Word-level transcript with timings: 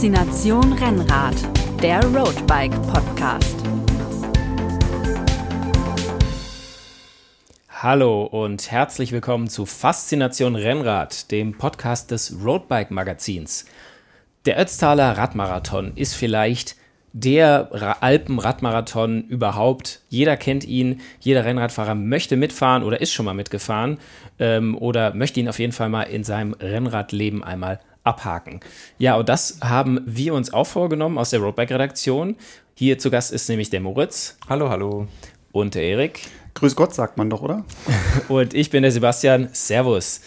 Faszination 0.00 0.72
Rennrad, 0.72 1.34
der 1.82 2.02
Roadbike 2.02 2.72
Podcast. 2.90 3.54
Hallo 7.68 8.24
und 8.24 8.70
herzlich 8.70 9.12
willkommen 9.12 9.48
zu 9.48 9.66
Faszination 9.66 10.56
Rennrad, 10.56 11.30
dem 11.30 11.58
Podcast 11.58 12.12
des 12.12 12.34
Roadbike 12.42 12.90
Magazins. 12.90 13.66
Der 14.46 14.58
Ötztaler 14.58 15.18
Radmarathon 15.18 15.92
ist 15.96 16.14
vielleicht 16.14 16.76
der 17.12 17.98
Alpenradmarathon 18.02 19.24
überhaupt. 19.24 20.00
Jeder 20.08 20.38
kennt 20.38 20.64
ihn, 20.64 21.02
jeder 21.20 21.44
Rennradfahrer 21.44 21.94
möchte 21.94 22.38
mitfahren 22.38 22.84
oder 22.84 23.02
ist 23.02 23.12
schon 23.12 23.26
mal 23.26 23.34
mitgefahren 23.34 23.98
ähm, 24.38 24.78
oder 24.78 25.12
möchte 25.12 25.40
ihn 25.40 25.48
auf 25.50 25.58
jeden 25.58 25.72
Fall 25.72 25.90
mal 25.90 26.04
in 26.04 26.24
seinem 26.24 26.54
Rennradleben 26.54 27.44
einmal 27.44 27.80
abhaken. 28.04 28.60
Ja, 28.98 29.16
und 29.16 29.28
das 29.28 29.58
haben 29.62 30.00
wir 30.06 30.34
uns 30.34 30.52
auch 30.52 30.66
vorgenommen 30.66 31.18
aus 31.18 31.30
der 31.30 31.40
Roadbike-Redaktion. 31.40 32.36
Hier 32.74 32.98
zu 32.98 33.10
Gast 33.10 33.32
ist 33.32 33.48
nämlich 33.48 33.70
der 33.70 33.80
Moritz. 33.80 34.38
Hallo, 34.48 34.70
hallo. 34.70 35.06
Und 35.52 35.74
der 35.74 35.82
Erik. 35.82 36.20
Grüß 36.54 36.76
Gott, 36.76 36.94
sagt 36.94 37.16
man 37.16 37.30
doch, 37.30 37.42
oder? 37.42 37.64
Und 38.28 38.54
ich 38.54 38.70
bin 38.70 38.82
der 38.82 38.92
Sebastian. 38.92 39.48
Servus. 39.52 40.20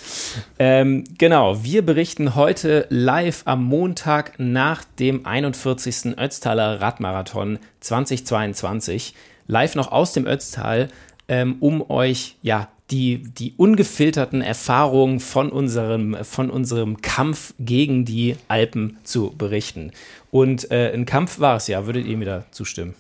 Ähm, 0.57 1.03
genau, 1.17 1.63
wir 1.63 1.85
berichten 1.85 2.35
heute 2.35 2.87
live 2.89 3.43
am 3.45 3.63
Montag 3.63 4.33
nach 4.37 4.83
dem 4.83 5.25
41. 5.25 6.17
Ötztaler 6.17 6.81
Radmarathon 6.81 7.59
2022. 7.81 9.13
Live 9.47 9.75
noch 9.75 9.91
aus 9.91 10.13
dem 10.13 10.25
Ötztal, 10.25 10.87
ähm, 11.27 11.57
um 11.59 11.89
euch 11.89 12.37
ja 12.41 12.69
die, 12.93 13.23
die 13.23 13.55
ungefilterten 13.57 14.41
Erfahrungen 14.41 15.19
von 15.19 15.52
unserem, 15.52 16.16
von 16.23 16.52
unserem 16.52 17.02
Kampf 17.02 17.55
gegen 17.59 18.05
die 18.05 18.36
Alpen 18.47 18.97
zu 19.03 19.33
berichten. 19.36 19.91
Und 20.30 20.69
äh, 20.72 20.94
ein 20.94 21.05
Kampf 21.05 21.39
war 21.39 21.58
es 21.58 21.67
ja, 21.67 21.88
würdet 21.88 22.05
ihr 22.05 22.17
mir 22.17 22.25
da 22.25 22.44
zustimmen? 22.52 22.94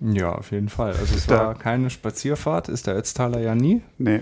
Ja, 0.00 0.32
auf 0.32 0.52
jeden 0.52 0.68
Fall. 0.68 0.92
Also 0.92 1.16
es 1.16 1.28
war 1.28 1.54
keine 1.56 1.90
Spazierfahrt, 1.90 2.68
ist 2.68 2.86
der 2.86 2.96
Ötztaler 2.96 3.40
ja 3.40 3.54
nie. 3.54 3.82
Nee. 3.98 4.20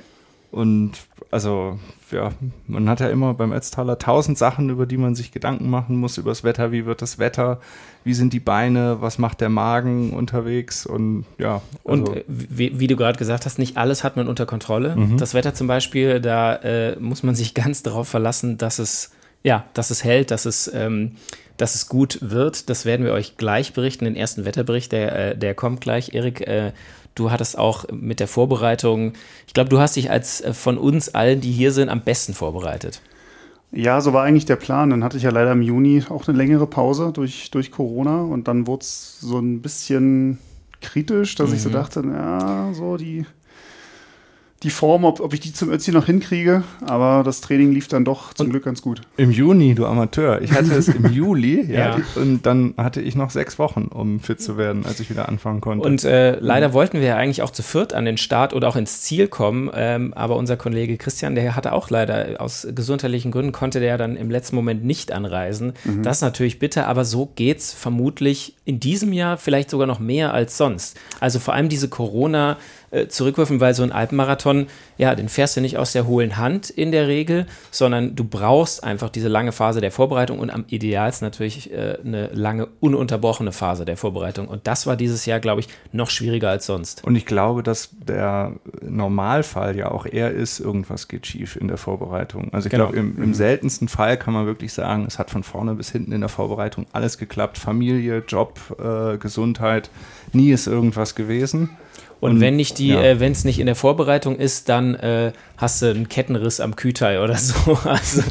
Und 0.52 0.92
also, 1.30 1.78
ja, 2.10 2.30
man 2.66 2.86
hat 2.90 3.00
ja 3.00 3.08
immer 3.08 3.32
beim 3.32 3.52
Ötztaler 3.52 3.98
tausend 3.98 4.36
Sachen, 4.36 4.68
über 4.68 4.84
die 4.84 4.98
man 4.98 5.14
sich 5.14 5.32
Gedanken 5.32 5.70
machen 5.70 5.96
muss, 5.96 6.18
über 6.18 6.30
das 6.30 6.44
Wetter, 6.44 6.72
wie 6.72 6.84
wird 6.84 7.00
das 7.00 7.18
Wetter, 7.18 7.58
wie 8.04 8.12
sind 8.12 8.34
die 8.34 8.40
Beine, 8.40 8.98
was 9.00 9.18
macht 9.18 9.40
der 9.40 9.48
Magen 9.48 10.12
unterwegs 10.12 10.84
und 10.84 11.24
ja. 11.38 11.62
Also 11.86 12.04
und 12.04 12.16
äh, 12.16 12.24
wie, 12.28 12.78
wie, 12.78 12.86
du 12.86 12.96
gerade 12.96 13.18
gesagt 13.18 13.46
hast, 13.46 13.58
nicht 13.58 13.78
alles 13.78 14.04
hat 14.04 14.16
man 14.16 14.28
unter 14.28 14.44
Kontrolle. 14.44 14.94
Mhm. 14.94 15.16
Das 15.16 15.32
Wetter 15.32 15.54
zum 15.54 15.68
Beispiel, 15.68 16.20
da 16.20 16.56
äh, 16.56 17.00
muss 17.00 17.22
man 17.22 17.34
sich 17.34 17.54
ganz 17.54 17.82
darauf 17.82 18.08
verlassen, 18.08 18.58
dass 18.58 18.78
es, 18.78 19.10
ja, 19.42 19.64
dass 19.74 19.90
es 19.90 20.04
hält, 20.04 20.30
dass 20.30 20.44
es 20.44 20.70
ähm, 20.72 21.16
dass 21.56 21.74
es 21.74 21.88
gut 21.88 22.18
wird. 22.20 22.68
Das 22.68 22.84
werden 22.84 23.06
wir 23.06 23.12
euch 23.12 23.36
gleich 23.36 23.72
berichten. 23.72 24.04
Den 24.04 24.16
ersten 24.16 24.44
Wetterbericht, 24.44 24.90
der, 24.92 25.30
äh, 25.30 25.38
der 25.38 25.54
kommt 25.54 25.80
gleich. 25.80 26.12
Erik, 26.12 26.40
äh, 26.46 26.72
du 27.14 27.30
hattest 27.30 27.56
auch 27.56 27.84
mit 27.92 28.20
der 28.20 28.28
Vorbereitung, 28.28 29.12
ich 29.46 29.54
glaube, 29.54 29.70
du 29.70 29.78
hast 29.78 29.96
dich 29.96 30.10
als 30.10 30.40
äh, 30.40 30.54
von 30.54 30.78
uns 30.78 31.14
allen, 31.14 31.40
die 31.40 31.52
hier 31.52 31.72
sind, 31.72 31.88
am 31.88 32.02
besten 32.02 32.34
vorbereitet. 32.34 33.00
Ja, 33.70 34.00
so 34.00 34.12
war 34.12 34.24
eigentlich 34.24 34.44
der 34.44 34.56
Plan. 34.56 34.90
Dann 34.90 35.04
hatte 35.04 35.16
ich 35.16 35.22
ja 35.22 35.30
leider 35.30 35.52
im 35.52 35.62
Juni 35.62 36.04
auch 36.08 36.26
eine 36.28 36.36
längere 36.36 36.66
Pause 36.66 37.12
durch, 37.12 37.50
durch 37.50 37.70
Corona 37.70 38.22
und 38.22 38.48
dann 38.48 38.66
wurde 38.66 38.82
es 38.82 39.20
so 39.20 39.38
ein 39.38 39.62
bisschen 39.62 40.38
kritisch, 40.80 41.36
dass 41.36 41.50
mhm. 41.50 41.54
ich 41.54 41.62
so 41.62 41.68
mhm. 41.68 41.74
dachte, 41.74 42.02
ja, 42.04 42.70
so 42.74 42.96
die 42.96 43.24
die 44.62 44.70
Form, 44.70 45.04
ob, 45.04 45.20
ob 45.20 45.34
ich 45.34 45.40
die 45.40 45.52
zum 45.52 45.70
Ötzi 45.70 45.90
noch 45.90 46.06
hinkriege. 46.06 46.62
Aber 46.86 47.22
das 47.24 47.40
Training 47.40 47.72
lief 47.72 47.88
dann 47.88 48.04
doch 48.04 48.32
zum 48.32 48.46
und 48.46 48.50
Glück 48.52 48.64
ganz 48.64 48.80
gut. 48.82 49.00
Im 49.16 49.30
Juni, 49.30 49.74
du 49.74 49.86
Amateur. 49.86 50.40
Ich 50.40 50.52
hatte 50.52 50.72
es 50.74 50.88
im 50.88 51.06
Juli, 51.12 51.70
ja, 51.70 51.96
ja. 51.96 52.02
Und 52.14 52.46
dann 52.46 52.74
hatte 52.76 53.00
ich 53.00 53.16
noch 53.16 53.30
sechs 53.30 53.58
Wochen, 53.58 53.86
um 53.86 54.20
fit 54.20 54.40
zu 54.40 54.56
werden, 54.56 54.86
als 54.86 55.00
ich 55.00 55.10
wieder 55.10 55.28
anfangen 55.28 55.60
konnte. 55.60 55.86
Und 55.86 56.04
äh, 56.04 56.38
leider 56.38 56.68
mhm. 56.68 56.72
wollten 56.74 57.00
wir 57.00 57.08
ja 57.08 57.16
eigentlich 57.16 57.42
auch 57.42 57.50
zu 57.50 57.62
viert 57.62 57.92
an 57.92 58.04
den 58.04 58.16
Start 58.16 58.54
oder 58.54 58.68
auch 58.68 58.76
ins 58.76 59.02
Ziel 59.02 59.26
kommen. 59.26 59.70
Ähm, 59.74 60.14
aber 60.14 60.36
unser 60.36 60.56
Kollege 60.56 60.96
Christian, 60.96 61.34
der 61.34 61.56
hatte 61.56 61.72
auch 61.72 61.90
leider 61.90 62.40
aus 62.40 62.66
gesundheitlichen 62.72 63.32
Gründen, 63.32 63.52
konnte 63.52 63.80
der 63.80 63.98
dann 63.98 64.16
im 64.16 64.30
letzten 64.30 64.54
Moment 64.54 64.84
nicht 64.84 65.10
anreisen. 65.10 65.72
Mhm. 65.84 66.02
Das 66.02 66.18
ist 66.18 66.22
natürlich 66.22 66.60
bitter, 66.60 66.86
aber 66.86 67.04
so 67.04 67.26
geht 67.34 67.58
es 67.58 67.72
vermutlich 67.72 68.54
in 68.64 68.78
diesem 68.78 69.12
Jahr 69.12 69.38
vielleicht 69.38 69.70
sogar 69.70 69.88
noch 69.88 69.98
mehr 69.98 70.32
als 70.32 70.56
sonst. 70.56 70.98
Also 71.18 71.40
vor 71.40 71.54
allem 71.54 71.68
diese 71.68 71.88
Corona- 71.88 72.58
äh, 72.92 73.08
zurückwürfen, 73.08 73.58
weil 73.60 73.74
so 73.74 73.82
ein 73.82 73.90
Alpenmarathon, 73.90 74.66
ja, 74.98 75.14
den 75.14 75.30
fährst 75.30 75.56
du 75.56 75.62
nicht 75.62 75.78
aus 75.78 75.92
der 75.92 76.06
hohlen 76.06 76.36
Hand 76.36 76.68
in 76.68 76.92
der 76.92 77.08
Regel, 77.08 77.46
sondern 77.70 78.14
du 78.14 78.24
brauchst 78.24 78.84
einfach 78.84 79.08
diese 79.08 79.28
lange 79.28 79.52
Phase 79.52 79.80
der 79.80 79.90
Vorbereitung 79.90 80.38
und 80.38 80.50
am 80.50 80.64
idealsten 80.68 81.26
natürlich 81.26 81.72
äh, 81.72 81.96
eine 82.04 82.26
lange, 82.34 82.68
ununterbrochene 82.80 83.52
Phase 83.52 83.86
der 83.86 83.96
Vorbereitung. 83.96 84.46
Und 84.46 84.66
das 84.66 84.86
war 84.86 84.96
dieses 84.96 85.24
Jahr, 85.24 85.40
glaube 85.40 85.60
ich, 85.60 85.68
noch 85.92 86.10
schwieriger 86.10 86.50
als 86.50 86.66
sonst. 86.66 87.02
Und 87.02 87.16
ich 87.16 87.24
glaube, 87.24 87.62
dass 87.62 87.88
der 87.92 88.52
Normalfall 88.82 89.74
ja 89.76 89.90
auch 89.90 90.04
eher 90.04 90.30
ist, 90.30 90.60
irgendwas 90.60 91.08
geht 91.08 91.26
schief 91.26 91.56
in 91.56 91.68
der 91.68 91.78
Vorbereitung. 91.78 92.52
Also 92.52 92.66
ich 92.66 92.72
genau. 92.72 92.88
glaube, 92.88 92.98
im, 92.98 93.16
im 93.16 93.28
mhm. 93.28 93.34
seltensten 93.34 93.88
Fall 93.88 94.18
kann 94.18 94.34
man 94.34 94.44
wirklich 94.44 94.72
sagen, 94.74 95.06
es 95.08 95.18
hat 95.18 95.30
von 95.30 95.42
vorne 95.42 95.74
bis 95.74 95.90
hinten 95.90 96.12
in 96.12 96.20
der 96.20 96.28
Vorbereitung 96.28 96.86
alles 96.92 97.16
geklappt. 97.16 97.56
Familie, 97.56 98.22
Job, 98.28 98.60
äh, 98.78 99.16
Gesundheit, 99.16 99.88
nie 100.34 100.50
ist 100.50 100.66
irgendwas 100.66 101.14
gewesen. 101.14 101.70
Und, 102.22 102.40
wenn 102.40 102.54
nicht 102.54 102.78
die, 102.78 102.88
ja. 102.88 103.02
äh, 103.02 103.20
wenn 103.20 103.32
es 103.32 103.44
nicht 103.44 103.58
in 103.58 103.66
der 103.66 103.74
Vorbereitung 103.74 104.36
ist, 104.36 104.68
dann 104.68 104.94
äh, 104.94 105.32
hast 105.56 105.82
du 105.82 105.86
einen 105.86 106.08
Kettenriss 106.08 106.60
am 106.60 106.76
Kühlteil 106.76 107.18
oder 107.18 107.34
so. 107.36 107.76
Also 107.84 108.22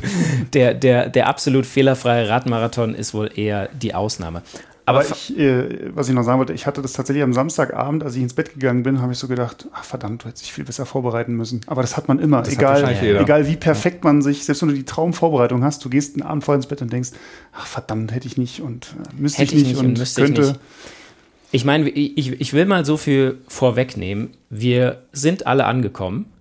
der, 0.53 0.73
der, 0.73 1.09
der 1.09 1.27
absolut 1.27 1.65
fehlerfreie 1.65 2.29
Radmarathon 2.29 2.95
ist 2.95 3.13
wohl 3.13 3.29
eher 3.35 3.67
die 3.73 3.93
Ausnahme. 3.93 4.43
Aber, 4.85 4.99
Aber 4.99 5.09
ich, 5.09 5.37
äh, 5.37 5.93
was 5.93 6.07
ich 6.07 6.15
noch 6.15 6.23
sagen 6.23 6.39
wollte, 6.39 6.53
ich 6.53 6.65
hatte 6.65 6.81
das 6.81 6.93
tatsächlich 6.93 7.21
am 7.21 7.33
Samstagabend, 7.33 8.05
als 8.05 8.15
ich 8.15 8.21
ins 8.21 8.33
Bett 8.33 8.53
gegangen 8.53 8.83
bin, 8.83 9.01
habe 9.01 9.11
ich 9.11 9.19
so 9.19 9.27
gedacht, 9.27 9.67
ach 9.73 9.83
verdammt, 9.83 10.23
du 10.23 10.29
hättest 10.29 10.45
dich 10.45 10.53
viel 10.53 10.63
besser 10.63 10.85
vorbereiten 10.85 11.35
müssen. 11.35 11.59
Aber 11.67 11.81
das 11.81 11.97
hat 11.97 12.07
man 12.07 12.17
immer, 12.17 12.43
das 12.43 12.53
egal, 12.53 12.97
egal 13.01 13.45
wie 13.45 13.57
perfekt 13.57 14.05
man 14.05 14.21
sich, 14.21 14.45
selbst 14.45 14.61
wenn 14.61 14.69
du 14.69 14.75
die 14.75 14.85
Traumvorbereitung 14.85 15.65
hast, 15.65 15.83
du 15.83 15.89
gehst 15.89 16.15
einen 16.15 16.23
Abend 16.25 16.45
vorher 16.45 16.59
ins 16.59 16.67
Bett 16.67 16.81
und 16.81 16.93
denkst, 16.93 17.09
ach 17.51 17.65
verdammt, 17.65 18.13
hätte 18.13 18.27
ich 18.27 18.37
nicht 18.37 18.61
und 18.61 18.95
äh, 18.97 19.21
müsste 19.21 19.43
ich 19.43 19.53
nicht, 19.53 19.67
nicht 19.67 19.79
und, 19.79 19.99
und 19.99 20.15
könnte. 20.15 20.41
Nicht. 20.41 20.59
Ich 21.51 21.65
meine, 21.65 21.89
ich, 21.89 22.39
ich 22.39 22.53
will 22.53 22.65
mal 22.65 22.85
so 22.85 22.95
viel 22.95 23.39
vorwegnehmen. 23.47 24.31
Wir 24.49 25.03
sind 25.11 25.47
alle 25.47 25.65
angekommen, 25.65 26.31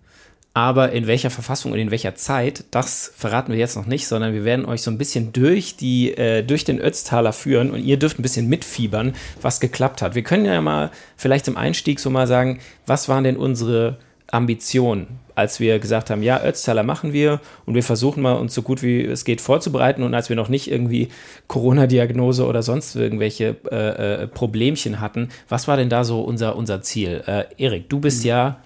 aber 0.54 0.92
in 0.92 1.08
welcher 1.08 1.30
Verfassung 1.30 1.72
und 1.72 1.78
in 1.80 1.90
welcher 1.90 2.14
Zeit, 2.14 2.64
das 2.70 3.12
verraten 3.16 3.52
wir 3.52 3.58
jetzt 3.58 3.76
noch 3.76 3.86
nicht, 3.86 4.06
sondern 4.06 4.34
wir 4.34 4.44
werden 4.44 4.64
euch 4.64 4.82
so 4.82 4.90
ein 4.90 4.98
bisschen 4.98 5.32
durch, 5.32 5.76
die, 5.76 6.12
äh, 6.12 6.42
durch 6.44 6.64
den 6.64 6.80
Ötztaler 6.80 7.32
führen 7.32 7.72
und 7.72 7.82
ihr 7.84 7.98
dürft 7.98 8.20
ein 8.20 8.22
bisschen 8.22 8.48
mitfiebern, 8.48 9.14
was 9.42 9.58
geklappt 9.58 10.00
hat. 10.00 10.14
Wir 10.14 10.22
können 10.22 10.44
ja 10.44 10.60
mal 10.60 10.92
vielleicht 11.16 11.44
zum 11.44 11.56
Einstieg 11.56 11.98
so 11.98 12.10
mal 12.10 12.28
sagen, 12.28 12.60
was 12.86 13.08
waren 13.08 13.24
denn 13.24 13.36
unsere 13.36 13.98
Ambitionen 14.30 15.20
als 15.40 15.58
wir 15.58 15.78
gesagt 15.78 16.10
haben, 16.10 16.22
ja, 16.22 16.42
Ötztaler 16.44 16.82
machen 16.82 17.12
wir 17.12 17.40
und 17.64 17.74
wir 17.74 17.82
versuchen 17.82 18.22
mal 18.22 18.34
uns 18.34 18.54
so 18.54 18.62
gut 18.62 18.82
wie 18.82 19.02
es 19.02 19.24
geht 19.24 19.40
vorzubereiten 19.40 20.02
und 20.02 20.14
als 20.14 20.28
wir 20.28 20.36
noch 20.36 20.48
nicht 20.48 20.70
irgendwie 20.70 21.08
Corona-Diagnose 21.48 22.46
oder 22.46 22.62
sonst 22.62 22.94
irgendwelche 22.94 23.56
äh, 23.70 24.22
äh, 24.22 24.26
Problemchen 24.28 25.00
hatten, 25.00 25.30
was 25.48 25.66
war 25.66 25.76
denn 25.76 25.88
da 25.88 26.04
so 26.04 26.20
unser, 26.20 26.56
unser 26.56 26.82
Ziel? 26.82 27.22
Äh, 27.26 27.44
Erik, 27.56 27.88
du 27.88 28.00
bist 28.00 28.22
mhm. 28.22 28.28
ja 28.28 28.60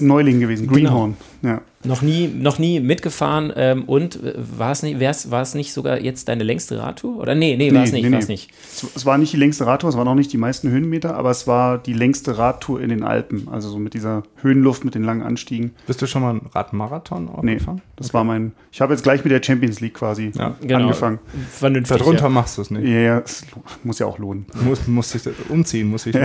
Neuling 0.00 0.40
gewesen, 0.40 0.66
Greenhorn. 0.66 1.16
Genau. 1.42 1.54
Ja. 1.54 1.62
Noch 1.84 2.02
nie, 2.02 2.26
noch 2.26 2.58
nie 2.58 2.80
mitgefahren 2.80 3.52
ähm, 3.54 3.84
und 3.84 4.16
äh, 4.16 4.34
war 4.36 4.72
es 4.72 4.82
nicht, 4.82 4.98
war 5.00 5.42
es 5.42 5.54
nicht 5.54 5.72
sogar 5.72 6.00
jetzt 6.00 6.28
deine 6.28 6.42
längste 6.42 6.78
Radtour? 6.78 7.18
Oder 7.18 7.36
nee, 7.36 7.56
nee, 7.56 7.72
war 7.72 7.84
es 7.84 7.92
nicht, 7.92 8.02
nee, 8.02 8.10
nee. 8.10 8.24
nicht. 8.26 8.50
Es 8.96 9.06
war 9.06 9.16
nicht 9.16 9.32
die 9.32 9.36
längste 9.36 9.64
Radtour, 9.64 9.90
es 9.90 9.96
waren 9.96 10.08
auch 10.08 10.16
nicht 10.16 10.32
die 10.32 10.38
meisten 10.38 10.70
Höhenmeter, 10.70 11.14
aber 11.14 11.30
es 11.30 11.46
war 11.46 11.78
die 11.78 11.92
längste 11.92 12.36
Radtour 12.36 12.80
in 12.80 12.88
den 12.88 13.04
Alpen. 13.04 13.48
Also 13.48 13.68
so 13.68 13.78
mit 13.78 13.94
dieser 13.94 14.24
Höhenluft, 14.42 14.84
mit 14.84 14.96
den 14.96 15.04
langen 15.04 15.22
Anstiegen. 15.22 15.72
Bist 15.86 16.02
du 16.02 16.06
schon 16.06 16.22
mal 16.22 16.34
ein 16.34 16.40
Radmarathon 16.52 17.30
nee, 17.42 17.54
gefahren? 17.54 17.80
Das 17.94 18.08
okay. 18.08 18.14
war 18.14 18.24
mein. 18.24 18.52
Ich 18.72 18.80
habe 18.80 18.92
jetzt 18.92 19.02
gleich 19.02 19.22
mit 19.22 19.32
der 19.32 19.42
Champions 19.42 19.80
League 19.80 19.94
quasi 19.94 20.32
ja, 20.34 20.56
genau. 20.60 20.80
angefangen. 20.80 21.20
Vernünftig, 21.50 21.96
Darunter 21.98 22.24
ja. 22.24 22.28
machst 22.28 22.58
du 22.58 22.62
es 22.62 22.70
nicht. 22.72 22.84
Ja, 22.84 22.98
ja, 22.98 23.18
es 23.20 23.44
muss 23.84 24.00
ja 24.00 24.06
auch 24.06 24.18
lohnen. 24.18 24.46
Muss, 24.64 24.86
muss 24.88 25.10
sich 25.10 25.22
umziehen, 25.48 25.88
muss 25.88 26.06
ich 26.06 26.16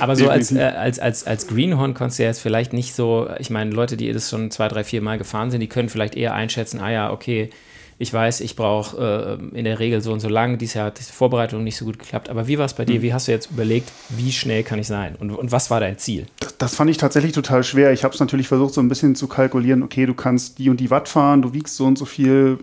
Aber 0.00 0.16
so 0.16 0.28
als, 0.28 0.50
äh, 0.52 0.60
als, 0.60 0.98
als, 0.98 1.26
als 1.26 1.46
Greenhorn 1.46 1.94
konntest 1.94 2.18
du 2.18 2.24
ja 2.24 2.28
jetzt 2.28 2.40
vielleicht 2.40 2.72
nicht 2.72 2.94
so, 2.94 3.28
ich 3.38 3.50
meine, 3.50 3.70
Leute, 3.70 3.96
die 3.96 4.12
das 4.12 4.30
schon 4.30 4.50
zwei, 4.50 4.63
drei, 4.68 4.84
vier 4.84 5.02
Mal 5.02 5.18
gefahren 5.18 5.50
sind, 5.50 5.60
die 5.60 5.68
können 5.68 5.88
vielleicht 5.88 6.14
eher 6.14 6.34
einschätzen, 6.34 6.80
ah 6.80 6.90
ja, 6.90 7.12
okay, 7.12 7.50
ich 7.98 8.12
weiß, 8.12 8.40
ich 8.40 8.56
brauche 8.56 9.38
äh, 9.54 9.56
in 9.56 9.64
der 9.64 9.78
Regel 9.78 10.00
so 10.00 10.12
und 10.12 10.20
so 10.20 10.28
lange. 10.28 10.56
Dieses 10.58 10.74
Jahr 10.74 10.86
hat 10.86 10.98
die 10.98 11.04
Vorbereitung 11.04 11.62
nicht 11.62 11.76
so 11.76 11.84
gut 11.84 11.98
geklappt. 11.98 12.28
Aber 12.28 12.48
wie 12.48 12.58
war 12.58 12.66
es 12.66 12.74
bei 12.74 12.84
dir? 12.84 12.96
Hm. 12.96 13.02
Wie 13.02 13.14
hast 13.14 13.28
du 13.28 13.32
jetzt 13.32 13.50
überlegt, 13.52 13.92
wie 14.08 14.32
schnell 14.32 14.64
kann 14.64 14.78
ich 14.80 14.88
sein? 14.88 15.14
Und, 15.18 15.30
und 15.30 15.52
was 15.52 15.70
war 15.70 15.78
dein 15.78 15.96
Ziel? 15.98 16.26
Das, 16.40 16.58
das 16.58 16.74
fand 16.74 16.90
ich 16.90 16.96
tatsächlich 16.96 17.32
total 17.32 17.62
schwer. 17.62 17.92
Ich 17.92 18.02
habe 18.02 18.12
es 18.12 18.20
natürlich 18.20 18.48
versucht, 18.48 18.74
so 18.74 18.80
ein 18.80 18.88
bisschen 18.88 19.14
zu 19.14 19.28
kalkulieren. 19.28 19.82
Okay, 19.82 20.06
du 20.06 20.14
kannst 20.14 20.58
die 20.58 20.70
und 20.70 20.80
die 20.80 20.90
Watt 20.90 21.08
fahren, 21.08 21.42
du 21.42 21.52
wiegst 21.52 21.76
so 21.76 21.86
und 21.86 21.96
so 21.96 22.04
viel. 22.04 22.58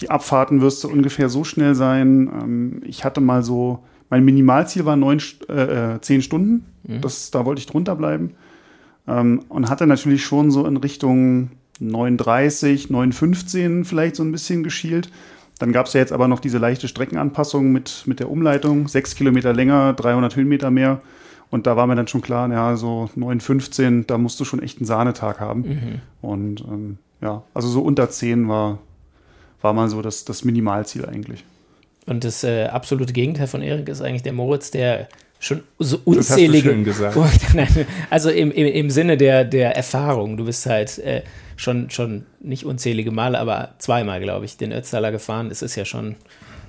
Die 0.00 0.10
Abfahrten 0.10 0.60
wirst 0.60 0.84
du 0.84 0.88
ungefähr 0.88 1.28
so 1.28 1.42
schnell 1.42 1.74
sein. 1.74 2.30
Ähm, 2.40 2.82
ich 2.86 3.04
hatte 3.04 3.20
mal 3.20 3.42
so, 3.42 3.80
mein 4.10 4.24
Minimalziel 4.24 4.84
war 4.84 4.96
neun, 4.96 5.20
äh, 5.48 5.94
äh, 5.94 6.00
zehn 6.00 6.22
Stunden. 6.22 6.66
Mhm. 6.84 7.00
Das, 7.00 7.32
da 7.32 7.44
wollte 7.44 7.58
ich 7.58 7.66
drunter 7.66 7.96
bleiben. 7.96 8.34
Ähm, 9.08 9.42
und 9.48 9.70
hatte 9.70 9.86
natürlich 9.86 10.24
schon 10.24 10.50
so 10.50 10.66
in 10.66 10.76
Richtung 10.76 11.50
9,30, 11.80 12.90
9,15 12.90 13.84
vielleicht 13.84 14.16
so 14.16 14.22
ein 14.22 14.32
bisschen 14.32 14.62
geschielt. 14.62 15.10
Dann 15.58 15.72
gab 15.72 15.86
es 15.86 15.92
ja 15.92 16.00
jetzt 16.00 16.12
aber 16.12 16.28
noch 16.28 16.40
diese 16.40 16.58
leichte 16.58 16.86
Streckenanpassung 16.88 17.72
mit, 17.72 18.04
mit 18.06 18.20
der 18.20 18.30
Umleitung. 18.30 18.86
Sechs 18.86 19.14
Kilometer 19.14 19.52
länger, 19.52 19.92
300 19.94 20.36
Höhenmeter 20.36 20.70
mehr. 20.70 21.00
Und 21.50 21.66
da 21.66 21.76
war 21.76 21.86
mir 21.86 21.96
dann 21.96 22.06
schon 22.06 22.20
klar, 22.20 22.50
ja, 22.50 22.76
so 22.76 23.08
9, 23.14 23.40
15, 23.40 24.06
da 24.06 24.18
musst 24.18 24.38
du 24.38 24.44
schon 24.44 24.62
echt 24.62 24.78
einen 24.78 24.86
Sahnetag 24.86 25.40
haben. 25.40 25.60
Mhm. 25.60 26.00
Und 26.20 26.60
ähm, 26.60 26.98
ja, 27.22 27.42
also 27.54 27.68
so 27.68 27.80
unter 27.80 28.10
10 28.10 28.48
war, 28.48 28.78
war 29.62 29.72
mal 29.72 29.88
so 29.88 30.02
das, 30.02 30.24
das 30.24 30.44
Minimalziel 30.44 31.06
eigentlich. 31.06 31.44
Und 32.06 32.24
das 32.24 32.44
äh, 32.44 32.66
absolute 32.66 33.12
Gegenteil 33.12 33.46
von 33.46 33.62
Erik 33.62 33.88
ist 33.88 34.02
eigentlich 34.02 34.22
der 34.22 34.32
Moritz, 34.32 34.70
der 34.70 35.08
schon 35.38 35.62
so 35.78 35.98
unzählige. 36.04 36.70
also 38.10 38.30
im, 38.30 38.50
im, 38.50 38.66
im 38.66 38.90
Sinne 38.90 39.16
der, 39.16 39.44
der 39.44 39.76
Erfahrung. 39.76 40.36
Du 40.36 40.44
bist 40.44 40.66
halt 40.66 40.98
äh, 40.98 41.22
schon, 41.56 41.90
schon 41.90 42.26
nicht 42.40 42.64
unzählige 42.64 43.10
Male, 43.10 43.38
aber 43.38 43.74
zweimal, 43.78 44.20
glaube 44.20 44.44
ich, 44.44 44.56
den 44.56 44.72
Ötztaler 44.72 45.12
gefahren. 45.12 45.50
Es 45.50 45.62
ist 45.62 45.76
ja 45.76 45.84
schon, 45.84 46.16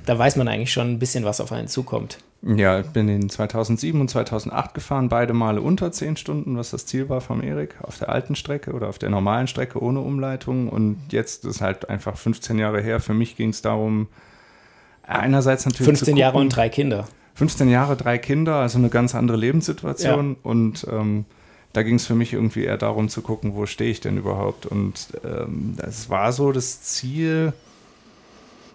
da 0.06 0.18
weiß 0.18 0.36
man 0.36 0.48
eigentlich 0.48 0.72
schon 0.72 0.92
ein 0.92 1.00
bisschen, 1.00 1.24
was 1.24 1.42
auf 1.42 1.52
einen 1.52 1.68
zukommt. 1.68 2.20
Ja, 2.42 2.80
ich 2.80 2.88
bin 2.88 3.10
in 3.10 3.30
2007 3.30 4.00
und 4.00 4.10
2008 4.10 4.74
gefahren, 4.74 5.10
beide 5.10 5.34
Male 5.34 5.62
unter 5.62 5.92
10 5.92 6.16
Stunden, 6.16 6.56
was 6.56 6.72
das 6.72 6.86
Ziel 6.86 7.10
war 7.10 7.20
vom 7.20 7.44
Erik, 7.44 7.76
auf 7.82 7.98
der 7.98 8.08
alten 8.08 8.36
Strecke 8.36 8.72
oder 8.72 8.88
auf 8.88 8.98
der 8.98 9.10
normalen 9.10 9.48
Strecke 9.48 9.84
ohne 9.84 10.00
Umleitung. 10.00 10.70
Und 10.70 10.98
jetzt 11.10 11.44
ist 11.44 11.60
halt 11.60 11.90
einfach 11.90 12.16
15 12.18 12.58
Jahre 12.58 12.82
her. 12.82 13.02
Für 13.02 13.14
mich 13.14 13.36
ging 13.36 13.50
es 13.50 13.62
darum, 13.62 14.08
einerseits 15.06 15.66
natürlich. 15.66 15.86
15 15.86 16.06
gucken, 16.06 16.18
Jahre 16.18 16.38
und 16.38 16.56
drei 16.56 16.70
Kinder. 16.70 17.08
15 17.40 17.70
Jahre, 17.70 17.96
drei 17.96 18.18
Kinder, 18.18 18.56
also 18.56 18.78
eine 18.78 18.90
ganz 18.90 19.16
andere 19.16 19.38
Lebenssituation. 19.38 20.32
Ja. 20.32 20.36
Und 20.44 20.86
ähm, 20.92 21.24
da 21.72 21.84
ging 21.84 21.96
es 21.96 22.06
für 22.06 22.14
mich 22.14 22.34
irgendwie 22.34 22.66
eher 22.66 22.76
darum 22.76 23.08
zu 23.08 23.22
gucken, 23.22 23.56
wo 23.56 23.66
stehe 23.66 23.90
ich 23.90 24.02
denn 24.02 24.18
überhaupt. 24.18 24.66
Und 24.66 25.08
ähm, 25.24 25.76
das 25.78 26.10
war 26.10 26.34
so 26.34 26.52
das 26.52 26.82
Ziel 26.82 27.54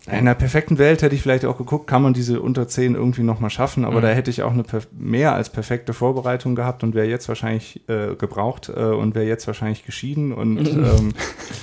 in 0.06 0.12
einer 0.12 0.35
perfekten 0.35 0.77
Welt 0.77 1.01
hätte 1.01 1.15
ich 1.15 1.23
vielleicht 1.23 1.47
auch 1.47 1.56
geguckt, 1.56 1.87
kann 1.87 2.03
man 2.03 2.12
diese 2.12 2.43
unter 2.43 2.69
10 2.69 2.95
irgendwie 2.95 3.23
nochmal 3.23 3.49
schaffen, 3.49 3.87
aber 3.87 3.99
mhm. 3.99 4.03
da 4.03 4.09
hätte 4.09 4.31
ich 4.31 4.43
auch 4.43 4.53
eine 4.53 4.65
mehr 4.93 5.35
als 5.35 5.49
perfekte 5.49 5.95
Vorbereitung 5.95 6.55
gehabt 6.55 6.85
und 6.85 6.95
wäre 6.95 7.06
jetzt 7.06 7.27
wahrscheinlich 7.29 7.81
äh, 7.89 8.15
gebraucht 8.15 8.69
äh, 8.69 8.83
und 8.83 9.15
wäre 9.15 9.25
jetzt 9.25 9.47
wahrscheinlich 9.47 9.87
geschieden. 9.87 10.35
Und 10.35 10.56
mhm. 10.56 10.85
ähm, 10.85 11.12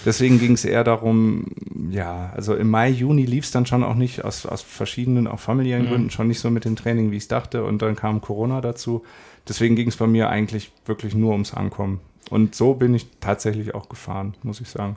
deswegen 0.06 0.40
ging 0.40 0.54
es 0.54 0.66
eher 0.66 0.84
darum, 0.84 1.52
ja, 1.92 2.32
also 2.36 2.56
im 2.56 2.72
Mai, 2.72 2.90
Juni 2.90 3.26
lief 3.26 3.46
es 3.46 3.52
dann 3.52 3.68
schon 3.68 3.84
auch 3.84 3.96
nicht 3.96 4.26
aus, 4.26 4.48
aus 4.48 4.64
verschiedenen, 4.64 5.28
auch 5.28 5.40
familiären 5.40 5.86
mhm. 5.86 5.90
Gründen, 5.90 6.10
schon 6.10 6.28
nicht 6.28 6.40
so 6.40 6.50
mit 6.50 6.66
dem 6.66 6.76
Training, 6.76 7.12
wie 7.12 7.18
ich 7.18 7.24
es 7.24 7.28
dachte. 7.28 7.64
Und 7.64 7.84
dann 7.84 7.96
kam 7.96 8.22
Corona 8.22 8.60
dazu. 8.60 9.04
Deswegen 9.48 9.76
ging 9.76 9.90
es 9.90 9.98
bei 9.98 10.08
mir 10.08 10.30
eigentlich 10.30 10.72
wirklich 10.88 11.14
nur 11.14 11.34
ums 11.34 11.54
Ankommen. 11.54 12.00
Und 12.32 12.56
so 12.56 12.74
bin 12.74 12.96
ich 12.96 13.06
tatsächlich 13.20 13.76
auch 13.76 13.88
gefahren, 13.88 14.34
muss 14.42 14.62
ich 14.62 14.70
sagen. 14.70 14.96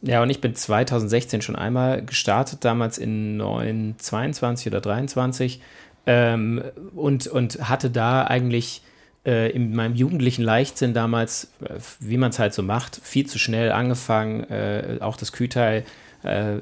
Ja, 0.00 0.22
und 0.22 0.30
ich 0.30 0.40
bin 0.40 0.54
2016 0.54 1.42
schon 1.42 1.56
einmal 1.56 2.04
gestartet, 2.04 2.64
damals 2.64 2.98
in 2.98 3.36
9, 3.36 3.96
22 3.98 4.68
oder 4.68 4.80
23 4.80 5.60
ähm, 6.06 6.62
und, 6.94 7.26
und 7.26 7.68
hatte 7.68 7.90
da 7.90 8.24
eigentlich 8.24 8.82
äh, 9.26 9.50
in 9.50 9.74
meinem 9.74 9.96
jugendlichen 9.96 10.42
Leichtsinn 10.42 10.94
damals, 10.94 11.52
äh, 11.64 11.74
wie 12.00 12.16
man 12.16 12.30
es 12.30 12.38
halt 12.38 12.54
so 12.54 12.62
macht, 12.62 13.00
viel 13.02 13.26
zu 13.26 13.38
schnell 13.38 13.72
angefangen, 13.72 14.44
äh, 14.44 14.98
auch 15.00 15.16
das 15.16 15.32
Kühlteil 15.32 15.84
äh, 16.22 16.56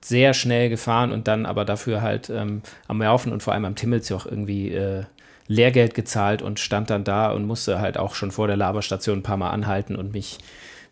sehr 0.00 0.32
schnell 0.32 0.68
gefahren 0.68 1.10
und 1.12 1.28
dann 1.28 1.44
aber 1.44 1.64
dafür 1.64 2.02
halt 2.02 2.30
ähm, 2.30 2.62
am 2.86 3.02
Laufen 3.02 3.32
und 3.32 3.42
vor 3.42 3.52
allem 3.52 3.64
am 3.64 3.74
Timmelsjoch 3.74 4.26
irgendwie 4.26 4.72
äh, 4.72 5.04
Lehrgeld 5.48 5.94
gezahlt 5.94 6.42
und 6.42 6.58
stand 6.58 6.90
dann 6.90 7.04
da 7.04 7.30
und 7.30 7.46
musste 7.46 7.80
halt 7.80 7.98
auch 7.98 8.14
schon 8.14 8.30
vor 8.30 8.46
der 8.46 8.56
Laberstation 8.56 9.18
ein 9.18 9.22
paar 9.22 9.36
Mal 9.36 9.50
anhalten 9.50 9.94
und 9.96 10.12
mich 10.12 10.38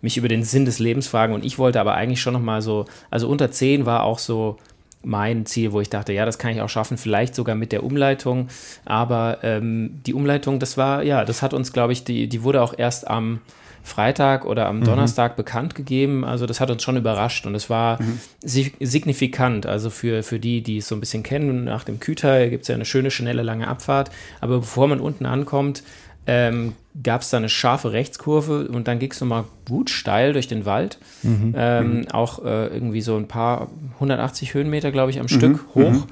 mich 0.04 0.18
über 0.18 0.28
den 0.28 0.44
Sinn 0.44 0.66
des 0.66 0.78
Lebens 0.78 1.08
fragen. 1.08 1.32
Und 1.32 1.44
ich 1.44 1.58
wollte 1.58 1.80
aber 1.80 1.94
eigentlich 1.94 2.20
schon 2.20 2.34
noch 2.34 2.42
mal 2.42 2.60
so, 2.60 2.84
also 3.10 3.26
unter 3.26 3.50
10 3.50 3.86
war 3.86 4.04
auch 4.04 4.18
so 4.18 4.58
mein 5.02 5.46
Ziel, 5.46 5.72
wo 5.72 5.80
ich 5.80 5.88
dachte, 5.90 6.12
ja, 6.12 6.26
das 6.26 6.38
kann 6.38 6.52
ich 6.52 6.60
auch 6.60 6.68
schaffen, 6.68 6.98
vielleicht 6.98 7.34
sogar 7.34 7.54
mit 7.54 7.72
der 7.72 7.82
Umleitung. 7.82 8.48
Aber 8.84 9.38
ähm, 9.42 10.00
die 10.06 10.14
Umleitung, 10.14 10.58
das 10.60 10.76
war, 10.76 11.02
ja, 11.02 11.24
das 11.24 11.40
hat 11.42 11.54
uns, 11.54 11.72
glaube 11.72 11.94
ich, 11.94 12.04
die, 12.04 12.28
die 12.28 12.42
wurde 12.42 12.62
auch 12.62 12.74
erst 12.76 13.08
am 13.08 13.40
Freitag 13.82 14.44
oder 14.44 14.66
am 14.66 14.80
mhm. 14.80 14.84
Donnerstag 14.84 15.36
bekannt 15.36 15.74
gegeben. 15.74 16.24
Also 16.24 16.44
das 16.44 16.60
hat 16.60 16.70
uns 16.70 16.82
schon 16.82 16.96
überrascht 16.98 17.46
und 17.46 17.54
es 17.54 17.70
war 17.70 18.00
mhm. 18.02 18.18
signifikant. 18.42 19.66
Also 19.66 19.88
für, 19.88 20.22
für 20.22 20.38
die, 20.38 20.62
die 20.62 20.78
es 20.78 20.88
so 20.88 20.94
ein 20.94 21.00
bisschen 21.00 21.22
kennen, 21.22 21.64
nach 21.64 21.84
dem 21.84 21.98
Küter 21.98 22.48
gibt 22.48 22.62
es 22.62 22.68
ja 22.68 22.74
eine 22.74 22.84
schöne, 22.84 23.10
schnelle, 23.10 23.42
lange 23.42 23.68
Abfahrt. 23.68 24.10
Aber 24.40 24.58
bevor 24.58 24.86
man 24.88 25.00
unten 25.00 25.24
ankommt, 25.26 25.82
ähm, 26.26 26.74
gab 27.02 27.22
es 27.22 27.30
da 27.30 27.38
eine 27.38 27.48
scharfe 27.48 27.92
Rechtskurve 27.92 28.68
und 28.68 28.88
dann 28.88 28.98
ging 28.98 29.10
es 29.10 29.20
nochmal 29.20 29.44
gut 29.68 29.90
steil 29.90 30.32
durch 30.32 30.48
den 30.48 30.64
Wald. 30.64 30.98
Mhm. 31.22 31.54
Ähm, 31.56 31.96
mhm. 31.98 32.08
Auch 32.12 32.44
äh, 32.44 32.68
irgendwie 32.68 33.00
so 33.00 33.16
ein 33.16 33.28
paar 33.28 33.68
180 33.94 34.54
Höhenmeter, 34.54 34.92
glaube 34.92 35.10
ich, 35.10 35.18
am 35.18 35.24
mhm. 35.24 35.28
Stück 35.28 35.64
hoch. 35.74 35.92
Mhm. 35.92 36.04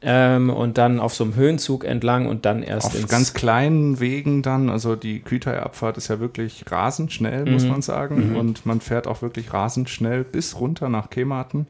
Ähm, 0.00 0.50
und 0.50 0.78
dann 0.78 1.00
auf 1.00 1.12
so 1.12 1.24
einem 1.24 1.34
Höhenzug 1.34 1.84
entlang 1.84 2.26
und 2.26 2.46
dann 2.46 2.62
erst 2.62 2.86
auf 2.86 3.00
ins 3.00 3.08
ganz 3.08 3.34
kleinen 3.34 3.98
Wegen 3.98 4.42
dann, 4.42 4.70
also 4.70 4.94
die 4.94 5.18
Kütai-Abfahrt 5.18 5.96
ist 5.96 6.06
ja 6.06 6.20
wirklich 6.20 6.64
rasend 6.70 7.12
schnell, 7.12 7.44
muss 7.46 7.64
mhm. 7.64 7.70
man 7.70 7.82
sagen. 7.82 8.30
Mhm. 8.30 8.36
Und 8.36 8.64
man 8.64 8.80
fährt 8.80 9.08
auch 9.08 9.22
wirklich 9.22 9.52
rasend 9.52 9.90
schnell 9.90 10.22
bis 10.22 10.60
runter 10.60 10.88
nach 10.88 11.10
Kematen. 11.10 11.66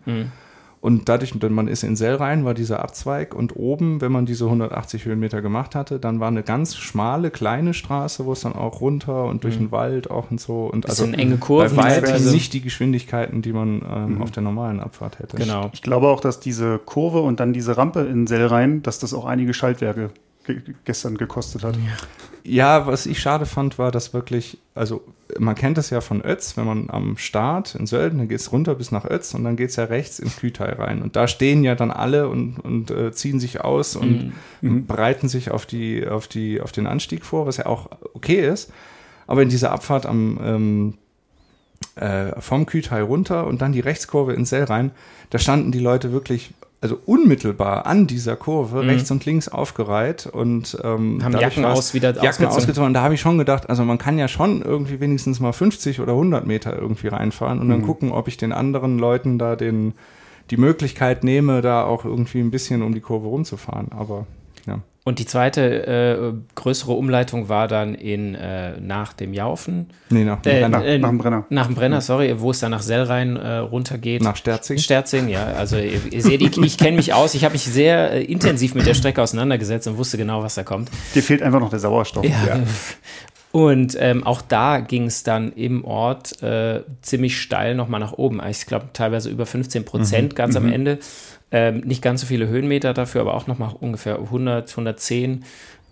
Und 0.81 1.09
dadurch, 1.09 1.35
wenn 1.41 1.53
man 1.53 1.67
ist 1.67 1.83
in 1.83 1.97
Sell 1.97 2.15
rein, 2.15 2.45
war 2.45 2.55
dieser 2.55 2.81
Abzweig 2.81 3.35
und 3.35 3.57
oben, 3.57 4.01
wenn 4.01 4.13
man 4.13 4.27
diese 4.27 4.45
180 4.45 5.05
Höhenmeter 5.05 5.43
gemacht 5.43 5.75
hatte, 5.75 5.99
dann 5.99 6.21
war 6.21 6.29
eine 6.29 6.43
ganz 6.43 6.77
schmale, 6.77 7.31
kleine 7.31 7.75
Straße, 7.75 8.25
wo 8.27 8.33
es 8.33 8.41
dann 8.41 8.53
auch 8.53 8.81
runter 8.81 9.25
und 9.25 9.43
durch 9.45 9.57
mhm. 9.57 9.65
den 9.65 9.73
Wald 9.73 10.11
auch 10.11 10.31
und 10.31 10.41
so. 10.41 10.67
Und 10.67 10.89
also 10.89 11.05
enge 11.07 11.39
Kurven. 11.39 11.77
Bei 11.77 11.85
weitem 11.85 12.13
also 12.13 12.31
nicht 12.31 12.53
die 12.53 12.61
Geschwindigkeiten, 12.61 13.43
die 13.43 13.53
man 13.53 13.83
ähm, 13.89 14.15
mhm. 14.15 14.23
auf 14.23 14.31
der 14.31 14.43
normalen 14.43 14.81
Abfahrt 14.81 15.19
hätte. 15.19 15.37
Genau. 15.37 15.71
Ich 15.73 15.83
glaube 15.83 16.09
auch, 16.09 16.21
dass 16.21 16.39
diese 16.39 16.79
Kurve 16.79 17.21
und 17.21 17.41
dann 17.41 17.53
diese 17.53 17.77
Rampe 17.77 18.01
in 18.01 18.27
Sell 18.27 18.47
rein, 18.47 18.83
dass 18.83 18.99
das 19.01 19.15
auch 19.15 19.25
einige 19.25 19.55
Schaltwerke 19.55 20.11
gestern 20.85 21.17
gekostet 21.17 21.65
hat. 21.65 21.77
Ja, 22.45 22.87
was 22.87 23.06
ich 23.06 23.21
schade 23.21 23.47
fand, 23.47 23.79
war, 23.79 23.91
dass 23.91 24.15
wirklich, 24.15 24.59
also 24.75 25.03
man 25.39 25.55
kennt 25.55 25.77
das 25.77 25.91
ja 25.91 26.00
von 26.00 26.25
Ötz, 26.25 26.56
wenn 26.56 26.65
man 26.65 26.89
am 26.91 27.19
Start 27.19 27.75
in 27.75 27.87
Sölden, 27.87 28.19
dann 28.19 28.29
geht 28.29 28.41
es 28.41 28.53
runter 28.53 28.75
bis 28.75 28.91
nach 28.91 29.05
Ötz 29.05 29.35
und 29.35 29.45
dann 29.45 29.56
geht 29.56 29.71
es 29.71 29.77
ja 29.77 29.85
rechts 29.85 30.19
ins 30.19 30.37
Kühlteil 30.37 30.75
rein. 30.75 31.03
Und 31.03 31.17
da 31.17 31.29
stehen 31.29 31.62
ja 31.65 31.75
dann 31.75 31.91
alle 31.91 32.29
und, 32.29 32.59
und 32.59 32.91
äh, 32.91 33.12
ziehen 33.12 33.41
sich 33.41 33.61
aus 33.61 33.97
und 33.97 34.33
mhm. 34.62 34.71
mhm. 34.71 34.87
bereiten 34.87 35.29
sich 35.29 35.50
auf, 35.50 35.67
die, 35.67 36.06
auf, 36.06 36.29
die, 36.29 36.61
auf 36.61 36.73
den 36.73 36.87
Anstieg 36.87 37.25
vor, 37.25 37.47
was 37.47 37.59
ja 37.59 37.67
auch 37.67 37.91
okay 38.15 38.49
ist. 38.49 38.73
Aber 39.27 39.43
in 39.43 39.51
dieser 39.51 39.73
Abfahrt 39.73 40.06
am 40.06 40.41
ähm, 40.43 40.94
äh, 41.96 42.41
vom 42.41 42.67
Kühlteil 42.67 43.03
runter 43.03 43.46
und 43.46 43.61
dann 43.61 43.72
die 43.72 43.81
Rechtskurve 43.81 44.32
ins 44.32 44.51
Sell 44.51 44.65
rein, 44.65 44.93
da 45.31 45.39
standen 45.39 45.72
die 45.72 45.81
Leute 45.81 46.13
wirklich 46.13 46.55
also 46.81 46.99
unmittelbar 47.06 47.87
an 47.87 48.06
dieser 48.06 48.37
Kurve 48.37 48.82
mhm. 48.82 48.91
rechts 48.91 49.11
und 49.11 49.25
links 49.25 49.49
aufgereiht 49.49 50.27
und 50.27 50.79
ähm, 50.85 51.23
haben 51.25 51.39
Jacken 51.39 51.65
aus 51.65 51.93
wieder 51.93 52.15
Jacken 52.23 52.47
ausgezogen. 52.47 52.87
Und 52.87 52.94
da 52.94 53.03
habe 53.03 53.15
ich 53.15 53.20
schon 53.20 53.37
gedacht, 53.37 53.69
also 53.69 53.85
man 53.85 53.99
kann 53.99 54.19
ja 54.19 54.29
schon 54.29 54.63
irgendwie 54.63 55.01
wenigstens 55.01 55.41
mal 55.41 55.53
50 55.53 56.01
oder 56.01 56.13
100 56.13 56.47
Meter 56.47 56.77
irgendwie 56.79 57.08
reinfahren 57.08 57.58
und 57.58 57.67
mhm. 57.67 57.70
dann 57.70 57.82
gucken, 57.82 58.13
ob 58.13 58.29
ich 58.29 58.37
den 58.37 58.53
anderen 58.53 58.99
Leuten 58.99 59.39
da 59.39 59.56
den 59.56 59.94
die 60.51 60.56
Möglichkeit 60.56 61.25
nehme, 61.25 61.61
da 61.61 61.85
auch 61.85 62.05
irgendwie 62.05 62.41
ein 62.41 62.51
bisschen 62.51 62.82
um 62.82 62.94
die 62.94 63.01
Kurve 63.01 63.27
rumzufahren. 63.27 63.89
Aber. 63.93 64.27
Und 65.08 65.19
die 65.19 65.24
zweite 65.24 65.86
äh, 65.86 66.32
größere 66.55 66.93
Umleitung 66.93 67.48
war 67.48 67.67
dann 67.67 67.94
in, 67.94 68.34
äh, 68.34 68.79
nach 68.79 69.15
dem 69.15 69.32
Jaufen. 69.32 69.86
Nee, 70.10 70.24
nach 70.24 70.43
dem, 70.43 70.55
äh, 70.55 70.60
Brenner. 70.60 70.84
Äh, 70.84 70.98
nach 70.98 71.08
dem 71.08 71.17
Brenner. 71.17 71.46
Nach 71.48 71.67
dem 71.67 71.74
Brenner, 71.77 72.03
sorry, 72.03 72.38
wo 72.41 72.50
es 72.50 72.60
dann 72.60 72.72
nach 72.72 72.82
Sellrhein 72.82 73.36
äh, 73.36 73.56
runtergeht. 73.56 74.22
Nach 74.22 74.36
Sterzing. 74.36 74.77
Sterzing, 74.77 75.29
ja. 75.29 75.46
Also 75.46 75.79
ihr, 75.79 76.12
ihr 76.12 76.22
seht, 76.22 76.43
ich, 76.43 76.58
ich 76.58 76.77
kenne 76.77 76.98
mich 76.98 77.15
aus. 77.15 77.32
Ich 77.32 77.44
habe 77.44 77.55
mich 77.55 77.65
sehr 77.65 78.12
äh, 78.12 78.22
intensiv 78.22 78.74
mit 78.74 78.86
der 78.86 78.93
Strecke 78.93 79.22
auseinandergesetzt 79.22 79.88
und 79.88 79.96
wusste 79.96 80.19
genau, 80.19 80.43
was 80.43 80.56
da 80.56 80.62
kommt. 80.62 80.91
Dir 81.15 81.22
fehlt 81.22 81.43
einfach 81.43 81.60
noch 81.60 81.70
der 81.70 81.79
Sauerstoff. 81.79 82.27
Ja. 82.27 82.44
ja. 82.46 82.60
Und 83.50 83.96
ähm, 83.98 84.24
auch 84.24 84.43
da 84.43 84.81
ging 84.81 85.06
es 85.06 85.22
dann 85.22 85.53
im 85.53 85.86
Ort 85.86 86.43
äh, 86.43 86.82
ziemlich 87.00 87.41
steil 87.41 87.74
nochmal 87.74 88.00
nach 88.00 88.12
oben. 88.12 88.43
Ich 88.50 88.67
glaube, 88.67 88.91
teilweise 88.93 89.31
über 89.31 89.46
15 89.46 89.86
Prozent 89.86 90.32
mhm. 90.32 90.36
ganz 90.36 90.58
mhm. 90.58 90.67
am 90.67 90.72
Ende. 90.72 90.98
Ähm, 91.50 91.81
nicht 91.81 92.02
ganz 92.02 92.20
so 92.20 92.26
viele 92.26 92.48
Höhenmeter 92.48 92.93
dafür, 92.93 93.22
aber 93.22 93.34
auch 93.34 93.46
nochmal 93.46 93.74
ungefähr 93.78 94.19
100, 94.19 94.70
110. 94.70 95.44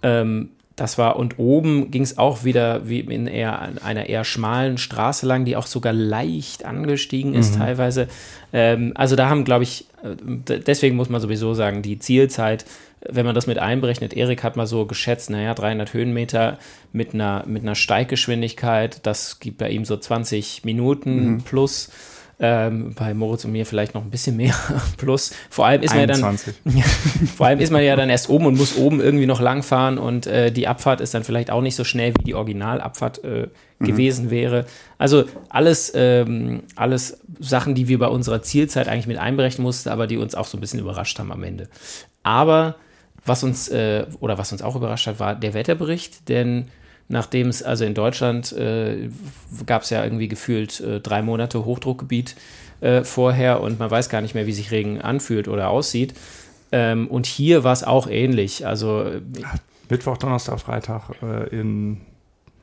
Ähm, 0.02 0.50
das 0.76 0.98
war, 0.98 1.16
und 1.16 1.38
oben 1.38 1.90
ging 1.90 2.02
es 2.02 2.18
auch 2.18 2.44
wieder 2.44 2.86
wie 2.86 3.00
in 3.00 3.26
eher, 3.26 3.72
einer 3.82 4.10
eher 4.10 4.25
schmalen 4.25 4.76
Straße 4.76 5.26
lang, 5.26 5.46
die 5.46 5.56
auch 5.56 5.66
sogar 5.66 5.94
leicht 5.94 6.66
angestiegen 6.66 7.32
ist 7.32 7.54
mhm. 7.54 7.60
teilweise. 7.60 8.08
Ähm, 8.52 8.92
also 8.94 9.16
da 9.16 9.30
haben, 9.30 9.44
glaube 9.44 9.64
ich, 9.64 9.86
äh, 10.02 10.60
deswegen 10.60 10.96
muss 10.96 11.08
man 11.08 11.22
sowieso 11.22 11.54
sagen, 11.54 11.80
die 11.80 11.98
Zielzeit, 11.98 12.66
wenn 13.08 13.25
man 13.25 13.34
das 13.34 13.46
mit 13.46 13.58
einberechnet, 13.58 14.12
Erik 14.12 14.44
hat 14.44 14.56
mal 14.56 14.66
so 14.66 14.84
geschätzt, 14.84 15.30
naja, 15.30 15.54
300 15.54 15.94
Höhenmeter 15.94 16.58
mit 16.92 17.14
einer, 17.14 17.44
mit 17.46 17.62
einer 17.62 17.75
Steiggeschwindigkeit, 17.75 19.00
das 19.06 19.40
gibt 19.40 19.56
bei 19.56 19.70
ihm 19.70 19.86
so 19.86 19.96
20 19.96 20.64
Minuten 20.64 21.32
mhm. 21.32 21.42
plus. 21.42 21.90
Ähm, 22.38 22.93
bei 22.95 23.14
Moritz 23.14 23.47
und 23.47 23.52
mir 23.52 23.64
vielleicht 23.64 23.95
noch 23.95 24.02
ein 24.02 24.11
bisschen 24.11 24.37
mehr 24.37 24.55
plus. 24.99 25.33
Vor 25.49 25.64
allem 25.64 25.83
ist 25.83 25.93
21. 25.93 26.55
man 26.64 26.76
ja 26.76 26.83
dann, 26.85 27.26
vor 27.35 27.47
allem 27.47 27.61
ist 27.61 27.73
man 27.73 27.83
ja 27.83 27.97
dann 27.97 28.11
erst 28.11 28.28
oben 28.28 28.45
und 28.45 28.59
muss 28.59 28.76
oben 28.76 29.00
irgendwie 29.00 29.25
noch 29.25 29.40
langfahren 29.40 29.97
und 29.97 30.26
äh, 30.26 30.52
die 30.52 30.69
Abfahrt 30.69 31.00
ist 31.00 31.14
dann 31.14 31.25
vielleicht 31.25 31.50
auch 31.50 31.62
nicht 31.62 31.76
so 31.76 31.85
schnell 31.85 32.12
wie 32.19 32.25
die 32.25 32.35
Originalabfahrt 32.35 33.25
äh, 33.25 33.49
mhm. 33.78 33.87
gewesen 33.87 34.31
wäre. 34.31 34.66
Also 34.99 35.25
alles, 35.49 35.93
ähm, 35.95 36.64
alles 36.75 37.21
Sachen, 37.40 37.75
die 37.75 37.88
wir 37.88 37.99
bei 37.99 38.09
unserer 38.09 38.43
Zielzeit 38.43 38.87
eigentlich 38.87 39.07
mit 39.07 39.16
einberechnen 39.16 39.62
mussten, 39.62 39.88
aber 39.88 40.07
die 40.07 40.19
uns 40.19 40.35
auch 40.35 40.47
so 40.47 40.59
ein 40.59 40.61
bisschen 40.61 40.81
überrascht 40.81 41.19
haben 41.19 41.33
am 41.33 41.43
Ende. 41.43 41.71
Aber 42.23 42.76
was 43.25 43.43
uns 43.45 43.69
äh, 43.69 44.05
oder 44.21 44.37
was 44.37 44.52
uns 44.52 44.61
auch 44.61 44.76
überrascht 44.76 45.07
hat, 45.07 45.19
war 45.21 45.35
der 45.35 45.55
Wetterbericht, 45.55 46.28
denn 46.28 46.69
nachdem 47.08 47.48
es 47.48 47.62
also 47.62 47.84
in 47.84 47.94
Deutschland 47.94 48.52
äh, 48.52 49.08
gab 49.66 49.82
es 49.82 49.90
ja 49.90 50.02
irgendwie 50.02 50.28
gefühlt 50.28 50.80
äh, 50.80 51.00
drei 51.00 51.22
Monate 51.22 51.64
Hochdruckgebiet 51.64 52.36
äh, 52.80 53.04
vorher 53.04 53.60
und 53.60 53.78
man 53.78 53.90
weiß 53.90 54.08
gar 54.08 54.20
nicht 54.20 54.34
mehr, 54.34 54.46
wie 54.46 54.52
sich 54.52 54.70
Regen 54.70 55.00
anfühlt 55.00 55.48
oder 55.48 55.68
aussieht. 55.68 56.14
Ähm, 56.72 57.08
und 57.08 57.26
hier 57.26 57.64
war 57.64 57.72
es 57.72 57.84
auch 57.84 58.08
ähnlich. 58.08 58.66
Also 58.66 59.06
Mittwoch, 59.88 60.16
Donnerstag, 60.16 60.60
Freitag 60.60 61.10
äh, 61.22 61.48
in 61.48 62.00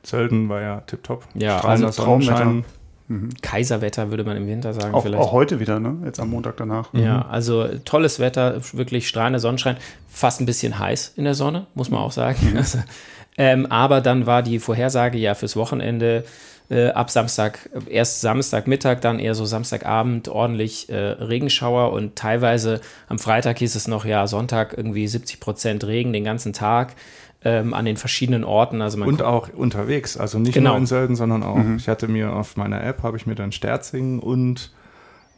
Sölden 0.02 0.48
war 0.48 0.60
ja 0.60 0.80
tipptopp. 0.82 1.26
Ja, 1.34 1.60
also 1.64 1.88
Traumwetter. 1.90 2.62
Mhm. 3.06 3.30
Kaiserwetter 3.42 4.10
würde 4.10 4.24
man 4.24 4.36
im 4.36 4.46
Winter 4.46 4.72
sagen. 4.72 4.94
Auch, 4.94 5.02
vielleicht. 5.02 5.22
auch 5.22 5.32
heute 5.32 5.60
wieder, 5.60 5.78
ne? 5.78 5.98
Jetzt 6.04 6.20
am 6.20 6.30
Montag 6.30 6.56
danach. 6.56 6.92
Ja, 6.94 7.18
mhm. 7.18 7.30
also 7.30 7.66
tolles 7.84 8.18
Wetter, 8.18 8.60
wirklich 8.72 9.08
strahlender 9.08 9.40
Sonnenschein, 9.40 9.76
fast 10.08 10.40
ein 10.40 10.46
bisschen 10.46 10.78
heiß 10.78 11.12
in 11.16 11.24
der 11.24 11.34
Sonne, 11.34 11.66
muss 11.74 11.90
man 11.90 12.00
auch 12.00 12.12
sagen. 12.12 12.50
Mhm. 12.50 12.56
Also, 12.56 12.78
ähm, 13.36 13.66
aber 13.66 14.00
dann 14.00 14.26
war 14.26 14.42
die 14.42 14.58
Vorhersage 14.58 15.18
ja 15.18 15.34
fürs 15.34 15.56
Wochenende 15.56 16.24
äh, 16.70 16.88
ab 16.88 17.10
Samstag, 17.10 17.68
erst 17.88 18.20
Samstagmittag, 18.20 19.00
dann 19.00 19.18
eher 19.18 19.34
so 19.34 19.44
Samstagabend 19.44 20.28
ordentlich 20.28 20.88
äh, 20.88 20.96
Regenschauer 20.96 21.92
und 21.92 22.16
teilweise 22.16 22.80
am 23.08 23.18
Freitag 23.18 23.58
hieß 23.58 23.74
es 23.74 23.86
noch, 23.86 24.04
ja, 24.04 24.26
Sonntag 24.26 24.74
irgendwie 24.76 25.06
70 25.06 25.40
Prozent 25.40 25.84
Regen 25.84 26.12
den 26.12 26.24
ganzen 26.24 26.52
Tag. 26.52 26.94
Ähm, 27.46 27.74
an 27.74 27.84
den 27.84 27.98
verschiedenen 27.98 28.42
Orten. 28.42 28.80
Also 28.80 29.04
und 29.04 29.20
auch 29.20 29.50
unterwegs, 29.52 30.16
also 30.16 30.38
nicht 30.38 30.54
genau. 30.54 30.70
nur 30.70 30.78
in 30.78 30.86
Sölden, 30.86 31.14
sondern 31.14 31.42
auch, 31.42 31.56
mhm. 31.56 31.76
ich 31.76 31.88
hatte 31.88 32.08
mir 32.08 32.32
auf 32.32 32.56
meiner 32.56 32.82
App, 32.82 33.02
habe 33.02 33.18
ich 33.18 33.26
mir 33.26 33.34
dann 33.34 33.52
Sterzing 33.52 34.18
und 34.18 34.72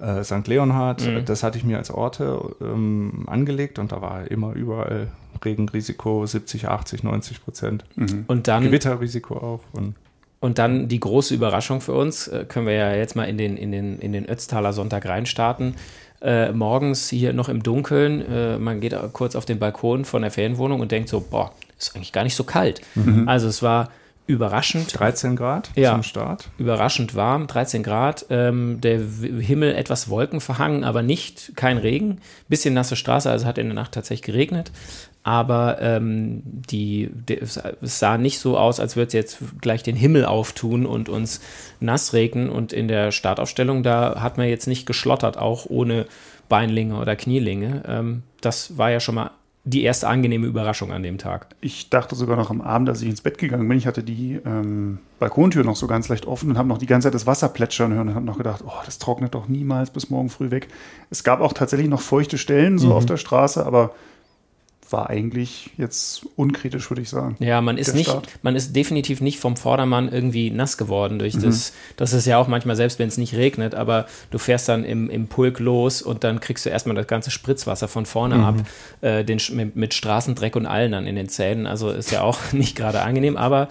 äh, 0.00 0.22
St. 0.24 0.46
Leonhard, 0.46 1.06
mhm. 1.06 1.24
das 1.24 1.42
hatte 1.42 1.58
ich 1.58 1.64
mir 1.64 1.78
als 1.78 1.90
Orte 1.90 2.40
ähm, 2.60 3.24
angelegt 3.26 3.78
und 3.78 3.92
da 3.92 4.00
war 4.02 4.30
immer 4.30 4.52
überall 4.54 5.08
Regenrisiko 5.44 6.26
70, 6.26 6.68
80, 6.68 7.02
90 7.02 7.44
Prozent. 7.44 7.84
Mhm. 7.96 8.24
Und 8.26 8.48
dann 8.48 8.64
Gewitterrisiko 8.64 9.36
auch. 9.36 9.60
Und, 9.72 9.94
und 10.40 10.58
dann 10.58 10.88
die 10.88 11.00
große 11.00 11.34
Überraschung 11.34 11.80
für 11.80 11.92
uns, 11.92 12.28
äh, 12.28 12.44
können 12.48 12.66
wir 12.66 12.74
ja 12.74 12.94
jetzt 12.94 13.16
mal 13.16 13.24
in 13.24 13.38
den, 13.38 13.56
in 13.56 13.72
den, 13.72 13.98
in 13.98 14.12
den 14.12 14.28
Ötztaler 14.28 14.72
Sonntag 14.72 15.06
reinstarten. 15.06 15.74
Äh, 16.22 16.52
morgens 16.52 17.10
hier 17.10 17.32
noch 17.32 17.48
im 17.48 17.62
Dunkeln, 17.62 18.22
äh, 18.22 18.58
man 18.58 18.80
geht 18.80 18.96
kurz 19.12 19.36
auf 19.36 19.44
den 19.44 19.58
Balkon 19.58 20.04
von 20.04 20.22
der 20.22 20.30
Ferienwohnung 20.30 20.80
und 20.80 20.90
denkt 20.90 21.08
so, 21.08 21.20
boah, 21.20 21.52
ist 21.78 21.94
eigentlich 21.94 22.12
gar 22.12 22.24
nicht 22.24 22.34
so 22.34 22.44
kalt. 22.44 22.80
Mhm. 22.94 23.28
Also 23.28 23.48
es 23.48 23.62
war 23.62 23.90
überraschend. 24.26 24.98
13 24.98 25.36
Grad 25.36 25.70
ja, 25.76 25.92
zum 25.92 26.02
Start. 26.02 26.48
Überraschend 26.58 27.14
warm, 27.14 27.46
13 27.46 27.82
Grad. 27.82 28.26
Ähm, 28.30 28.80
der 28.80 29.00
Himmel 29.00 29.74
etwas 29.74 30.08
wolkenverhangen, 30.08 30.84
aber 30.84 31.02
nicht, 31.02 31.52
kein 31.56 31.78
Regen. 31.78 32.20
Bisschen 32.48 32.74
nasse 32.74 32.96
Straße, 32.96 33.30
also 33.30 33.46
hat 33.46 33.58
in 33.58 33.66
der 33.66 33.74
Nacht 33.74 33.92
tatsächlich 33.92 34.26
geregnet. 34.26 34.72
Aber 35.22 35.80
ähm, 35.80 36.42
die, 36.44 37.10
die, 37.12 37.40
es 37.40 37.60
sah 37.80 38.16
nicht 38.16 38.38
so 38.38 38.56
aus, 38.56 38.78
als 38.78 38.94
würde 38.94 39.08
es 39.08 39.12
jetzt 39.12 39.38
gleich 39.60 39.82
den 39.82 39.96
Himmel 39.96 40.24
auftun 40.24 40.86
und 40.86 41.08
uns 41.08 41.40
nass 41.80 42.12
regnen. 42.12 42.48
Und 42.48 42.72
in 42.72 42.86
der 42.88 43.12
Startaufstellung, 43.12 43.82
da 43.82 44.20
hat 44.20 44.38
man 44.38 44.48
jetzt 44.48 44.66
nicht 44.66 44.86
geschlottert, 44.86 45.36
auch 45.36 45.66
ohne 45.66 46.06
Beinlinge 46.48 46.96
oder 46.96 47.16
Knielinge. 47.16 47.82
Ähm, 47.88 48.22
das 48.40 48.78
war 48.78 48.90
ja 48.90 49.00
schon 49.00 49.16
mal 49.16 49.30
die 49.66 49.82
erste 49.82 50.06
angenehme 50.06 50.46
Überraschung 50.46 50.92
an 50.92 51.02
dem 51.02 51.18
Tag. 51.18 51.48
Ich 51.60 51.90
dachte 51.90 52.14
sogar 52.14 52.36
noch 52.36 52.50
am 52.50 52.60
Abend, 52.60 52.88
als 52.88 53.02
ich 53.02 53.08
ins 53.08 53.20
Bett 53.20 53.36
gegangen 53.36 53.68
bin, 53.68 53.76
ich 53.76 53.88
hatte 53.88 54.04
die 54.04 54.40
ähm, 54.46 55.00
Balkontür 55.18 55.64
noch 55.64 55.74
so 55.74 55.88
ganz 55.88 56.08
leicht 56.08 56.24
offen 56.24 56.50
und 56.50 56.56
habe 56.56 56.68
noch 56.68 56.78
die 56.78 56.86
ganze 56.86 57.06
Zeit 57.06 57.14
das 57.14 57.26
Wasser 57.26 57.48
plätschern 57.48 57.92
hören 57.92 58.08
und 58.08 58.14
habe 58.14 58.24
noch 58.24 58.38
gedacht, 58.38 58.62
oh, 58.64 58.82
das 58.84 58.98
trocknet 58.98 59.34
doch 59.34 59.48
niemals 59.48 59.90
bis 59.90 60.08
morgen 60.08 60.30
früh 60.30 60.52
weg. 60.52 60.68
Es 61.10 61.24
gab 61.24 61.40
auch 61.40 61.52
tatsächlich 61.52 61.88
noch 61.88 62.00
feuchte 62.00 62.38
Stellen 62.38 62.78
so 62.78 62.88
mhm. 62.88 62.92
auf 62.92 63.06
der 63.06 63.16
Straße, 63.16 63.66
aber 63.66 63.92
war 64.92 65.10
eigentlich 65.10 65.70
jetzt 65.76 66.26
unkritisch, 66.36 66.90
würde 66.90 67.02
ich 67.02 67.08
sagen. 67.08 67.36
Ja, 67.38 67.60
man 67.60 67.78
ist 67.78 67.94
nicht, 67.94 68.10
Start. 68.10 68.28
man 68.42 68.56
ist 68.56 68.74
definitiv 68.74 69.20
nicht 69.20 69.38
vom 69.38 69.56
Vordermann 69.56 70.10
irgendwie 70.10 70.50
nass 70.50 70.76
geworden 70.76 71.18
durch 71.18 71.34
mhm. 71.34 71.42
das. 71.42 71.72
Das 71.96 72.12
ist 72.12 72.26
ja 72.26 72.38
auch 72.38 72.48
manchmal, 72.48 72.76
selbst 72.76 72.98
wenn 72.98 73.08
es 73.08 73.18
nicht 73.18 73.34
regnet, 73.34 73.74
aber 73.74 74.06
du 74.30 74.38
fährst 74.38 74.68
dann 74.68 74.84
im, 74.84 75.10
im 75.10 75.26
Pulk 75.28 75.58
los 75.58 76.02
und 76.02 76.24
dann 76.24 76.40
kriegst 76.40 76.66
du 76.66 76.70
erstmal 76.70 76.96
das 76.96 77.06
ganze 77.06 77.30
Spritzwasser 77.30 77.88
von 77.88 78.06
vorne 78.06 78.36
mhm. 78.36 78.44
ab, 78.44 78.54
äh, 79.00 79.24
den, 79.24 79.40
mit, 79.52 79.76
mit, 79.76 79.94
Straßendreck 79.94 80.56
und 80.56 80.66
allen 80.66 80.92
dann 80.92 81.06
in 81.06 81.16
den 81.16 81.28
Zähnen. 81.28 81.66
Also 81.66 81.90
ist 81.90 82.10
ja 82.10 82.22
auch 82.22 82.38
nicht 82.52 82.76
gerade 82.76 83.02
angenehm, 83.02 83.36
aber 83.36 83.68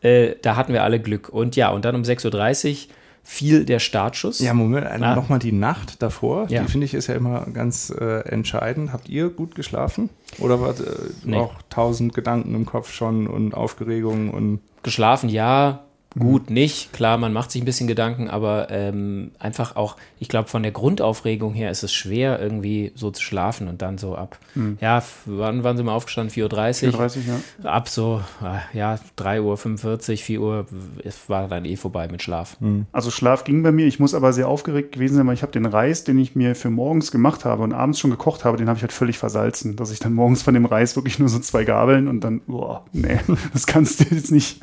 äh, 0.00 0.34
da 0.42 0.56
hatten 0.56 0.72
wir 0.72 0.82
alle 0.82 1.00
Glück. 1.00 1.28
Und 1.28 1.56
ja, 1.56 1.70
und 1.70 1.84
dann 1.84 1.94
um 1.94 2.02
6.30 2.02 2.24
Uhr 2.72 2.94
fiel 3.26 3.64
der 3.64 3.80
Startschuss. 3.80 4.38
Ja, 4.38 4.54
Moment, 4.54 4.86
ah. 4.86 5.16
nochmal 5.16 5.40
die 5.40 5.50
Nacht 5.52 6.00
davor. 6.00 6.46
Ja. 6.48 6.62
Die 6.62 6.70
finde 6.70 6.84
ich 6.84 6.94
ist 6.94 7.08
ja 7.08 7.14
immer 7.16 7.44
ganz 7.52 7.90
äh, 7.90 8.20
entscheidend. 8.20 8.92
Habt 8.92 9.08
ihr 9.08 9.30
gut 9.30 9.56
geschlafen? 9.56 10.10
Oder 10.38 10.60
war 10.60 10.70
äh, 10.70 10.84
nee. 11.24 11.36
auch 11.36 11.54
tausend 11.68 12.14
Gedanken 12.14 12.54
im 12.54 12.66
Kopf 12.66 12.92
schon 12.92 13.26
und 13.26 13.54
Aufgeregungen 13.54 14.30
und. 14.30 14.60
Geschlafen, 14.84 15.28
ja 15.28 15.85
gut 16.18 16.50
nicht. 16.50 16.92
Klar, 16.92 17.18
man 17.18 17.32
macht 17.32 17.50
sich 17.50 17.62
ein 17.62 17.64
bisschen 17.64 17.86
Gedanken, 17.86 18.28
aber 18.28 18.68
ähm, 18.70 19.32
einfach 19.38 19.76
auch, 19.76 19.96
ich 20.18 20.28
glaube, 20.28 20.48
von 20.48 20.62
der 20.62 20.72
Grundaufregung 20.72 21.52
her 21.54 21.70
ist 21.70 21.82
es 21.82 21.92
schwer, 21.92 22.40
irgendwie 22.40 22.92
so 22.94 23.10
zu 23.10 23.22
schlafen 23.22 23.68
und 23.68 23.82
dann 23.82 23.98
so 23.98 24.16
ab, 24.16 24.38
mhm. 24.54 24.78
ja, 24.80 25.02
wann 25.26 25.62
waren 25.64 25.76
sie 25.76 25.82
mal 25.82 25.94
aufgestanden? 25.94 26.34
4.30 26.34 26.94
Uhr? 26.94 27.00
4.30 27.00 27.16
Uhr, 27.16 27.22
ja. 27.62 27.70
Ab 27.70 27.88
so, 27.88 28.22
äh, 28.42 28.78
ja, 28.78 28.98
3.45 29.18 30.10
Uhr, 30.10 30.16
4 30.16 30.40
Uhr, 30.40 30.66
es 31.04 31.28
war 31.28 31.48
dann 31.48 31.64
eh 31.64 31.76
vorbei 31.76 32.08
mit 32.08 32.22
Schlaf. 32.22 32.60
Mhm. 32.60 32.86
Also 32.92 33.10
Schlaf 33.10 33.44
ging 33.44 33.62
bei 33.62 33.72
mir, 33.72 33.86
ich 33.86 34.00
muss 34.00 34.14
aber 34.14 34.32
sehr 34.32 34.48
aufgeregt 34.48 34.92
gewesen 34.92 35.16
sein, 35.16 35.26
weil 35.26 35.34
ich 35.34 35.42
habe 35.42 35.52
den 35.52 35.66
Reis, 35.66 36.04
den 36.04 36.18
ich 36.18 36.34
mir 36.34 36.54
für 36.54 36.70
morgens 36.70 37.10
gemacht 37.10 37.44
habe 37.44 37.62
und 37.62 37.72
abends 37.72 37.98
schon 37.98 38.10
gekocht 38.10 38.44
habe, 38.44 38.56
den 38.56 38.68
habe 38.68 38.76
ich 38.76 38.82
halt 38.82 38.92
völlig 38.92 39.18
versalzen, 39.18 39.76
dass 39.76 39.90
ich 39.90 39.98
dann 39.98 40.14
morgens 40.14 40.42
von 40.42 40.54
dem 40.54 40.64
Reis 40.64 40.96
wirklich 40.96 41.18
nur 41.18 41.28
so 41.28 41.38
zwei 41.38 41.64
Gabeln 41.64 42.08
und 42.08 42.22
dann, 42.22 42.40
boah, 42.46 42.84
nee, 42.92 43.20
das 43.52 43.66
kannst 43.66 44.00
du 44.00 44.14
jetzt 44.14 44.32
nicht, 44.32 44.60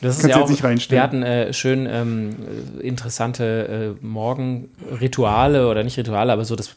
das 0.00 0.18
ist 0.18 0.28
ja 0.28 0.40
auch, 0.40 0.48
wir 0.48 1.02
hatten 1.02 1.22
äh, 1.22 1.52
schön 1.52 1.88
ähm, 1.90 2.36
interessante 2.80 3.96
äh, 4.00 4.04
Morgenrituale 4.04 5.68
oder 5.68 5.82
nicht 5.82 5.98
Rituale, 5.98 6.32
aber 6.32 6.44
so 6.44 6.56
das 6.56 6.76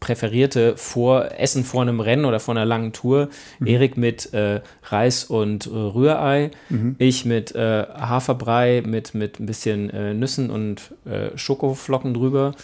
präferierte 0.00 0.76
vor 0.76 1.30
Essen 1.38 1.64
vor 1.64 1.82
einem 1.82 2.00
Rennen 2.00 2.24
oder 2.24 2.40
vor 2.40 2.54
einer 2.54 2.64
langen 2.64 2.92
Tour. 2.92 3.28
Mhm. 3.58 3.66
Erik 3.66 3.96
mit 3.96 4.32
äh, 4.32 4.60
Reis 4.84 5.24
und 5.24 5.66
äh, 5.66 5.70
Rührei, 5.70 6.50
mhm. 6.68 6.96
ich 6.98 7.24
mit 7.24 7.54
äh, 7.54 7.84
Haferbrei, 7.86 8.82
mit, 8.86 9.14
mit 9.14 9.40
ein 9.40 9.46
bisschen 9.46 9.90
äh, 9.90 10.14
Nüssen 10.14 10.50
und 10.50 10.94
Schokoflocken 11.34 12.14
drüber. 12.14 12.54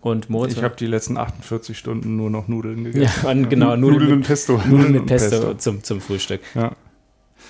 Und 0.00 0.30
Moritz. 0.30 0.56
Ich 0.56 0.62
habe 0.62 0.76
die 0.76 0.86
letzten 0.86 1.16
48 1.16 1.76
Stunden 1.76 2.16
nur 2.16 2.30
noch 2.30 2.48
Nudeln 2.48 2.84
gegessen. 2.92 3.26
Ja, 3.26 3.48
genau, 3.48 3.76
Nudeln, 3.76 3.80
Nudeln 3.80 4.18
mit 4.18 4.26
Pesto. 4.26 4.60
Nudeln 4.64 4.92
mit 4.92 5.06
Pesto, 5.06 5.36
Pesto. 5.36 5.54
Zum, 5.54 5.82
zum 5.82 6.00
Frühstück. 6.00 6.40
Ja. 6.54 6.72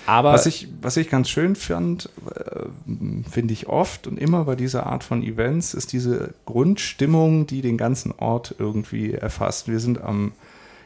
Aber 0.09 0.33
was 0.33 0.47
ich, 0.47 0.67
was 0.81 0.97
ich 0.97 1.07
ganz 1.07 1.29
schön 1.29 1.55
fand, 1.55 2.09
äh, 2.33 3.29
finde 3.29 3.53
ich 3.53 3.67
oft 3.67 4.07
und 4.07 4.17
immer 4.17 4.45
bei 4.45 4.55
dieser 4.55 4.87
Art 4.87 5.03
von 5.03 5.21
Events, 5.21 5.75
ist 5.75 5.93
diese 5.93 6.33
Grundstimmung, 6.47 7.45
die 7.45 7.61
den 7.61 7.77
ganzen 7.77 8.13
Ort 8.17 8.55
irgendwie 8.57 9.13
erfasst. 9.13 9.67
Wir 9.67 9.79
sind 9.79 10.01
am, 10.01 10.31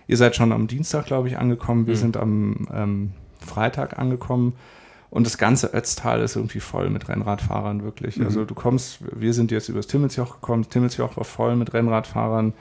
ihr 0.08 0.18
seid 0.18 0.36
schon 0.36 0.52
am 0.52 0.68
Dienstag, 0.68 1.06
glaube 1.06 1.30
ich, 1.30 1.38
angekommen, 1.38 1.88
wir 1.88 1.94
mhm. 1.96 2.00
sind 2.00 2.18
am 2.18 2.68
ähm, 2.74 3.12
Freitag 3.40 3.98
angekommen. 3.98 4.54
Und 5.10 5.26
das 5.26 5.38
ganze 5.38 5.74
Ötztal 5.74 6.22
ist 6.22 6.36
irgendwie 6.36 6.60
voll 6.60 6.90
mit 6.90 7.08
Rennradfahrern, 7.08 7.84
wirklich. 7.84 8.18
Mhm. 8.18 8.26
Also 8.26 8.44
du 8.44 8.56
kommst, 8.56 9.00
wir 9.16 9.34
sind 9.34 9.52
jetzt 9.52 9.70
übers 9.70 9.88
Timmelsjoch 9.88 10.42
gekommen, 10.42 10.68
Timmelsjoch 10.70 11.16
war 11.16 11.24
voll 11.24 11.56
mit 11.56 11.74
Rennradfahrern 11.74 12.52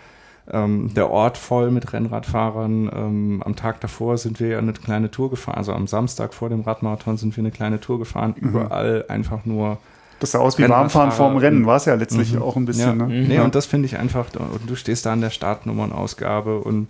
ähm, 0.50 0.92
der 0.94 1.10
Ort 1.10 1.38
voll 1.38 1.70
mit 1.70 1.92
Rennradfahrern. 1.92 2.90
Ähm, 2.94 3.42
am 3.44 3.56
Tag 3.56 3.80
davor 3.80 4.18
sind 4.18 4.40
wir 4.40 4.48
ja 4.48 4.58
eine 4.58 4.72
kleine 4.72 5.10
Tour 5.10 5.30
gefahren, 5.30 5.56
also 5.56 5.72
am 5.72 5.86
Samstag 5.86 6.34
vor 6.34 6.48
dem 6.48 6.62
Radmarathon 6.62 7.16
sind 7.16 7.36
wir 7.36 7.42
eine 7.42 7.50
kleine 7.50 7.80
Tour 7.80 7.98
gefahren, 7.98 8.34
mhm. 8.38 8.48
überall 8.48 9.04
einfach 9.08 9.44
nur. 9.44 9.78
Das 10.20 10.32
sah 10.32 10.38
aus 10.38 10.56
wie 10.58 10.68
Warmfahren 10.68 11.10
vorm 11.10 11.36
Rennen, 11.36 11.66
war 11.66 11.76
es 11.76 11.84
ja 11.84 11.94
letztlich 11.94 12.34
mhm. 12.34 12.42
auch 12.42 12.56
ein 12.56 12.64
bisschen. 12.64 13.00
Ja. 13.00 13.06
Ne? 13.06 13.22
Mhm. 13.22 13.28
Nee, 13.28 13.40
und 13.40 13.54
das 13.54 13.66
finde 13.66 13.86
ich 13.86 13.98
einfach, 13.98 14.26
und 14.34 14.68
du 14.68 14.76
stehst 14.76 15.06
da 15.06 15.12
an 15.12 15.20
der 15.20 15.30
Startnummernausgabe 15.30 16.58
und 16.58 16.88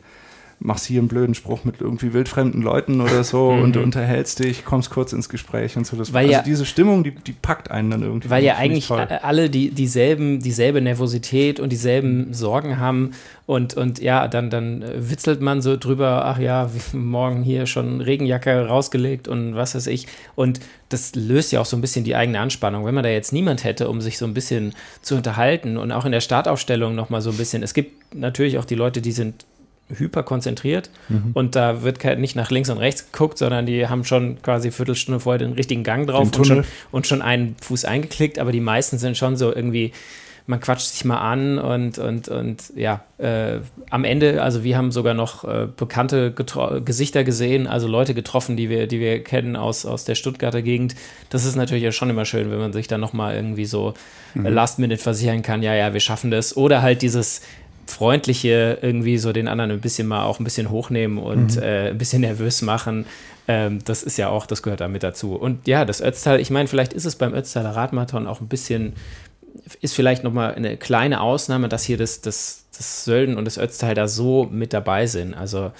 machst 0.64 0.86
hier 0.86 1.00
einen 1.00 1.08
blöden 1.08 1.34
Spruch 1.34 1.64
mit 1.64 1.80
irgendwie 1.80 2.12
wildfremden 2.12 2.62
Leuten 2.62 3.00
oder 3.00 3.24
so 3.24 3.52
mhm. 3.52 3.62
und 3.62 3.76
unterhältst 3.76 4.12
unterhältst 4.12 4.38
dich, 4.38 4.64
kommst 4.64 4.90
kurz 4.90 5.12
ins 5.12 5.28
Gespräch 5.28 5.76
und 5.76 5.86
so. 5.86 5.96
Das, 5.96 6.12
weil 6.12 6.24
also 6.24 6.32
ja, 6.32 6.42
diese 6.42 6.66
Stimmung, 6.66 7.04
die, 7.04 7.12
die 7.12 7.32
packt 7.32 7.70
einen 7.70 7.90
dann 7.90 8.02
irgendwie. 8.02 8.30
Weil 8.30 8.44
ja 8.44 8.56
eigentlich 8.56 8.90
alle 8.90 9.50
die, 9.50 9.70
dieselben, 9.70 10.40
dieselbe 10.40 10.80
Nervosität 10.80 11.60
und 11.60 11.70
dieselben 11.70 12.32
Sorgen 12.34 12.78
haben 12.78 13.12
und, 13.46 13.74
und 13.74 14.00
ja, 14.00 14.28
dann, 14.28 14.50
dann 14.50 14.84
witzelt 14.96 15.40
man 15.40 15.62
so 15.62 15.76
drüber, 15.76 16.24
ach 16.24 16.38
ja, 16.38 16.70
morgen 16.92 17.42
hier 17.42 17.66
schon 17.66 18.00
Regenjacke 18.00 18.66
rausgelegt 18.66 19.28
und 19.28 19.54
was 19.54 19.74
weiß 19.74 19.86
ich. 19.88 20.06
Und 20.34 20.60
das 20.88 21.14
löst 21.14 21.52
ja 21.52 21.60
auch 21.60 21.66
so 21.66 21.76
ein 21.76 21.80
bisschen 21.80 22.04
die 22.04 22.14
eigene 22.14 22.38
Anspannung. 22.40 22.84
Wenn 22.84 22.94
man 22.94 23.04
da 23.04 23.10
jetzt 23.10 23.32
niemand 23.32 23.64
hätte, 23.64 23.88
um 23.88 24.00
sich 24.00 24.18
so 24.18 24.26
ein 24.26 24.34
bisschen 24.34 24.74
zu 25.00 25.16
unterhalten 25.16 25.76
und 25.76 25.92
auch 25.92 26.04
in 26.04 26.12
der 26.12 26.20
Startaufstellung 26.20 26.94
nochmal 26.94 27.22
so 27.22 27.30
ein 27.30 27.36
bisschen, 27.36 27.62
es 27.62 27.74
gibt 27.74 28.14
natürlich 28.14 28.58
auch 28.58 28.64
die 28.64 28.74
Leute, 28.74 29.00
die 29.00 29.12
sind 29.12 29.46
hyper 29.96 30.22
konzentriert 30.22 30.90
mhm. 31.08 31.30
und 31.34 31.56
da 31.56 31.82
wird 31.82 32.02
nicht 32.18 32.36
nach 32.36 32.50
links 32.50 32.70
und 32.70 32.78
rechts 32.78 33.10
geguckt, 33.12 33.38
sondern 33.38 33.66
die 33.66 33.86
haben 33.88 34.04
schon 34.04 34.40
quasi 34.42 34.68
eine 34.68 34.72
Viertelstunde 34.72 35.20
vorher 35.20 35.38
den 35.38 35.52
richtigen 35.52 35.84
Gang 35.84 36.06
drauf 36.06 36.30
und 36.36 36.46
schon, 36.46 36.64
und 36.90 37.06
schon 37.06 37.22
einen 37.22 37.56
Fuß 37.60 37.84
eingeklickt, 37.84 38.38
aber 38.38 38.52
die 38.52 38.60
meisten 38.60 38.98
sind 38.98 39.16
schon 39.16 39.36
so 39.36 39.54
irgendwie 39.54 39.92
man 40.46 40.60
quatscht 40.60 40.86
sich 40.86 41.04
mal 41.04 41.18
an 41.18 41.58
und, 41.58 41.98
und, 41.98 42.28
und 42.28 42.72
ja, 42.74 43.04
äh, 43.18 43.60
am 43.90 44.04
Ende, 44.04 44.42
also 44.42 44.64
wir 44.64 44.76
haben 44.76 44.90
sogar 44.90 45.14
noch 45.14 45.44
äh, 45.44 45.68
bekannte 45.74 46.32
Gesichter 46.84 47.22
gesehen, 47.22 47.66
also 47.66 47.86
Leute 47.86 48.12
getroffen, 48.12 48.56
die 48.56 48.68
wir, 48.68 48.86
die 48.86 48.98
wir 48.98 49.22
kennen 49.22 49.54
aus, 49.54 49.86
aus 49.86 50.04
der 50.04 50.14
Stuttgarter 50.14 50.62
Gegend. 50.62 50.96
Das 51.30 51.44
ist 51.44 51.54
natürlich 51.54 51.84
ja 51.84 51.92
schon 51.92 52.10
immer 52.10 52.24
schön, 52.24 52.50
wenn 52.50 52.58
man 52.58 52.72
sich 52.72 52.88
dann 52.88 53.00
nochmal 53.00 53.36
irgendwie 53.36 53.66
so 53.66 53.94
mhm. 54.34 54.46
Last 54.46 54.78
Minute 54.78 55.00
versichern 55.00 55.42
kann, 55.42 55.62
ja, 55.62 55.74
ja, 55.74 55.92
wir 55.92 56.00
schaffen 56.00 56.30
das. 56.30 56.56
Oder 56.56 56.82
halt 56.82 57.02
dieses, 57.02 57.42
freundliche 57.86 58.78
irgendwie 58.80 59.18
so 59.18 59.32
den 59.32 59.48
anderen 59.48 59.70
ein 59.70 59.80
bisschen 59.80 60.06
mal 60.06 60.24
auch 60.24 60.40
ein 60.40 60.44
bisschen 60.44 60.70
hochnehmen 60.70 61.18
und 61.18 61.56
mhm. 61.56 61.62
äh, 61.62 61.90
ein 61.90 61.98
bisschen 61.98 62.20
nervös 62.22 62.62
machen. 62.62 63.06
Ähm, 63.48 63.80
das 63.84 64.02
ist 64.02 64.16
ja 64.16 64.28
auch, 64.28 64.46
das 64.46 64.62
gehört 64.62 64.80
da 64.80 64.88
mit 64.88 65.02
dazu. 65.02 65.34
Und 65.34 65.66
ja, 65.66 65.84
das 65.84 66.00
Ötztal, 66.00 66.40
ich 66.40 66.50
meine, 66.50 66.68
vielleicht 66.68 66.92
ist 66.92 67.04
es 67.04 67.16
beim 67.16 67.34
Ötztaler 67.34 67.70
Radmarathon 67.70 68.26
auch 68.26 68.40
ein 68.40 68.48
bisschen, 68.48 68.94
ist 69.80 69.94
vielleicht 69.94 70.22
nochmal 70.24 70.54
eine 70.54 70.76
kleine 70.76 71.20
Ausnahme, 71.20 71.68
dass 71.68 71.84
hier 71.84 71.96
das, 71.96 72.20
das, 72.20 72.66
das 72.76 73.04
Sölden 73.04 73.36
und 73.36 73.44
das 73.44 73.58
Ötztal 73.58 73.94
da 73.94 74.06
so 74.06 74.48
mit 74.50 74.72
dabei 74.72 75.06
sind. 75.06 75.34
Also 75.34 75.72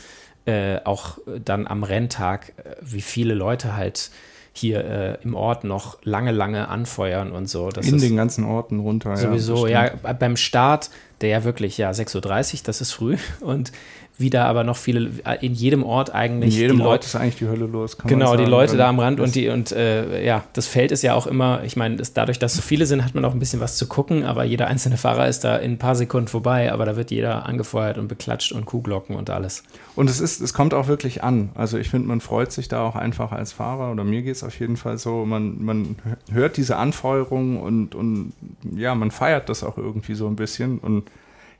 äh, 0.44 0.78
auch 0.84 1.18
dann 1.44 1.68
am 1.68 1.84
Renntag, 1.84 2.52
äh, 2.56 2.74
wie 2.80 3.00
viele 3.00 3.34
Leute 3.34 3.76
halt 3.76 4.10
hier 4.52 4.84
äh, 4.84 5.18
im 5.22 5.34
Ort 5.34 5.64
noch 5.64 5.98
lange, 6.02 6.30
lange 6.30 6.68
anfeuern 6.68 7.32
und 7.32 7.48
so. 7.48 7.70
Das 7.70 7.86
In 7.86 7.98
den 7.98 8.16
ganzen 8.16 8.44
Orten 8.44 8.80
runter. 8.80 9.16
Sowieso, 9.16 9.66
ja, 9.66 9.86
ja, 9.86 10.12
beim 10.12 10.36
Start, 10.36 10.90
der 11.22 11.30
ja 11.30 11.44
wirklich, 11.44 11.78
ja, 11.78 11.90
6.30 11.90 12.54
Uhr, 12.54 12.60
das 12.64 12.80
ist 12.80 12.92
früh 12.92 13.16
und 13.40 13.72
wieder 14.18 14.44
aber 14.44 14.62
noch 14.64 14.76
viele, 14.76 15.10
in 15.40 15.54
jedem 15.54 15.82
Ort 15.82 16.14
eigentlich. 16.14 16.54
In 16.54 16.60
jedem 16.60 16.80
Ort 16.80 16.90
Leute, 16.90 17.06
ist 17.06 17.16
eigentlich 17.16 17.36
die 17.36 17.48
Hölle 17.48 17.66
los. 17.66 17.96
genau, 17.98 18.36
die 18.36 18.44
Leute 18.44 18.76
da 18.76 18.88
am 18.88 18.98
Rand 18.98 19.20
und 19.20 19.34
die, 19.34 19.48
und 19.48 19.72
äh, 19.72 20.24
ja, 20.24 20.44
das 20.52 20.66
Feld 20.66 20.92
ist 20.92 21.02
ja 21.02 21.14
auch 21.14 21.26
immer, 21.26 21.62
ich 21.64 21.76
meine, 21.76 21.96
dadurch, 22.14 22.38
dass 22.38 22.54
so 22.54 22.62
viele 22.62 22.86
sind, 22.86 23.04
hat 23.04 23.14
man 23.14 23.24
auch 23.24 23.32
ein 23.32 23.38
bisschen 23.38 23.60
was 23.60 23.76
zu 23.76 23.86
gucken, 23.86 24.24
aber 24.24 24.44
jeder 24.44 24.66
einzelne 24.66 24.96
Fahrer 24.96 25.28
ist 25.28 25.44
da 25.44 25.56
in 25.56 25.72
ein 25.72 25.78
paar 25.78 25.94
Sekunden 25.94 26.28
vorbei, 26.28 26.72
aber 26.72 26.84
da 26.84 26.96
wird 26.96 27.10
jeder 27.10 27.46
angefeuert 27.46 27.98
und 27.98 28.08
beklatscht 28.08 28.52
und 28.52 28.66
Kuhglocken 28.66 29.16
und 29.16 29.30
alles. 29.30 29.64
Und 29.96 30.10
es 30.10 30.20
ist, 30.20 30.40
es 30.40 30.52
kommt 30.54 30.74
auch 30.74 30.88
wirklich 30.88 31.22
an. 31.22 31.50
Also 31.54 31.78
ich 31.78 31.88
finde, 31.88 32.08
man 32.08 32.20
freut 32.20 32.52
sich 32.52 32.68
da 32.68 32.86
auch 32.86 32.96
einfach 32.96 33.32
als 33.32 33.52
Fahrer, 33.52 33.92
oder 33.92 34.04
mir 34.04 34.22
geht 34.22 34.36
es 34.36 34.44
auf 34.44 34.58
jeden 34.58 34.76
Fall 34.76 34.98
so, 34.98 35.24
man, 35.24 35.62
man 35.64 35.96
hört 36.30 36.56
diese 36.56 36.76
Anfeuerung 36.76 37.60
und, 37.60 37.94
und 37.94 38.32
ja, 38.76 38.94
man 38.94 39.10
feiert 39.10 39.48
das 39.48 39.64
auch 39.64 39.78
irgendwie 39.78 40.14
so 40.14 40.26
ein 40.26 40.36
bisschen 40.36 40.78
und 40.78 41.04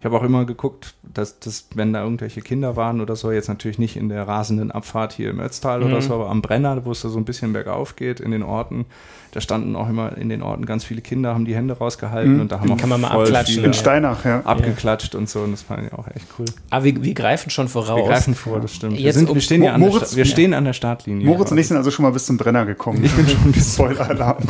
ich 0.03 0.05
habe 0.05 0.19
auch 0.19 0.25
immer 0.25 0.45
geguckt, 0.45 0.95
dass, 1.05 1.39
dass, 1.39 1.69
wenn 1.77 1.93
da 1.93 2.03
irgendwelche 2.03 2.41
Kinder 2.41 2.75
waren 2.75 3.01
oder 3.01 3.15
so, 3.15 3.31
jetzt 3.31 3.47
natürlich 3.47 3.79
nicht 3.79 3.97
in 3.97 4.09
der 4.09 4.27
rasenden 4.27 4.73
Abfahrt 4.73 5.13
hier 5.13 5.31
im 5.31 5.39
Ötztal 5.39 5.79
mhm. 5.79 5.87
oder 5.87 6.03
so, 6.03 6.15
aber 6.15 6.29
am 6.29 6.43
Brenner, 6.43 6.85
wo 6.85 6.91
es 6.91 7.03
da 7.03 7.09
so 7.09 7.19
ein 7.19 7.25
bisschen 7.25 7.53
bergauf 7.53 7.95
geht 7.95 8.19
in 8.19 8.33
den 8.33 8.43
Orten, 8.43 8.87
da 9.33 9.41
standen 9.41 9.77
auch 9.77 9.89
immer 9.89 10.19
in 10.19 10.29
den 10.29 10.43
Orten 10.43 10.67
ganz 10.67 10.85
viele 10.85 11.01
Kinder, 11.01 11.33
haben 11.33 11.47
die 11.47 11.55
Hände 11.55 11.75
rausgehalten 11.75 12.35
mhm. 12.35 12.41
und 12.41 12.53
da 12.53 12.61
haben 12.61 12.71
auch 12.71 12.77
Kann 12.77 12.91
man 12.91 13.01
mal 13.01 13.13
abklatschen. 13.13 13.65
In 13.65 13.73
Steinach, 13.73 14.25
ja. 14.27 14.41
Abgeklatscht 14.41 15.15
ja. 15.15 15.21
und 15.21 15.29
so 15.29 15.41
und 15.41 15.53
das 15.53 15.63
fand 15.63 15.87
ich 15.87 15.93
auch 15.93 16.07
echt 16.09 16.27
cool. 16.39 16.45
Aber 16.69 16.85
wir, 16.85 17.03
wir 17.03 17.15
greifen 17.15 17.49
schon 17.49 17.69
voraus. 17.69 17.97
Wir 17.97 18.09
greifen 18.09 18.35
vor, 18.35 18.61
das 18.61 18.75
stimmt. 18.75 18.99
wir, 18.99 19.13
sind, 19.13 19.33
wir, 19.33 19.41
stehen, 19.41 19.63
ja 19.63 19.73
an 19.73 19.81
Moritz, 19.81 20.11
der, 20.11 20.19
wir 20.19 20.25
stehen 20.27 20.53
an 20.53 20.65
der 20.65 20.75
Startlinie. 20.75 21.25
Moritz 21.25 21.51
und 21.51 21.59
ich 21.59 21.69
sind 21.69 21.79
also 21.79 21.91
schon 21.91 22.03
mal 22.03 22.11
bis 22.11 22.27
zum 22.27 22.37
Brenner 22.37 22.67
gekommen. 22.67 23.03
Ich 23.05 23.13
bin 23.13 23.27
schon 23.27 23.41
ein 23.43 23.53
bisschen 23.53 23.87
Spoiler-Alarm. 23.87 24.43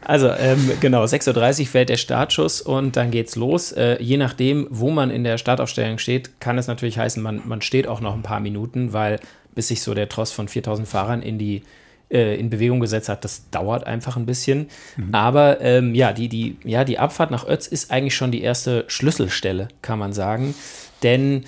also 0.00 0.28
ähm, 0.28 0.72
genau, 0.80 1.04
6.30 1.04 1.60
Uhr 1.60 1.66
fällt 1.66 1.88
der 1.90 1.96
Startschuss 1.96 2.62
und 2.62 2.96
dann 2.96 3.12
geht's 3.12 3.36
los. 3.36 3.70
Äh, 3.70 4.02
je 4.02 4.16
nachdem, 4.16 4.53
wo 4.70 4.90
man 4.90 5.10
in 5.10 5.24
der 5.24 5.38
Startaufstellung 5.38 5.98
steht, 5.98 6.40
kann 6.40 6.58
es 6.58 6.66
natürlich 6.66 6.98
heißen, 6.98 7.22
man, 7.22 7.42
man 7.46 7.62
steht 7.62 7.86
auch 7.86 8.00
noch 8.00 8.14
ein 8.14 8.22
paar 8.22 8.40
Minuten, 8.40 8.92
weil 8.92 9.20
bis 9.54 9.68
sich 9.68 9.82
so 9.82 9.94
der 9.94 10.08
Tross 10.08 10.32
von 10.32 10.48
4000 10.48 10.86
Fahrern 10.88 11.22
in 11.22 11.38
die 11.38 11.62
äh, 12.10 12.38
in 12.38 12.50
Bewegung 12.50 12.80
gesetzt 12.80 13.08
hat, 13.08 13.24
das 13.24 13.50
dauert 13.50 13.86
einfach 13.86 14.16
ein 14.16 14.26
bisschen. 14.26 14.68
Mhm. 14.96 15.14
Aber 15.14 15.60
ähm, 15.60 15.94
ja, 15.94 16.12
die, 16.12 16.28
die, 16.28 16.56
ja, 16.64 16.84
die 16.84 16.98
Abfahrt 16.98 17.30
nach 17.30 17.46
Ötz 17.46 17.66
ist 17.66 17.90
eigentlich 17.90 18.14
schon 18.14 18.30
die 18.30 18.42
erste 18.42 18.84
Schlüsselstelle, 18.88 19.68
kann 19.82 19.98
man 19.98 20.12
sagen. 20.12 20.54
Denn 21.02 21.44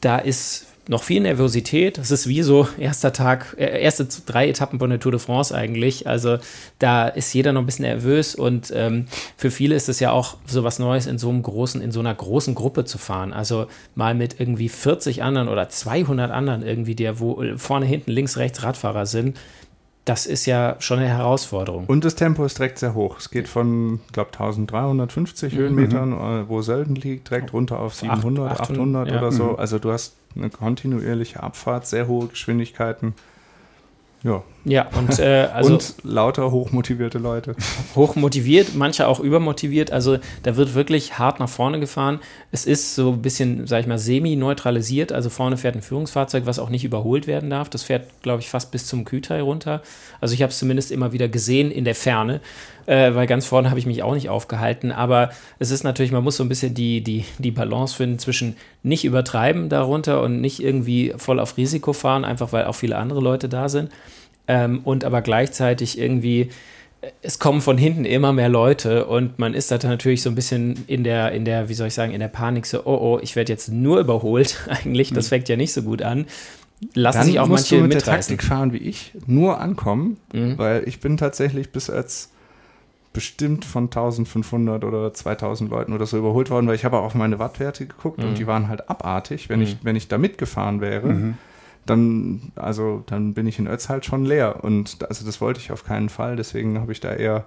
da 0.00 0.18
ist 0.18 0.65
noch 0.88 1.02
viel 1.02 1.20
Nervosität. 1.20 1.98
Es 1.98 2.10
ist 2.10 2.28
wie 2.28 2.42
so 2.42 2.68
erster 2.78 3.12
Tag, 3.12 3.56
äh, 3.58 3.82
erste 3.82 4.06
drei 4.26 4.48
Etappen 4.48 4.78
von 4.78 4.90
der 4.90 5.00
Tour 5.00 5.12
de 5.12 5.20
France 5.20 5.54
eigentlich. 5.54 6.06
Also 6.06 6.38
da 6.78 7.08
ist 7.08 7.32
jeder 7.32 7.52
noch 7.52 7.62
ein 7.62 7.66
bisschen 7.66 7.86
nervös 7.86 8.34
und 8.34 8.72
ähm, 8.74 9.06
für 9.36 9.50
viele 9.50 9.74
ist 9.74 9.88
es 9.88 10.00
ja 10.00 10.12
auch 10.12 10.36
so 10.46 10.62
was 10.64 10.78
Neues 10.78 11.06
in 11.06 11.18
so 11.18 11.28
einem 11.28 11.42
großen, 11.42 11.80
in 11.80 11.90
so 11.90 12.00
einer 12.00 12.14
großen 12.14 12.54
Gruppe 12.54 12.84
zu 12.84 12.98
fahren. 12.98 13.32
Also 13.32 13.66
mal 13.94 14.14
mit 14.14 14.38
irgendwie 14.38 14.68
40 14.68 15.22
anderen 15.22 15.48
oder 15.48 15.68
200 15.68 16.30
anderen 16.30 16.62
irgendwie, 16.62 16.94
der 16.94 17.18
wo 17.18 17.42
vorne, 17.56 17.86
hinten, 17.86 18.12
links, 18.12 18.36
rechts 18.36 18.62
Radfahrer 18.62 19.06
sind 19.06 19.36
das 20.06 20.24
ist 20.24 20.46
ja 20.46 20.76
schon 20.78 21.00
eine 21.00 21.08
Herausforderung. 21.08 21.86
Und 21.86 22.04
das 22.04 22.14
Tempo 22.14 22.44
ist 22.44 22.58
direkt 22.58 22.78
sehr 22.78 22.94
hoch. 22.94 23.18
Es 23.18 23.28
geht 23.28 23.48
von, 23.48 24.00
ich 24.06 24.12
glaube, 24.12 24.30
1350 24.32 25.52
mhm. 25.52 25.58
Höhenmetern, 25.58 26.12
äh, 26.12 26.48
wo 26.48 26.62
Sölden 26.62 26.94
liegt, 26.94 27.28
direkt 27.28 27.52
runter 27.52 27.80
auf 27.80 27.96
700, 27.96 28.52
800, 28.52 28.70
800 28.70 29.10
ja. 29.10 29.18
oder 29.18 29.32
so. 29.32 29.44
Mhm. 29.44 29.56
Also 29.56 29.80
du 29.80 29.90
hast 29.90 30.14
eine 30.36 30.48
kontinuierliche 30.48 31.42
Abfahrt, 31.42 31.86
sehr 31.86 32.06
hohe 32.06 32.28
Geschwindigkeiten. 32.28 33.14
Ja. 34.22 34.44
Ja, 34.68 34.88
und, 34.98 35.20
äh, 35.20 35.48
also 35.54 35.74
und 35.74 35.94
lauter 36.02 36.50
hochmotivierte 36.50 37.18
Leute. 37.18 37.54
Hochmotiviert, 37.94 38.74
manche 38.74 39.06
auch 39.06 39.20
übermotiviert. 39.20 39.92
Also 39.92 40.18
da 40.42 40.56
wird 40.56 40.74
wirklich 40.74 41.20
hart 41.20 41.38
nach 41.38 41.48
vorne 41.48 41.78
gefahren. 41.78 42.18
Es 42.50 42.66
ist 42.66 42.96
so 42.96 43.12
ein 43.12 43.22
bisschen, 43.22 43.68
sag 43.68 43.82
ich 43.82 43.86
mal, 43.86 43.98
semi-neutralisiert. 43.98 45.12
Also 45.12 45.30
vorne 45.30 45.56
fährt 45.56 45.76
ein 45.76 45.82
Führungsfahrzeug, 45.82 46.46
was 46.46 46.58
auch 46.58 46.68
nicht 46.68 46.84
überholt 46.84 47.28
werden 47.28 47.48
darf. 47.48 47.70
Das 47.70 47.84
fährt, 47.84 48.08
glaube 48.22 48.40
ich, 48.40 48.48
fast 48.48 48.72
bis 48.72 48.88
zum 48.88 49.04
Kühlteil 49.04 49.42
runter. 49.42 49.82
Also 50.20 50.34
ich 50.34 50.42
habe 50.42 50.50
es 50.50 50.58
zumindest 50.58 50.90
immer 50.90 51.12
wieder 51.12 51.28
gesehen 51.28 51.70
in 51.70 51.84
der 51.84 51.94
Ferne, 51.94 52.40
äh, 52.86 53.14
weil 53.14 53.28
ganz 53.28 53.46
vorne 53.46 53.70
habe 53.70 53.78
ich 53.78 53.86
mich 53.86 54.02
auch 54.02 54.14
nicht 54.14 54.30
aufgehalten. 54.30 54.90
Aber 54.90 55.30
es 55.60 55.70
ist 55.70 55.84
natürlich, 55.84 56.10
man 56.10 56.24
muss 56.24 56.38
so 56.38 56.42
ein 56.42 56.48
bisschen 56.48 56.74
die, 56.74 57.02
die, 57.02 57.24
die 57.38 57.52
Balance 57.52 57.94
finden 57.94 58.18
zwischen 58.18 58.56
nicht 58.82 59.04
übertreiben 59.04 59.68
darunter 59.68 60.22
und 60.22 60.40
nicht 60.40 60.60
irgendwie 60.60 61.14
voll 61.16 61.38
auf 61.38 61.56
Risiko 61.56 61.92
fahren, 61.92 62.24
einfach 62.24 62.52
weil 62.52 62.64
auch 62.64 62.74
viele 62.74 62.96
andere 62.96 63.20
Leute 63.20 63.48
da 63.48 63.68
sind 63.68 63.90
ähm, 64.48 64.80
und 64.84 65.04
aber 65.04 65.22
gleichzeitig 65.22 65.98
irgendwie 65.98 66.50
es 67.22 67.38
kommen 67.38 67.60
von 67.60 67.78
hinten 67.78 68.04
immer 68.04 68.32
mehr 68.32 68.48
Leute 68.48 69.06
und 69.06 69.38
man 69.38 69.54
ist 69.54 69.70
da 69.70 69.78
natürlich 69.82 70.22
so 70.22 70.30
ein 70.30 70.34
bisschen 70.34 70.84
in 70.86 71.04
der, 71.04 71.32
in 71.32 71.44
der, 71.44 71.68
wie 71.68 71.74
soll 71.74 71.88
ich 71.88 71.94
sagen, 71.94 72.12
in 72.12 72.20
der 72.20 72.28
Panik 72.28 72.66
so, 72.66 72.84
oh 72.84 72.98
oh, 73.00 73.18
ich 73.22 73.36
werde 73.36 73.52
jetzt 73.52 73.70
nur 73.70 74.00
überholt. 74.00 74.58
Eigentlich, 74.68 75.12
das 75.12 75.26
mhm. 75.26 75.28
fängt 75.28 75.48
ja 75.48 75.56
nicht 75.56 75.72
so 75.72 75.82
gut 75.82 76.02
an. 76.02 76.26
Lassen 76.94 77.18
Dann 77.18 77.26
sich 77.26 77.40
auch 77.40 77.48
musst 77.48 77.70
manche 77.70 77.76
du 77.76 77.82
mit 77.82 77.94
mitreißen. 77.94 78.30
der 78.30 78.38
Taktik 78.38 78.42
fahren 78.42 78.72
wie 78.72 78.78
ich, 78.78 79.12
nur 79.26 79.60
ankommen, 79.60 80.18
mhm. 80.32 80.58
weil 80.58 80.86
ich 80.86 81.00
bin 81.00 81.16
tatsächlich 81.16 81.70
bis 81.70 81.88
als 81.88 82.30
bestimmt 83.12 83.64
von 83.64 83.84
1500 83.84 84.84
oder 84.84 85.12
2000 85.12 85.70
Leuten 85.70 85.94
oder 85.94 86.04
so 86.04 86.18
überholt 86.18 86.50
worden, 86.50 86.66
weil 86.66 86.74
ich 86.74 86.84
habe 86.84 86.98
auch 86.98 87.04
auf 87.04 87.14
meine 87.14 87.38
Wattwerte 87.38 87.86
geguckt 87.86 88.18
mhm. 88.18 88.26
und 88.26 88.38
die 88.38 88.46
waren 88.46 88.68
halt 88.68 88.90
abartig. 88.90 89.48
Wenn, 89.48 89.60
mhm. 89.60 89.64
ich, 89.64 89.76
wenn 89.82 89.96
ich 89.96 90.08
da 90.08 90.18
mitgefahren 90.18 90.80
wäre, 90.80 91.06
mhm 91.06 91.34
dann, 91.86 92.52
also, 92.56 93.02
dann 93.06 93.34
bin 93.34 93.46
ich 93.46 93.58
in 93.58 93.66
Ötz 93.66 93.88
halt 93.88 94.04
schon 94.04 94.24
leer. 94.24 94.62
Und 94.64 94.98
also 95.08 95.24
das 95.24 95.40
wollte 95.40 95.60
ich 95.60 95.72
auf 95.72 95.84
keinen 95.84 96.08
Fall. 96.08 96.36
Deswegen 96.36 96.80
habe 96.80 96.92
ich 96.92 97.00
da 97.00 97.12
eher 97.12 97.46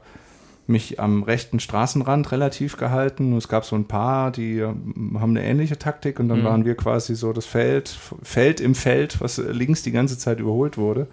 mich 0.70 1.00
am 1.00 1.24
rechten 1.24 1.60
Straßenrand 1.60 2.32
relativ 2.32 2.78
gehalten. 2.78 3.36
Es 3.36 3.48
gab 3.48 3.66
so 3.66 3.76
ein 3.76 3.86
paar, 3.86 4.32
die 4.32 4.60
ähm, 4.60 5.18
haben 5.20 5.32
eine 5.32 5.44
ähnliche 5.44 5.78
Taktik 5.78 6.20
und 6.20 6.30
dann 6.30 6.42
mhm. 6.42 6.46
waren 6.46 6.66
wir 6.66 6.76
quasi 6.76 7.16
so 7.16 7.34
das 7.34 7.46
Feld, 7.46 7.98
Feld 8.22 8.62
im 8.62 8.76
Feld, 8.76 9.20
was 9.20 9.38
links 9.38 9.82
die 9.82 9.92
ganze 9.92 10.18
Zeit 10.18 10.40
überholt 10.40 10.78
wurde. 10.78 11.08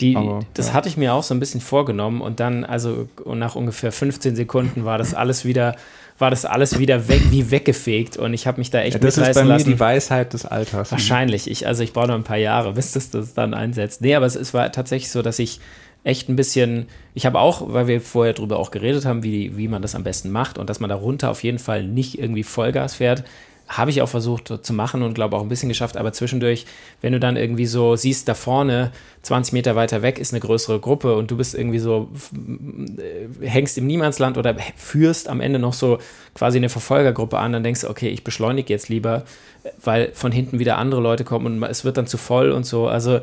Die, 0.00 0.16
Aber, 0.16 0.40
das 0.54 0.68
ja. 0.68 0.74
hatte 0.74 0.88
ich 0.88 0.96
mir 0.96 1.14
auch 1.14 1.22
so 1.22 1.34
ein 1.34 1.40
bisschen 1.40 1.60
vorgenommen 1.60 2.20
und 2.20 2.40
dann, 2.40 2.64
also 2.64 3.08
nach 3.24 3.54
ungefähr 3.54 3.92
15 3.92 4.36
Sekunden 4.36 4.84
war 4.84 4.98
das 4.98 5.14
alles 5.14 5.44
wieder 5.44 5.76
war 6.18 6.30
das 6.30 6.44
alles 6.44 6.78
wieder 6.78 7.08
weg, 7.08 7.22
wie 7.30 7.50
weggefegt 7.50 8.16
und 8.16 8.32
ich 8.32 8.46
habe 8.46 8.58
mich 8.58 8.70
da 8.70 8.80
echt 8.80 8.94
ja, 8.94 9.00
das 9.00 9.16
mitreißen 9.16 9.30
ist 9.30 9.36
bei 9.36 9.44
mir 9.44 9.58
lassen. 9.58 9.70
die 9.70 9.80
Weisheit 9.80 10.32
des 10.32 10.46
Alters. 10.46 10.90
Wahrscheinlich. 10.90 11.50
Ich, 11.50 11.66
also 11.66 11.82
ich 11.82 11.92
brauche 11.92 12.08
noch 12.08 12.14
ein 12.14 12.24
paar 12.24 12.38
Jahre, 12.38 12.72
bis 12.72 12.92
das, 12.92 13.10
das 13.10 13.34
dann 13.34 13.52
einsetzt. 13.54 14.00
Nee, 14.00 14.14
aber 14.14 14.26
es, 14.26 14.34
es 14.34 14.54
war 14.54 14.72
tatsächlich 14.72 15.10
so, 15.10 15.22
dass 15.22 15.38
ich 15.38 15.60
echt 16.04 16.28
ein 16.28 16.36
bisschen, 16.36 16.86
ich 17.14 17.26
habe 17.26 17.40
auch, 17.40 17.72
weil 17.72 17.88
wir 17.88 18.00
vorher 18.00 18.32
darüber 18.32 18.58
auch 18.58 18.70
geredet 18.70 19.04
haben, 19.04 19.24
wie, 19.24 19.56
wie 19.56 19.68
man 19.68 19.82
das 19.82 19.94
am 19.94 20.04
besten 20.04 20.30
macht 20.30 20.56
und 20.56 20.70
dass 20.70 20.80
man 20.80 20.88
da 20.88 20.96
runter 20.96 21.30
auf 21.30 21.42
jeden 21.42 21.58
Fall 21.58 21.82
nicht 21.82 22.18
irgendwie 22.18 22.44
Vollgas 22.44 22.94
fährt, 22.94 23.24
habe 23.68 23.90
ich 23.90 24.00
auch 24.00 24.08
versucht 24.08 24.52
zu 24.62 24.72
machen 24.72 25.02
und 25.02 25.14
glaube 25.14 25.36
auch 25.36 25.42
ein 25.42 25.48
bisschen 25.48 25.68
geschafft, 25.68 25.96
aber 25.96 26.12
zwischendurch, 26.12 26.66
wenn 27.00 27.12
du 27.12 27.18
dann 27.18 27.36
irgendwie 27.36 27.66
so 27.66 27.96
siehst, 27.96 28.28
da 28.28 28.34
vorne 28.34 28.92
20 29.22 29.52
Meter 29.52 29.74
weiter 29.74 30.02
weg 30.02 30.18
ist 30.18 30.32
eine 30.32 30.40
größere 30.40 30.78
Gruppe 30.78 31.16
und 31.16 31.30
du 31.30 31.36
bist 31.36 31.54
irgendwie 31.54 31.80
so, 31.80 32.08
äh, 32.98 33.46
hängst 33.46 33.76
im 33.76 33.86
Niemandsland 33.86 34.38
oder 34.38 34.54
führst 34.76 35.28
am 35.28 35.40
Ende 35.40 35.58
noch 35.58 35.72
so 35.72 35.98
quasi 36.34 36.58
eine 36.58 36.68
Verfolgergruppe 36.68 37.38
an, 37.38 37.52
dann 37.52 37.64
denkst 37.64 37.80
du, 37.80 37.90
okay, 37.90 38.08
ich 38.08 38.22
beschleunige 38.22 38.72
jetzt 38.72 38.88
lieber, 38.88 39.24
weil 39.82 40.12
von 40.12 40.30
hinten 40.30 40.60
wieder 40.60 40.78
andere 40.78 41.00
Leute 41.00 41.24
kommen 41.24 41.46
und 41.46 41.62
es 41.64 41.84
wird 41.84 41.96
dann 41.96 42.06
zu 42.06 42.18
voll 42.18 42.52
und 42.52 42.64
so. 42.64 42.86
Also 42.86 43.20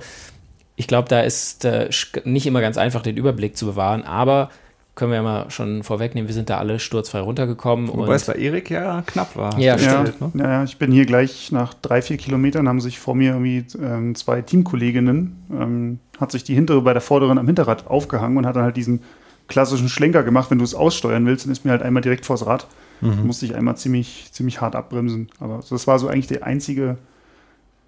ich 0.76 0.88
glaube, 0.88 1.08
da 1.08 1.22
ist 1.22 1.64
äh, 1.64 1.90
nicht 2.26 2.46
immer 2.48 2.60
ganz 2.60 2.78
einfach, 2.78 3.02
den 3.02 3.16
Überblick 3.16 3.56
zu 3.56 3.66
bewahren, 3.66 4.04
aber 4.04 4.50
können 4.96 5.12
wir 5.12 5.16
ja 5.16 5.24
mal 5.24 5.50
schon 5.50 5.84
vorwegnehmen, 5.84 6.28
wir 6.28 6.36
sind 6.36 6.50
da 6.50 6.60
alle 6.60 6.80
sturzfrei 6.80 7.20
runtergekommen. 7.20 7.88
Wobei 7.88 8.14
es 8.14 8.26
bei 8.26 8.34
Erik 8.34 8.70
ja 8.70 9.02
knapp 9.02 9.36
war. 9.36 9.58
Ja, 9.60 9.76
ja, 9.78 10.04
ne? 10.04 10.32
ja, 10.36 10.64
ich 10.64 10.78
bin 10.78 10.92
hier 10.92 11.06
gleich 11.06 11.52
nach 11.52 11.74
drei, 11.74 12.02
vier 12.02 12.18
Kilometern 12.18 12.68
haben 12.70 12.80
sich 12.80 13.00
vor 13.00 13.16
mir 13.16 13.32
irgendwie 13.32 13.66
ähm, 13.82 14.14
zwei 14.14 14.42
Teamkolleginnen, 14.42 15.36
ähm, 15.52 16.00
hat 16.20 16.32
sich 16.32 16.44
die 16.44 16.54
hintere 16.54 16.82
bei 16.82 16.94
der 16.94 17.02
vorderen 17.02 17.40
am 17.40 17.48
Hinterrad 17.48 17.88
aufgehangen 17.88 18.38
und 18.38 18.46
hat 18.46 18.56
dann 18.56 18.64
halt 18.64 18.78
diesen 18.78 19.02
klassischen 19.48 19.90
Schlenker 19.90 20.24
gemacht, 20.24 20.52
wenn 20.52 20.60
du 20.60 20.64
es 20.64 20.76
aussteuern 20.76 21.26
willst, 21.26 21.46
dann 21.46 21.52
ist 21.52 21.66
mir 21.66 21.72
halt 21.72 21.82
einmal 21.82 22.02
direkt 22.02 22.26
vors 22.26 22.46
Rad. 22.46 22.68
Mhm. 23.02 23.26
Musste 23.26 23.46
ich 23.46 23.56
einmal 23.56 23.76
ziemlich, 23.76 24.30
ziemlich 24.32 24.62
hart 24.62 24.76
abbremsen. 24.76 25.28
Aber 25.40 25.60
das 25.68 25.88
war 25.88 26.00
so 26.00 26.08
eigentlich 26.08 26.28
der 26.28 26.44
einzige 26.44 26.98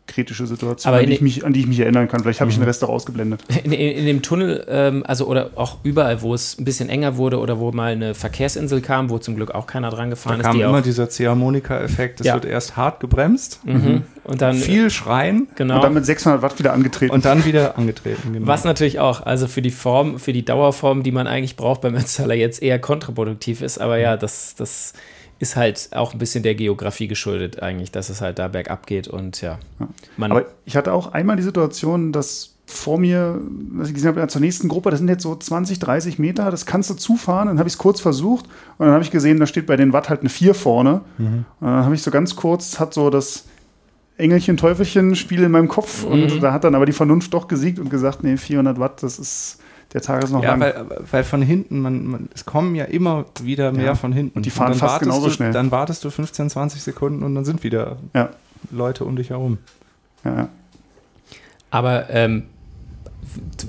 kritische 0.08 0.46
Situation, 0.46 0.94
an 0.94 1.06
die, 1.06 1.14
ich 1.14 1.22
mich, 1.22 1.46
an 1.46 1.54
die 1.54 1.62
ich 1.62 1.68
mich 1.68 1.80
erinnern 1.80 2.08
kann. 2.08 2.22
Vielleicht 2.22 2.42
habe 2.42 2.50
ich 2.50 2.58
den 2.58 2.64
mhm. 2.64 2.68
Rest 2.68 2.84
auch 2.84 2.90
ausgeblendet. 2.90 3.42
In, 3.64 3.72
in, 3.72 3.98
in 3.98 4.06
dem 4.06 4.22
Tunnel, 4.22 4.66
ähm, 4.70 5.04
also 5.08 5.26
oder 5.26 5.52
auch 5.56 5.78
überall, 5.84 6.22
wo 6.22 6.34
es 6.34 6.60
ein 6.60 6.66
bisschen 6.66 6.90
enger 6.90 7.18
wurde 7.18 7.40
oder 7.40 7.60
wo 7.60 7.72
mal 7.72 7.94
eine 7.94 8.14
Verkehrsinsel 8.14 8.82
kam, 8.82 9.10
wo 9.10 9.18
zum 9.18 9.36
Glück 9.36 9.52
auch 9.52 9.66
keiner 9.66 9.90
dran 9.90 10.10
gefahren 10.10 10.40
da 10.40 10.42
ist. 10.42 10.46
Da 10.46 10.52
kam 10.52 10.62
immer 10.62 10.82
dieser 10.82 11.10
Ziehharmonika-Effekt. 11.10 12.22
Es 12.22 12.28
ja. 12.28 12.36
wird 12.36 12.46
erst 12.46 12.78
hart 12.78 13.00
gebremst, 13.00 13.60
mhm. 13.64 14.04
und 14.24 14.42
dann 14.42 14.56
viel 14.56 14.90
schreien. 14.90 15.48
Genau. 15.56 15.76
Und 15.76 15.84
dann 15.84 15.94
mit 15.94 16.06
600 16.06 16.42
Watt 16.42 16.60
wieder 16.60 16.74
angetreten. 16.74 17.14
Und 17.14 17.26
dann 17.26 17.46
wieder 17.46 17.78
angetreten, 17.78 18.34
genau. 18.34 18.48
Was 18.48 18.64
natürlich 18.64 19.00
auch, 19.00 19.26
also 19.26 19.48
für 19.48 19.62
die 19.62 19.72
Form, 19.72 20.20
für 20.20 20.34
die 20.34 20.46
Dauerform, 20.46 21.04
die 21.04 21.12
man 21.12 21.28
eigentlich 21.28 21.56
braucht 21.56 21.82
beim 21.82 21.96
Ötztaler 21.96 22.36
jetzt 22.36 22.62
eher 22.62 22.80
kontraproduktiv 22.80 23.62
ist. 23.62 23.80
Aber 23.80 23.98
ja, 23.98 24.18
das, 24.18 24.56
das 24.56 24.94
ist 25.40 25.56
halt 25.56 25.90
auch 25.92 26.14
ein 26.14 26.20
bisschen 26.20 26.44
der 26.44 26.56
Geografie 26.56 27.08
geschuldet 27.08 27.62
eigentlich, 27.62 27.92
dass 27.92 28.10
es 28.10 28.22
halt 28.22 28.40
da 28.40 28.48
bergab 28.48 28.88
geht 28.88 29.08
und 29.08 29.42
ja. 29.42 29.60
ja. 29.80 29.88
Aber 30.20 30.46
ich 30.66 30.76
hatte 30.76 30.94
auch 30.94 31.12
einmal 31.14 31.36
die 31.36 31.44
Situation, 31.44 32.12
dass 32.12 32.56
vor 32.68 32.98
mir, 32.98 33.40
was 33.72 33.90
ich 33.90 33.94
gesehen 33.94 34.16
habe, 34.16 34.28
zur 34.28 34.42
nächsten 34.42 34.68
Gruppe, 34.68 34.90
das 34.90 35.00
sind 35.00 35.08
jetzt 35.08 35.24
so 35.24 35.36
20, 35.36 35.78
30 35.80 36.20
Meter, 36.20 36.50
das 36.50 36.66
kannst 36.66 36.90
du 36.90 36.96
zufahren. 36.96 37.48
Dann 37.48 37.60
habe 37.60 37.68
ich 37.68 37.76
es 37.76 37.78
kurz 37.78 38.02
versucht 38.02 38.46
und 38.78 38.86
dann 38.86 38.94
habe 38.94 39.04
ich 39.04 39.12
gesehen, 39.12 39.40
da 39.40 39.46
steht 39.46 39.68
bei 39.68 39.76
den 39.76 39.94
Watt 39.94 40.10
halt 40.10 40.22
eine 40.22 40.30
4 40.30 40.56
vorne. 40.56 41.02
Mhm. 41.18 41.46
Und 41.60 41.68
dann 41.68 41.86
habe 41.86 41.94
ich 41.94 42.02
so 42.02 42.10
ganz 42.10 42.36
kurz, 42.36 42.80
hat 42.80 42.94
so 42.94 43.10
das 43.10 43.46
Engelchen-Teufelchen-Spiel 44.18 45.44
in 45.44 45.52
meinem 45.52 45.68
Kopf 45.68 46.06
mhm. 46.06 46.12
und 46.12 46.40
da 46.44 46.54
hat 46.54 46.64
dann 46.64 46.74
aber 46.74 46.86
die 46.86 46.94
Vernunft 46.94 47.34
doch 47.34 47.48
gesiegt 47.48 47.80
und 47.80 47.90
gesagt, 47.90 48.24
nee, 48.24 48.38
400 48.38 48.80
Watt, 48.80 49.04
das 49.04 49.20
ist 49.20 49.60
der 49.96 50.02
Tag 50.02 50.26
ist 50.26 50.32
noch 50.32 50.44
ja, 50.44 50.52
lang. 50.56 50.60
Weil, 50.60 50.86
weil 51.10 51.24
von 51.24 51.42
hinten, 51.42 51.80
man, 51.80 52.06
man, 52.06 52.30
es 52.36 52.44
kommen 52.44 52.76
ja 52.76 52.84
immer 52.84 53.26
wieder 53.42 53.72
mehr 53.72 53.86
ja. 53.86 53.96
von 53.96 54.12
hinten. 54.12 54.38
Und 54.38 54.46
die 54.46 54.50
fahren 54.50 54.74
und 54.74 54.78
fast 54.78 55.00
genauso 55.00 55.28
du, 55.28 55.32
schnell. 55.32 55.54
Dann 55.54 55.72
wartest 55.72 56.04
du 56.04 56.10
15, 56.10 56.50
20 56.50 56.84
Sekunden 56.84 57.24
und 57.24 57.34
dann 57.34 57.46
sind 57.46 57.64
wieder 57.64 57.96
ja. 58.14 58.30
Leute 58.72 59.06
um 59.06 59.16
dich 59.16 59.30
herum. 59.30 59.58
Ja. 60.26 60.50
Aber 61.72 62.10
ähm, 62.10 62.44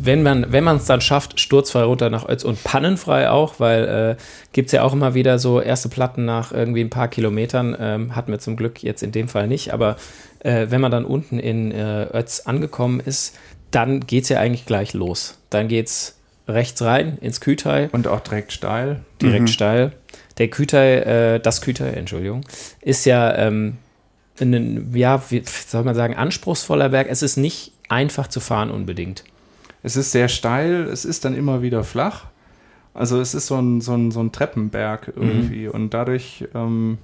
wenn 0.03 0.25
man 0.25 0.51
wenn 0.51 0.67
es 0.67 0.87
dann 0.87 1.01
schafft, 1.01 1.39
sturzfrei 1.39 1.85
runter 1.85 2.11
nach 2.11 2.29
Ötz 2.29 2.43
und 2.43 2.63
pannenfrei 2.65 3.31
auch, 3.31 3.61
weil 3.61 4.17
äh, 4.19 4.23
gibt 4.53 4.67
es 4.67 4.73
ja 4.73 4.83
auch 4.83 4.93
immer 4.93 5.15
wieder 5.15 5.39
so 5.39 5.61
erste 5.61 5.89
Platten 5.89 6.25
nach 6.25 6.51
irgendwie 6.51 6.81
ein 6.81 6.91
paar 6.91 7.07
Kilometern, 7.07 7.77
ähm, 7.79 8.17
hatten 8.17 8.33
wir 8.33 8.41
zum 8.41 8.57
Glück 8.57 8.83
jetzt 8.83 9.05
in 9.05 9.13
dem 9.13 9.29
Fall 9.29 9.47
nicht, 9.47 9.73
aber 9.73 9.95
äh, 10.41 10.67
wenn 10.71 10.81
man 10.81 10.91
dann 10.91 11.05
unten 11.05 11.39
in 11.39 11.71
äh, 11.71 12.07
Ötz 12.13 12.41
angekommen 12.41 12.99
ist, 12.99 13.39
dann 13.71 14.01
geht 14.01 14.25
es 14.25 14.29
ja 14.29 14.41
eigentlich 14.41 14.67
gleich 14.67 14.93
los. 14.93 15.39
Dann 15.51 15.69
geht 15.69 15.87
es 15.87 16.16
rechts 16.49 16.83
rein 16.83 17.19
ins 17.21 17.41
Kütai. 17.41 17.89
Und 17.93 18.07
auch 18.07 18.21
direkt 18.21 18.53
steil. 18.53 19.05
Direkt 19.21 19.43
mhm. 19.43 19.49
steil. 19.49 19.93
Der 20.39 20.49
Kütai, 20.49 20.97
äh, 20.99 21.41
das 21.41 21.61
Kütai, 21.61 21.91
Entschuldigung, 21.91 22.43
ist 22.83 23.05
ja 23.07 23.35
ähm, 23.37 23.79
ein, 24.41 24.93
ja, 24.95 25.23
wie 25.31 25.43
soll 25.45 25.85
man 25.85 25.95
sagen, 25.95 26.15
anspruchsvoller 26.15 26.91
Berg. 26.91 27.09
Es 27.11 27.23
ist 27.23 27.37
nicht 27.37 27.73
einfach 27.89 28.29
zu 28.29 28.41
fahren 28.41 28.71
unbedingt. 28.71 29.25
Es 29.83 29.97
ist 29.97 30.13
sehr 30.13 30.29
steil, 30.29 30.85
es 30.85 31.05
ist 31.05 31.25
dann 31.25 31.35
immer 31.35 31.63
wieder 31.63 31.85
flach. 31.85 32.27
Also 32.93 33.21
es 33.21 33.35
ist 33.35 33.47
so 33.47 33.57
ein, 33.57 33.81
so 33.81 33.95
ein, 33.95 34.11
so 34.11 34.21
ein 34.21 34.33
Treppenberg 34.33 35.13
irgendwie. 35.15 35.67
Mhm. 35.67 35.71
Und 35.71 35.95
dadurch, 35.95 36.47
ähm, 36.55 36.99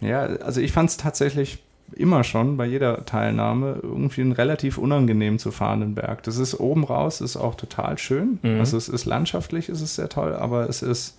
ja, 0.00 0.22
also 0.22 0.60
ich 0.60 0.72
fand 0.72 0.90
es 0.90 0.96
tatsächlich 0.96 1.58
immer 1.92 2.24
schon 2.24 2.56
bei 2.56 2.66
jeder 2.66 3.04
Teilnahme 3.04 3.78
irgendwie 3.82 4.20
einen 4.20 4.32
relativ 4.32 4.78
unangenehm 4.78 5.38
zu 5.38 5.50
fahrenden 5.50 5.94
Berg. 5.94 6.22
Das 6.22 6.38
ist 6.38 6.58
oben 6.58 6.84
raus, 6.84 7.20
ist 7.20 7.36
auch 7.36 7.54
total 7.54 7.98
schön. 7.98 8.38
Mhm. 8.42 8.60
Also 8.60 8.76
es 8.76 8.88
ist 8.88 9.04
landschaftlich, 9.04 9.68
ist 9.68 9.80
es 9.80 9.96
sehr 9.96 10.08
toll, 10.08 10.34
aber 10.34 10.68
es 10.68 10.82
ist 10.82 11.16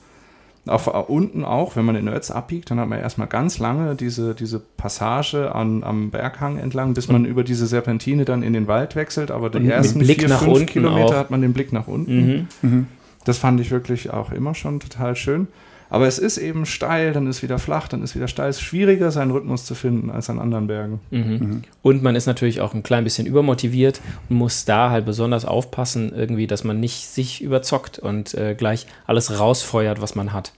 auf, 0.68 0.88
unten 1.10 1.46
auch, 1.46 1.76
wenn 1.76 1.86
man 1.86 1.96
in 1.96 2.08
Ötz 2.08 2.32
abbiegt, 2.32 2.70
dann 2.70 2.80
hat 2.80 2.88
man 2.88 3.00
erstmal 3.00 3.28
ganz 3.28 3.60
lange 3.60 3.96
diese, 3.96 4.36
diese 4.36 4.60
Passage 4.60 5.56
an, 5.56 5.84
am 5.84 6.12
Berghang 6.12 6.58
entlang, 6.58 6.94
bis 6.94 7.08
man 7.08 7.26
über 7.26 7.44
diese 7.44 7.66
Serpentine 7.66 8.26
dann 8.26 8.44
in 8.44 8.54
den 8.54 8.68
Wald 8.68 8.96
wechselt. 8.96 9.32
Aber 9.32 9.50
die 9.50 9.68
ersten 9.68 10.00
Blick 10.00 10.20
vier, 10.20 10.30
nach 10.30 10.44
fünf 10.44 10.68
Kilometer 10.68 11.06
auch. 11.06 11.16
hat 11.16 11.32
man 11.32 11.42
den 11.42 11.54
Blick 11.54 11.74
nach 11.74 11.88
unten. 11.88 12.28
Mhm. 12.28 12.48
Mhm. 12.62 12.88
Das 13.26 13.38
fand 13.38 13.60
ich 13.60 13.72
wirklich 13.72 14.12
auch 14.12 14.32
immer 14.32 14.54
schon 14.54 14.80
total 14.80 15.16
schön. 15.16 15.48
Aber 15.90 16.08
es 16.08 16.20
ist 16.20 16.38
eben 16.38 16.66
steil, 16.66 17.14
dann 17.14 17.28
ist 17.28 17.42
wieder 17.42 17.58
flach, 17.58 17.88
dann 17.88 18.04
ist 18.04 18.16
wieder 18.16 18.28
steil. 18.28 18.50
Es 18.50 18.58
ist 18.58 18.64
schwieriger, 18.64 19.12
seinen 19.12 19.32
Rhythmus 19.32 19.66
zu 19.66 19.74
finden 19.74 20.12
als 20.12 20.30
an 20.30 20.40
anderen 20.40 20.68
Bergen. 20.68 21.00
Mhm. 21.10 21.20
Mhm. 21.20 21.62
Und 21.82 22.04
man 22.04 22.16
ist 22.16 22.28
natürlich 22.28 22.62
auch 22.62 22.74
ein 22.74 22.84
klein 22.84 23.04
bisschen 23.04 23.26
übermotiviert 23.26 24.02
und 24.30 24.38
muss 24.38 24.66
da 24.66 24.92
halt 24.92 25.06
besonders 25.06 25.46
aufpassen, 25.46 26.14
irgendwie, 26.16 26.48
dass 26.48 26.64
man 26.64 26.80
nicht 26.80 27.08
sich 27.08 27.42
überzockt 27.42 27.98
und 27.98 28.34
äh, 28.36 28.56
gleich 28.56 28.86
alles 29.08 29.40
rausfeuert, 29.40 30.02
was 30.02 30.16
man 30.16 30.32
hat. 30.32 30.54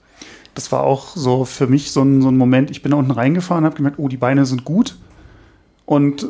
Das 0.53 0.71
war 0.73 0.83
auch 0.83 1.15
so 1.15 1.45
für 1.45 1.67
mich 1.67 1.91
so 1.91 2.01
ein, 2.01 2.21
so 2.21 2.29
ein 2.29 2.37
Moment. 2.37 2.69
Ich 2.71 2.81
bin 2.81 2.91
da 2.91 2.97
unten 2.97 3.11
reingefahren, 3.11 3.63
habe 3.63 3.75
gemerkt, 3.75 3.99
oh, 3.99 4.09
die 4.09 4.17
Beine 4.17 4.45
sind 4.45 4.65
gut 4.65 4.97
und 5.85 6.23
äh, 6.23 6.27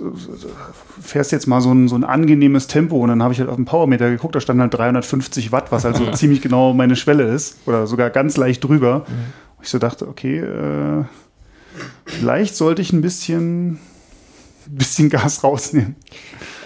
fährst 1.02 1.32
jetzt 1.32 1.48
mal 1.48 1.62
so 1.62 1.72
ein, 1.72 1.88
so 1.88 1.96
ein 1.96 2.04
angenehmes 2.04 2.68
Tempo. 2.68 2.98
Und 2.98 3.10
dann 3.10 3.22
habe 3.22 3.34
ich 3.34 3.40
halt 3.40 3.50
auf 3.50 3.56
dem 3.56 3.66
Powermeter 3.66 4.10
geguckt, 4.10 4.36
da 4.36 4.42
stand 4.42 4.60
halt 4.60 4.74
350 4.74 5.52
Watt, 5.52 5.72
was 5.72 5.86
also 5.86 6.10
ziemlich 6.14 6.42
genau 6.42 6.74
meine 6.74 6.96
Schwelle 6.96 7.24
ist. 7.24 7.60
Oder 7.66 7.88
sogar 7.88 8.10
ganz 8.10 8.38
leicht 8.38 8.64
drüber. 8.64 9.06
Mhm. 9.08 9.14
Ich 9.62 9.70
so 9.70 9.78
dachte, 9.78 10.08
okay, 10.08 10.40
äh, 10.40 11.04
vielleicht 12.06 12.56
sollte 12.56 12.82
ich 12.82 12.94
ein 12.94 13.02
bisschen, 13.02 13.80
bisschen 14.68 15.10
Gas 15.10 15.44
rausnehmen. 15.44 15.96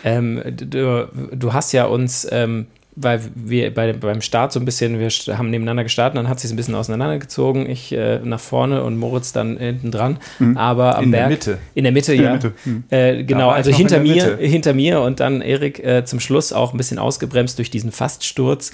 Ähm, 0.03 0.41
du, 0.55 1.09
du, 1.31 1.53
hast 1.53 1.71
ja 1.71 1.85
uns 1.85 2.27
ähm, 2.31 2.67
weil 2.95 3.21
wir 3.35 3.73
bei, 3.73 3.93
beim 3.93 4.21
Start 4.21 4.53
so 4.53 4.59
ein 4.59 4.65
bisschen, 4.65 4.99
wir 4.99 5.09
haben 5.37 5.49
nebeneinander 5.49 5.83
gestartet, 5.83 6.17
dann 6.17 6.29
hat 6.29 6.39
sich 6.39 6.51
ein 6.51 6.55
bisschen 6.55 6.75
auseinandergezogen, 6.75 7.69
ich 7.69 7.91
äh, 7.91 8.19
nach 8.23 8.39
vorne 8.39 8.83
und 8.83 8.97
Moritz 8.97 9.33
dann 9.33 9.57
hinten 9.57 9.91
dran, 9.91 10.17
mhm. 10.39 10.57
aber 10.57 10.97
am 10.97 11.05
in 11.05 11.11
Berg. 11.11 11.23
In 11.23 11.29
der 11.29 11.37
Mitte. 11.37 11.57
In 11.73 11.83
der 11.83 11.93
Mitte, 11.93 12.13
in 12.13 12.23
ja. 12.23 12.33
Mitte. 12.33 12.53
Mhm. 12.63 12.83
Äh, 12.89 13.23
genau, 13.23 13.49
also 13.49 13.71
hinter 13.71 13.99
mir, 13.99 14.37
hinter 14.37 14.73
mir 14.73 15.01
und 15.01 15.19
dann 15.19 15.41
Erik 15.41 15.83
äh, 15.83 16.05
zum 16.05 16.19
Schluss 16.19 16.53
auch 16.53 16.73
ein 16.73 16.77
bisschen 16.77 16.99
ausgebremst 16.99 17.57
durch 17.57 17.69
diesen 17.69 17.91
Faststurz. 17.91 18.71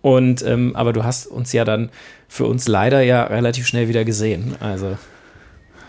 Und 0.00 0.44
ähm, 0.46 0.76
aber 0.76 0.92
du 0.92 1.02
hast 1.02 1.26
uns 1.26 1.52
ja 1.52 1.64
dann 1.64 1.88
für 2.28 2.44
uns 2.44 2.68
leider 2.68 3.00
ja 3.00 3.24
relativ 3.24 3.66
schnell 3.66 3.88
wieder 3.88 4.04
gesehen. 4.04 4.54
Also. 4.60 4.98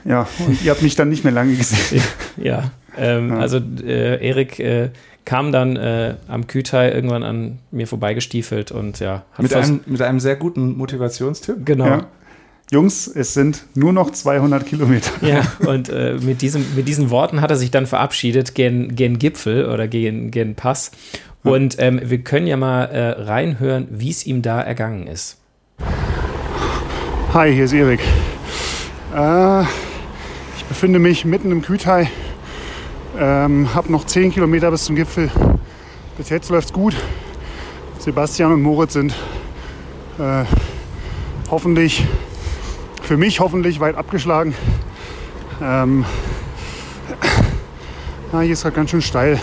Ja, 0.06 0.28
und 0.40 0.64
ihr 0.64 0.72
habt 0.72 0.82
mich 0.82 0.96
dann 0.96 1.10
nicht 1.10 1.24
mehr 1.24 1.34
lange 1.34 1.56
gesehen. 1.56 2.02
ja, 2.38 2.72
ähm, 2.98 3.30
ja. 3.30 3.40
also 3.40 3.60
äh, 3.84 4.26
Erik 4.26 4.60
äh, 4.60 4.92
kam 5.26 5.52
dann 5.52 5.76
äh, 5.76 6.16
am 6.28 6.48
Kütai 6.48 6.92
irgendwann 6.92 7.24
an 7.24 7.60
mir 7.72 7.88
vorbeigestiefelt 7.88 8.72
und 8.72 9.00
ja. 9.00 9.26
mit, 9.38 9.54
einem, 9.54 9.82
mit 9.86 10.02
einem 10.02 10.20
sehr 10.20 10.36
guten 10.36 10.78
Motivationstipp. 10.78 11.66
Genau. 11.66 11.86
Ja. 11.86 12.08
Jungs, 12.72 13.08
es 13.08 13.36
sind 13.36 13.64
nur 13.76 13.94
noch 13.94 14.12
200 14.12 14.66
Kilometer. 14.66 15.12
Ja, 15.22 15.42
und 15.68 15.90
äh, 15.90 16.18
mit, 16.22 16.42
diesem, 16.42 16.66
mit 16.76 16.88
diesen 16.88 17.10
Worten 17.10 17.42
hat 17.42 17.52
er 17.52 17.58
sich 17.58 17.70
dann 17.70 17.86
verabschiedet 17.86 18.56
gen, 18.56 18.96
gen 18.96 19.20
Gipfel 19.20 19.66
oder 19.66 19.88
gen, 19.88 20.32
gen 20.32 20.56
Pass. 20.56 20.92
Und 21.44 21.76
ähm, 21.78 22.02
wir 22.04 22.20
können 22.20 22.48
ja 22.48 22.58
mal 22.58 22.86
äh, 22.86 23.22
reinhören, 23.22 23.88
wie 23.92 24.10
es 24.10 24.26
ihm 24.26 24.42
da 24.42 24.62
ergangen 24.62 25.06
ist. 25.06 25.38
Hi, 27.34 27.54
hier 27.54 27.66
ist 27.66 27.74
Erik. 27.74 28.00
Äh, 29.16 29.62
ich 30.58 30.66
befinde 30.68 30.98
mich 30.98 31.24
mitten 31.24 31.52
im 31.52 31.62
Kütai 31.62 32.10
ähm, 33.18 33.74
hab 33.74 33.90
noch 33.90 34.06
10 34.06 34.32
Kilometer 34.32 34.72
bis 34.72 34.86
zum 34.86 34.96
Gipfel. 34.96 35.32
Bis 36.18 36.30
jetzt 36.30 36.50
läuft 36.50 36.68
es 36.68 36.74
gut. 36.74 36.96
Sebastian 38.00 38.52
und 38.52 38.62
Moritz 38.62 38.94
sind 38.94 39.14
äh, 40.20 40.44
hoffentlich, 41.50 42.06
für 43.02 43.18
mich 43.18 43.40
hoffentlich 43.40 43.80
weit 43.80 43.96
abgeschlagen. 43.96 44.54
Ähm, 45.62 46.06
na, 48.32 48.42
hier 48.42 48.54
ist 48.54 48.66
halt 48.66 48.76
ganz 48.76 48.90
schön 48.90 49.02
steil. 49.02 49.40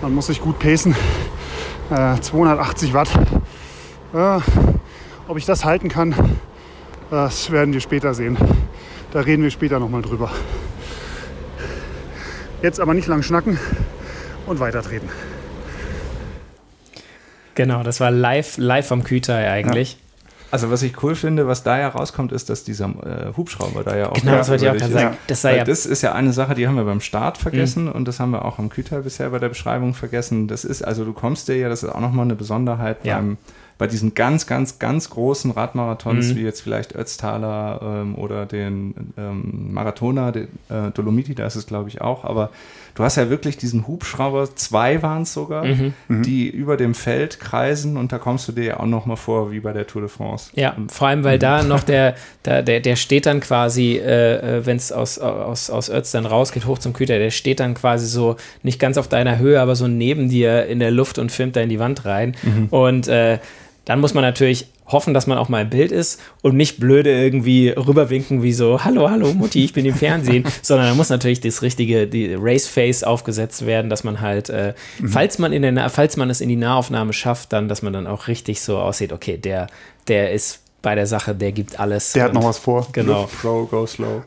Man 0.00 0.14
muss 0.14 0.26
sich 0.26 0.40
gut 0.40 0.58
pacen. 0.58 0.94
Äh, 1.90 2.20
280 2.20 2.94
Watt. 2.94 3.10
Äh, 4.14 4.40
ob 5.28 5.36
ich 5.36 5.46
das 5.46 5.64
halten 5.64 5.88
kann, 5.88 6.14
das 7.10 7.50
werden 7.50 7.72
wir 7.72 7.80
später 7.80 8.12
sehen. 8.14 8.36
Da 9.12 9.20
reden 9.20 9.42
wir 9.42 9.50
später 9.50 9.78
nochmal 9.78 10.02
drüber. 10.02 10.30
Jetzt 12.62 12.80
aber 12.80 12.94
nicht 12.94 13.08
lang 13.08 13.22
schnacken 13.22 13.58
und 14.46 14.60
weitertreten. 14.60 15.08
Genau, 17.54 17.82
das 17.82 18.00
war 18.00 18.10
live, 18.10 18.56
live 18.56 18.86
vom 18.86 19.04
Kütai 19.04 19.50
eigentlich. 19.50 19.92
Ja. 19.92 19.98
Also 20.52 20.70
was 20.70 20.82
ich 20.82 21.02
cool 21.02 21.14
finde, 21.14 21.46
was 21.46 21.62
da 21.62 21.78
ja 21.78 21.88
rauskommt, 21.88 22.30
ist, 22.30 22.50
dass 22.50 22.62
dieser 22.62 22.84
äh, 22.84 23.36
Hubschrauber 23.36 23.84
da 23.84 23.96
ja 23.96 24.10
auch 24.10 24.14
genau, 24.14 24.36
das 24.36 24.50
wollte 24.50 24.66
ich 24.66 24.70
auch 24.70 24.76
gerade 24.76 24.92
sagen. 24.92 25.16
Das, 25.26 25.42
ja 25.42 25.64
das 25.64 25.86
ist 25.86 26.02
ja 26.02 26.12
eine 26.12 26.34
Sache, 26.34 26.54
die 26.54 26.68
haben 26.68 26.76
wir 26.76 26.84
beim 26.84 27.00
Start 27.00 27.38
vergessen 27.38 27.86
mhm. 27.86 27.92
und 27.92 28.06
das 28.06 28.20
haben 28.20 28.32
wir 28.32 28.44
auch 28.44 28.58
am 28.58 28.68
Kütai 28.68 29.00
bisher 29.00 29.30
bei 29.30 29.38
der 29.38 29.48
Beschreibung 29.48 29.94
vergessen. 29.94 30.48
Das 30.48 30.64
ist 30.64 30.82
also 30.82 31.06
du 31.06 31.14
kommst 31.14 31.48
dir 31.48 31.56
ja, 31.56 31.70
das 31.70 31.82
ist 31.82 31.88
auch 31.88 32.00
nochmal 32.00 32.26
eine 32.26 32.34
Besonderheit 32.34 32.98
ja. 33.02 33.16
beim 33.16 33.38
bei 33.82 33.88
diesen 33.88 34.14
ganz, 34.14 34.46
ganz, 34.46 34.78
ganz 34.78 35.10
großen 35.10 35.50
Radmarathons, 35.50 36.28
mhm. 36.28 36.36
wie 36.36 36.42
jetzt 36.42 36.60
vielleicht 36.60 36.94
Ötztaler 36.94 37.80
ähm, 37.82 38.14
oder 38.14 38.46
den 38.46 38.94
ähm, 39.18 39.72
Marathoner, 39.72 40.30
den, 40.30 40.46
äh, 40.68 40.92
Dolomiti, 40.94 41.34
da 41.34 41.44
ist 41.46 41.56
es 41.56 41.66
glaube 41.66 41.88
ich 41.88 42.00
auch, 42.00 42.24
aber 42.24 42.50
du 42.94 43.02
hast 43.02 43.16
ja 43.16 43.28
wirklich 43.28 43.56
diesen 43.56 43.88
Hubschrauber, 43.88 44.54
zwei 44.54 45.02
waren 45.02 45.22
es 45.22 45.32
sogar, 45.32 45.64
mhm. 45.64 45.94
mhm. 46.06 46.22
die 46.22 46.48
über 46.48 46.76
dem 46.76 46.94
Feld 46.94 47.40
kreisen 47.40 47.96
und 47.96 48.12
da 48.12 48.18
kommst 48.18 48.46
du 48.46 48.52
dir 48.52 48.64
ja 48.64 48.78
auch 48.78 48.86
nochmal 48.86 49.16
vor, 49.16 49.50
wie 49.50 49.58
bei 49.58 49.72
der 49.72 49.84
Tour 49.84 50.02
de 50.02 50.08
France. 50.08 50.52
Ja, 50.54 50.76
vor 50.86 51.08
allem, 51.08 51.24
weil 51.24 51.38
mhm. 51.38 51.40
da 51.40 51.62
noch 51.64 51.82
der, 51.82 52.14
der, 52.44 52.62
der, 52.62 52.78
der 52.78 52.94
steht 52.94 53.26
dann 53.26 53.40
quasi, 53.40 53.96
äh, 53.96 54.58
äh 54.58 54.64
wenn 54.64 54.76
es 54.76 54.92
aus, 54.92 55.18
aus, 55.18 55.70
aus 55.70 55.90
Ötz 55.90 56.12
dann 56.12 56.24
rausgeht, 56.24 56.66
hoch 56.66 56.78
zum 56.78 56.92
Küter, 56.92 57.18
der 57.18 57.30
steht 57.30 57.58
dann 57.58 57.74
quasi 57.74 58.06
so 58.06 58.36
nicht 58.62 58.78
ganz 58.78 58.96
auf 58.96 59.08
deiner 59.08 59.40
Höhe, 59.40 59.60
aber 59.60 59.74
so 59.74 59.88
neben 59.88 60.28
dir 60.28 60.66
in 60.66 60.78
der 60.78 60.92
Luft 60.92 61.18
und 61.18 61.32
filmt 61.32 61.56
da 61.56 61.60
in 61.62 61.68
die 61.68 61.80
Wand 61.80 62.04
rein. 62.04 62.36
Mhm. 62.44 62.68
Und 62.70 63.08
äh, 63.08 63.40
dann 63.84 64.00
muss 64.00 64.14
man 64.14 64.22
natürlich 64.22 64.66
hoffen, 64.86 65.14
dass 65.14 65.26
man 65.26 65.38
auch 65.38 65.48
mal 65.48 65.62
im 65.62 65.70
Bild 65.70 65.90
ist 65.90 66.20
und 66.42 66.56
nicht 66.56 66.78
blöde 66.78 67.10
irgendwie 67.10 67.70
rüberwinken 67.70 68.42
wie 68.42 68.52
so, 68.52 68.84
hallo, 68.84 69.10
hallo 69.10 69.32
Mutti, 69.32 69.64
ich 69.64 69.72
bin 69.72 69.84
im 69.86 69.94
Fernsehen, 69.94 70.44
sondern 70.62 70.88
da 70.88 70.94
muss 70.94 71.08
natürlich 71.08 71.40
das 71.40 71.62
richtige, 71.62 72.06
die 72.06 72.34
Race 72.38 72.66
Face 72.66 73.02
aufgesetzt 73.02 73.66
werden, 73.66 73.90
dass 73.90 74.04
man 74.04 74.20
halt, 74.20 74.50
äh, 74.50 74.74
mhm. 74.98 75.08
falls 75.08 75.38
man 75.38 75.52
in 75.52 75.62
der, 75.62 75.88
falls 75.88 76.16
man 76.16 76.30
es 76.30 76.40
in 76.40 76.48
die 76.48 76.56
Nahaufnahme 76.56 77.12
schafft, 77.12 77.52
dann, 77.52 77.68
dass 77.68 77.82
man 77.82 77.92
dann 77.92 78.06
auch 78.06 78.28
richtig 78.28 78.60
so 78.60 78.78
aussieht, 78.78 79.12
okay, 79.12 79.36
der, 79.36 79.66
der 80.08 80.32
ist 80.32 80.60
bei 80.82 80.94
der 80.94 81.06
Sache, 81.06 81.34
der 81.34 81.52
gibt 81.52 81.80
alles. 81.80 82.12
Der 82.12 82.24
hat 82.24 82.34
noch 82.34 82.44
was 82.44 82.58
vor. 82.58 82.88
Genau. 82.92 83.28
Pro, 83.40 83.66
go 83.66 83.86
slow. 83.86 84.22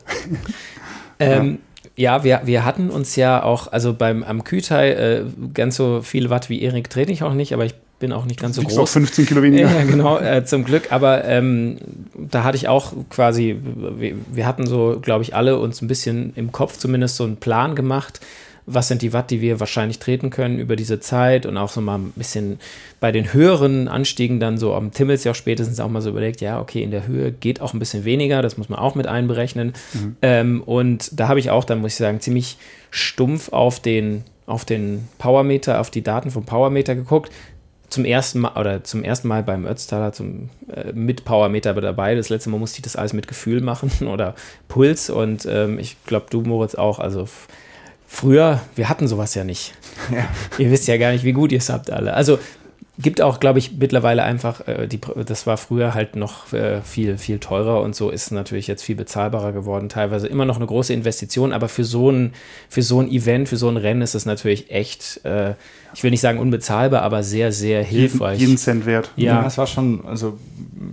ähm, 1.18 1.58
ja. 1.96 2.16
ja, 2.16 2.24
wir, 2.24 2.40
wir 2.44 2.64
hatten 2.64 2.90
uns 2.90 3.14
ja 3.14 3.42
auch, 3.42 3.70
also 3.70 3.92
beim 3.92 4.22
am 4.22 4.42
Kütai, 4.42 4.92
äh, 4.92 5.24
ganz 5.52 5.76
so 5.76 6.00
viel 6.00 6.30
Watt 6.30 6.48
wie 6.48 6.62
Erik 6.62 6.88
trete 6.88 7.12
ich 7.12 7.22
auch 7.22 7.34
nicht, 7.34 7.52
aber 7.52 7.66
ich 7.66 7.74
bin 7.98 8.12
auch 8.12 8.26
nicht 8.26 8.40
ganz 8.40 8.56
so 8.56 8.62
groß. 8.62 8.78
Auch 8.78 8.88
15 8.88 9.26
Kilo 9.26 9.42
weniger. 9.42 9.70
Ja, 9.70 9.84
genau, 9.84 10.18
äh, 10.18 10.44
zum 10.44 10.64
Glück. 10.64 10.92
Aber 10.92 11.24
ähm, 11.24 11.78
da 12.14 12.44
hatte 12.44 12.56
ich 12.56 12.68
auch 12.68 12.92
quasi, 13.08 13.56
wir, 13.62 14.14
wir 14.30 14.46
hatten 14.46 14.66
so, 14.66 14.98
glaube 15.00 15.22
ich, 15.22 15.34
alle 15.34 15.58
uns 15.58 15.80
ein 15.80 15.88
bisschen 15.88 16.32
im 16.36 16.52
Kopf 16.52 16.76
zumindest 16.76 17.16
so 17.16 17.24
einen 17.24 17.36
Plan 17.36 17.74
gemacht. 17.74 18.20
Was 18.68 18.88
sind 18.88 19.02
die 19.02 19.12
Watt, 19.12 19.30
die 19.30 19.40
wir 19.40 19.60
wahrscheinlich 19.60 20.00
treten 20.00 20.30
können 20.30 20.58
über 20.58 20.74
diese 20.74 20.98
Zeit 20.98 21.46
und 21.46 21.56
auch 21.56 21.70
so 21.70 21.80
mal 21.80 21.98
ein 21.98 22.12
bisschen 22.16 22.58
bei 22.98 23.12
den 23.12 23.32
höheren 23.32 23.86
Anstiegen 23.86 24.40
dann 24.40 24.58
so 24.58 24.74
am 24.74 24.90
Timmels 24.92 25.22
ja 25.22 25.30
auch 25.30 25.36
spätestens 25.36 25.78
auch 25.78 25.88
mal 25.88 26.02
so 26.02 26.10
überlegt, 26.10 26.40
ja, 26.40 26.60
okay, 26.60 26.82
in 26.82 26.90
der 26.90 27.06
Höhe 27.06 27.30
geht 27.30 27.60
auch 27.60 27.74
ein 27.74 27.78
bisschen 27.78 28.04
weniger, 28.04 28.42
das 28.42 28.58
muss 28.58 28.68
man 28.68 28.80
auch 28.80 28.96
mit 28.96 29.06
einberechnen. 29.06 29.72
Mhm. 29.94 30.16
Ähm, 30.20 30.62
und 30.64 31.18
da 31.18 31.28
habe 31.28 31.38
ich 31.38 31.50
auch, 31.50 31.62
dann 31.62 31.80
muss 31.80 31.92
ich 31.92 31.98
sagen, 31.98 32.20
ziemlich 32.20 32.58
stumpf 32.90 33.52
auf 33.52 33.80
den 33.80 34.24
auf 34.46 34.64
den 34.64 35.08
Powermeter, 35.18 35.80
auf 35.80 35.90
die 35.90 36.02
Daten 36.02 36.30
vom 36.30 36.44
Powermeter 36.44 36.94
geguckt, 36.94 37.32
zum 37.88 38.04
ersten 38.04 38.40
Mal 38.40 38.58
oder 38.58 38.82
zum 38.84 39.02
ersten 39.04 39.28
Mal 39.28 39.42
beim 39.42 39.64
Ötztaler 39.66 40.12
zum, 40.12 40.50
äh, 40.72 40.92
mit 40.92 41.24
Powermeter 41.24 41.74
dabei. 41.74 42.14
Das 42.14 42.28
letzte 42.28 42.50
Mal 42.50 42.58
musste 42.58 42.78
ich 42.78 42.82
das 42.82 42.96
alles 42.96 43.12
mit 43.12 43.28
Gefühl 43.28 43.60
machen 43.60 43.90
oder 44.08 44.34
Puls 44.68 45.10
und 45.10 45.46
ähm, 45.46 45.78
ich 45.78 45.96
glaube, 46.04 46.26
du, 46.30 46.42
Moritz, 46.42 46.74
auch. 46.74 46.98
Also 46.98 47.28
früher, 48.06 48.60
wir 48.74 48.88
hatten 48.88 49.08
sowas 49.08 49.34
ja 49.34 49.44
nicht. 49.44 49.74
Ja. 50.10 50.28
Ihr 50.58 50.70
wisst 50.70 50.88
ja 50.88 50.96
gar 50.96 51.12
nicht, 51.12 51.24
wie 51.24 51.32
gut 51.32 51.52
ihr 51.52 51.58
es 51.58 51.68
habt 51.68 51.90
alle. 51.90 52.14
Also 52.14 52.38
gibt 52.98 53.20
auch, 53.20 53.40
glaube 53.40 53.58
ich, 53.58 53.72
mittlerweile 53.72 54.22
einfach, 54.22 54.66
äh, 54.66 54.86
die, 54.86 55.00
das 55.26 55.46
war 55.46 55.56
früher 55.56 55.94
halt 55.94 56.16
noch 56.16 56.52
äh, 56.52 56.80
viel, 56.80 57.18
viel 57.18 57.38
teurer 57.38 57.82
und 57.82 57.94
so 57.94 58.10
ist 58.10 58.30
natürlich 58.30 58.66
jetzt 58.66 58.82
viel 58.82 58.96
bezahlbarer 58.96 59.52
geworden. 59.52 59.88
Teilweise 59.88 60.26
immer 60.28 60.46
noch 60.46 60.56
eine 60.56 60.66
große 60.66 60.92
Investition, 60.92 61.52
aber 61.52 61.68
für 61.68 61.84
so 61.84 62.10
ein, 62.10 62.32
für 62.68 62.82
so 62.82 63.00
ein 63.00 63.10
Event, 63.10 63.48
für 63.48 63.56
so 63.56 63.68
ein 63.68 63.76
Rennen 63.76 64.02
ist 64.02 64.14
es 64.14 64.24
natürlich 64.24 64.70
echt, 64.70 65.20
äh, 65.24 65.54
ich 65.94 66.02
will 66.02 66.10
nicht 66.10 66.22
sagen 66.22 66.38
unbezahlbar, 66.38 67.02
aber 67.02 67.22
sehr, 67.22 67.52
sehr 67.52 67.82
hilfreich. 67.82 68.38
Jeden, 68.38 68.50
jeden 68.50 68.58
Cent 68.58 68.86
wert. 68.86 69.10
Ja, 69.16 69.46
es 69.46 69.58
war 69.58 69.66
schon, 69.66 70.04
also 70.06 70.38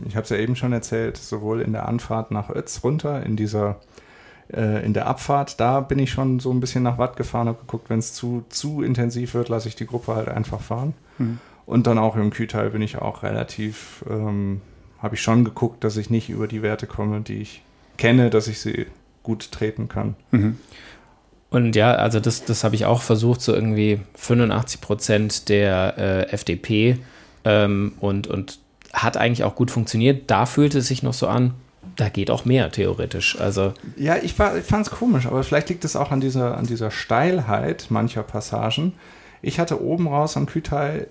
ich 0.07 0.15
habe 0.15 0.23
es 0.23 0.29
ja 0.29 0.37
eben 0.37 0.55
schon 0.55 0.73
erzählt, 0.73 1.15
sowohl 1.15 1.61
in 1.61 1.71
der 1.71 1.87
Anfahrt 1.87 2.31
nach 2.31 2.49
Ötz 2.49 2.81
runter, 2.83 3.23
in 3.25 3.37
dieser 3.37 3.77
äh, 4.53 4.85
in 4.85 4.93
der 4.93 5.07
Abfahrt, 5.07 5.59
da 5.61 5.79
bin 5.79 5.99
ich 5.99 6.11
schon 6.11 6.41
so 6.41 6.51
ein 6.51 6.59
bisschen 6.59 6.83
nach 6.83 6.97
Watt 6.97 7.15
gefahren, 7.15 7.47
habe 7.47 7.59
geguckt, 7.59 7.89
wenn 7.89 7.99
es 7.99 8.13
zu, 8.13 8.43
zu 8.49 8.81
intensiv 8.81 9.33
wird, 9.33 9.47
lasse 9.47 9.69
ich 9.69 9.75
die 9.75 9.87
Gruppe 9.87 10.15
halt 10.15 10.27
einfach 10.27 10.59
fahren. 10.59 10.93
Mhm. 11.17 11.39
Und 11.65 11.87
dann 11.87 11.97
auch 11.97 12.15
im 12.15 12.29
Kühlteil 12.29 12.71
bin 12.71 12.81
ich 12.81 12.97
auch 12.97 13.23
relativ, 13.23 14.03
ähm, 14.09 14.61
habe 14.99 15.15
ich 15.15 15.21
schon 15.21 15.45
geguckt, 15.45 15.83
dass 15.83 15.97
ich 15.97 16.09
nicht 16.09 16.29
über 16.29 16.47
die 16.47 16.61
Werte 16.61 16.87
komme, 16.87 17.21
die 17.21 17.41
ich 17.41 17.63
kenne, 17.97 18.29
dass 18.29 18.47
ich 18.47 18.59
sie 18.59 18.87
gut 19.21 19.51
treten 19.51 19.87
kann. 19.87 20.15
Mhm. 20.31 20.57
Und 21.49 21.75
ja, 21.75 21.93
also 21.93 22.19
das, 22.19 22.45
das 22.45 22.63
habe 22.63 22.75
ich 22.75 22.85
auch 22.85 23.01
versucht, 23.01 23.41
so 23.41 23.53
irgendwie 23.53 23.99
85 24.15 24.81
Prozent 24.81 25.49
der 25.49 25.93
äh, 25.97 26.33
FDP 26.33 26.97
ähm, 27.45 27.93
und, 27.99 28.27
und 28.27 28.59
hat 28.91 29.17
eigentlich 29.17 29.43
auch 29.43 29.55
gut 29.55 29.69
funktioniert. 29.69 30.31
Da 30.31 30.45
fühlte 30.45 30.79
es 30.79 30.87
sich 30.87 31.03
noch 31.03 31.13
so 31.13 31.27
an, 31.27 31.53
da 31.95 32.09
geht 32.09 32.31
auch 32.31 32.45
mehr 32.45 32.71
theoretisch. 32.71 33.39
Also 33.39 33.73
ja, 33.97 34.17
ich, 34.17 34.25
ich 34.25 34.33
fand 34.33 34.87
es 34.87 34.89
komisch, 34.89 35.25
aber 35.25 35.43
vielleicht 35.43 35.69
liegt 35.69 35.85
es 35.85 35.95
auch 35.95 36.11
an 36.11 36.21
dieser, 36.21 36.57
an 36.57 36.65
dieser 36.65 36.91
Steilheit 36.91 37.87
mancher 37.89 38.23
Passagen. 38.23 38.93
Ich 39.41 39.59
hatte 39.59 39.81
oben 39.81 40.07
raus 40.07 40.37
am 40.37 40.45
Kühlteil 40.45 41.07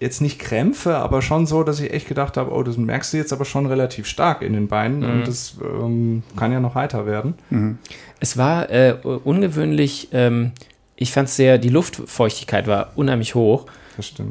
jetzt 0.00 0.22
nicht 0.22 0.38
Krämpfe, 0.38 0.96
aber 0.96 1.20
schon 1.20 1.46
so, 1.46 1.62
dass 1.62 1.78
ich 1.78 1.92
echt 1.92 2.08
gedacht 2.08 2.38
habe, 2.38 2.50
oh, 2.52 2.62
das 2.62 2.78
merkst 2.78 3.12
du 3.12 3.18
jetzt 3.18 3.32
aber 3.32 3.44
schon 3.44 3.66
relativ 3.66 4.06
stark 4.06 4.40
in 4.40 4.54
den 4.54 4.66
Beinen 4.66 5.00
mhm. 5.00 5.10
und 5.10 5.28
das 5.28 5.56
ähm, 5.62 6.22
kann 6.36 6.52
ja 6.52 6.58
noch 6.58 6.74
heiter 6.74 7.06
werden. 7.06 7.34
Mhm. 7.50 7.78
Es 8.18 8.38
war 8.38 8.70
äh, 8.70 8.96
ungewöhnlich, 9.02 10.08
ähm, 10.12 10.52
ich 10.96 11.12
fand 11.12 11.28
es 11.28 11.36
sehr, 11.36 11.58
die 11.58 11.68
Luftfeuchtigkeit 11.68 12.66
war 12.66 12.92
unheimlich 12.96 13.34
hoch. 13.34 13.66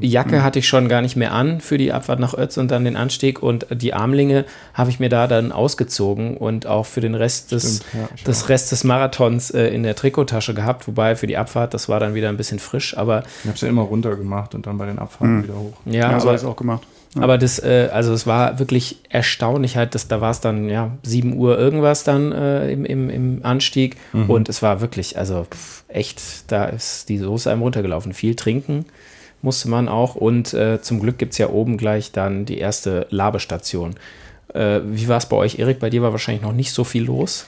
Jacke 0.01 0.37
mhm. 0.37 0.43
hatte 0.43 0.59
ich 0.59 0.67
schon 0.67 0.87
gar 0.87 1.01
nicht 1.01 1.15
mehr 1.15 1.33
an 1.33 1.61
für 1.61 1.77
die 1.77 1.91
Abfahrt 1.91 2.19
nach 2.19 2.33
Ötz 2.33 2.57
und 2.57 2.69
dann 2.71 2.85
den 2.85 2.95
Anstieg 2.95 3.43
und 3.43 3.67
die 3.69 3.93
Armlinge 3.93 4.45
habe 4.73 4.89
ich 4.89 4.99
mir 4.99 5.09
da 5.09 5.27
dann 5.27 5.51
ausgezogen 5.51 6.37
und 6.37 6.67
auch 6.67 6.85
für 6.85 7.01
den 7.01 7.15
Rest 7.15 7.51
des, 7.51 7.81
ja, 7.93 8.09
des 8.25 8.49
Rest 8.49 8.71
des 8.71 8.83
Marathons 8.83 9.51
äh, 9.51 9.67
in 9.67 9.83
der 9.83 9.95
Trikottasche 9.95 10.53
gehabt, 10.53 10.87
wobei 10.87 11.15
für 11.15 11.27
die 11.27 11.37
Abfahrt, 11.37 11.73
das 11.73 11.89
war 11.89 11.99
dann 11.99 12.15
wieder 12.15 12.29
ein 12.29 12.37
bisschen 12.37 12.59
frisch, 12.59 12.97
aber 12.97 13.23
ich 13.41 13.45
habe 13.45 13.55
es 13.55 13.61
ja 13.61 13.69
immer 13.69 13.83
runter 13.83 14.15
gemacht 14.15 14.55
und 14.55 14.65
dann 14.65 14.77
bei 14.77 14.85
den 14.85 14.99
Abfahrten 14.99 15.37
mhm. 15.37 15.43
wieder 15.43 15.55
hoch. 15.55 15.73
Ja, 15.85 16.11
ja 16.11 16.19
so 16.19 16.27
habe 16.27 16.35
ich 16.35 16.43
es 16.43 16.47
auch 16.47 16.55
gemacht. 16.55 16.83
Ja. 17.15 17.23
Aber 17.23 17.37
das, 17.39 17.57
äh, 17.59 17.89
also 17.91 18.13
es 18.13 18.27
war 18.27 18.59
wirklich 18.59 18.97
erstaunlich 19.09 19.77
halt, 19.77 19.95
dass 19.95 20.07
da 20.07 20.21
war 20.21 20.29
es 20.29 20.41
dann, 20.41 20.69
ja, 20.69 20.91
7 21.01 21.35
Uhr 21.35 21.57
irgendwas 21.57 22.03
dann 22.03 22.31
äh, 22.31 22.71
im, 22.71 22.85
im, 22.85 23.09
im 23.09 23.39
Anstieg 23.43 23.97
mhm. 24.13 24.29
und 24.29 24.47
es 24.47 24.61
war 24.61 24.79
wirklich, 24.79 25.17
also 25.17 25.45
pff, 25.49 25.83
echt, 25.87 26.51
da 26.51 26.65
ist 26.65 27.09
die 27.09 27.17
Soße 27.17 27.51
einem 27.51 27.63
runtergelaufen. 27.63 28.13
Viel 28.13 28.35
trinken, 28.35 28.85
musste 29.41 29.69
man 29.69 29.87
auch. 29.87 30.15
Und 30.15 30.53
äh, 30.53 30.81
zum 30.81 30.99
Glück 30.99 31.17
gibt 31.17 31.33
es 31.33 31.37
ja 31.37 31.49
oben 31.49 31.77
gleich 31.77 32.11
dann 32.11 32.45
die 32.45 32.57
erste 32.57 33.07
Labestation. 33.09 33.95
Äh, 34.53 34.81
wie 34.85 35.07
war 35.07 35.17
es 35.17 35.27
bei 35.27 35.37
euch, 35.37 35.59
Erik? 35.59 35.79
Bei 35.79 35.89
dir 35.89 36.01
war 36.01 36.11
wahrscheinlich 36.11 36.43
noch 36.43 36.53
nicht 36.53 36.73
so 36.73 36.83
viel 36.83 37.03
los. 37.03 37.45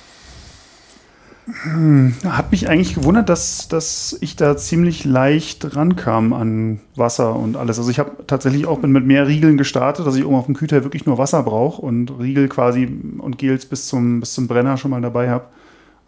Hm, 1.64 2.14
hat 2.24 2.52
mich 2.52 2.70
eigentlich 2.70 2.94
gewundert, 2.96 3.28
dass, 3.28 3.68
dass 3.68 4.18
ich 4.22 4.36
da 4.36 4.56
ziemlich 4.56 5.06
leicht 5.06 5.76
rankam 5.76 6.34
an 6.34 6.80
Wasser 6.96 7.36
und 7.36 7.58
alles. 7.58 7.80
Also 7.80 7.90
ich 7.90 8.00
habe 8.00 8.12
tatsächlich 8.28 8.68
auch 8.68 8.82
mit 8.82 9.06
mehr 9.06 9.28
Riegeln 9.28 9.58
gestartet, 9.58 10.06
dass 10.06 10.16
ich 10.16 10.26
oben 10.26 10.36
auf 10.36 10.46
dem 10.46 10.56
Kühlteil 10.56 10.84
wirklich 10.84 11.06
nur 11.06 11.18
Wasser 11.18 11.42
brauche 11.44 11.82
und 11.82 12.12
Riegel 12.20 12.48
quasi 12.48 12.88
und 13.18 13.38
Gels 13.38 13.66
bis 13.66 13.88
zum, 13.88 14.20
bis 14.20 14.34
zum 14.34 14.48
Brenner 14.48 14.78
schon 14.78 14.92
mal 14.92 15.02
dabei 15.02 15.30
habe. 15.30 15.46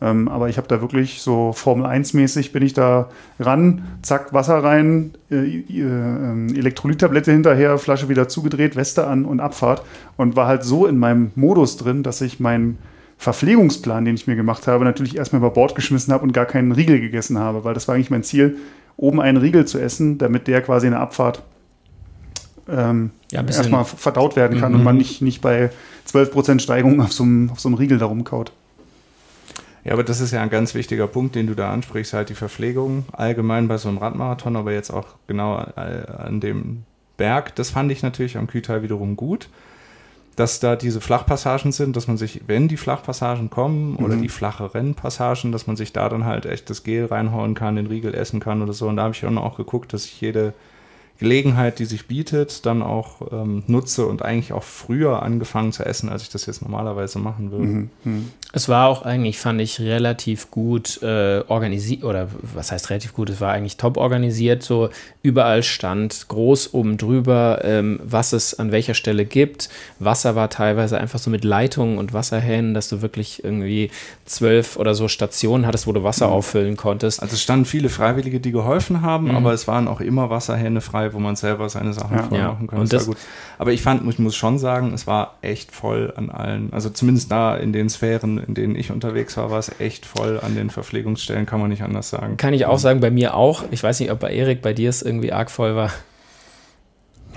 Ähm, 0.03 0.27
aber 0.27 0.49
ich 0.49 0.57
habe 0.57 0.67
da 0.67 0.81
wirklich 0.81 1.21
so 1.21 1.53
Formel 1.53 1.85
1-mäßig 1.85 2.51
bin 2.51 2.61
ich 2.61 2.73
da 2.73 3.09
ran, 3.39 3.83
zack, 4.01 4.33
Wasser 4.33 4.61
rein, 4.61 5.11
äh, 5.31 5.59
äh, 5.59 6.57
Elektrolyttablette 6.57 7.31
hinterher, 7.31 7.77
Flasche 7.77 8.09
wieder 8.09 8.27
zugedreht, 8.27 8.75
Weste 8.75 9.07
an 9.07 9.23
und 9.23 9.39
Abfahrt. 9.39 9.81
Und 10.17 10.35
war 10.35 10.47
halt 10.47 10.63
so 10.63 10.87
in 10.87 10.97
meinem 10.97 11.31
Modus 11.35 11.77
drin, 11.77 12.03
dass 12.03 12.19
ich 12.19 12.41
meinen 12.41 12.79
Verpflegungsplan, 13.17 14.03
den 14.03 14.15
ich 14.15 14.27
mir 14.27 14.35
gemacht 14.35 14.67
habe, 14.67 14.83
natürlich 14.83 15.15
erstmal 15.15 15.39
über 15.39 15.51
Bord 15.51 15.73
geschmissen 15.73 16.13
habe 16.13 16.23
und 16.23 16.33
gar 16.33 16.45
keinen 16.45 16.73
Riegel 16.73 16.99
gegessen 16.99 17.39
habe, 17.39 17.63
weil 17.63 17.73
das 17.73 17.87
war 17.87 17.95
eigentlich 17.95 18.09
mein 18.09 18.23
Ziel, 18.23 18.57
oben 18.97 19.21
einen 19.21 19.37
Riegel 19.37 19.63
zu 19.63 19.79
essen, 19.79 20.17
damit 20.17 20.47
der 20.47 20.61
quasi 20.61 20.87
in 20.87 20.91
der 20.91 21.01
Abfahrt 21.01 21.43
ähm, 22.67 23.11
ja, 23.31 23.41
erstmal 23.41 23.85
verdaut 23.85 24.35
werden 24.35 24.59
kann 24.59 24.73
mhm. 24.73 24.79
und 24.79 24.83
man 24.83 24.97
nicht, 24.97 25.21
nicht 25.21 25.41
bei 25.41 25.69
12% 26.11 26.59
Steigung 26.59 26.99
auf 26.99 27.13
so, 27.13 27.23
einem, 27.23 27.51
auf 27.51 27.61
so 27.61 27.69
einem 27.69 27.77
Riegel 27.77 27.99
da 27.99 28.05
rumkaut. 28.05 28.51
Ja, 29.83 29.93
aber 29.93 30.03
das 30.03 30.21
ist 30.21 30.31
ja 30.31 30.41
ein 30.41 30.49
ganz 30.49 30.75
wichtiger 30.75 31.07
Punkt, 31.07 31.35
den 31.35 31.47
du 31.47 31.55
da 31.55 31.71
ansprichst, 31.71 32.13
halt 32.13 32.29
die 32.29 32.35
Verpflegung 32.35 33.05
allgemein 33.11 33.67
bei 33.67 33.77
so 33.77 33.89
einem 33.89 33.97
Radmarathon, 33.97 34.55
aber 34.55 34.71
jetzt 34.71 34.91
auch 34.91 35.07
genau 35.27 35.55
an 35.55 36.39
dem 36.39 36.83
Berg. 37.17 37.53
Das 37.55 37.69
fand 37.69 37.91
ich 37.91 38.01
natürlich 38.01 38.37
am 38.37 38.47
Kühlteil 38.47 38.81
wiederum 38.81 39.15
gut. 39.15 39.49
dass 40.35 40.59
da 40.59 40.75
diese 40.75 40.99
Flachpassagen 40.99 41.71
sind, 41.71 41.95
dass 41.95 42.07
man 42.07 42.17
sich, 42.17 42.41
wenn 42.47 42.67
die 42.67 42.77
Flachpassagen 42.77 43.49
kommen 43.49 43.95
oder 43.97 44.15
mhm. 44.15 44.23
die 44.23 44.29
flacheren 44.29 44.95
Passagen, 44.95 45.51
dass 45.51 45.67
man 45.67 45.75
sich 45.75 45.93
da 45.93 46.09
dann 46.09 46.25
halt 46.25 46.45
echt 46.45 46.69
das 46.69 46.83
Gel 46.83 47.05
reinhauen 47.05 47.53
kann, 47.53 47.75
den 47.75 47.87
Riegel 47.87 48.15
essen 48.15 48.39
kann 48.39 48.61
oder 48.61 48.73
so. 48.73 48.87
Und 48.87 48.97
da 48.97 49.03
habe 49.03 49.13
ich 49.13 49.23
auch 49.25 49.57
geguckt, 49.57 49.93
dass 49.93 50.05
ich 50.05 50.19
jede 50.21 50.53
Gelegenheit, 51.23 51.79
die 51.79 51.85
sich 51.85 52.07
bietet, 52.07 52.65
dann 52.65 52.83
auch 52.83 53.31
ähm, 53.31 53.63
nutze 53.67 54.05
und 54.05 54.21
eigentlich 54.21 54.53
auch 54.53 54.63
früher 54.63 55.23
angefangen 55.23 55.71
zu 55.71 55.85
essen, 55.85 56.09
als 56.09 56.21
ich 56.23 56.29
das 56.29 56.45
jetzt 56.45 56.61
normalerweise 56.61 57.17
machen 57.17 57.51
würde. 57.51 57.65
Mhm. 57.65 57.89
mhm. 58.03 58.31
Es 58.55 58.69
war 58.69 58.87
auch 58.87 59.01
eigentlich, 59.01 59.39
fand 59.39 59.59
ich, 59.61 59.79
relativ 59.79 60.51
gut 60.51 61.01
äh, 61.01 61.41
organisiert, 61.47 62.03
oder 62.03 62.27
was 62.41 62.71
heißt 62.71 62.91
relativ 62.91 63.13
gut, 63.13 63.31
es 63.31 63.41
war 63.41 63.51
eigentlich 63.51 63.77
top 63.77 63.97
organisiert, 63.97 64.61
so 64.61 64.89
überall 65.23 65.63
stand 65.63 66.27
groß 66.27 66.73
oben 66.73 66.97
drüber, 66.97 67.61
ähm, 67.63 68.01
was 68.03 68.33
es 68.33 68.59
an 68.59 68.73
welcher 68.73 68.93
Stelle 68.93 69.23
gibt. 69.23 69.69
Wasser 69.97 70.35
war 70.35 70.49
teilweise 70.49 70.99
einfach 70.99 71.17
so 71.17 71.29
mit 71.29 71.45
Leitungen 71.45 71.97
und 71.97 72.11
Wasserhähnen, 72.11 72.73
dass 72.73 72.89
du 72.89 73.01
wirklich 73.01 73.41
irgendwie 73.41 73.89
zwölf 74.25 74.75
oder 74.75 74.93
so 74.93 75.07
Stationen 75.07 75.65
hattest, 75.65 75.87
wo 75.87 75.93
du 75.93 76.03
Wasser 76.03 76.27
mhm. 76.27 76.33
auffüllen 76.33 76.75
konntest. 76.75 77.21
Also 77.21 77.35
es 77.35 77.41
standen 77.41 77.63
viele 77.63 77.87
Freiwillige, 77.87 78.41
die 78.41 78.51
geholfen 78.51 79.01
haben, 79.01 79.29
mhm. 79.29 79.37
aber 79.37 79.53
es 79.53 79.65
waren 79.65 79.87
auch 79.87 80.01
immer 80.01 80.29
Wasserhähne 80.29 80.81
frei 80.81 81.13
wo 81.13 81.19
man 81.19 81.37
selber 81.37 81.69
seine 81.69 81.93
Sachen 81.93 82.17
ja. 82.17 82.23
voll 82.23 82.41
machen 82.41 82.67
kann. 82.67 82.79
Und 82.79 82.91
das, 82.91 83.05
das 83.05 83.07
gut. 83.07 83.17
Aber 83.57 83.71
ich 83.71 83.81
fand, 83.81 84.07
ich 84.09 84.19
muss 84.19 84.35
schon 84.35 84.59
sagen, 84.59 84.93
es 84.93 85.07
war 85.07 85.37
echt 85.41 85.71
voll 85.71 86.11
an 86.17 86.31
allen, 86.31 86.73
also 86.73 86.89
zumindest 86.89 87.31
da 87.31 87.55
in 87.55 87.71
den 87.71 87.87
Sphären, 87.87 88.39
in 88.39 88.55
denen 88.55 88.75
ich 88.75 88.91
unterwegs 88.91 89.37
war, 89.37 89.51
war 89.51 89.59
es 89.59 89.71
echt 89.79 90.05
voll 90.05 90.41
an 90.41 90.55
den 90.55 90.69
Verpflegungsstellen, 90.69 91.45
kann 91.45 91.61
man 91.61 91.69
nicht 91.69 91.81
anders 91.81 92.09
sagen. 92.09 92.35
Kann 92.35 92.53
ich 92.53 92.65
auch 92.65 92.79
sagen, 92.79 92.99
bei 92.99 93.11
mir 93.11 93.35
auch. 93.35 93.63
Ich 93.71 93.81
weiß 93.81 94.01
nicht, 94.01 94.11
ob 94.11 94.19
bei 94.19 94.33
Erik, 94.33 94.61
bei 94.61 94.73
dir 94.73 94.89
es 94.89 95.01
irgendwie 95.01 95.12
arg 95.31 95.51
voll 95.51 95.75
war. 95.75 95.91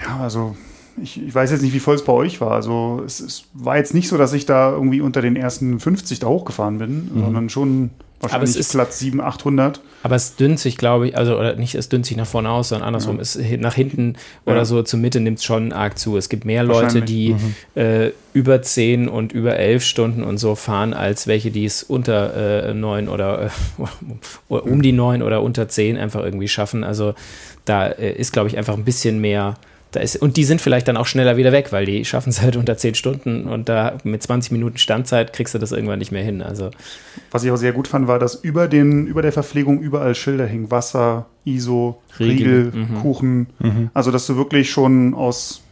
Ja, 0.02 0.18
also 0.20 0.56
ich, 1.02 1.22
ich, 1.22 1.34
weiß 1.34 1.50
jetzt 1.50 1.62
nicht, 1.62 1.74
wie 1.74 1.80
voll 1.80 1.94
es 1.94 2.04
bei 2.04 2.12
euch 2.12 2.40
war. 2.40 2.52
Also 2.52 3.02
es, 3.04 3.20
es, 3.20 3.44
war 3.52 3.76
jetzt 3.76 3.94
nicht 3.94 4.08
so, 4.08 4.16
dass 4.16 4.32
ich 4.32 4.46
da 4.46 4.72
irgendwie 4.72 5.00
unter 5.00 5.20
den 5.20 5.36
ersten 5.36 5.78
50 5.78 6.18
da 6.20 6.28
hochgefahren 6.28 6.78
bin, 6.78 7.10
mhm. 7.12 7.20
sondern 7.20 7.48
schon 7.48 7.90
Wahrscheinlich 8.20 8.50
aber 8.50 8.60
es 8.60 8.66
ist, 8.66 8.72
Platz 8.72 8.98
7, 8.98 9.20
800. 9.20 9.80
Aber 10.02 10.16
es 10.16 10.36
dünnt 10.36 10.58
sich, 10.58 10.78
glaube 10.78 11.08
ich, 11.08 11.18
also 11.18 11.38
oder 11.38 11.54
nicht, 11.56 11.74
es 11.74 11.90
dünnt 11.90 12.06
sich 12.06 12.16
nach 12.16 12.26
vorne 12.26 12.48
aus, 12.48 12.70
sondern 12.70 12.86
andersrum. 12.86 13.16
Ja. 13.16 13.22
Es, 13.22 13.38
nach 13.58 13.74
hinten 13.74 14.14
ja. 14.46 14.52
oder 14.52 14.64
so 14.64 14.82
zur 14.82 15.00
Mitte 15.00 15.20
nimmt 15.20 15.38
es 15.38 15.44
schon 15.44 15.72
arg 15.72 15.98
zu. 15.98 16.16
Es 16.16 16.30
gibt 16.30 16.46
mehr 16.46 16.64
Leute, 16.64 17.02
die 17.02 17.34
mhm. 17.34 17.54
äh, 17.74 18.12
über 18.32 18.62
10 18.62 19.08
und 19.08 19.32
über 19.32 19.56
11 19.56 19.84
Stunden 19.84 20.24
und 20.24 20.38
so 20.38 20.54
fahren, 20.54 20.94
als 20.94 21.26
welche, 21.26 21.50
die 21.50 21.66
es 21.66 21.82
unter 21.82 22.68
äh, 22.68 22.74
9 22.74 23.08
oder, 23.08 23.46
äh, 23.46 23.50
um 24.48 24.80
die 24.80 24.92
9 24.92 25.22
oder 25.22 25.42
unter 25.42 25.68
10 25.68 25.98
einfach 25.98 26.24
irgendwie 26.24 26.48
schaffen. 26.48 26.84
Also 26.84 27.14
da 27.66 27.86
äh, 27.86 28.12
ist, 28.12 28.32
glaube 28.32 28.48
ich, 28.48 28.56
einfach 28.56 28.74
ein 28.74 28.84
bisschen 28.84 29.20
mehr 29.20 29.56
da 29.92 30.00
ist, 30.00 30.16
und 30.16 30.36
die 30.36 30.44
sind 30.44 30.60
vielleicht 30.60 30.88
dann 30.88 30.96
auch 30.96 31.06
schneller 31.06 31.36
wieder 31.36 31.52
weg, 31.52 31.72
weil 31.72 31.86
die 31.86 32.04
schaffen 32.04 32.30
es 32.30 32.42
halt 32.42 32.56
unter 32.56 32.76
10 32.76 32.94
Stunden 32.94 33.44
und 33.44 33.68
da 33.68 33.98
mit 34.04 34.22
20 34.22 34.52
Minuten 34.52 34.78
Standzeit 34.78 35.32
kriegst 35.32 35.54
du 35.54 35.58
das 35.58 35.72
irgendwann 35.72 35.98
nicht 35.98 36.12
mehr 36.12 36.24
hin. 36.24 36.42
Also. 36.42 36.70
Was 37.30 37.44
ich 37.44 37.50
auch 37.50 37.56
sehr 37.56 37.72
gut 37.72 37.88
fand, 37.88 38.06
war, 38.08 38.18
dass 38.18 38.34
über, 38.34 38.68
den, 38.68 39.06
über 39.06 39.22
der 39.22 39.32
Verpflegung 39.32 39.80
überall 39.80 40.14
Schilder 40.14 40.46
hingen. 40.46 40.70
Wasser, 40.70 41.26
ISO, 41.44 42.02
Riegel, 42.18 42.70
Riegel 42.70 42.72
mhm. 42.72 43.00
Kuchen. 43.00 43.46
Mhm. 43.58 43.90
Also, 43.94 44.10
dass 44.10 44.26
du 44.26 44.36
wirklich 44.36 44.70
schon 44.70 45.14
aus 45.14 45.62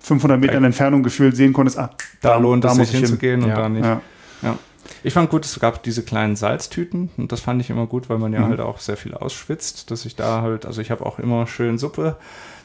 500 0.00 0.38
Metern. 0.38 0.64
Entfernung 0.64 1.02
gefühlt 1.02 1.34
sehen 1.36 1.52
konntest, 1.52 1.78
ah, 1.78 1.90
da, 2.20 2.30
da 2.30 2.36
lohnt 2.36 2.64
da 2.64 2.72
es 2.72 2.76
sich 2.76 2.90
hinzugehen 2.90 3.40
hin. 3.40 3.44
und 3.44 3.56
ja. 3.56 3.62
da 3.62 3.68
nicht. 3.68 3.84
Ja. 3.84 4.00
ja. 4.42 4.58
Ich 5.02 5.12
fand 5.12 5.30
gut, 5.30 5.44
es 5.44 5.58
gab 5.60 5.82
diese 5.82 6.02
kleinen 6.02 6.36
Salztüten 6.36 7.10
und 7.16 7.32
das 7.32 7.40
fand 7.40 7.60
ich 7.60 7.70
immer 7.70 7.86
gut, 7.86 8.08
weil 8.08 8.18
man 8.18 8.32
ja 8.32 8.40
mhm. 8.40 8.48
halt 8.48 8.60
auch 8.60 8.78
sehr 8.78 8.96
viel 8.96 9.14
ausschwitzt, 9.14 9.90
dass 9.90 10.04
ich 10.04 10.16
da 10.16 10.42
halt, 10.42 10.66
also 10.66 10.80
ich 10.80 10.90
habe 10.90 11.04
auch 11.04 11.18
immer 11.18 11.46
schön 11.46 11.78
Suppe 11.78 12.16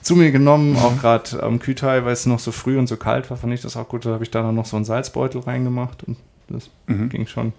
zu 0.01 0.15
mir 0.15 0.31
genommen, 0.31 0.77
auch 0.77 0.93
mhm. 0.93 0.99
gerade 0.99 1.43
am 1.43 1.59
Kütai, 1.59 2.05
weil 2.05 2.13
es 2.13 2.25
noch 2.25 2.39
so 2.39 2.51
früh 2.51 2.77
und 2.77 2.87
so 2.87 2.97
kalt 2.97 3.29
war, 3.29 3.37
fand 3.37 3.53
ich 3.53 3.61
das 3.61 3.77
auch 3.77 3.87
gut. 3.87 4.05
Da 4.05 4.11
habe 4.11 4.23
ich 4.23 4.31
da 4.31 4.51
noch 4.51 4.65
so 4.65 4.75
einen 4.75 4.85
Salzbeutel 4.85 5.41
reingemacht 5.41 6.03
und 6.03 6.17
das 6.47 6.69
mhm. 6.87 7.09
ging 7.09 7.27
schon 7.27 7.53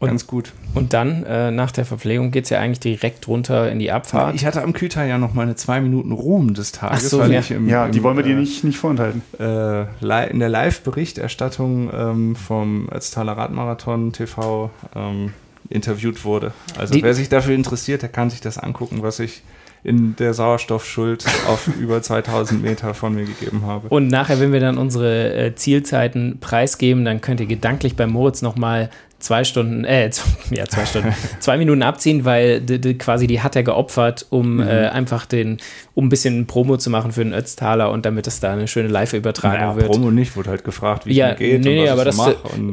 und, 0.00 0.08
ganz 0.08 0.26
gut. 0.26 0.52
Und 0.74 0.92
dann, 0.92 1.24
äh, 1.24 1.50
nach 1.50 1.72
der 1.72 1.84
Verpflegung, 1.84 2.30
geht 2.30 2.44
es 2.44 2.50
ja 2.50 2.60
eigentlich 2.60 2.80
direkt 2.80 3.26
runter 3.26 3.70
in 3.70 3.80
die 3.80 3.90
Abfahrt. 3.90 4.34
Ich 4.36 4.46
hatte 4.46 4.62
am 4.62 4.72
Kütai 4.72 5.08
ja 5.08 5.18
noch 5.18 5.34
meine 5.34 5.56
zwei 5.56 5.80
Minuten 5.80 6.12
Ruhm 6.12 6.54
des 6.54 6.70
Tages. 6.70 7.06
Ach 7.06 7.10
so, 7.10 7.24
ja. 7.24 7.40
Im, 7.50 7.68
ja, 7.68 7.88
die 7.88 7.98
im, 7.98 8.04
wollen 8.04 8.16
wir 8.16 8.24
dir 8.24 8.36
äh, 8.36 8.40
nicht, 8.40 8.62
nicht 8.62 8.78
vorenthalten. 8.78 9.22
Äh, 9.40 10.30
in 10.30 10.38
der 10.38 10.48
Live-Berichterstattung 10.48 11.90
ähm, 11.92 12.36
vom 12.36 12.88
Ötztaler 12.92 13.32
Radmarathon 13.32 14.12
TV 14.12 14.70
ähm, 14.94 15.32
interviewt 15.68 16.24
wurde. 16.24 16.52
Also 16.78 16.94
die, 16.94 17.02
wer 17.02 17.14
sich 17.14 17.28
dafür 17.28 17.54
interessiert, 17.54 18.02
der 18.02 18.08
kann 18.08 18.30
sich 18.30 18.40
das 18.40 18.56
angucken, 18.56 19.02
was 19.02 19.18
ich 19.18 19.42
in 19.84 20.16
der 20.16 20.34
Sauerstoffschuld 20.34 21.24
auf 21.48 21.68
über 21.80 22.02
2000 22.02 22.62
Meter 22.62 22.94
von 22.94 23.14
mir 23.14 23.24
gegeben 23.24 23.62
habe. 23.64 23.88
Und 23.88 24.08
nachher, 24.08 24.40
wenn 24.40 24.52
wir 24.52 24.60
dann 24.60 24.78
unsere 24.78 25.34
äh, 25.34 25.54
Zielzeiten 25.54 26.38
preisgeben, 26.40 27.04
dann 27.04 27.20
könnt 27.20 27.40
ihr 27.40 27.46
gedanklich 27.46 27.96
bei 27.96 28.06
Moritz 28.06 28.42
nochmal 28.42 28.90
zwei 29.18 29.44
Stunden, 29.44 29.84
äh, 29.84 30.10
ja, 30.50 30.66
zwei 30.66 30.86
Stunden, 30.86 31.14
zwei 31.40 31.56
Minuten 31.58 31.82
abziehen, 31.82 32.24
weil 32.24 32.60
die, 32.60 32.80
die, 32.80 32.96
quasi 32.96 33.26
die 33.26 33.40
hat 33.40 33.56
er 33.56 33.62
geopfert, 33.62 34.26
um 34.30 34.56
mhm. 34.56 34.60
äh, 34.60 34.88
einfach 34.88 35.26
den, 35.26 35.58
um 35.94 36.06
ein 36.06 36.08
bisschen 36.08 36.46
Promo 36.46 36.76
zu 36.76 36.90
machen 36.90 37.12
für 37.12 37.24
den 37.24 37.32
Ötztaler 37.32 37.90
und 37.90 38.06
damit 38.06 38.26
es 38.26 38.40
da 38.40 38.52
eine 38.52 38.68
schöne 38.68 38.88
Live-Übertragung 38.88 39.58
naja, 39.58 39.76
wird. 39.76 39.86
Promo 39.90 40.10
nicht, 40.10 40.36
wurde 40.36 40.50
halt 40.50 40.64
gefragt, 40.64 41.06
wie 41.06 41.14
ja, 41.14 41.30
es 41.30 41.38
geht. 41.38 41.64
Nee, 41.64 41.82
nee, 41.82 41.88
aber 41.88 42.04
das, 42.04 42.18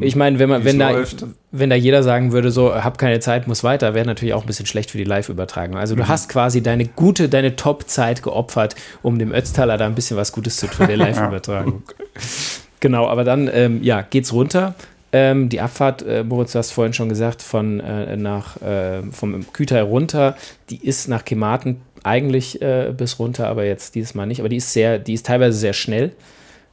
ich 0.02 0.16
meine, 0.16 0.40
wenn 0.40 0.50
man, 0.50 0.64
wenn 0.64 0.78
da, 0.78 1.04
wenn 1.52 1.70
da 1.70 1.76
jeder 1.76 2.04
sagen 2.04 2.32
würde, 2.32 2.52
so, 2.52 2.76
hab 2.76 2.98
keine 2.98 3.20
Zeit, 3.20 3.48
muss 3.48 3.64
weiter, 3.64 3.94
wäre 3.94 4.06
natürlich 4.06 4.34
auch 4.34 4.42
ein 4.42 4.48
bisschen 4.48 4.68
schlecht 4.68 4.92
für 4.92 4.98
die 4.98 5.04
Live-Übertragung. 5.04 5.78
Also 5.78 5.96
du 5.96 6.04
mhm. 6.04 6.08
hast 6.08 6.30
quasi 6.30 6.62
deine 6.62 6.86
gute, 6.86 7.30
deine 7.30 7.56
Top-Zeit 7.56 8.22
geopfert, 8.22 8.76
um 9.02 9.18
dem 9.18 9.32
Ötztaler 9.32 9.78
da 9.78 9.86
ein 9.86 9.96
bisschen 9.96 10.18
was 10.18 10.32
Gutes 10.32 10.58
zu 10.58 10.68
tun, 10.68 10.88
der 10.88 10.98
Live-Übertragung. 10.98 11.82
genau, 12.80 13.08
aber 13.08 13.24
dann, 13.24 13.50
ähm, 13.52 13.82
ja, 13.82 14.04
geht's 14.04 14.32
runter 14.32 14.76
ähm, 15.16 15.48
die 15.48 15.62
Abfahrt, 15.62 16.02
äh, 16.02 16.26
Moritz, 16.26 16.52
du 16.52 16.60
hast 16.60 16.72
vorhin 16.72 16.92
schon 16.92 17.08
gesagt, 17.08 17.42
von 17.42 17.80
äh, 17.80 18.18
nach, 18.18 18.62
äh, 18.62 19.02
vom 19.12 19.50
Kütai 19.54 19.82
runter, 19.82 20.36
die 20.70 20.86
ist 20.86 21.08
nach 21.08 21.24
Kematen 21.24 21.80
eigentlich 22.04 22.62
äh, 22.62 22.94
bis 22.96 23.18
runter, 23.18 23.48
aber 23.48 23.64
jetzt 23.64 23.96
dieses 23.96 24.14
Mal 24.14 24.26
nicht. 24.26 24.42
Aber 24.42 24.50
die 24.50 24.58
ist 24.58 24.74
sehr, 24.74 25.00
die 25.00 25.14
ist 25.14 25.26
teilweise 25.26 25.58
sehr 25.58 25.72
schnell. 25.72 26.12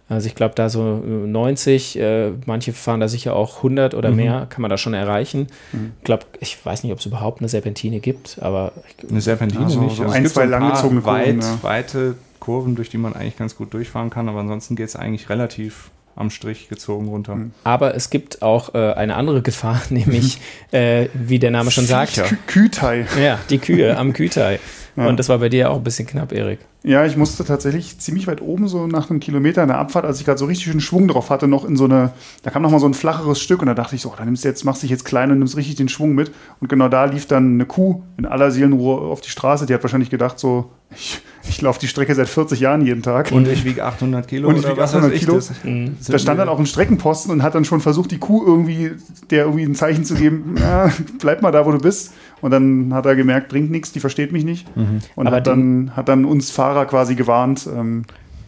Also 0.09 0.27
ich 0.27 0.35
glaube, 0.35 0.57
da 0.57 0.69
so 0.69 0.83
90, 0.83 2.01
äh, 2.01 2.33
manche 2.45 2.73
fahren 2.73 2.99
da 2.99 3.07
sicher 3.07 3.37
auch 3.37 3.59
100 3.59 3.95
oder 3.95 4.11
mhm. 4.11 4.17
mehr, 4.17 4.47
kann 4.51 4.61
man 4.61 4.71
da 4.71 4.77
schon 4.77 4.93
erreichen. 4.93 5.47
Mhm. 5.71 5.93
Ich 5.99 6.05
glaube, 6.05 6.27
ich 6.41 6.67
weiß 6.67 6.83
nicht, 6.83 6.93
ob 6.93 6.99
es 6.99 7.07
überhaupt 7.07 7.41
eine 7.41 7.49
Serpentine 7.49 8.01
gibt, 8.01 8.39
aber 8.41 8.73
eine 9.09 9.21
Serpentine 9.21 9.67
also, 9.67 9.81
nicht. 9.81 9.97
So 9.97 10.03
also 10.03 10.15
ein, 10.15 10.27
zwei 10.27 10.47
so 10.47 10.51
langgezogene 10.51 11.05
weit, 11.05 11.37
ja. 11.43 11.59
weite 11.63 12.17
Kurven, 12.41 12.75
durch 12.75 12.91
die 12.91 12.99
man 12.99 13.15
eigentlich 13.15 13.37
ganz 13.37 13.55
gut 13.55 13.73
durchfahren 13.73 14.11
kann, 14.11 14.29
aber 14.29 14.41
ansonsten 14.41 14.75
geht 14.75 14.89
es 14.89 14.97
eigentlich 14.97 15.29
relativ 15.29 15.93
am 16.15 16.31
Strich 16.31 16.69
gezogen 16.69 17.09
runter. 17.09 17.35
Hm. 17.35 17.53
Aber 17.65 17.95
es 17.95 18.11
gibt 18.11 18.43
auch 18.43 18.75
äh, 18.75 18.93
eine 18.93 19.17
andere 19.17 19.43
Gefahr, 19.43 19.81
nämlich, 19.91 20.39
äh, 20.73 21.09
wie 21.15 21.39
der 21.39 21.51
Name 21.51 21.71
schon 21.71 21.87
sagt. 21.87 22.23
Kütai. 22.47 23.07
Ja, 23.21 23.39
die 23.51 23.59
Kühe 23.59 23.97
am 23.99 24.13
Kütai. 24.13 24.59
Ja. 24.97 25.07
Und 25.07 25.19
das 25.19 25.29
war 25.29 25.39
bei 25.39 25.49
dir 25.49 25.71
auch 25.71 25.77
ein 25.77 25.85
bisschen 25.85 26.07
knapp, 26.07 26.33
Erik. 26.33 26.59
Ja, 26.85 27.07
ich 27.07 27.17
musste 27.17 27.45
tatsächlich 27.45 27.99
ziemlich 27.99 28.27
weit 28.27 28.41
oben, 28.41 28.67
so 28.67 28.89
nach 28.89 29.09
einem 29.09 29.21
Kilometer 29.21 29.63
in 29.63 29.69
der 29.69 29.79
Abfahrt, 29.79 30.05
als 30.05 30.19
ich 30.19 30.27
gerade 30.27 30.39
so 30.39 30.47
richtig 30.47 30.67
schön 30.67 30.81
Schwung 30.81 31.07
drauf 31.07 31.31
hatte, 31.31 31.47
noch 31.47 31.65
in 31.65 31.77
so 31.77 31.85
eine, 31.85 32.11
da 32.43 32.51
kam 32.51 32.63
noch 32.63 32.71
mal 32.71 32.81
so 32.81 32.87
ein 32.87 32.95
flacheres 32.95 33.41
Stück 33.41 33.61
und 33.61 33.67
da 33.67 33.75
dachte 33.75 33.95
ich 33.95 34.03
so, 34.03 34.11
oh, 34.11 34.15
da 34.17 34.25
nimmst 34.25 34.43
du 34.43 34.49
jetzt, 34.49 34.65
machst 34.65 34.83
dich 34.83 34.91
jetzt 34.91 35.05
klein 35.05 35.31
und 35.31 35.39
nimmst 35.39 35.57
richtig 35.57 35.77
den 35.77 35.89
Schwung 35.89 36.15
mit. 36.15 36.33
Und 36.61 36.69
genau 36.69 36.89
da 36.89 37.05
lief 37.05 37.27
dann 37.27 37.55
eine 37.55 37.67
Kuh 37.67 38.03
in 38.17 38.27
aller 38.27 38.51
Seelenruhe 38.51 39.01
auf 39.01 39.21
die 39.21 39.31
Straße. 39.31 39.67
Die 39.67 39.75
hat 39.75 39.83
wahrscheinlich 39.85 40.11
gedacht 40.11 40.41
so, 40.41 40.71
ich, 40.95 41.21
ich 41.49 41.61
laufe 41.61 41.81
die 41.81 41.89
Strecke 41.89 42.15
seit 42.15 42.29
40 42.29 42.61
Jahren 42.61 42.85
jeden 42.85 43.03
Tag. 43.03 43.33
Und 43.33 43.49
ich 43.49 43.65
wiege 43.65 43.85
800 43.85 44.29
Kilo. 44.29 44.49
Und 44.49 44.57
ich 44.57 44.69
wiege 44.69 44.83
800 44.83 45.13
Kilo. 45.15 45.41
Mhm. 45.65 45.97
Da 46.07 46.19
stand 46.19 46.39
dann 46.39 46.49
auch 46.49 46.59
ein 46.59 46.67
Streckenposten 46.67 47.33
und 47.33 47.43
hat 47.43 47.55
dann 47.55 47.65
schon 47.65 47.81
versucht, 47.81 48.11
die 48.11 48.19
Kuh 48.19 48.45
irgendwie, 48.45 48.93
der 49.31 49.45
irgendwie 49.45 49.65
ein 49.65 49.75
Zeichen 49.75 50.05
zu 50.05 50.15
geben, 50.15 50.57
ja, 50.61 50.91
bleib 51.21 51.43
mal 51.43 51.51
da, 51.51 51.65
wo 51.67 51.73
du 51.73 51.79
bist. 51.79 52.13
Und 52.41 52.51
dann 52.51 52.93
hat 52.93 53.07
er 53.07 53.15
gemerkt, 53.15 53.49
bringt 53.49 53.71
nichts, 53.71 53.93
die 53.93 54.01
versteht 54.01 54.33
mich 54.33 54.45
nicht. 54.45 54.77
Mhm. 54.77 54.99
Und 55.15 55.31
hat 55.31 55.47
dann, 55.47 55.93
hat 55.95 56.09
dann 56.09 56.25
uns 56.25 56.51
Fahrer 56.51 56.72
quasi 56.87 57.15
gewarnt. 57.15 57.67
Ähm, 57.67 58.05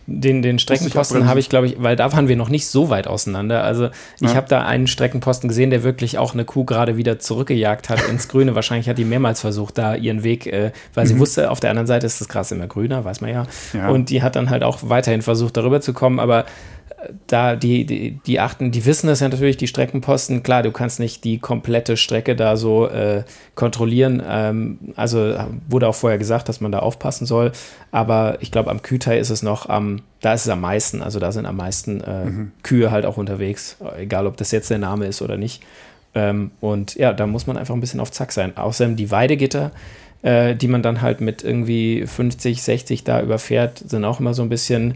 den, 0.06 0.42
den 0.42 0.58
Streckenposten 0.58 1.26
habe 1.26 1.40
ich, 1.40 1.48
glaube 1.48 1.66
ich, 1.66 1.82
weil 1.82 1.96
da 1.96 2.12
waren 2.12 2.28
wir 2.28 2.36
noch 2.36 2.50
nicht 2.50 2.66
so 2.66 2.90
weit 2.90 3.06
auseinander. 3.06 3.64
Also 3.64 3.88
ich 4.20 4.30
ja. 4.30 4.34
habe 4.34 4.46
da 4.48 4.64
einen 4.64 4.86
Streckenposten 4.86 5.48
gesehen, 5.48 5.70
der 5.70 5.82
wirklich 5.82 6.18
auch 6.18 6.34
eine 6.34 6.44
Kuh 6.44 6.64
gerade 6.64 6.98
wieder 6.98 7.18
zurückgejagt 7.18 7.88
hat 7.88 8.06
ins 8.08 8.28
Grüne. 8.28 8.54
Wahrscheinlich 8.54 8.88
hat 8.88 8.98
die 8.98 9.06
mehrmals 9.06 9.40
versucht, 9.40 9.78
da 9.78 9.94
ihren 9.94 10.22
Weg, 10.22 10.46
äh, 10.46 10.72
weil 10.92 11.06
sie 11.06 11.14
mhm. 11.14 11.20
wusste, 11.20 11.50
auf 11.50 11.60
der 11.60 11.70
anderen 11.70 11.86
Seite 11.86 12.06
ist 12.06 12.20
das 12.20 12.28
Gras 12.28 12.52
immer 12.52 12.66
grüner, 12.66 13.04
weiß 13.04 13.22
man 13.22 13.30
ja. 13.30 13.46
ja. 13.72 13.88
Und 13.88 14.10
die 14.10 14.22
hat 14.22 14.36
dann 14.36 14.50
halt 14.50 14.62
auch 14.62 14.80
weiterhin 14.82 15.22
versucht, 15.22 15.56
darüber 15.56 15.80
zu 15.80 15.94
kommen. 15.94 16.20
Aber 16.20 16.44
da 17.26 17.56
die, 17.56 17.84
die, 17.84 18.20
die 18.26 18.40
achten, 18.40 18.70
die 18.70 18.84
wissen 18.84 19.06
das 19.06 19.20
ja 19.20 19.28
natürlich, 19.28 19.56
die 19.56 19.66
Streckenposten. 19.66 20.42
Klar, 20.42 20.62
du 20.62 20.72
kannst 20.72 21.00
nicht 21.00 21.24
die 21.24 21.38
komplette 21.38 21.96
Strecke 21.96 22.36
da 22.36 22.56
so 22.56 22.88
äh, 22.88 23.24
kontrollieren. 23.54 24.22
Ähm, 24.26 24.78
also 24.96 25.34
wurde 25.68 25.88
auch 25.88 25.94
vorher 25.94 26.18
gesagt, 26.18 26.48
dass 26.48 26.60
man 26.60 26.72
da 26.72 26.80
aufpassen 26.80 27.26
soll. 27.26 27.52
Aber 27.90 28.38
ich 28.40 28.50
glaube, 28.50 28.70
am 28.70 28.82
Kütai 28.82 29.18
ist 29.18 29.30
es 29.30 29.42
noch 29.42 29.68
am, 29.68 30.02
da 30.20 30.34
ist 30.34 30.42
es 30.42 30.48
am 30.48 30.60
meisten. 30.60 31.02
Also 31.02 31.18
da 31.18 31.32
sind 31.32 31.46
am 31.46 31.56
meisten 31.56 32.00
äh, 32.00 32.24
mhm. 32.24 32.52
Kühe 32.62 32.90
halt 32.90 33.06
auch 33.06 33.16
unterwegs, 33.16 33.76
egal 33.98 34.26
ob 34.26 34.36
das 34.36 34.50
jetzt 34.50 34.70
der 34.70 34.78
Name 34.78 35.06
ist 35.06 35.22
oder 35.22 35.36
nicht. 35.36 35.62
Ähm, 36.14 36.50
und 36.60 36.94
ja, 36.94 37.12
da 37.12 37.26
muss 37.26 37.46
man 37.46 37.56
einfach 37.56 37.74
ein 37.74 37.80
bisschen 37.80 38.00
auf 38.00 38.12
Zack 38.12 38.32
sein. 38.32 38.56
Außerdem 38.56 38.96
die 38.96 39.10
Weidegitter 39.10 39.72
äh, 40.24 40.56
die 40.56 40.68
man 40.68 40.82
dann 40.82 41.02
halt 41.02 41.20
mit 41.20 41.44
irgendwie 41.44 42.06
50, 42.06 42.62
60 42.62 43.04
da 43.04 43.20
überfährt, 43.20 43.78
sind 43.78 44.04
auch 44.04 44.20
immer 44.20 44.34
so 44.34 44.42
ein 44.42 44.48
bisschen 44.48 44.94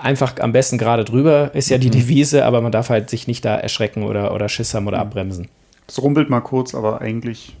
einfach 0.00 0.38
am 0.40 0.52
besten 0.52 0.78
gerade 0.78 1.04
drüber, 1.04 1.54
ist 1.54 1.70
ja 1.70 1.78
die 1.78 1.88
mhm. 1.88 1.92
Devise, 1.92 2.44
aber 2.44 2.60
man 2.60 2.72
darf 2.72 2.90
halt 2.90 3.10
sich 3.10 3.26
nicht 3.26 3.44
da 3.44 3.56
erschrecken 3.56 4.02
oder, 4.02 4.34
oder 4.34 4.48
Schiss 4.48 4.74
haben 4.74 4.86
oder 4.86 4.98
mhm. 4.98 5.02
abbremsen. 5.02 5.48
Es 5.86 6.00
rumpelt 6.00 6.30
mal 6.30 6.40
kurz, 6.40 6.74
aber 6.74 7.00
eigentlich, 7.00 7.56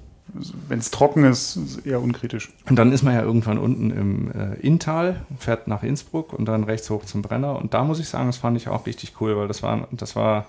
wenn 0.68 0.78
es 0.78 0.90
trocken 0.90 1.24
ist, 1.24 1.56
ist 1.56 1.86
eher 1.86 2.00
unkritisch. 2.00 2.50
Und 2.68 2.76
dann 2.76 2.92
ist 2.92 3.02
man 3.02 3.14
ja 3.14 3.22
irgendwann 3.22 3.58
unten 3.58 3.90
im 3.90 4.30
äh, 4.32 4.54
Inntal, 4.60 5.22
fährt 5.38 5.66
nach 5.66 5.82
Innsbruck 5.82 6.32
und 6.32 6.44
dann 6.46 6.64
rechts 6.64 6.88
hoch 6.90 7.04
zum 7.04 7.22
Brenner. 7.22 7.56
Und 7.56 7.74
da 7.74 7.84
muss 7.84 7.98
ich 7.98 8.08
sagen, 8.08 8.26
das 8.26 8.36
fand 8.36 8.56
ich 8.56 8.68
auch 8.68 8.86
richtig 8.86 9.14
cool, 9.20 9.36
weil 9.36 9.48
das 9.48 9.62
war, 9.62 9.88
das 9.90 10.14
war, 10.14 10.46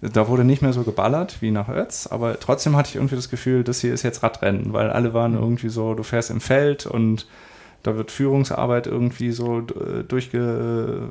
da 0.00 0.28
wurde 0.28 0.44
nicht 0.44 0.62
mehr 0.62 0.72
so 0.72 0.82
geballert 0.82 1.38
wie 1.40 1.50
nach 1.50 1.68
Ötz, 1.68 2.06
aber 2.06 2.38
trotzdem 2.38 2.76
hatte 2.76 2.90
ich 2.90 2.96
irgendwie 2.96 3.16
das 3.16 3.30
Gefühl, 3.30 3.64
das 3.64 3.80
hier 3.80 3.92
ist 3.92 4.02
jetzt 4.02 4.22
Radrennen, 4.22 4.72
weil 4.72 4.90
alle 4.90 5.14
waren 5.14 5.32
mhm. 5.32 5.38
irgendwie 5.38 5.68
so, 5.68 5.94
du 5.94 6.02
fährst 6.02 6.30
im 6.30 6.40
Feld 6.40 6.86
und 6.86 7.26
da 7.86 7.96
wird 7.96 8.10
Führungsarbeit 8.10 8.86
irgendwie 8.86 9.30
so 9.30 9.60
äh, 9.60 10.02
durchge. 10.06 11.08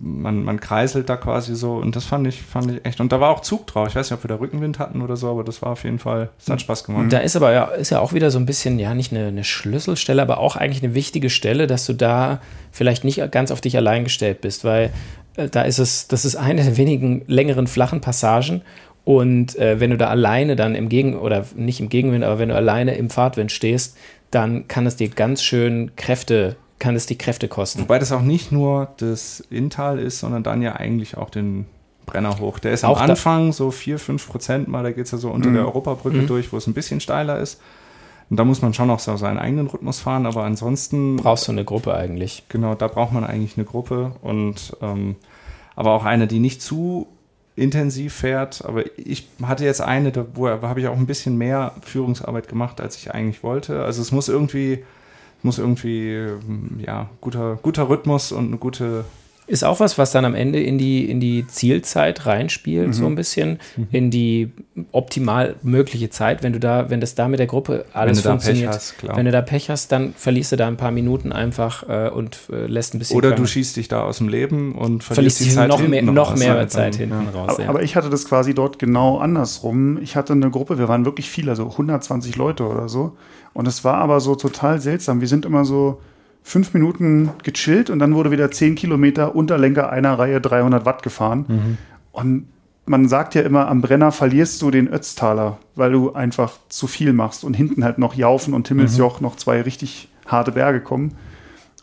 Man, 0.00 0.44
man 0.44 0.60
kreiselt 0.60 1.08
da 1.08 1.16
quasi 1.16 1.54
so 1.54 1.76
und 1.76 1.96
das 1.96 2.04
fand 2.04 2.26
ich, 2.26 2.42
fand 2.42 2.70
ich 2.70 2.84
echt. 2.84 3.00
Und 3.00 3.12
da 3.12 3.20
war 3.20 3.30
auch 3.30 3.40
Zug 3.40 3.66
drauf. 3.66 3.88
Ich 3.88 3.94
weiß 3.94 4.10
nicht, 4.10 4.18
ob 4.18 4.24
wir 4.24 4.28
da 4.28 4.36
Rückenwind 4.36 4.78
hatten 4.78 5.02
oder 5.02 5.16
so, 5.16 5.30
aber 5.30 5.44
das 5.44 5.62
war 5.62 5.70
auf 5.70 5.84
jeden 5.84 5.98
Fall, 5.98 6.30
es 6.38 6.48
hat 6.48 6.60
Spaß 6.60 6.84
gemacht. 6.84 7.12
Da 7.12 7.18
ist 7.18 7.36
aber 7.36 7.52
ja, 7.52 7.64
ist 7.64 7.90
ja 7.90 8.00
auch 8.00 8.12
wieder 8.12 8.30
so 8.30 8.38
ein 8.38 8.46
bisschen, 8.46 8.78
ja, 8.78 8.94
nicht 8.94 9.12
eine, 9.12 9.26
eine 9.26 9.44
Schlüsselstelle, 9.44 10.20
aber 10.20 10.38
auch 10.38 10.56
eigentlich 10.56 10.82
eine 10.82 10.94
wichtige 10.94 11.30
Stelle, 11.30 11.66
dass 11.66 11.86
du 11.86 11.92
da 11.94 12.40
vielleicht 12.70 13.04
nicht 13.04 13.30
ganz 13.30 13.50
auf 13.50 13.60
dich 13.60 13.76
allein 13.76 14.04
gestellt 14.04 14.40
bist, 14.40 14.64
weil 14.64 14.90
äh, 15.36 15.48
da 15.48 15.62
ist 15.62 15.78
es, 15.78 16.08
das 16.08 16.24
ist 16.24 16.36
eine 16.36 16.62
der 16.62 16.76
wenigen 16.76 17.22
längeren 17.26 17.66
flachen 17.66 18.00
Passagen 18.00 18.62
und 19.04 19.56
äh, 19.58 19.80
wenn 19.80 19.90
du 19.90 19.96
da 19.96 20.08
alleine 20.08 20.56
dann 20.56 20.74
im 20.74 20.88
Gegen- 20.88 21.18
oder 21.18 21.44
nicht 21.56 21.80
im 21.80 21.88
Gegenwind, 21.88 22.24
aber 22.24 22.38
wenn 22.38 22.50
du 22.50 22.54
alleine 22.54 22.94
im 22.94 23.10
Fahrtwind 23.10 23.50
stehst, 23.50 23.96
dann 24.32 24.66
kann 24.66 24.86
es 24.86 24.96
dir 24.96 25.08
ganz 25.08 25.42
schön 25.42 25.92
Kräfte, 25.94 26.56
kann 26.78 26.96
es 26.96 27.06
die 27.06 27.16
Kräfte 27.16 27.46
kosten. 27.46 27.82
Wobei 27.82 27.98
das 28.00 28.10
auch 28.10 28.22
nicht 28.22 28.50
nur 28.50 28.88
das 28.96 29.40
Inntal 29.50 29.98
ist, 29.98 30.18
sondern 30.18 30.42
dann 30.42 30.62
ja 30.62 30.74
eigentlich 30.74 31.16
auch 31.16 31.30
den 31.30 31.66
Brenner 32.06 32.38
hoch. 32.40 32.58
Der 32.58 32.72
ist 32.72 32.84
auch 32.84 33.00
am 33.00 33.10
Anfang 33.10 33.52
so 33.52 33.70
4, 33.70 33.98
5 33.98 34.28
Prozent 34.28 34.68
mal, 34.68 34.82
da 34.82 34.90
geht 34.90 35.04
es 35.04 35.12
ja 35.12 35.18
so 35.18 35.30
unter 35.30 35.50
mhm. 35.50 35.54
der 35.54 35.64
Europabrücke 35.66 36.18
mhm. 36.18 36.26
durch, 36.26 36.52
wo 36.52 36.56
es 36.56 36.66
ein 36.66 36.74
bisschen 36.74 37.00
steiler 37.00 37.38
ist. 37.38 37.60
Und 38.30 38.38
da 38.38 38.44
muss 38.44 38.62
man 38.62 38.72
schon 38.72 38.90
auch 38.90 38.98
so 38.98 39.14
seinen 39.16 39.38
eigenen 39.38 39.66
Rhythmus 39.66 40.00
fahren, 40.00 40.24
aber 40.24 40.44
ansonsten. 40.44 41.16
Brauchst 41.16 41.46
du 41.48 41.52
eine 41.52 41.64
Gruppe 41.64 41.94
eigentlich. 41.94 42.44
Genau, 42.48 42.74
da 42.74 42.88
braucht 42.88 43.12
man 43.12 43.24
eigentlich 43.24 43.58
eine 43.58 43.66
Gruppe 43.66 44.12
und 44.22 44.74
ähm, 44.80 45.16
aber 45.76 45.92
auch 45.92 46.04
eine, 46.04 46.26
die 46.26 46.38
nicht 46.38 46.62
zu 46.62 47.08
intensiv 47.56 48.14
fährt. 48.14 48.64
Aber 48.64 48.84
ich 48.98 49.28
hatte 49.42 49.64
jetzt 49.64 49.80
eine, 49.80 50.12
da 50.12 50.26
wo 50.34 50.48
habe 50.48 50.80
ich 50.80 50.88
auch 50.88 50.96
ein 50.96 51.06
bisschen 51.06 51.36
mehr 51.36 51.72
Führungsarbeit 51.82 52.48
gemacht, 52.48 52.80
als 52.80 52.96
ich 52.96 53.12
eigentlich 53.12 53.42
wollte. 53.42 53.84
Also 53.84 54.02
es 54.02 54.12
muss 54.12 54.28
irgendwie, 54.28 54.84
muss 55.42 55.58
irgendwie, 55.58 56.26
ja, 56.78 57.10
guter, 57.20 57.58
guter 57.62 57.88
Rhythmus 57.88 58.32
und 58.32 58.46
eine 58.48 58.56
gute 58.56 59.04
ist 59.46 59.64
auch 59.64 59.80
was, 59.80 59.98
was 59.98 60.12
dann 60.12 60.24
am 60.24 60.34
Ende 60.34 60.62
in 60.62 60.78
die, 60.78 61.10
in 61.10 61.18
die 61.18 61.46
Zielzeit 61.46 62.26
reinspielt, 62.26 62.88
mhm. 62.88 62.92
so 62.92 63.06
ein 63.06 63.16
bisschen, 63.16 63.58
mhm. 63.76 63.88
in 63.90 64.10
die 64.10 64.52
optimal 64.92 65.56
mögliche 65.62 66.10
Zeit. 66.10 66.44
Wenn 66.44 66.52
du 66.52 66.60
da, 66.60 66.90
wenn 66.90 67.00
das 67.00 67.16
da 67.16 67.26
mit 67.26 67.40
der 67.40 67.48
Gruppe 67.48 67.84
alles 67.92 68.24
wenn 68.24 68.30
funktioniert, 68.30 68.68
hast, 68.68 68.94
wenn 69.02 69.26
du 69.26 69.32
da 69.32 69.42
Pech 69.42 69.68
hast, 69.68 69.90
dann 69.90 70.14
verlierst 70.14 70.52
du 70.52 70.56
da 70.56 70.68
ein 70.68 70.76
paar 70.76 70.92
Minuten 70.92 71.32
einfach 71.32 71.88
äh, 71.88 72.08
und 72.08 72.38
äh, 72.52 72.66
lässt 72.66 72.94
ein 72.94 73.00
bisschen. 73.00 73.16
Oder 73.16 73.32
du 73.32 73.44
schießt 73.44 73.76
dich 73.76 73.88
da 73.88 74.02
aus 74.04 74.18
dem 74.18 74.28
Leben 74.28 74.76
und 74.76 75.02
verlierst, 75.02 75.38
verlierst 75.38 75.40
die 75.40 75.50
Zeit 75.50 75.68
noch 75.68 75.80
mehr, 75.86 76.02
noch 76.02 76.36
mehr 76.36 76.54
halt 76.54 76.70
Zeit 76.70 76.94
hinten 76.94 77.24
ja. 77.24 77.30
raus. 77.30 77.50
Aber, 77.50 77.62
ja. 77.62 77.68
aber, 77.68 77.82
ich 77.82 77.96
hatte 77.96 78.10
das 78.10 78.24
quasi 78.24 78.54
dort 78.54 78.78
genau 78.78 79.18
andersrum. 79.18 80.00
Ich 80.00 80.14
hatte 80.14 80.34
eine 80.34 80.50
Gruppe, 80.50 80.78
wir 80.78 80.86
waren 80.86 81.04
wirklich 81.04 81.28
viele, 81.28 81.50
also 81.50 81.68
120 81.68 82.36
Leute 82.36 82.64
oder 82.64 82.88
so. 82.88 83.16
Und 83.54 83.66
es 83.66 83.82
war 83.82 83.96
aber 83.96 84.20
so 84.20 84.36
total 84.36 84.80
seltsam. 84.80 85.20
Wir 85.20 85.28
sind 85.28 85.44
immer 85.44 85.64
so 85.64 86.00
fünf 86.42 86.74
Minuten 86.74 87.30
gechillt 87.42 87.90
und 87.90 87.98
dann 87.98 88.14
wurde 88.14 88.30
wieder 88.30 88.50
zehn 88.50 88.74
Kilometer 88.74 89.34
Unterlenker 89.34 89.90
einer 89.90 90.18
Reihe 90.18 90.40
300 90.40 90.84
Watt 90.84 91.02
gefahren. 91.02 91.44
Mhm. 91.48 91.78
Und 92.10 92.46
man 92.84 93.08
sagt 93.08 93.34
ja 93.34 93.42
immer, 93.42 93.68
am 93.68 93.80
Brenner 93.80 94.12
verlierst 94.12 94.60
du 94.62 94.70
den 94.70 94.88
Ötztaler, 94.88 95.58
weil 95.76 95.92
du 95.92 96.12
einfach 96.12 96.52
zu 96.68 96.86
viel 96.86 97.12
machst 97.12 97.44
und 97.44 97.54
hinten 97.54 97.84
halt 97.84 97.98
noch 97.98 98.14
Jaufen 98.14 98.54
und 98.54 98.66
Himmelsjoch 98.68 99.20
mhm. 99.20 99.26
noch 99.26 99.36
zwei 99.36 99.60
richtig 99.62 100.08
harte 100.26 100.52
Berge 100.52 100.80
kommen. 100.80 101.14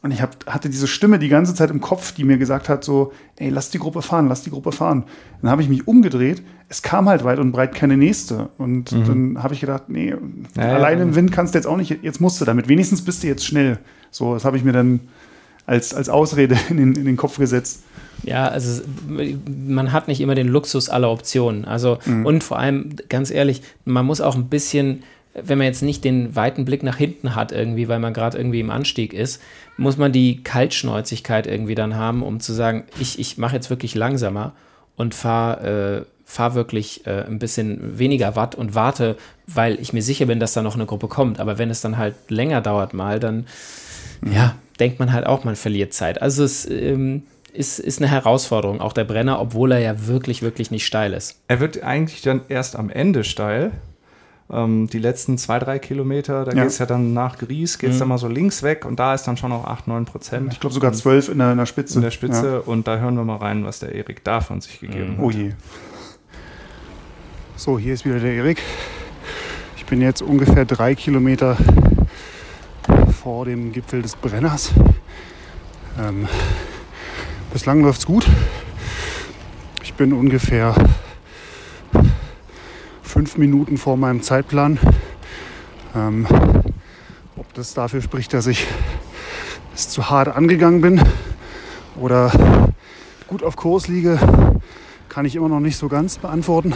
Und 0.02 0.12
ich 0.12 0.22
hab, 0.22 0.46
hatte 0.46 0.70
diese 0.70 0.88
Stimme 0.88 1.20
die 1.20 1.28
ganze 1.28 1.54
Zeit 1.54 1.72
im 1.72 1.82
Kopf, 1.82 2.14
die 2.14 2.24
mir 2.24 2.38
gesagt 2.38 2.70
hat, 2.70 2.86
so, 2.86 3.12
ey, 3.36 3.50
lass 3.50 3.70
die 3.70 3.80
Gruppe 3.80 4.02
fahren, 4.02 4.30
lass 4.30 4.44
die 4.44 4.50
Gruppe 4.50 4.72
fahren. 4.72 5.04
Dann 5.42 5.52
habe 5.52 5.62
ich 5.62 5.68
mich 5.68 5.88
umgedreht, 5.90 6.42
es 6.70 6.82
kam 6.82 7.10
halt 7.10 7.26
weit 7.26 7.40
und 7.40 7.52
breit 7.52 7.76
keine 7.76 7.98
nächste. 7.98 8.50
Und 8.58 8.94
mhm. 8.94 9.06
dann 9.06 9.44
habe 9.44 9.54
ich 9.54 9.60
gedacht, 9.60 9.90
nee, 9.90 10.16
ja, 10.56 10.64
alleine 10.64 11.02
ja. 11.02 11.08
im 11.08 11.16
Wind 11.16 11.34
kannst 11.34 11.54
du 11.54 11.58
jetzt 11.58 11.66
auch 11.66 11.76
nicht, 11.76 12.02
jetzt 12.02 12.22
musst 12.22 12.40
du 12.40 12.46
damit, 12.46 12.70
wenigstens 12.70 13.04
bist 13.04 13.24
du 13.24 13.28
jetzt 13.28 13.46
schnell. 13.46 13.80
So, 14.12 14.34
das 14.34 14.46
habe 14.46 14.58
ich 14.58 14.64
mir 14.64 14.72
dann 14.72 15.02
als, 15.66 15.94
als 15.94 16.10
Ausrede 16.10 16.58
in 16.70 16.78
den, 16.78 16.96
in 16.96 17.06
den 17.06 17.18
Kopf 17.18 17.38
gesetzt. 17.38 17.84
Ja, 18.24 18.48
also 18.48 18.82
man 19.08 19.92
hat 19.92 20.08
nicht 20.08 20.20
immer 20.20 20.36
den 20.36 20.48
Luxus 20.48 20.90
aller 20.90 21.10
Optionen. 21.10 21.66
Also, 21.66 22.00
mhm. 22.06 22.26
und 22.26 22.44
vor 22.44 22.60
allem, 22.60 22.96
ganz 23.08 23.32
ehrlich, 23.32 23.62
man 23.86 24.06
muss 24.06 24.20
auch 24.20 24.36
ein 24.36 24.50
bisschen, 24.50 25.04
wenn 25.34 25.58
man 25.58 25.68
jetzt 25.68 25.84
nicht 25.84 26.04
den 26.04 26.36
weiten 26.36 26.66
Blick 26.66 26.84
nach 26.84 26.98
hinten 26.98 27.36
hat, 27.36 27.52
irgendwie, 27.52 27.88
weil 27.88 28.00
man 28.00 28.14
gerade 28.14 28.38
irgendwie 28.38 28.60
im 28.60 28.72
Anstieg 28.72 29.14
ist, 29.14 29.42
muss 29.78 29.98
man 29.98 30.12
die 30.12 30.44
Kaltschnäuzigkeit 30.44 31.48
irgendwie 31.48 31.76
dann 31.76 31.96
haben, 31.96 32.24
um 32.24 32.42
zu 32.42 32.52
sagen, 32.52 32.84
ich, 33.00 33.20
ich 33.20 33.38
mache 33.38 33.56
jetzt 33.56 33.70
wirklich 33.70 33.96
langsamer 33.96 34.54
und 34.96 35.16
fahre. 35.16 36.06
Äh, 36.06 36.20
fahr 36.30 36.54
wirklich 36.54 37.08
äh, 37.08 37.24
ein 37.24 37.40
bisschen 37.40 37.98
weniger 37.98 38.36
Watt 38.36 38.54
und 38.54 38.76
warte, 38.76 39.18
weil 39.48 39.80
ich 39.80 39.94
mir 39.94 40.04
sicher 40.04 40.28
bin, 40.28 40.40
dass 40.40 40.54
da 40.54 40.62
noch 40.62 40.76
eine 40.76 40.86
Gruppe 40.86 41.08
kommt. 41.08 41.40
Aber 41.40 41.58
wenn 41.58 41.72
es 41.72 41.82
dann 41.82 41.98
halt 41.98 42.14
länger 42.28 42.62
dauert 42.62 42.94
mal, 42.94 43.20
dann 43.20 43.48
mhm. 44.22 44.34
ja, 44.34 44.56
denkt 44.80 45.00
man 45.00 45.12
halt 45.12 45.26
auch, 45.26 45.44
man 45.44 45.56
verliert 45.56 45.94
Zeit. 45.94 46.22
Also 46.22 46.44
es 46.44 46.70
ähm, 46.70 47.24
ist, 47.54 47.80
ist 47.80 48.00
eine 48.00 48.10
Herausforderung, 48.10 48.82
auch 48.82 48.94
der 48.94 49.04
Brenner, 49.04 49.40
obwohl 49.40 49.72
er 49.72 49.80
ja 49.80 50.08
wirklich, 50.08 50.42
wirklich 50.42 50.72
nicht 50.72 50.86
steil 50.86 51.14
ist. 51.14 51.42
Er 51.48 51.60
wird 51.60 51.84
eigentlich 51.84 52.22
dann 52.22 52.42
erst 52.48 52.76
am 52.76 52.90
Ende 52.90 53.24
steil. 53.24 53.72
Ähm, 54.52 54.88
die 54.92 54.98
letzten 54.98 55.38
zwei, 55.38 55.60
drei 55.60 55.78
Kilometer, 55.78 56.46
da 56.46 56.52
ja. 56.52 56.64
geht 56.64 56.72
es 56.72 56.80
ja 56.80 56.88
dann 56.88 57.14
nach 57.14 57.38
Gries, 57.38 57.78
geht 57.78 57.92
es 57.92 57.98
mhm. 57.98 58.00
dann 58.00 58.08
mal 58.10 58.18
so 58.18 58.28
links 58.28 58.64
weg 58.64 58.86
und 58.86 59.00
da 59.00 59.14
ist 59.14 59.24
dann 59.24 59.38
schon 59.38 59.52
noch 59.52 59.66
8, 59.66 59.88
9 59.88 60.06
Prozent. 60.06 60.54
Ich 60.54 60.60
glaube 60.60 60.74
sogar 60.74 60.92
12 60.92 61.30
in 61.30 61.38
der, 61.38 61.52
in 61.52 61.58
der 61.58 61.68
Spitze. 61.68 61.96
In 61.96 62.02
der 62.02 62.12
Spitze 62.12 62.48
ja. 62.54 62.58
und 62.60 62.88
da 62.88 62.98
hören 62.98 63.16
wir 63.16 63.24
mal 63.24 63.38
rein, 63.38 63.64
was 63.64 63.80
der 63.80 63.94
Erik 63.94 64.24
da 64.24 64.42
von 64.42 64.62
sich 64.62 64.80
gegeben 64.80 65.14
mhm. 65.14 65.18
hat. 65.18 65.24
Oh 65.24 65.32
je. 65.32 65.52
So, 67.56 67.78
hier 67.78 67.94
ist 67.94 68.06
wieder 68.06 68.20
der 68.20 68.34
Erik. 68.34 68.62
Ich 69.76 69.86
bin 69.86 70.02
jetzt 70.02 70.22
ungefähr 70.22 70.66
drei 70.66 70.96
Kilometer 70.96 71.58
vor 73.24 73.44
dem 73.44 73.74
Gipfel 73.74 74.02
des 74.02 74.16
Brenners. 74.16 74.72
Ähm, 76.00 76.26
bislang 77.52 77.82
läuft 77.82 78.00
es 78.00 78.06
gut. 78.06 78.26
Ich 79.84 79.94
bin 79.96 80.14
ungefähr 80.14 80.74
fünf 83.02 83.38
Minuten 83.38 83.78
vor 83.78 83.98
meinem 83.98 84.22
Zeitplan. 84.22 84.80
Ähm, 85.94 86.28
ob 87.36 87.54
das 87.56 87.74
dafür 87.74 88.02
spricht, 88.02 88.34
dass 88.34 88.48
ich 88.48 88.66
es 89.76 89.90
zu 89.90 90.10
hart 90.10 90.30
angegangen 90.30 90.80
bin 90.80 91.02
oder 91.98 92.32
gut 93.28 93.44
auf 93.44 93.58
Kurs 93.58 93.90
liege, 93.90 94.18
kann 95.10 95.26
ich 95.26 95.36
immer 95.36 95.50
noch 95.50 95.60
nicht 95.60 95.76
so 95.76 95.90
ganz 95.90 96.20
beantworten. 96.20 96.74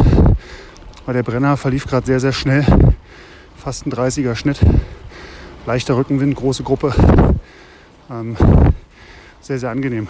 Weil 1.05 1.13
der 1.13 1.23
Brenner 1.23 1.55
verlief 1.55 1.87
gerade 1.87 2.05
sehr, 2.05 2.19
sehr 2.19 2.33
schnell. 2.33 2.65
Fast 3.55 3.85
ein 3.85 3.93
30er 3.93 4.35
Schnitt. 4.35 4.59
Leichter 5.65 5.95
Rückenwind, 5.95 6.35
große 6.35 6.63
Gruppe. 6.63 6.93
Ähm, 8.11 8.35
sehr, 9.39 9.59
sehr 9.59 9.69
angenehm. 9.69 10.07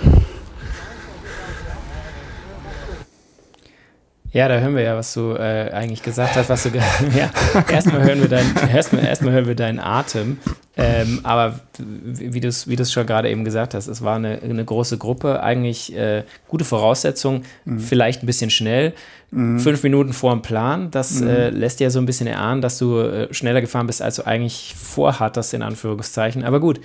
Ja, 4.33 4.47
da 4.47 4.59
hören 4.59 4.75
wir 4.75 4.81
ja, 4.81 4.97
was 4.97 5.13
du 5.13 5.35
äh, 5.35 5.69
eigentlich 5.71 6.01
gesagt 6.01 6.35
hast, 6.35 6.49
was 6.49 6.63
du 6.63 6.69
ja, 7.15 7.29
erstmal 7.71 8.03
hören 8.03 8.19
wir 8.19 8.27
dein, 8.27 8.45
erstmal, 8.73 9.05
erstmal 9.05 9.31
hören 9.31 9.45
wir 9.45 9.53
deinen 9.53 9.79
Atem. 9.79 10.39
Ähm, 10.75 11.19
aber 11.21 11.59
wie 11.77 12.39
du 12.39 12.47
es 12.47 12.67
wie 12.67 12.83
schon 12.83 13.05
gerade 13.05 13.29
eben 13.29 13.45
gesagt 13.45 13.75
hast, 13.75 13.85
es 13.85 14.01
war 14.01 14.15
eine, 14.15 14.41
eine 14.41 14.65
große 14.65 14.97
Gruppe, 14.97 15.43
eigentlich 15.43 15.95
äh, 15.95 16.23
gute 16.47 16.65
Voraussetzungen, 16.65 17.45
mhm. 17.65 17.77
vielleicht 17.77 18.23
ein 18.23 18.25
bisschen 18.25 18.49
schnell, 18.49 18.93
mhm. 19.29 19.59
fünf 19.59 19.83
Minuten 19.83 20.13
vor 20.13 20.31
dem 20.31 20.41
Plan. 20.41 20.89
Das 20.89 21.21
mhm. 21.21 21.27
äh, 21.27 21.49
lässt 21.51 21.79
ja 21.79 21.91
so 21.91 21.99
ein 21.99 22.07
bisschen 22.07 22.25
erahnen, 22.25 22.63
dass 22.63 22.79
du 22.79 23.01
äh, 23.01 23.31
schneller 23.31 23.61
gefahren 23.61 23.85
bist, 23.85 24.01
als 24.01 24.15
du 24.15 24.25
eigentlich 24.25 24.73
vorhattest, 24.75 25.53
in 25.53 25.61
Anführungszeichen. 25.61 26.43
Aber 26.43 26.59
gut, 26.59 26.81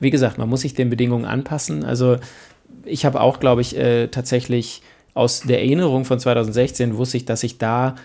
wie 0.00 0.10
gesagt, 0.10 0.36
man 0.36 0.50
muss 0.50 0.60
sich 0.60 0.74
den 0.74 0.90
Bedingungen 0.90 1.24
anpassen. 1.24 1.82
Also 1.82 2.18
ich 2.84 3.06
habe 3.06 3.22
auch, 3.22 3.40
glaube 3.40 3.62
ich, 3.62 3.74
äh, 3.74 4.08
tatsächlich 4.08 4.82
aus 5.14 5.40
der 5.40 5.58
Erinnerung 5.60 6.04
von 6.04 6.18
2016 6.18 6.96
wusste 6.96 7.16
ich, 7.16 7.24
dass 7.24 7.42
ich 7.42 7.58
da 7.58 7.96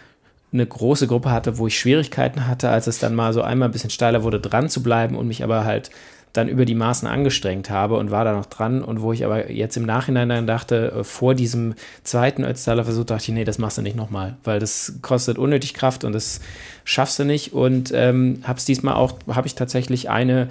eine 0.51 0.65
große 0.65 1.07
Gruppe 1.07 1.31
hatte, 1.31 1.57
wo 1.57 1.67
ich 1.67 1.77
Schwierigkeiten 1.77 2.47
hatte, 2.47 2.69
als 2.69 2.87
es 2.87 2.99
dann 2.99 3.15
mal 3.15 3.33
so 3.33 3.41
einmal 3.41 3.69
ein 3.69 3.71
bisschen 3.71 3.89
steiler 3.89 4.23
wurde, 4.23 4.39
dran 4.39 4.69
zu 4.69 4.81
bleiben 4.81 5.15
und 5.15 5.27
mich 5.27 5.43
aber 5.43 5.65
halt 5.65 5.91
dann 6.35 6.49
über 6.49 6.65
die 6.65 6.75
Maßen 6.75 7.07
angestrengt 7.07 7.69
habe 7.69 7.97
und 7.97 8.11
war 8.11 8.25
da 8.25 8.33
noch 8.33 8.45
dran. 8.45 8.83
Und 8.83 9.01
wo 9.01 9.13
ich 9.13 9.25
aber 9.25 9.51
jetzt 9.51 9.77
im 9.77 9.85
Nachhinein 9.85 10.29
dann 10.29 10.47
dachte, 10.47 10.91
äh, 10.91 11.03
vor 11.03 11.33
diesem 11.33 11.75
zweiten 12.03 12.43
Ötztaler 12.43 12.83
Versuch 12.83 13.05
dachte 13.05 13.23
ich, 13.23 13.29
nee, 13.29 13.43
das 13.43 13.57
machst 13.57 13.77
du 13.77 13.81
nicht 13.81 13.95
nochmal, 13.95 14.35
weil 14.43 14.59
das 14.59 14.99
kostet 15.01 15.37
unnötig 15.37 15.73
Kraft 15.73 16.03
und 16.03 16.13
das 16.13 16.41
schaffst 16.83 17.19
du 17.19 17.23
nicht. 17.23 17.53
Und 17.53 17.91
ähm, 17.93 18.41
habe 18.43 18.59
es 18.59 18.65
diesmal 18.65 18.95
auch, 18.95 19.13
habe 19.29 19.47
ich 19.47 19.55
tatsächlich 19.55 20.09
eine 20.09 20.49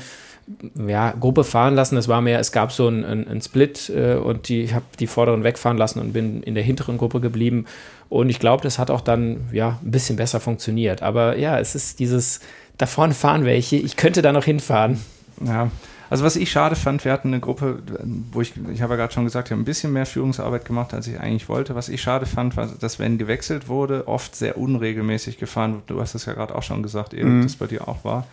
ja, 0.86 1.12
Gruppe 1.12 1.45
fahren 1.45 1.74
lassen. 1.74 1.97
Das 1.97 2.09
war 2.09 2.20
mehr, 2.20 2.38
es 2.38 2.53
gab 2.53 2.72
so 2.72 2.88
einen 2.88 3.40
Split 3.42 3.90
äh, 3.95 4.14
und 4.14 4.49
die, 4.49 4.62
ich 4.62 4.74
habe 4.74 4.84
die 4.99 5.07
vorderen 5.07 5.45
wegfahren 5.45 5.78
lassen 5.78 6.01
und 6.01 6.12
bin 6.12 6.42
in 6.42 6.55
der 6.55 6.64
hinteren 6.64 6.99
Gruppe 6.99 7.20
geblieben. 7.20 7.66
Und 8.09 8.28
ich 8.28 8.38
glaube, 8.38 8.62
das 8.62 8.78
hat 8.78 8.90
auch 8.90 9.01
dann 9.01 9.49
ja 9.53 9.78
ein 9.82 9.90
bisschen 9.90 10.16
besser 10.16 10.40
funktioniert. 10.40 11.03
Aber 11.03 11.36
ja, 11.38 11.59
es 11.59 11.74
ist 11.74 11.99
dieses, 11.99 12.40
da 12.78 12.86
vorne 12.86 13.14
fahren 13.14 13.45
welche, 13.45 13.76
ich 13.76 13.97
könnte 13.97 14.22
da 14.22 14.32
noch 14.32 14.45
hinfahren. 14.45 15.01
Ja, 15.45 15.70
also 16.11 16.24
was 16.24 16.36
ich 16.36 16.51
schade 16.53 16.76
fand, 16.76 17.05
wir 17.05 17.12
hatten 17.12 17.28
eine 17.28 17.40
Gruppe, 17.40 17.82
wo 18.30 18.40
ich, 18.40 18.53
ich 18.72 18.82
habe 18.82 18.92
ja 18.92 18.99
gerade 18.99 19.12
schon 19.12 19.24
gesagt, 19.24 19.51
wir 19.51 19.57
haben 19.57 19.62
ein 19.62 19.64
bisschen 19.64 19.92
mehr 19.92 20.07
Führungsarbeit 20.07 20.64
gemacht, 20.64 20.95
als 20.95 21.07
ich 21.07 21.18
eigentlich 21.18 21.49
wollte. 21.49 21.74
Was 21.74 21.88
ich 21.88 22.03
schade 22.03 22.26
fand, 22.26 22.57
war, 22.57 22.68
dass 22.68 22.99
wenn 22.99 23.18
gewechselt 23.18 23.68
wurde, 23.68 24.07
oft 24.07 24.36
sehr 24.36 24.59
unregelmäßig 24.59 25.38
gefahren 25.38 25.74
wird. 25.74 25.90
Du 25.90 26.01
hast 26.01 26.14
es 26.14 26.26
ja 26.26 26.34
gerade 26.34 26.55
auch 26.55 26.62
schon 26.62 26.82
gesagt, 26.82 27.14
Erik, 27.14 27.26
mhm. 27.26 27.42
das 27.42 27.57
bei 27.57 27.66
dir 27.66 27.88
auch 27.88 28.05
war. 28.05 28.26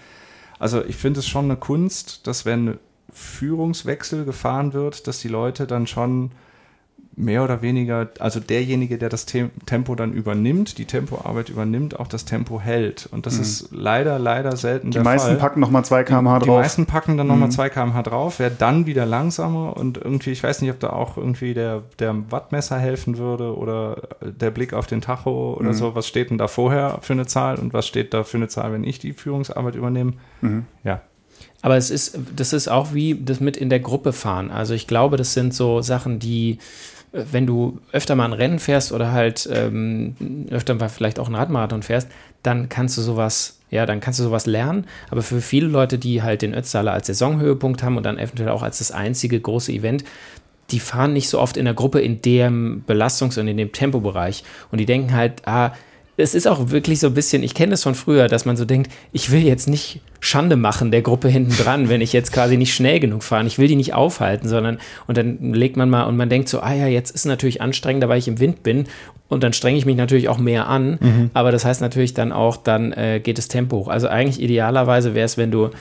Also 0.61 0.85
ich 0.85 0.95
finde 0.95 1.21
es 1.21 1.27
schon 1.27 1.45
eine 1.45 1.57
Kunst, 1.57 2.27
dass 2.27 2.45
wenn 2.45 2.77
Führungswechsel 3.11 4.25
gefahren 4.25 4.73
wird, 4.73 5.07
dass 5.07 5.19
die 5.19 5.27
Leute 5.27 5.65
dann 5.65 5.87
schon 5.87 6.33
mehr 7.21 7.43
oder 7.43 7.61
weniger, 7.61 8.09
also 8.19 8.39
derjenige, 8.39 8.97
der 8.97 9.09
das 9.09 9.25
Tempo 9.25 9.95
dann 9.95 10.11
übernimmt, 10.11 10.77
die 10.77 10.85
Tempoarbeit 10.85 11.49
übernimmt, 11.49 11.99
auch 11.99 12.07
das 12.07 12.25
Tempo 12.25 12.59
hält. 12.59 13.07
Und 13.11 13.25
das 13.25 13.35
mhm. 13.35 13.41
ist 13.41 13.69
leider, 13.71 14.19
leider 14.19 14.57
selten 14.57 14.87
die 14.87 14.95
der 14.95 15.03
Fall. 15.03 15.17
Die 15.17 15.23
meisten 15.23 15.37
packen 15.37 15.59
nochmal 15.59 15.85
2 15.85 16.03
km/h 16.03 16.39
drauf. 16.39 16.43
Die 16.43 16.49
meisten 16.49 16.85
packen 16.85 17.17
dann 17.17 17.27
nochmal 17.27 17.49
mhm. 17.49 17.53
2 17.53 17.69
km/h 17.69 18.01
drauf, 18.03 18.39
wäre 18.39 18.51
dann 18.51 18.85
wieder 18.85 19.05
langsamer 19.05 19.77
und 19.77 19.97
irgendwie, 19.97 20.31
ich 20.31 20.43
weiß 20.43 20.61
nicht, 20.61 20.71
ob 20.71 20.79
da 20.79 20.89
auch 20.89 21.17
irgendwie 21.17 21.53
der, 21.53 21.83
der 21.99 22.31
Wattmesser 22.31 22.79
helfen 22.79 23.17
würde 23.17 23.55
oder 23.55 24.01
der 24.21 24.51
Blick 24.51 24.73
auf 24.73 24.87
den 24.87 25.01
Tacho 25.01 25.53
oder 25.53 25.69
mhm. 25.69 25.73
so. 25.73 25.95
Was 25.95 26.07
steht 26.07 26.31
denn 26.31 26.37
da 26.37 26.47
vorher 26.47 26.99
für 27.01 27.13
eine 27.13 27.27
Zahl 27.27 27.57
und 27.57 27.73
was 27.73 27.87
steht 27.87 28.13
da 28.13 28.23
für 28.23 28.37
eine 28.37 28.47
Zahl, 28.47 28.73
wenn 28.73 28.83
ich 28.83 28.99
die 28.99 29.13
Führungsarbeit 29.13 29.75
übernehme? 29.75 30.13
Mhm. 30.41 30.65
Ja. 30.83 31.01
Aber 31.61 31.77
es 31.77 31.91
ist, 31.91 32.17
das 32.35 32.53
ist 32.53 32.67
auch 32.67 32.93
wie 32.93 33.15
das 33.15 33.39
mit 33.39 33.55
in 33.55 33.69
der 33.69 33.79
Gruppe 33.79 34.13
fahren. 34.13 34.49
Also 34.49 34.73
ich 34.73 34.87
glaube, 34.87 35.17
das 35.17 35.33
sind 35.33 35.53
so 35.53 35.81
Sachen, 35.81 36.19
die 36.19 36.57
wenn 37.11 37.45
du 37.45 37.79
öfter 37.91 38.15
mal 38.15 38.25
ein 38.25 38.33
Rennen 38.33 38.59
fährst 38.59 38.91
oder 38.91 39.11
halt 39.11 39.49
ähm, 39.51 40.15
öfter 40.49 40.75
mal 40.75 40.89
vielleicht 40.89 41.19
auch 41.19 41.27
einen 41.27 41.35
Radmarathon 41.35 41.83
fährst, 41.83 42.07
dann 42.41 42.69
kannst 42.69 42.97
du 42.97 43.01
sowas, 43.01 43.59
ja, 43.69 43.85
dann 43.85 43.99
kannst 43.99 44.19
du 44.19 44.23
sowas 44.23 44.45
lernen. 44.45 44.85
Aber 45.09 45.21
für 45.21 45.41
viele 45.41 45.67
Leute, 45.67 45.97
die 45.97 46.23
halt 46.23 46.41
den 46.41 46.53
Ötztaler 46.53 46.93
als 46.93 47.07
Saisonhöhepunkt 47.07 47.83
haben 47.83 47.97
und 47.97 48.03
dann 48.03 48.17
eventuell 48.17 48.49
auch 48.49 48.63
als 48.63 48.77
das 48.77 48.91
einzige 48.91 49.39
große 49.39 49.71
Event, 49.71 50.05
die 50.71 50.79
fahren 50.79 51.11
nicht 51.13 51.27
so 51.27 51.39
oft 51.39 51.57
in 51.57 51.65
der 51.65 51.73
Gruppe 51.73 51.99
in 51.99 52.21
dem 52.21 52.83
Belastungs- 52.87 53.37
und 53.37 53.47
in 53.47 53.57
dem 53.57 53.73
Tempobereich. 53.73 54.43
Und 54.71 54.77
die 54.77 54.85
denken 54.85 55.13
halt, 55.13 55.45
ah, 55.45 55.73
es 56.15 56.33
ist 56.33 56.47
auch 56.47 56.69
wirklich 56.69 56.99
so 56.99 57.07
ein 57.07 57.13
bisschen, 57.13 57.43
ich 57.43 57.53
kenne 57.53 57.71
das 57.71 57.83
von 57.83 57.95
früher, 57.95 58.27
dass 58.27 58.45
man 58.45 58.55
so 58.55 58.63
denkt, 58.63 58.91
ich 59.11 59.31
will 59.31 59.41
jetzt 59.41 59.67
nicht 59.67 60.01
Schande 60.23 60.55
machen 60.55 60.91
der 60.91 61.01
Gruppe 61.01 61.27
hinten 61.27 61.57
dran, 61.57 61.89
wenn 61.89 61.99
ich 61.99 62.13
jetzt 62.13 62.31
quasi 62.31 62.55
nicht 62.55 62.73
schnell 62.73 62.99
genug 62.99 63.23
fahre. 63.23 63.45
Ich 63.47 63.57
will 63.57 63.67
die 63.67 63.75
nicht 63.75 63.95
aufhalten, 63.95 64.47
sondern 64.47 64.77
und 65.07 65.17
dann 65.17 65.53
legt 65.53 65.77
man 65.77 65.89
mal 65.89 66.03
und 66.03 66.15
man 66.15 66.29
denkt 66.29 66.47
so, 66.47 66.61
ah 66.61 66.73
ja, 66.73 66.85
jetzt 66.85 67.09
ist 67.09 67.25
natürlich 67.25 67.59
anstrengender, 67.59 68.07
weil 68.07 68.19
ich 68.19 68.27
im 68.27 68.39
Wind 68.39 68.61
bin 68.61 68.85
und 69.29 69.43
dann 69.43 69.51
strenge 69.51 69.79
ich 69.79 69.85
mich 69.85 69.95
natürlich 69.95 70.29
auch 70.29 70.37
mehr 70.37 70.67
an. 70.67 70.99
Mhm. 71.01 71.31
Aber 71.33 71.51
das 71.51 71.65
heißt 71.65 71.81
natürlich 71.81 72.13
dann 72.13 72.31
auch, 72.31 72.55
dann 72.55 72.93
äh, 72.93 73.19
geht 73.21 73.39
das 73.39 73.47
Tempo 73.47 73.77
hoch. 73.77 73.87
Also 73.87 74.07
eigentlich 74.07 74.39
idealerweise 74.39 75.15
wäre 75.15 75.25
es, 75.25 75.37
wenn 75.37 75.49
du 75.49 75.71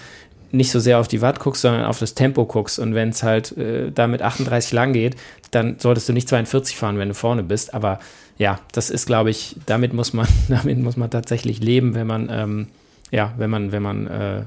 nicht 0.52 0.70
so 0.70 0.80
sehr 0.80 0.98
auf 0.98 1.08
die 1.08 1.20
Watt 1.20 1.38
guckst, 1.38 1.62
sondern 1.62 1.84
auf 1.84 1.98
das 1.98 2.14
Tempo 2.14 2.46
guckst. 2.46 2.78
Und 2.78 2.94
wenn 2.94 3.10
es 3.10 3.22
halt 3.22 3.56
äh, 3.58 3.92
da 3.92 4.06
mit 4.06 4.22
38 4.22 4.72
lang 4.72 4.92
geht, 4.94 5.16
dann 5.50 5.76
solltest 5.78 6.08
du 6.08 6.12
nicht 6.12 6.28
42 6.28 6.76
fahren, 6.76 6.98
wenn 6.98 7.08
du 7.08 7.14
vorne 7.14 7.42
bist. 7.42 7.74
Aber 7.74 7.98
ja, 8.38 8.58
das 8.72 8.88
ist, 8.88 9.06
glaube 9.06 9.30
ich, 9.30 9.56
damit 9.66 9.92
muss 9.92 10.12
man, 10.12 10.26
damit 10.48 10.78
muss 10.78 10.96
man 10.96 11.10
tatsächlich 11.10 11.60
leben, 11.60 11.94
wenn 11.94 12.06
man, 12.06 12.28
ähm, 12.32 12.66
ja, 13.10 13.34
wenn 13.36 13.50
man, 13.50 13.72
wenn 13.72 13.82
man 13.82 14.06
äh, 14.06 14.44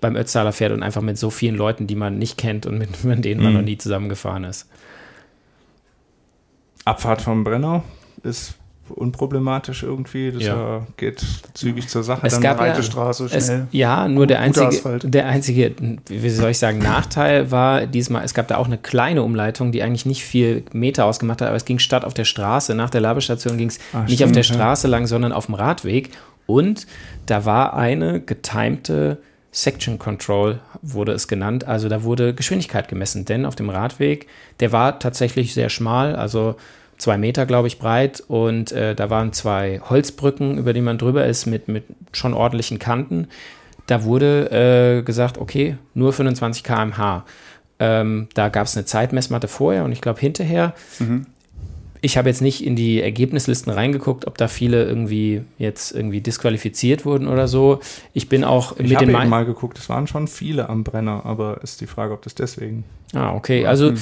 beim 0.00 0.16
Ötztaler 0.16 0.52
fährt 0.52 0.72
und 0.72 0.82
einfach 0.82 1.02
mit 1.02 1.18
so 1.18 1.30
vielen 1.30 1.56
Leuten, 1.56 1.86
die 1.86 1.96
man 1.96 2.18
nicht 2.18 2.36
kennt 2.36 2.66
und 2.66 2.78
mit, 2.78 3.04
mit 3.04 3.24
denen 3.24 3.42
man 3.42 3.52
mhm. 3.52 3.58
noch 3.58 3.64
nie 3.64 3.78
zusammengefahren 3.78 4.44
ist. 4.44 4.68
Abfahrt 6.84 7.22
vom 7.22 7.44
Brenner 7.44 7.82
ist 8.22 8.54
unproblematisch 8.88 9.82
irgendwie. 9.82 10.30
Das 10.32 10.42
ja. 10.42 10.86
geht 10.96 11.24
zügig 11.54 11.88
zur 11.88 12.02
Sache. 12.02 12.26
Es 12.26 12.34
dann 12.34 12.42
gab 12.42 12.60
eine 12.60 12.74
ja, 12.74 12.82
Straße, 12.82 13.28
schnell. 13.28 13.38
Es, 13.38 13.52
ja, 13.72 14.08
nur 14.08 14.26
der 14.26 14.40
einzige, 14.40 14.98
der 14.98 15.26
einzige, 15.26 15.74
wie 16.06 16.30
soll 16.30 16.50
ich 16.50 16.58
sagen, 16.58 16.78
Nachteil 16.78 17.50
war 17.50 17.86
diesmal, 17.86 18.24
es 18.24 18.34
gab 18.34 18.48
da 18.48 18.58
auch 18.58 18.66
eine 18.66 18.78
kleine 18.78 19.22
Umleitung, 19.22 19.72
die 19.72 19.82
eigentlich 19.82 20.06
nicht 20.06 20.24
viel 20.24 20.64
Meter 20.72 21.06
ausgemacht 21.06 21.40
hat, 21.40 21.48
aber 21.48 21.56
es 21.56 21.64
ging 21.64 21.78
statt 21.78 22.04
auf 22.04 22.14
der 22.14 22.24
Straße, 22.24 22.74
nach 22.74 22.90
der 22.90 23.00
Labestation 23.00 23.56
ging 23.56 23.68
es 23.68 23.78
nicht 24.06 24.16
stimmt, 24.16 24.30
auf 24.30 24.32
der 24.32 24.42
Straße 24.42 24.86
ja. 24.86 24.90
lang, 24.90 25.06
sondern 25.06 25.32
auf 25.32 25.46
dem 25.46 25.54
Radweg. 25.54 26.10
Und 26.46 26.86
da 27.26 27.44
war 27.44 27.74
eine 27.74 28.20
getimte 28.20 29.18
Section 29.54 29.98
Control 29.98 30.58
wurde 30.82 31.12
es 31.12 31.28
genannt. 31.28 31.64
Also 31.66 31.88
da 31.88 32.02
wurde 32.02 32.34
Geschwindigkeit 32.34 32.88
gemessen, 32.88 33.24
denn 33.24 33.46
auf 33.46 33.54
dem 33.54 33.70
Radweg, 33.70 34.26
der 34.58 34.72
war 34.72 34.98
tatsächlich 34.98 35.54
sehr 35.54 35.68
schmal, 35.68 36.16
also 36.16 36.56
zwei 36.98 37.18
Meter, 37.18 37.46
glaube 37.46 37.68
ich, 37.68 37.78
breit 37.78 38.22
und 38.26 38.72
äh, 38.72 38.96
da 38.96 39.10
waren 39.10 39.32
zwei 39.32 39.80
Holzbrücken, 39.88 40.58
über 40.58 40.72
die 40.72 40.80
man 40.80 40.98
drüber 40.98 41.26
ist, 41.26 41.46
mit, 41.46 41.68
mit 41.68 41.84
schon 42.12 42.34
ordentlichen 42.34 42.80
Kanten. 42.80 43.28
Da 43.86 44.02
wurde 44.02 44.98
äh, 44.98 45.02
gesagt, 45.02 45.38
okay, 45.38 45.76
nur 45.94 46.12
25 46.12 46.64
km/h. 46.64 47.24
Ähm, 47.78 48.28
da 48.34 48.48
gab 48.48 48.66
es 48.66 48.76
eine 48.76 48.86
Zeitmessmatte 48.86 49.46
vorher 49.46 49.84
und 49.84 49.92
ich 49.92 50.00
glaube 50.00 50.20
hinterher. 50.20 50.74
Mhm. 50.98 51.26
Ich 52.04 52.18
habe 52.18 52.28
jetzt 52.28 52.42
nicht 52.42 52.62
in 52.62 52.76
die 52.76 53.00
Ergebnislisten 53.00 53.72
reingeguckt, 53.72 54.26
ob 54.26 54.36
da 54.36 54.46
viele 54.46 54.84
irgendwie 54.84 55.40
jetzt 55.58 55.92
irgendwie 55.92 56.20
disqualifiziert 56.20 57.06
wurden 57.06 57.28
oder 57.28 57.48
so. 57.48 57.80
Ich 58.12 58.28
bin 58.28 58.44
auch 58.44 58.72
ich 58.72 58.90
mit 58.90 59.00
den 59.00 59.08
Ich 59.08 59.24
mal 59.24 59.46
geguckt, 59.46 59.78
es 59.78 59.88
waren 59.88 60.06
schon 60.06 60.28
viele 60.28 60.68
am 60.68 60.84
Brenner, 60.84 61.24
aber 61.24 61.62
ist 61.62 61.80
die 61.80 61.86
Frage, 61.86 62.12
ob 62.12 62.20
das 62.20 62.34
deswegen. 62.34 62.84
Ah, 63.14 63.34
okay. 63.34 63.66
Also 63.66 63.90
hm 63.90 63.96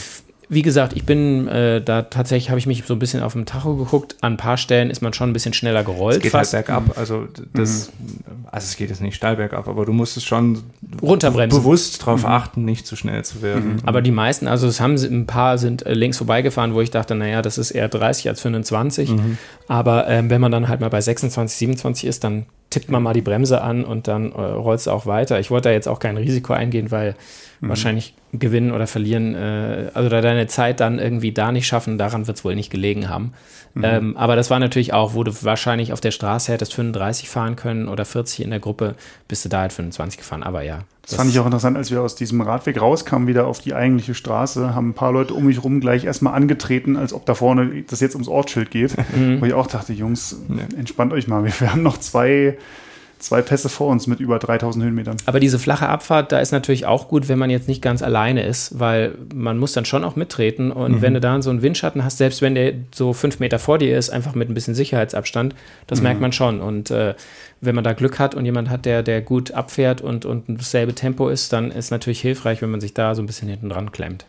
wie 0.53 0.61
gesagt, 0.61 0.93
ich 0.95 1.05
bin 1.05 1.49
äh, 1.49 1.81
da 1.81 2.03
tatsächlich, 2.03 2.51
habe 2.51 2.59
ich 2.59 2.67
mich 2.67 2.85
so 2.85 2.95
ein 2.95 2.99
bisschen 2.99 3.23
auf 3.23 3.33
dem 3.33 3.47
Tacho 3.47 3.75
geguckt. 3.75 4.17
An 4.21 4.35
ein 4.35 4.37
paar 4.37 4.59
Stellen 4.59 4.91
ist 4.91 5.01
man 5.01 5.15
schon 5.15 5.31
ein 5.31 5.33
bisschen 5.33 5.55
schneller 5.55 5.83
gerollt. 5.83 6.17
Es 6.17 6.23
geht 6.23 6.33
fast. 6.33 6.53
halt 6.53 6.67
bergab. 6.67 6.99
Also, 6.99 7.27
das, 7.55 7.91
mhm. 7.99 8.45
also 8.51 8.67
es 8.67 8.77
geht 8.77 8.91
jetzt 8.91 9.01
nicht 9.01 9.15
steil 9.15 9.37
bergab, 9.37 9.67
aber 9.67 9.87
du 9.87 9.95
musst 9.95 10.19
es 10.19 10.25
schon 10.25 10.63
runterbremsen. 11.01 11.59
bewusst 11.59 12.03
darauf 12.03 12.21
mhm. 12.21 12.29
achten, 12.29 12.65
nicht 12.67 12.87
zu 12.87 12.97
schnell 12.97 13.25
zu 13.25 13.41
werden. 13.41 13.77
Mhm. 13.77 13.81
Aber 13.87 14.03
die 14.03 14.11
meisten, 14.11 14.47
also 14.47 14.67
es 14.67 14.79
haben 14.79 14.97
ein 14.97 15.27
paar 15.27 15.57
sind 15.57 15.87
äh, 15.87 15.95
links 15.95 16.19
vorbeigefahren, 16.19 16.75
wo 16.75 16.83
ich 16.83 16.91
dachte, 16.91 17.15
naja, 17.15 17.41
das 17.41 17.57
ist 17.57 17.71
eher 17.71 17.89
30 17.89 18.29
als 18.29 18.43
25. 18.43 19.11
Mhm. 19.11 19.39
Aber 19.69 20.07
ähm, 20.09 20.29
wenn 20.29 20.43
man 20.43 20.53
dann 20.53 20.69
halt 20.69 20.81
mal 20.81 20.91
bei 20.91 21.01
26, 21.01 21.57
27 21.57 22.05
ist, 22.05 22.25
dann 22.25 22.45
tippt 22.69 22.91
man 22.91 23.03
mal 23.03 23.15
die 23.15 23.23
Bremse 23.23 23.63
an 23.63 23.85
und 23.87 24.07
dann 24.07 24.33
äh, 24.33 24.41
rollst 24.41 24.87
du 24.87 24.91
auch 24.91 25.07
weiter. 25.07 25.41
Ich 25.41 25.51
wollte 25.51 25.71
da 25.71 25.73
jetzt 25.73 25.89
auch 25.89 25.99
kein 25.99 26.19
Risiko 26.19 26.53
eingehen, 26.53 26.91
weil 26.91 27.15
mhm. 27.63 27.69
wahrscheinlich 27.69 28.15
gewinnen 28.33 28.73
oder 28.73 28.87
verlieren, 28.87 29.35
äh, 29.35 29.91
also 29.95 30.09
da 30.09 30.21
deine 30.21 30.47
Zeit 30.47 30.81
dann 30.81 30.99
irgendwie 30.99 31.33
da 31.33 31.53
nicht 31.53 31.67
schaffen, 31.67 31.97
daran 31.97 32.27
wird 32.27 32.37
es 32.37 32.45
wohl 32.45 32.55
nicht 32.55 32.71
gelegen 32.71 33.09
haben. 33.09 33.33
Mhm. 33.75 33.85
Ähm, 33.85 34.17
aber 34.17 34.37
das 34.37 34.51
war 34.51 34.59
natürlich 34.59 34.93
auch, 34.93 35.15
wo 35.15 35.25
du 35.25 35.33
wahrscheinlich 35.43 35.93
auf 35.93 36.01
der 36.01 36.11
Straße 36.11 36.53
hättest 36.53 36.75
35 36.75 37.29
fahren 37.29 37.57
können 37.57 37.89
oder 37.89 38.05
40 38.05 38.45
in 38.45 38.51
der 38.51 38.61
Gruppe, 38.61 38.97
bist 39.29 39.45
du 39.45 39.49
da 39.49 39.61
halt 39.61 39.73
25 39.73 40.19
gefahren. 40.19 40.43
Aber 40.43 40.63
ja. 40.63 40.81
Das, 41.03 41.13
das 41.13 41.15
fand 41.17 41.31
ich 41.31 41.39
auch 41.39 41.47
interessant, 41.47 41.77
als 41.77 41.91
wir 41.91 42.03
aus 42.03 42.15
diesem 42.15 42.41
Radweg 42.43 42.81
rauskamen, 42.81 43.27
wieder 43.27 43.47
auf 43.47 43.61
die 43.61 43.75
eigentliche 43.75 44.15
Straße, 44.15 44.75
haben 44.75 44.91
ein 44.91 44.95
paar 44.95 45.13
Leute 45.13 45.35
um 45.35 45.47
mich 45.47 45.65
rum 45.65 45.81
gleich 45.81 46.05
erstmal 46.05 46.35
angetreten, 46.35 46.97
als 46.97 47.13
ob 47.13 47.27
da 47.27 47.35
vorne 47.35 47.85
das 47.89 48.01
jetzt 48.01 48.15
ums 48.15 48.29
Ortsschild 48.29 48.71
geht. 48.71 48.95
Mhm. 49.13 49.43
Wo 49.43 49.45
ich 49.45 49.53
auch 49.53 49.67
dachte, 49.67 49.93
Jungs, 49.93 50.37
entspannt 50.77 51.13
euch 51.13 51.29
mal, 51.29 51.45
wir 51.45 51.73
haben 51.73 51.83
noch 51.83 51.99
zwei 51.99 52.57
zwei 53.23 53.43
Pässe 53.43 53.69
vor 53.69 53.89
uns 53.89 54.07
mit 54.07 54.21
über 54.21 54.39
3000 54.39 54.85
Höhenmetern. 54.85 55.17
Aber 55.27 55.41
diese 55.41 55.59
flache 55.59 55.89
Abfahrt, 55.89 56.33
da 56.33 56.41
ist 56.41 56.53
natürlich 56.53 56.87
auch 56.87 57.09
gut, 57.09 57.29
wenn 57.29 57.39
man 57.39 57.51
jetzt 57.51 57.69
nicht 57.69 57.83
ganz 57.83 58.03
alleine 58.03 58.45
ist, 58.45 58.79
weil 58.79 59.15
man 59.35 59.59
muss 59.59 59.73
dann 59.73 59.85
schon 59.85 60.05
auch 60.05 60.17
mittreten 60.17 60.73
und 60.73 60.93
mhm. 60.93 61.03
wenn 61.03 61.15
du 61.15 61.21
da 61.21 61.41
so 61.43 61.51
einen 61.51 61.63
Windschatten 61.63 62.05
hast, 62.05 62.19
selbst 62.19 62.43
wenn 62.43 62.55
der 62.55 62.75
so 62.95 63.13
fünf 63.13 63.41
Meter 63.41 63.59
vor 63.59 63.79
dir 63.79 63.97
ist, 63.97 64.11
einfach 64.11 64.35
mit 64.35 64.51
ein 64.51 64.55
bisschen 64.55 64.75
Sicherheitsabstand, 64.75 65.55
das 65.87 65.99
mhm. 65.99 66.05
merkt 66.05 66.21
man 66.21 66.33
schon. 66.33 66.61
Und 66.61 66.91
äh, 66.91 67.15
wenn 67.61 67.75
man 67.75 67.85
da 67.85 67.93
Glück 67.93 68.19
hat 68.19 68.35
und 68.35 68.45
jemand 68.45 68.69
hat, 68.69 68.85
der, 68.85 69.03
der 69.03 69.23
gut 69.23 69.53
abfährt 69.53 70.01
und, 70.01 70.25
und 70.25 70.45
dasselbe 70.49 70.95
Tempo 70.95 71.29
ist, 71.29 71.53
dann 71.53 71.71
ist 71.71 71.91
natürlich 71.91 72.21
hilfreich, 72.21 72.61
wenn 72.61 72.71
man 72.71 72.81
sich 72.81 72.93
da 72.93 73.15
so 73.15 73.23
ein 73.23 73.27
bisschen 73.27 73.49
hinten 73.49 73.69
dran 73.69 73.93
klemmt. 73.93 74.27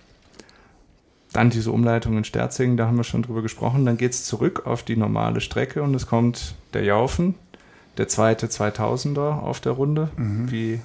Dann 1.34 1.50
diese 1.50 1.72
Umleitung 1.72 2.16
in 2.16 2.24
Sterzingen, 2.24 2.78
da 2.78 2.86
haben 2.86 2.96
wir 2.96 3.04
schon 3.04 3.24
drüber 3.24 3.42
gesprochen. 3.42 3.86
Dann 3.86 3.98
geht 3.98 4.12
es 4.12 4.24
zurück 4.24 4.68
auf 4.68 4.84
die 4.84 4.96
normale 4.96 5.42
Strecke 5.42 5.82
und 5.82 5.96
es 5.96 6.06
kommt 6.06 6.54
der 6.76 6.84
Jaufen, 6.84 7.34
der 7.98 8.08
zweite 8.08 8.48
2000er 8.48 9.40
auf 9.40 9.60
der 9.60 9.74
Runde. 9.74 10.10
Mhm. 10.18 10.52
Wie 10.52 10.80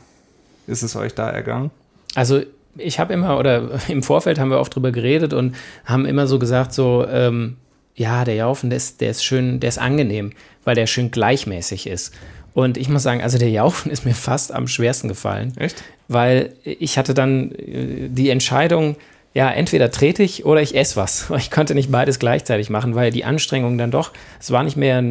ist 0.66 0.82
es 0.82 0.96
euch 0.96 1.14
da 1.14 1.28
ergangen? 1.28 1.70
Also 2.14 2.42
ich 2.76 2.98
habe 2.98 3.12
immer, 3.12 3.38
oder 3.38 3.80
im 3.88 4.02
Vorfeld 4.02 4.38
haben 4.38 4.50
wir 4.50 4.58
oft 4.58 4.74
drüber 4.74 4.92
geredet 4.92 5.32
und 5.32 5.56
haben 5.84 6.06
immer 6.06 6.26
so 6.26 6.38
gesagt, 6.38 6.72
so, 6.72 7.06
ähm, 7.08 7.56
ja, 7.94 8.24
der 8.24 8.36
Jaufen, 8.36 8.70
der 8.70 8.76
ist, 8.76 9.00
der 9.00 9.10
ist 9.10 9.24
schön, 9.24 9.60
der 9.60 9.68
ist 9.68 9.78
angenehm, 9.78 10.32
weil 10.64 10.74
der 10.74 10.86
schön 10.86 11.10
gleichmäßig 11.10 11.88
ist. 11.88 12.14
Und 12.54 12.76
ich 12.76 12.88
muss 12.88 13.02
sagen, 13.02 13.22
also 13.22 13.38
der 13.38 13.50
Jaufen 13.50 13.90
ist 13.90 14.04
mir 14.04 14.14
fast 14.14 14.52
am 14.52 14.68
schwersten 14.68 15.08
gefallen. 15.08 15.52
Echt? 15.56 15.82
Weil 16.06 16.52
ich 16.64 16.96
hatte 16.96 17.14
dann 17.14 17.52
äh, 17.52 18.08
die 18.08 18.30
Entscheidung, 18.30 18.96
ja, 19.34 19.50
entweder 19.50 19.90
trete 19.90 20.22
ich 20.22 20.46
oder 20.46 20.62
ich 20.62 20.74
esse 20.74 20.96
was. 20.96 21.30
Ich 21.36 21.50
konnte 21.50 21.74
nicht 21.74 21.90
beides 21.90 22.18
gleichzeitig 22.18 22.70
machen, 22.70 22.94
weil 22.94 23.10
die 23.10 23.24
Anstrengung 23.24 23.78
dann 23.78 23.90
doch, 23.90 24.12
es 24.40 24.50
war 24.50 24.64
nicht 24.64 24.76
mehr 24.76 25.02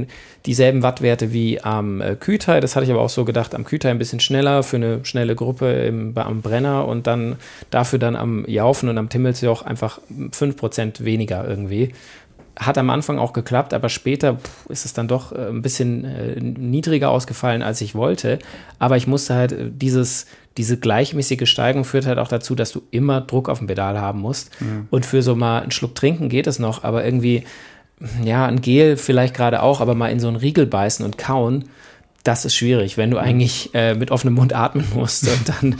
dieselben 0.45 0.83
Wattwerte 0.83 1.33
wie 1.33 1.61
am 1.61 2.01
äh, 2.01 2.15
Kühlteil. 2.15 2.61
Das 2.61 2.75
hatte 2.75 2.85
ich 2.85 2.91
aber 2.91 3.01
auch 3.01 3.09
so 3.09 3.25
gedacht, 3.25 3.53
am 3.53 3.63
Kühlteil 3.63 3.91
ein 3.91 3.99
bisschen 3.99 4.19
schneller 4.19 4.63
für 4.63 4.77
eine 4.77 5.05
schnelle 5.05 5.35
Gruppe 5.35 5.71
im, 5.85 6.17
am 6.17 6.41
Brenner 6.41 6.87
und 6.87 7.07
dann 7.07 7.35
dafür 7.69 7.99
dann 7.99 8.15
am 8.15 8.45
Jaufen 8.47 8.89
und 8.89 8.97
am 8.97 9.09
Timmelsjoch 9.09 9.61
einfach 9.61 9.99
5% 10.09 11.03
weniger 11.03 11.47
irgendwie 11.47 11.93
hat 12.59 12.77
am 12.77 12.89
Anfang 12.89 13.19
auch 13.19 13.33
geklappt, 13.33 13.73
aber 13.73 13.87
später 13.87 14.39
ist 14.67 14.85
es 14.85 14.93
dann 14.93 15.07
doch 15.07 15.31
äh, 15.31 15.47
ein 15.49 15.61
bisschen 15.61 16.05
äh, 16.05 16.39
niedriger 16.39 17.11
ausgefallen, 17.11 17.61
als 17.61 17.81
ich 17.81 17.93
wollte. 17.93 18.39
Aber 18.79 18.97
ich 18.97 19.05
musste 19.05 19.35
halt 19.35 19.55
dieses, 19.81 20.25
diese 20.57 20.77
gleichmäßige 20.77 21.49
Steigung 21.49 21.85
führt 21.85 22.05
halt 22.05 22.17
auch 22.17 22.27
dazu, 22.27 22.55
dass 22.55 22.71
du 22.71 22.81
immer 22.91 23.21
Druck 23.21 23.47
auf 23.47 23.59
dem 23.59 23.67
Pedal 23.67 23.99
haben 23.99 24.19
musst. 24.19 24.59
Mhm. 24.59 24.87
Und 24.89 25.05
für 25.05 25.21
so 25.21 25.35
mal 25.35 25.61
einen 25.61 25.71
Schluck 25.71 25.95
trinken 25.95 26.29
geht 26.29 26.47
es 26.47 26.59
noch, 26.59 26.83
aber 26.83 27.05
irgendwie, 27.05 27.43
ja, 28.23 28.45
ein 28.45 28.61
Gel 28.61 28.97
vielleicht 28.97 29.35
gerade 29.35 29.61
auch, 29.61 29.81
aber 29.81 29.95
mal 29.95 30.09
in 30.09 30.19
so 30.19 30.27
einen 30.27 30.37
Riegel 30.37 30.65
beißen 30.65 31.05
und 31.05 31.17
kauen, 31.17 31.65
das 32.23 32.43
ist 32.43 32.55
schwierig, 32.55 32.97
wenn 32.97 33.09
du 33.09 33.17
eigentlich 33.19 33.69
äh, 33.73 33.93
mit 33.93 34.11
offenem 34.11 34.33
Mund 34.33 34.53
atmen 34.53 34.85
musst 34.93 35.27
und 35.29 35.49
dann 35.61 35.75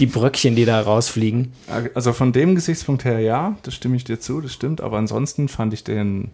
die 0.00 0.06
Bröckchen, 0.06 0.56
die 0.56 0.64
da 0.64 0.80
rausfliegen. 0.80 1.52
Also 1.94 2.12
von 2.12 2.32
dem 2.32 2.54
Gesichtspunkt 2.56 3.04
her 3.04 3.20
ja, 3.20 3.56
das 3.62 3.74
stimme 3.74 3.96
ich 3.96 4.04
dir 4.04 4.18
zu, 4.18 4.40
das 4.40 4.52
stimmt, 4.52 4.80
aber 4.80 4.98
ansonsten 4.98 5.48
fand 5.48 5.72
ich 5.74 5.84
den 5.84 6.30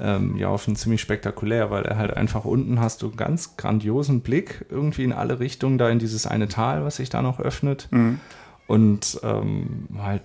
ähm, 0.00 0.36
ja 0.36 0.48
auf 0.48 0.66
ziemlich 0.74 1.00
spektakulär, 1.00 1.70
weil 1.70 1.84
er 1.84 1.96
halt 1.96 2.16
einfach 2.16 2.44
unten 2.44 2.80
hast 2.80 3.02
du 3.02 3.08
einen 3.08 3.16
ganz 3.16 3.56
grandiosen 3.56 4.20
Blick 4.20 4.64
irgendwie 4.70 5.04
in 5.04 5.12
alle 5.12 5.40
Richtungen, 5.40 5.78
da 5.78 5.88
in 5.88 5.98
dieses 5.98 6.26
eine 6.26 6.48
Tal, 6.48 6.84
was 6.84 6.96
sich 6.96 7.10
da 7.10 7.22
noch 7.22 7.40
öffnet. 7.40 7.88
Mhm. 7.90 8.20
Und 8.66 9.20
ähm, 9.22 9.88
halt, 9.98 10.22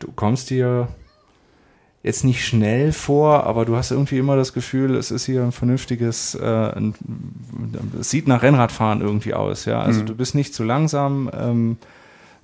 du 0.00 0.10
kommst 0.12 0.50
dir 0.50 0.88
jetzt 2.02 2.24
nicht 2.24 2.44
schnell 2.44 2.92
vor, 2.92 3.44
aber 3.44 3.64
du 3.64 3.76
hast 3.76 3.90
irgendwie 3.90 4.18
immer 4.18 4.36
das 4.36 4.52
Gefühl, 4.52 4.94
es 4.94 5.10
ist 5.10 5.26
hier 5.26 5.42
ein 5.42 5.52
vernünftiges, 5.52 6.34
äh, 6.34 6.44
ein, 6.44 6.94
es 8.00 8.10
sieht 8.10 8.28
nach 8.28 8.42
Rennradfahren 8.42 9.00
irgendwie 9.00 9.34
aus, 9.34 9.64
ja. 9.64 9.80
Also 9.80 10.02
mhm. 10.02 10.06
du 10.06 10.14
bist 10.14 10.34
nicht 10.34 10.54
zu 10.54 10.64
langsam, 10.64 11.30
ähm, 11.32 11.76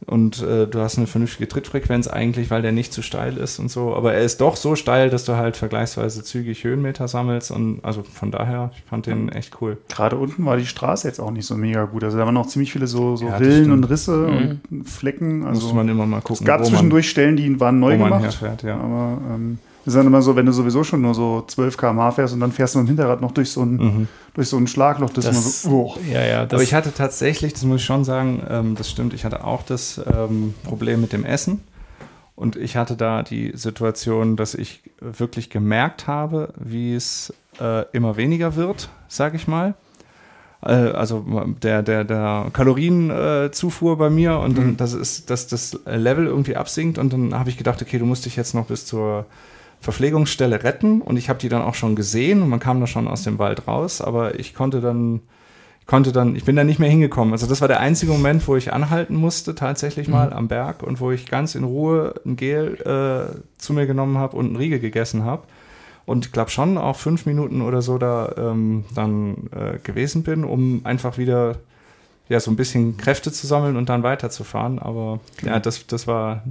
und 0.07 0.43
äh, 0.43 0.67
du 0.67 0.81
hast 0.81 0.99
eine 0.99 1.07
vernünftige 1.07 1.49
Trittfrequenz 1.49 2.09
eigentlich, 2.09 2.51
weil 2.51 2.63
der 2.63 2.73
nicht 2.73 2.93
zu 2.93 3.03
steil 3.03 3.37
ist 3.37 3.59
und 3.59 3.71
so. 3.71 3.95
Aber 3.95 4.15
er 4.15 4.23
ist 4.23 4.41
doch 4.41 4.57
so 4.57 4.77
steil, 4.77 5.11
dass 5.11 5.25
du 5.25 5.37
halt 5.37 5.57
vergleichsweise 5.57 6.23
zügig 6.23 6.65
Höhenmeter 6.65 7.09
sammelst 7.09 7.51
und 7.51 7.81
also 7.83 8.03
von 8.03 8.31
daher, 8.31 8.71
ich 8.77 8.83
fand 8.85 9.07
den 9.07 9.29
echt 9.31 9.61
cool. 9.61 9.79
Gerade 9.89 10.17
unten 10.17 10.45
war 10.45 10.57
die 10.57 10.67
Straße 10.67 11.07
jetzt 11.09 11.21
auch 11.21 11.31
nicht 11.31 11.47
so 11.47 11.57
mega 11.57 11.85
gut. 11.85 12.05
Also 12.05 12.19
da 12.19 12.25
waren 12.27 12.35
noch 12.35 12.47
ziemlich 12.47 12.73
viele 12.73 12.87
so, 12.87 13.17
so 13.17 13.27
ja, 13.27 13.37
Rillen 13.37 13.73
und 13.73 13.85
Risse 13.85 14.17
mhm. 14.17 14.61
und 14.71 14.89
Flecken. 14.89 15.45
Also 15.47 15.67
muss 15.67 15.75
man 15.75 15.89
immer 15.89 16.07
mal 16.07 16.21
gucken. 16.21 16.45
Es 16.45 16.47
gab 16.47 16.65
zwischendurch 16.65 17.09
Stellen, 17.09 17.37
die 17.37 17.59
waren 17.61 17.81
neu 17.81 17.97
gemacht. 17.97 18.25
Herfährt, 18.25 18.63
ja. 18.63 18.77
Aber 18.77 19.19
ähm, 19.35 19.59
ist 19.87 19.97
dann 19.97 20.07
immer 20.07 20.22
so, 20.22 20.35
wenn 20.35 20.47
du 20.47 20.53
sowieso 20.53 20.82
schon 20.82 21.03
nur 21.03 21.14
so 21.14 21.45
12 21.47 21.76
km/h 21.76 22.12
fährst 22.12 22.35
und 22.35 22.41
dann 22.41 22.53
fährst 22.53 22.74
du 22.74 22.78
mit 22.78 22.87
dem 22.87 22.97
Hinterrad 22.97 23.20
noch 23.20 23.32
durch 23.32 23.51
so 23.51 23.62
ein, 23.62 23.76
mhm. 23.76 24.09
durch 24.32 24.49
so 24.49 24.57
ein 24.57 24.66
Schlagloch. 24.66 25.11
Das, 25.11 25.26
das 25.26 25.37
ist 25.37 25.64
immer 25.64 25.74
so, 25.74 25.95
oh. 25.97 26.01
Ja, 26.11 26.24
ja. 26.24 26.43
Aber 26.43 26.62
ich 26.62 26.72
hatte 26.72 26.93
tatsächlich, 26.95 27.53
das 27.53 27.64
muss 27.64 27.80
ich 27.80 27.85
schon 27.85 28.05
sagen, 28.05 28.43
ähm, 28.49 28.74
das 28.76 28.91
stimmt, 28.91 29.12
ich 29.12 29.24
hatte 29.24 29.45
auch 29.45 29.62
das 29.62 30.01
ähm, 30.11 30.55
Problem 30.64 31.01
mit 31.01 31.12
dem 31.12 31.24
Essen. 31.24 31.61
Und 32.37 32.57
ich 32.57 32.76
hatte 32.76 32.97
da 32.97 33.22
die 33.22 33.53
Situation, 33.55 34.37
dass 34.37 34.55
ich 34.55 34.82
wirklich 35.01 35.51
gemerkt 35.51 36.09
habe, 36.09 36.53
wie 36.59 36.95
es 36.95 37.32
äh, 37.61 37.85
immer 37.93 38.16
weniger 38.16 38.57
wird, 38.57 38.89
sag 39.09 39.35
ich 39.35 39.47
mal 39.47 39.74
äh, 40.62 40.72
also 40.72 41.24
der, 41.62 41.82
der, 41.82 42.05
der 42.05 42.47
Kalorienzufuhr 42.53 43.93
äh, 43.93 43.97
bei 43.97 44.11
mir 44.11 44.39
und 44.39 44.59
dann, 44.59 44.66
mhm. 44.68 44.76
das 44.76 44.95
ist, 44.95 45.30
dass 45.30 45.47
das 45.47 45.78
Level 45.87 46.26
irgendwie 46.26 46.57
absinkt 46.57 46.99
und 46.99 47.12
dann 47.12 47.39
habe 47.39 47.51
ich 47.51 47.57
gedacht, 47.57 47.80
okay, 47.82 47.99
du 47.99 48.07
musst 48.07 48.24
dich 48.24 48.35
jetzt 48.35 48.55
noch 48.55 48.66
bis 48.66 48.87
zur 48.87 49.26
Verpflegungsstelle 49.85 50.64
retten 50.64 51.03
und 51.03 51.18
ich 51.18 51.28
habe 51.28 51.39
die 51.39 51.51
dann 51.51 51.61
auch 51.61 51.74
schon 51.74 51.95
gesehen 51.95 52.41
und 52.43 52.49
man 52.49 52.59
kam 52.59 52.80
da 52.80 52.87
schon 52.87 53.07
aus 53.07 53.22
dem 53.22 53.39
Wald 53.39 53.68
raus, 53.68 54.01
aber 54.01 54.39
ich 54.41 54.55
konnte 54.55 54.80
dann 54.80 55.20
konnte 55.85 56.12
dann, 56.12 56.35
ich 56.35 56.45
bin 56.45 56.57
da 56.57 56.64
nicht 56.64 56.78
mehr 56.78 56.89
hingekommen. 56.89 57.35
Also 57.35 57.47
das 57.47 57.61
war 57.61 57.68
der 57.68 57.80
einzige 57.80 58.11
Moment, 58.11 58.49
wo 58.49 58.57
ich 58.57 58.72
anhalten 58.72 59.14
musste, 59.14 59.55
tatsächlich 59.55 60.09
mal 60.09 60.28
mhm. 60.28 60.32
am 60.32 60.49
Berg 60.49 60.82
und 60.82 61.01
wo 61.01 61.11
ich 61.11 61.26
ganz 61.26 61.55
in 61.55 61.64
Ruhe 61.64 62.14
ein 62.24 62.37
Gel 62.37 62.76
äh, 62.80 63.39
zu 63.59 63.74
mir 63.74 63.87
genommen 63.87 64.16
habe 64.16 64.39
und 64.39 64.47
einen 64.47 64.57
Riegel 64.57 64.80
gegessen 64.80 65.24
habe. 65.24 65.43
Und 66.07 66.24
ich 66.24 66.32
glaube 66.32 66.51
schon 66.51 66.78
auch 66.78 66.97
fünf 66.97 67.26
Minuten 67.26 67.61
oder 67.61 67.82
so 67.82 67.99
da 67.99 68.32
ähm, 68.39 68.85
dann 68.95 69.51
äh, 69.53 69.78
gewesen 69.82 70.22
bin, 70.22 70.45
um 70.45 70.80
einfach 70.85 71.18
wieder 71.18 71.57
ja 72.30 72.41
so 72.41 72.51
ein 72.51 72.57
bisschen 72.57 72.97
Kräfte 72.97 73.30
zu 73.30 73.47
sammeln 73.47 73.76
und 73.76 73.91
dann 73.91 74.03
weiterzufahren. 74.03 74.78
Aber 74.78 75.20
ja, 75.43 75.61
das, 75.61 75.87
das 75.87 76.07
war 76.07 76.43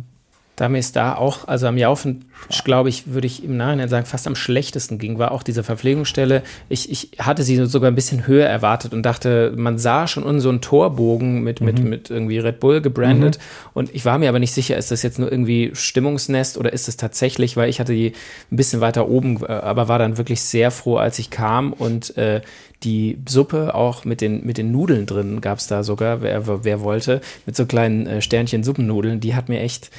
da 0.56 0.70
mir 0.70 0.78
es 0.78 0.92
da 0.92 1.16
auch, 1.16 1.48
also 1.48 1.66
am 1.68 1.78
Jaufen, 1.78 2.26
glaube 2.64 2.90
ich, 2.90 3.08
würde 3.08 3.26
ich 3.26 3.44
im 3.44 3.58
Nachhinein 3.58 3.90
sagen, 3.90 4.06
fast 4.06 4.28
am 4.28 4.36
schlechtesten 4.36 5.00
ging, 5.00 5.18
war 5.18 5.32
auch 5.32 5.42
diese 5.42 5.64
Verpflegungsstelle. 5.64 6.44
Ich, 6.70 6.92
ich 6.92 7.12
hatte 7.20 7.42
sie 7.42 7.66
sogar 7.66 7.90
ein 7.90 7.96
bisschen 7.96 8.28
höher 8.28 8.48
erwartet 8.48 8.94
und 8.94 9.04
dachte, 9.04 9.54
man 9.56 9.80
sah 9.80 10.08
schon 10.08 10.24
unten 10.24 10.42
so 10.42 10.50
einen 10.50 10.62
Torbogen 10.62 11.44
mit, 11.44 11.60
mhm. 11.60 11.66
mit, 11.66 11.84
mit 11.84 12.10
irgendwie 12.12 12.38
Red 12.38 12.60
Bull 12.60 12.82
gebrandet. 12.82 13.40
Mhm. 13.40 13.70
Und 13.74 13.96
ich 13.96 14.06
war 14.06 14.20
mir 14.20 14.30
aber 14.30 14.40
nicht 14.40 14.54
sicher, 14.54 14.78
ist 14.78 14.92
das 14.92 15.02
jetzt 15.02 15.18
nur 15.18 15.32
irgendwie 15.32 15.72
Stimmungsnest 15.74 16.58
oder 16.58 16.72
ist 16.72 16.88
es 16.88 16.98
tatsächlich, 16.98 17.58
weil 17.58 17.70
ich 17.70 17.80
hatte 17.80 17.94
die 17.94 18.14
ein 18.52 18.56
bisschen 18.56 18.80
weiter 18.80 19.08
oben, 19.08 19.44
äh, 19.44 19.48
aber 19.48 19.88
war 19.88 19.98
dann 19.98 20.18
wirklich 20.18 20.42
sehr 20.42 20.70
froh, 20.70 20.98
als 20.98 21.18
ich 21.18 21.32
kam 21.32 21.74
und 21.74 22.16
äh, 22.16 22.42
die 22.84 23.20
Suppe 23.28 23.76
auch 23.76 24.06
mit 24.06 24.22
den, 24.22 24.46
mit 24.46 24.58
den 24.58 24.72
Nudeln 24.72 25.06
drin 25.06 25.42
gab 25.42 25.60
es 25.60 25.68
da 25.68 25.84
sogar, 25.84 26.22
wer, 26.22 26.64
wer 26.64 26.82
wollte, 26.82 27.22
mit 27.46 27.56
so 27.56 27.66
kleinen 27.66 28.08
äh, 28.08 28.22
Sternchen 28.22 28.64
Suppennudeln, 28.64 29.20
die 29.20 29.36
hat 29.36 29.50
mir 29.50 29.60
echt 29.60 29.90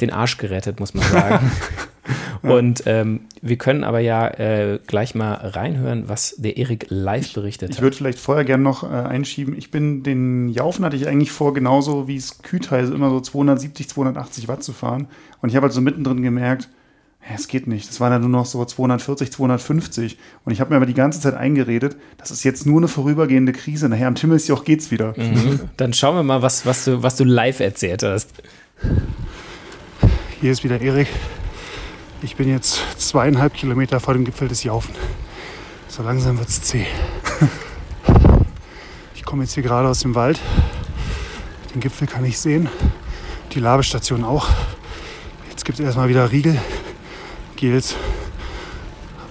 den 0.00 0.10
Arsch 0.10 0.36
gerettet, 0.36 0.80
muss 0.80 0.94
man 0.94 1.04
sagen. 1.04 1.50
Und 2.42 2.82
ähm, 2.86 3.20
wir 3.40 3.56
können 3.56 3.84
aber 3.84 4.00
ja 4.00 4.28
äh, 4.28 4.78
gleich 4.86 5.14
mal 5.14 5.32
reinhören, 5.34 6.08
was 6.08 6.34
der 6.36 6.56
Erik 6.56 6.86
live 6.88 7.32
berichtet 7.32 7.70
ich, 7.70 7.76
hat. 7.76 7.78
Ich 7.78 7.82
würde 7.82 7.96
vielleicht 7.96 8.18
vorher 8.18 8.44
gerne 8.44 8.62
noch 8.62 8.84
äh, 8.84 8.94
einschieben. 8.94 9.56
Ich 9.56 9.70
bin 9.70 10.02
den 10.02 10.48
Jaufen 10.48 10.84
hatte 10.84 10.96
ich 10.96 11.08
eigentlich 11.08 11.32
vor, 11.32 11.54
genauso 11.54 12.06
wie 12.06 12.16
es 12.16 12.42
Kühlteil 12.42 12.92
immer 12.92 13.10
so 13.10 13.20
270, 13.20 13.88
280 13.88 14.48
Watt 14.48 14.62
zu 14.62 14.72
fahren. 14.72 15.08
Und 15.40 15.48
ich 15.48 15.56
habe 15.56 15.64
halt 15.64 15.72
so 15.72 15.80
mittendrin 15.80 16.22
gemerkt, 16.22 16.68
es 17.32 17.48
geht 17.48 17.66
nicht. 17.66 17.88
Das 17.88 18.00
waren 18.00 18.10
dann 18.10 18.20
nur 18.20 18.30
noch 18.30 18.46
so 18.46 18.64
240, 18.64 19.32
250. 19.32 20.18
Und 20.44 20.52
ich 20.52 20.60
habe 20.60 20.70
mir 20.70 20.76
aber 20.76 20.86
die 20.86 20.94
ganze 20.94 21.20
Zeit 21.20 21.34
eingeredet, 21.34 21.96
das 22.18 22.30
ist 22.30 22.44
jetzt 22.44 22.66
nur 22.66 22.78
eine 22.78 22.88
vorübergehende 22.88 23.52
Krise. 23.52 23.88
Nachher 23.88 24.08
am 24.08 24.14
Timmelsjoch 24.14 24.64
geht's 24.64 24.90
wieder. 24.90 25.14
Mhm. 25.16 25.60
Dann 25.76 25.94
schauen 25.94 26.16
wir 26.16 26.22
mal, 26.22 26.42
was, 26.42 26.66
was, 26.66 26.84
du, 26.84 27.02
was 27.02 27.16
du 27.16 27.24
live 27.24 27.60
erzählt 27.60 28.02
hast. 28.02 28.30
Hier 30.40 30.52
ist 30.52 30.64
wieder 30.64 30.80
Erik. 30.80 31.08
Ich 32.22 32.36
bin 32.36 32.48
jetzt 32.48 32.80
zweieinhalb 32.98 33.54
Kilometer 33.54 34.00
vor 34.00 34.14
dem 34.14 34.24
Gipfel 34.24 34.48
des 34.48 34.62
Jaufen. 34.62 34.94
So 35.88 36.02
langsam 36.02 36.38
wird 36.38 36.48
es 36.48 36.62
zäh. 36.62 36.86
Ich 39.14 39.24
komme 39.24 39.44
jetzt 39.44 39.54
hier 39.54 39.62
gerade 39.62 39.88
aus 39.88 40.00
dem 40.00 40.14
Wald. 40.14 40.38
Den 41.74 41.80
Gipfel 41.80 42.06
kann 42.06 42.24
ich 42.24 42.38
sehen. 42.38 42.68
Die 43.52 43.60
Labestation 43.60 44.24
auch. 44.24 44.48
Jetzt 45.50 45.64
gibt 45.64 45.78
es 45.78 45.84
erstmal 45.84 46.08
wieder 46.08 46.30
Riegel, 46.30 46.58
Gels 47.64 47.96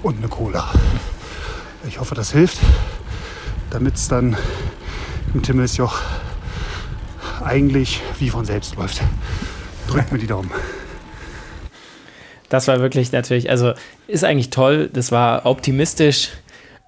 und 0.02 0.18
eine 0.18 0.28
Cola. 0.28 0.68
Ich 1.88 2.00
hoffe, 2.00 2.16
das 2.16 2.32
hilft, 2.32 2.58
damit 3.70 3.94
es 3.94 4.08
dann 4.08 4.36
im 5.36 5.44
Timmelsjoch 5.44 6.00
eigentlich 7.44 8.02
wie 8.18 8.32
von 8.32 8.44
selbst 8.44 8.76
läuft. 8.76 9.02
Drückt 9.88 10.12
mir 10.12 10.18
die 10.18 10.26
Daumen 10.26 10.50
das 12.54 12.68
war 12.68 12.82
wirklich 12.82 13.12
natürlich, 13.12 13.50
also 13.50 13.74
ist 14.06 14.24
eigentlich 14.24 14.52
toll. 14.52 14.88
Das 14.94 15.12
war 15.12 15.48
optimistisch 15.48 16.30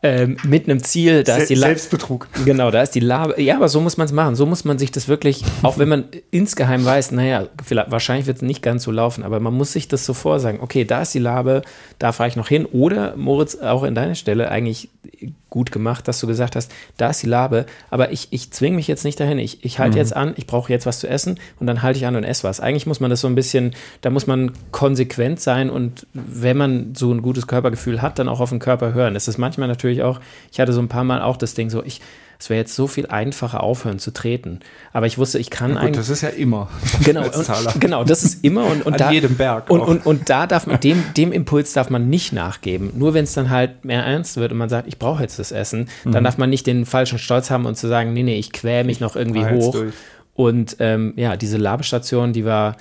ähm, 0.03 0.37
mit 0.43 0.69
einem 0.69 0.83
Ziel. 0.83 1.23
Da 1.23 1.35
Se 1.35 1.41
ist 1.41 1.49
die 1.49 1.55
Selbstbetrug. 1.55 2.27
Genau, 2.45 2.69
da 2.69 2.81
ist 2.81 2.91
die 2.91 2.99
Labe. 2.99 3.41
Ja, 3.41 3.55
aber 3.55 3.69
so 3.69 3.81
muss 3.81 3.97
man 3.97 4.05
es 4.05 4.11
machen. 4.11 4.35
So 4.35 4.45
muss 4.45 4.65
man 4.65 4.77
sich 4.77 4.91
das 4.91 5.07
wirklich, 5.07 5.43
auch 5.63 5.77
wenn 5.77 5.89
man 5.89 6.05
insgeheim 6.31 6.85
weiß, 6.85 7.11
naja, 7.11 7.47
vielleicht, 7.63 7.91
wahrscheinlich 7.91 8.27
wird 8.27 8.37
es 8.37 8.43
nicht 8.43 8.61
ganz 8.61 8.83
so 8.83 8.91
laufen, 8.91 9.23
aber 9.23 9.39
man 9.39 9.53
muss 9.53 9.71
sich 9.71 9.87
das 9.87 10.05
so 10.05 10.13
vorsagen. 10.13 10.59
Okay, 10.59 10.85
da 10.85 11.01
ist 11.01 11.13
die 11.13 11.19
Labe, 11.19 11.63
da 11.97 12.11
fahre 12.11 12.29
ich 12.29 12.35
noch 12.35 12.47
hin. 12.47 12.65
Oder, 12.65 13.15
Moritz, 13.15 13.55
auch 13.55 13.83
in 13.83 13.95
deiner 13.95 14.15
Stelle 14.15 14.51
eigentlich 14.51 14.89
gut 15.55 15.71
gemacht, 15.71 16.05
dass 16.09 16.19
du 16.19 16.27
gesagt 16.27 16.57
hast, 16.57 16.69
da 16.97 17.09
ist 17.09 17.23
die 17.23 17.27
Labe, 17.27 17.65
aber 17.89 18.11
ich, 18.11 18.27
ich 18.31 18.51
zwinge 18.51 18.75
mich 18.75 18.89
jetzt 18.89 19.05
nicht 19.05 19.17
dahin. 19.21 19.39
Ich, 19.39 19.63
ich 19.63 19.79
halte 19.79 19.93
mhm. 19.93 19.99
jetzt 19.99 20.13
an, 20.13 20.33
ich 20.35 20.47
brauche 20.47 20.69
jetzt 20.69 20.85
was 20.85 20.99
zu 20.99 21.07
essen 21.07 21.39
und 21.61 21.65
dann 21.65 21.81
halte 21.81 21.97
ich 21.97 22.05
an 22.05 22.17
und 22.17 22.25
esse 22.25 22.43
was. 22.43 22.59
Eigentlich 22.59 22.85
muss 22.85 22.99
man 22.99 23.09
das 23.09 23.21
so 23.21 23.27
ein 23.29 23.35
bisschen, 23.35 23.73
da 24.01 24.09
muss 24.09 24.27
man 24.27 24.51
konsequent 24.71 25.39
sein 25.39 25.69
und 25.69 26.07
wenn 26.13 26.57
man 26.57 26.93
so 26.93 27.09
ein 27.09 27.21
gutes 27.21 27.47
Körpergefühl 27.47 28.01
hat, 28.01 28.19
dann 28.19 28.27
auch 28.27 28.41
auf 28.41 28.49
den 28.49 28.59
Körper 28.59 28.93
hören. 28.93 29.15
Es 29.15 29.29
ist 29.29 29.37
manchmal 29.37 29.69
natürlich 29.69 30.03
auch, 30.03 30.19
ich 30.51 30.59
hatte 30.59 30.73
so 30.73 30.81
ein 30.81 30.89
paar 30.89 31.05
Mal 31.05 31.21
auch 31.21 31.37
das 31.37 31.53
Ding 31.53 31.69
so, 31.69 31.81
ich, 31.85 32.01
es 32.39 32.49
wäre 32.49 32.59
jetzt 32.59 32.75
so 32.75 32.87
viel 32.87 33.07
einfacher 33.07 33.63
aufhören 33.63 33.99
zu 33.99 34.11
treten. 34.11 34.59
Aber 34.93 35.05
ich 35.07 35.17
wusste, 35.17 35.39
ich 35.39 35.49
kann 35.49 35.71
gut, 35.71 35.79
eigentlich. 35.79 35.97
Das 35.97 36.09
ist 36.09 36.21
ja 36.21 36.29
immer. 36.29 36.69
Genau, 37.03 37.23
und, 37.23 37.79
genau, 37.79 38.03
das 38.03 38.23
ist 38.23 38.43
immer 38.43 38.65
und, 38.65 38.85
und 38.85 38.93
An 38.93 38.99
da, 38.99 39.11
jedem 39.11 39.35
Berg. 39.35 39.69
Und, 39.69 39.81
und, 39.81 40.05
und, 40.05 40.29
da 40.29 40.47
darf 40.47 40.65
man 40.65 40.79
dem, 40.79 41.03
dem 41.15 41.31
Impuls 41.31 41.73
darf 41.73 41.89
man 41.89 42.09
nicht 42.09 42.33
nachgeben. 42.33 42.91
Nur 42.95 43.13
wenn 43.13 43.25
es 43.25 43.33
dann 43.33 43.49
halt 43.49 43.85
mehr 43.85 44.03
ernst 44.03 44.37
wird 44.37 44.51
und 44.51 44.57
man 44.57 44.69
sagt, 44.69 44.87
ich 44.87 44.97
brauche 44.97 45.21
jetzt 45.21 45.37
das 45.39 45.51
Essen, 45.51 45.89
mhm. 46.03 46.11
dann 46.11 46.23
darf 46.23 46.37
man 46.37 46.49
nicht 46.49 46.65
den 46.67 46.85
falschen 46.85 47.19
Stolz 47.19 47.51
haben 47.51 47.65
und 47.65 47.75
zu 47.75 47.87
sagen, 47.87 48.13
nee, 48.13 48.23
nee, 48.23 48.37
ich 48.37 48.51
quäle 48.51 48.85
mich 48.85 48.99
noch 48.99 49.15
irgendwie 49.15 49.45
hoch. 49.45 49.75
Und 50.33 50.77
ähm, 50.79 51.13
ja, 51.15 51.37
diese 51.37 51.57
Labestation, 51.57 52.33
die 52.33 52.45
war 52.45 52.75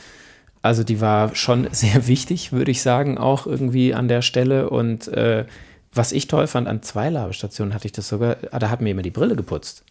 Also 0.63 0.83
die 0.83 1.01
war 1.01 1.35
schon 1.35 1.69
sehr 1.73 2.07
wichtig, 2.07 2.53
würde 2.53 2.71
ich 2.71 2.83
sagen, 2.83 3.19
auch 3.19 3.47
irgendwie 3.47 3.95
an 3.95 4.09
der 4.09 4.23
Stelle. 4.23 4.71
Und 4.71 5.09
äh, 5.09 5.45
was 5.95 6.13
ich 6.13 6.27
toll 6.27 6.47
fand, 6.47 6.69
an 6.69 6.83
zwei 6.83 7.09
Labestationen 7.11 7.75
hatte 7.75 7.87
ich 7.87 7.93
das 7.93 8.09
sogar, 8.09 8.37
da 8.37 8.71
hat 8.71 8.81
mir 8.81 8.91
immer 8.91 9.03
die 9.03 9.11
Brille 9.11 9.37
geputzt. 9.37 9.85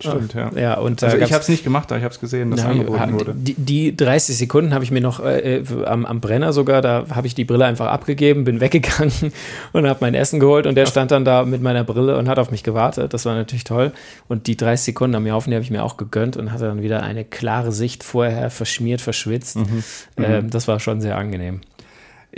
Stimmt, 0.00 0.34
ja. 0.34 0.50
ja 0.56 0.74
und, 0.78 1.02
also 1.02 1.16
ich 1.16 1.32
habe 1.32 1.42
es 1.42 1.48
nicht 1.48 1.64
gemacht, 1.64 1.90
aber 1.90 1.98
ich 1.98 2.04
habe 2.04 2.12
es 2.12 2.20
gesehen, 2.20 2.50
dass 2.50 2.60
ja, 2.60 2.70
angeboten 2.70 3.12
wurde. 3.12 3.34
Die, 3.34 3.54
die 3.54 3.96
30 3.96 4.36
Sekunden 4.36 4.74
habe 4.74 4.84
ich 4.84 4.90
mir 4.90 5.00
noch 5.00 5.20
äh, 5.20 5.62
am, 5.84 6.04
am, 6.04 6.20
Brenner 6.20 6.52
sogar, 6.52 6.82
da 6.82 7.06
habe 7.14 7.26
ich 7.26 7.34
die 7.34 7.44
Brille 7.44 7.64
einfach 7.64 7.86
abgegeben, 7.86 8.44
bin 8.44 8.60
weggegangen 8.60 9.12
und 9.72 9.86
habe 9.86 9.98
mein 10.00 10.14
Essen 10.14 10.40
geholt 10.40 10.66
und 10.66 10.74
der 10.74 10.86
stand 10.86 11.12
dann 11.12 11.24
da 11.24 11.44
mit 11.44 11.62
meiner 11.62 11.84
Brille 11.84 12.18
und 12.18 12.28
hat 12.28 12.38
auf 12.38 12.50
mich 12.50 12.62
gewartet. 12.62 13.14
Das 13.14 13.24
war 13.26 13.34
natürlich 13.34 13.64
toll. 13.64 13.92
Und 14.28 14.48
die 14.48 14.56
30 14.56 14.86
Sekunden 14.86 15.14
am 15.14 15.26
Jaufen, 15.26 15.50
die 15.50 15.56
habe 15.56 15.64
ich 15.64 15.70
mir 15.70 15.84
auch 15.84 15.96
gegönnt 15.96 16.36
und 16.36 16.52
hatte 16.52 16.64
dann 16.64 16.82
wieder 16.82 17.02
eine 17.02 17.24
klare 17.24 17.72
Sicht 17.72 18.02
vorher, 18.02 18.50
verschmiert, 18.50 19.00
verschwitzt. 19.00 19.56
Mhm. 19.56 19.84
Äh, 20.16 20.42
das 20.42 20.66
war 20.68 20.80
schon 20.80 21.00
sehr 21.00 21.16
angenehm. 21.16 21.60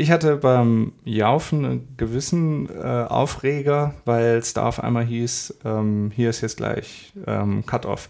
Ich 0.00 0.12
hatte 0.12 0.36
beim 0.36 0.92
Jaufen 1.04 1.64
einen 1.64 1.88
gewissen 1.96 2.68
äh, 2.68 2.82
Aufreger, 3.08 3.94
weil 4.04 4.36
es 4.36 4.54
da 4.54 4.66
auf 4.66 4.80
einmal 4.80 5.04
hieß, 5.04 5.58
ähm, 5.64 6.12
hier 6.14 6.30
ist 6.30 6.40
jetzt 6.40 6.58
gleich 6.58 7.12
ähm, 7.26 7.66
Cut-Off. 7.66 8.08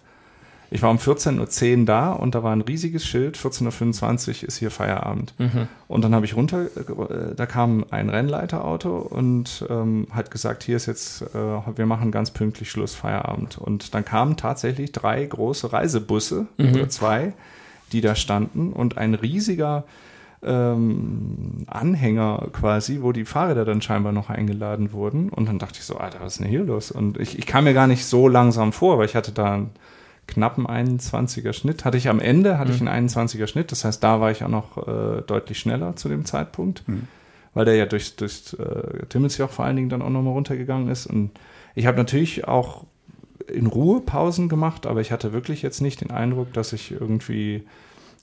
Ich 0.70 0.82
war 0.82 0.91
um 0.91 0.99
14.10 0.99 1.78
Uhr 1.80 1.86
da 1.86 2.12
und 2.12 2.34
da 2.34 2.43
war 2.43 2.53
ein 2.53 2.61
riesiges 2.61 3.07
Schild, 3.07 3.39
14.25 3.39 4.43
Uhr 4.43 4.49
ist 4.49 4.59
hier 4.59 4.70
Feierabend. 4.70 5.32
Mhm. 5.39 5.66
Und 5.89 6.05
dann 6.05 6.14
habe 6.14 6.26
ich 6.26 6.36
runter, 6.36 6.66
äh, 6.66 7.34
da 7.34 7.47
kam 7.47 7.86
ein 7.89 8.11
Rennleiterauto 8.11 8.99
und 8.99 9.64
ähm, 9.70 10.09
hat 10.11 10.30
gesagt, 10.30 10.64
hier 10.64 10.76
ist 10.76 10.84
jetzt, 10.84 11.22
äh, 11.22 11.39
wir 11.74 11.86
machen 11.86 12.12
ganz 12.12 12.32
pünktlich 12.32 12.70
Schluss, 12.70 12.95
Feierabend. 12.95 13.57
Und 13.57 13.95
dann 13.95 14.05
kamen 14.05 14.36
tatsächlich 14.36 14.93
drei 14.93 15.24
große 15.24 15.72
Reisebusse 15.72 16.49
mhm. 16.59 16.74
oder 16.74 16.91
zwei, 16.91 17.32
die 17.93 18.03
da 18.03 18.14
standen 18.14 18.74
und 18.74 18.99
ein 18.99 19.14
riesiger 19.14 19.84
ähm, 20.43 21.64
Anhänger 21.66 22.49
quasi, 22.53 23.01
wo 23.03 23.12
die 23.12 23.24
Fahrräder 23.24 23.64
dann 23.64 23.82
scheinbar 23.82 24.12
noch 24.12 24.30
eingeladen 24.30 24.93
wurden. 24.93 25.30
Und 25.30 25.49
dann 25.49 25.59
dachte 25.59 25.78
ich 25.80 25.84
so, 25.84 25.97
Alter, 25.97 26.20
was 26.20 26.34
ist 26.34 26.41
denn 26.41 26.49
hier 26.49 26.64
los? 26.64 26.91
Und 26.91 27.18
ich, 27.18 27.39
ich 27.39 27.47
kam 27.47 27.64
mir 27.64 27.74
gar 27.74 27.86
nicht 27.86 28.05
so 28.05 28.28
langsam 28.28 28.72
vor, 28.72 28.99
weil 28.99 29.07
ich 29.07 29.16
hatte 29.16 29.32
da 29.32 29.55
einen 29.55 29.70
knappen 30.26 30.66
21er 30.66 31.53
Schnitt. 31.53 31.84
Hatte 31.84 31.97
ich 31.97 32.09
am 32.09 32.20
Ende, 32.20 32.59
hatte 32.59 32.70
mhm. 32.70 32.76
ich 32.76 32.89
einen 32.89 33.09
21er 33.09 33.47
Schnitt. 33.49 33.72
Das 33.72 33.84
heißt, 33.84 34.03
da 34.05 34.20
war 34.20 34.30
ich 34.30 34.45
auch 34.45 34.49
noch 34.49 34.86
äh, 34.86 35.22
deutlich 35.22 35.59
schneller 35.59 35.97
zu 35.97 36.09
dem 36.09 36.24
Zeitpunkt, 36.24 36.86
mhm. 36.86 37.09
weil 37.55 37.64
der 37.64 37.74
ja 37.74 37.86
durch, 37.86 38.14
durch 38.16 38.55
äh, 38.59 39.07
Timmelsjoch 39.07 39.51
vor 39.51 39.64
allen 39.64 39.76
Dingen 39.76 39.89
dann 39.89 40.03
auch 40.03 40.11
nochmal 40.11 40.34
runtergegangen 40.34 40.89
ist. 40.89 41.07
Und 41.07 41.32
ich 41.74 41.86
habe 41.86 41.97
natürlich 41.97 42.47
auch 42.47 42.84
in 43.49 43.66
Ruhe 43.66 44.01
Pausen 44.01 44.49
gemacht, 44.49 44.86
aber 44.86 45.01
ich 45.01 45.11
hatte 45.11 45.32
wirklich 45.32 45.62
jetzt 45.62 45.80
nicht 45.80 46.01
den 46.01 46.11
Eindruck, 46.11 46.53
dass 46.53 46.72
ich 46.72 46.93
irgendwie 46.93 47.64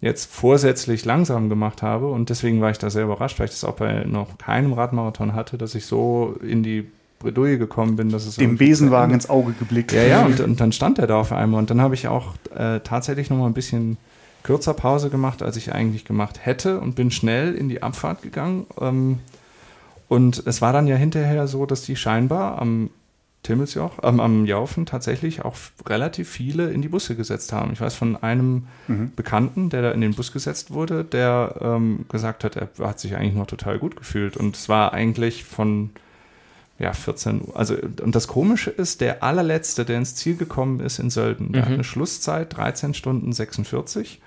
jetzt 0.06 0.32
vorsätzlich 0.32 1.04
langsam 1.04 1.50
gemacht 1.50 1.82
habe. 1.82 2.08
Und 2.08 2.30
deswegen 2.30 2.62
war 2.62 2.70
ich 2.70 2.78
da 2.78 2.92
sehr 2.92 3.04
überrascht, 3.04 3.40
weil 3.40 3.46
ich 3.46 3.52
das 3.52 3.64
auch 3.64 3.74
bei 3.74 4.06
noch 4.06 4.38
keinem 4.38 4.74
Radmarathon 4.74 5.34
hatte, 5.34 5.58
dass 5.58 5.74
ich 5.74 5.88
so 5.88 6.36
in 6.48 6.62
die 6.62 6.88
Bredouille 7.18 7.58
gekommen 7.58 7.96
bin, 7.96 8.10
dass 8.10 8.28
es 8.28 8.36
dem 8.36 8.58
Besenwagen 8.58 9.16
ins 9.16 9.30
Auge 9.30 9.54
geblickt. 9.54 9.94
Ja, 9.94 10.04
ja, 10.04 10.26
und, 10.26 10.40
und 10.40 10.62
dann 10.62 10.72
stand 10.72 11.00
er 11.00 11.08
da 11.08 11.20
auf 11.20 11.32
einmal 11.32 11.60
und 11.60 11.72
dann 11.72 11.82
habe 11.82 11.96
ich 11.96 12.08
auch 12.08 12.36
äh, 12.56 12.82
tatsächlich 12.82 13.32
noch 13.32 13.38
mal 13.38 13.48
ein 13.48 13.54
bisschen 13.54 13.98
kürzer 14.44 14.76
Pause 14.76 15.10
gemacht, 15.10 15.42
als 15.42 15.58
ich 15.58 15.74
eigentlich 15.74 16.06
gemacht 16.06 16.46
hätte 16.46 16.80
und 16.80 16.96
bin 16.96 17.10
schnell 17.10 17.56
in 17.56 17.68
die 17.68 17.82
Abfahrt 17.82 18.22
gegangen. 18.22 18.68
Ähm, 18.80 19.18
und 20.08 20.46
es 20.46 20.62
war 20.62 20.72
dann 20.72 20.86
ja 20.86 20.98
hinterher 20.98 21.48
so, 21.48 21.66
dass 21.66 21.82
die 21.82 21.96
scheinbar 21.96 22.62
am 22.62 22.92
Timmelsjoch, 23.46 24.00
ähm, 24.04 24.20
am 24.20 24.46
Jaufen 24.46 24.86
tatsächlich 24.86 25.46
auch 25.46 25.56
relativ 25.88 26.30
viele 26.30 26.72
in 26.72 26.82
die 26.82 26.90
Busse 26.90 27.16
gesetzt 27.16 27.54
haben. 27.54 27.72
Ich 27.72 27.82
weiß 27.82 27.96
von 27.96 28.22
einem 28.22 28.68
mhm. 28.88 29.14
Bekannten, 29.16 29.70
der 29.70 29.82
da 29.82 29.92
in 29.92 30.02
den 30.02 30.14
Bus 30.14 30.32
gesetzt 30.32 30.72
wurde, 30.72 31.04
der 31.04 31.56
ähm, 31.62 32.06
gesagt 32.10 32.44
hat, 32.44 32.56
er 32.56 32.70
hat 32.80 33.00
sich 33.00 33.16
eigentlich 33.16 33.36
noch 33.36 33.48
total 33.48 33.80
gut 33.80 33.96
gefühlt. 33.96 34.36
Und 34.36 34.56
es 34.56 34.68
war 34.68 34.94
eigentlich 34.94 35.46
von 35.46 35.92
ja, 36.78 36.92
14 36.92 37.42
Uhr. 37.42 37.56
Also, 37.56 37.76
und 38.02 38.16
das 38.16 38.28
Komische 38.28 38.70
ist, 38.70 39.00
der 39.00 39.24
allerletzte, 39.24 39.86
der 39.86 39.98
ins 39.98 40.16
Ziel 40.16 40.36
gekommen 40.36 40.80
ist 40.82 41.00
in 41.00 41.10
Sölden, 41.10 41.54
der 41.54 41.62
mhm. 41.62 41.66
hat 41.66 41.74
eine 41.74 41.84
Schlusszeit 41.84 42.58
13 42.58 42.94
Stunden 42.94 43.32
46. 43.32 44.22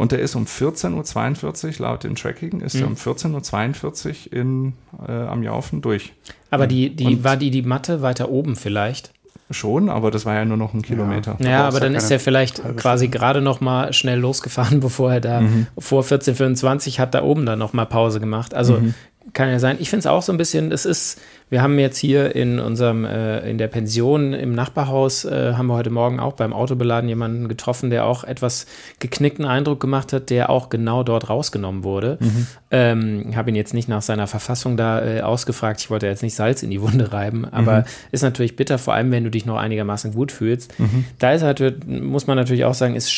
Und 0.00 0.12
der 0.12 0.20
ist 0.20 0.34
um 0.34 0.46
14.42 0.46 1.66
Uhr, 1.66 1.86
laut 1.86 2.04
dem 2.04 2.14
Tracking, 2.14 2.62
ist 2.62 2.74
mhm. 2.76 2.80
er 2.80 2.86
um 2.86 2.94
14.42 2.94 4.28
Uhr 4.28 4.32
in, 4.32 4.72
äh, 5.06 5.12
am 5.12 5.42
Jaufen 5.42 5.82
durch. 5.82 6.14
Aber 6.50 6.66
die, 6.66 6.96
die, 6.96 7.22
war 7.22 7.36
die, 7.36 7.50
die 7.50 7.60
Matte 7.60 8.00
weiter 8.00 8.30
oben 8.30 8.56
vielleicht? 8.56 9.12
Schon, 9.50 9.90
aber 9.90 10.10
das 10.10 10.24
war 10.24 10.36
ja 10.36 10.46
nur 10.46 10.56
noch 10.56 10.72
ein 10.72 10.80
Kilometer. 10.80 11.36
Ja, 11.40 11.50
ja 11.50 11.68
aber 11.68 11.80
dann 11.80 11.94
ist 11.94 12.10
er 12.10 12.18
vielleicht 12.18 12.62
quasi 12.78 13.08
gerade 13.08 13.42
noch 13.42 13.60
mal 13.60 13.92
schnell 13.92 14.18
losgefahren, 14.18 14.80
bevor 14.80 15.12
er 15.12 15.20
da 15.20 15.42
mhm. 15.42 15.66
vor 15.76 16.02
14.25 16.02 16.98
hat 16.98 17.12
da 17.12 17.22
oben 17.22 17.44
dann 17.44 17.58
noch 17.58 17.74
mal 17.74 17.84
Pause 17.84 18.20
gemacht. 18.20 18.54
Also 18.54 18.78
mhm. 18.78 18.94
kann 19.34 19.50
ja 19.50 19.58
sein. 19.58 19.76
Ich 19.80 19.90
finde 19.90 20.00
es 20.00 20.06
auch 20.06 20.22
so 20.22 20.32
ein 20.32 20.38
bisschen, 20.38 20.72
es 20.72 20.86
ist 20.86 21.20
wir 21.50 21.62
haben 21.62 21.78
jetzt 21.80 21.98
hier 21.98 22.34
in 22.36 22.60
unserem, 22.60 23.04
äh, 23.04 23.50
in 23.50 23.58
der 23.58 23.66
Pension 23.66 24.32
im 24.32 24.54
Nachbarhaus, 24.54 25.24
äh, 25.24 25.54
haben 25.54 25.66
wir 25.66 25.74
heute 25.74 25.90
Morgen 25.90 26.20
auch 26.20 26.34
beim 26.34 26.52
Autobeladen 26.52 27.08
jemanden 27.08 27.48
getroffen, 27.48 27.90
der 27.90 28.06
auch 28.06 28.22
etwas 28.22 28.66
geknickten 29.00 29.44
Eindruck 29.44 29.80
gemacht 29.80 30.12
hat, 30.12 30.30
der 30.30 30.48
auch 30.48 30.68
genau 30.68 31.02
dort 31.02 31.28
rausgenommen 31.28 31.82
wurde. 31.82 32.18
Mhm. 32.20 32.46
Ähm, 32.70 33.32
habe 33.34 33.50
ihn 33.50 33.56
jetzt 33.56 33.74
nicht 33.74 33.88
nach 33.88 34.00
seiner 34.00 34.28
Verfassung 34.28 34.76
da 34.76 35.04
äh, 35.04 35.20
ausgefragt. 35.22 35.80
Ich 35.80 35.90
wollte 35.90 36.06
jetzt 36.06 36.22
nicht 36.22 36.36
Salz 36.36 36.62
in 36.62 36.70
die 36.70 36.80
Wunde 36.80 37.12
reiben, 37.12 37.44
aber 37.44 37.80
mhm. 37.80 37.84
ist 38.12 38.22
natürlich 38.22 38.54
bitter, 38.54 38.78
vor 38.78 38.94
allem 38.94 39.10
wenn 39.10 39.24
du 39.24 39.30
dich 39.30 39.44
noch 39.44 39.56
einigermaßen 39.56 40.14
gut 40.14 40.30
fühlst. 40.30 40.78
Mhm. 40.78 41.04
Da 41.18 41.32
ist 41.32 41.42
halt, 41.42 41.84
muss 41.88 42.28
man 42.28 42.36
natürlich 42.36 42.64
auch 42.64 42.74
sagen, 42.74 42.94
ist 42.94 43.10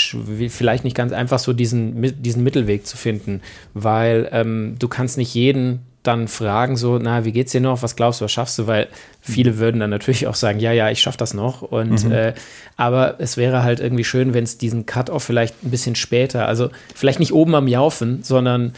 vielleicht 0.48 0.84
nicht 0.84 0.96
ganz 0.96 1.12
einfach 1.12 1.38
so 1.38 1.52
diesen, 1.52 2.22
diesen 2.22 2.42
Mittelweg 2.42 2.86
zu 2.86 2.96
finden, 2.96 3.42
weil 3.74 4.30
ähm, 4.32 4.76
du 4.78 4.88
kannst 4.88 5.18
nicht 5.18 5.34
jeden 5.34 5.80
dann 6.02 6.26
fragen, 6.26 6.76
so, 6.76 6.98
na, 6.98 7.24
wie 7.24 7.32
geht's 7.32 7.52
dir 7.52 7.60
noch? 7.60 7.82
Was 7.82 7.94
glaubst 7.94 8.20
du, 8.20 8.21
was 8.22 8.32
schaffst 8.32 8.58
du? 8.58 8.66
Weil 8.66 8.88
viele 9.20 9.58
würden 9.58 9.80
dann 9.80 9.90
natürlich 9.90 10.26
auch 10.26 10.34
sagen, 10.34 10.58
ja, 10.60 10.72
ja, 10.72 10.90
ich 10.90 11.00
schaff 11.00 11.16
das 11.16 11.34
noch. 11.34 11.62
Und 11.62 12.04
mhm. 12.04 12.12
äh, 12.12 12.32
aber 12.76 13.16
es 13.18 13.36
wäre 13.36 13.62
halt 13.62 13.80
irgendwie 13.80 14.04
schön, 14.04 14.34
wenn 14.34 14.44
es 14.44 14.58
diesen 14.58 14.86
Cut-Off 14.86 15.22
vielleicht 15.22 15.62
ein 15.62 15.70
bisschen 15.70 15.94
später, 15.94 16.48
also 16.48 16.70
vielleicht 16.94 17.20
nicht 17.20 17.32
oben 17.32 17.54
am 17.54 17.68
Jaufen, 17.68 18.22
sondern 18.22 18.72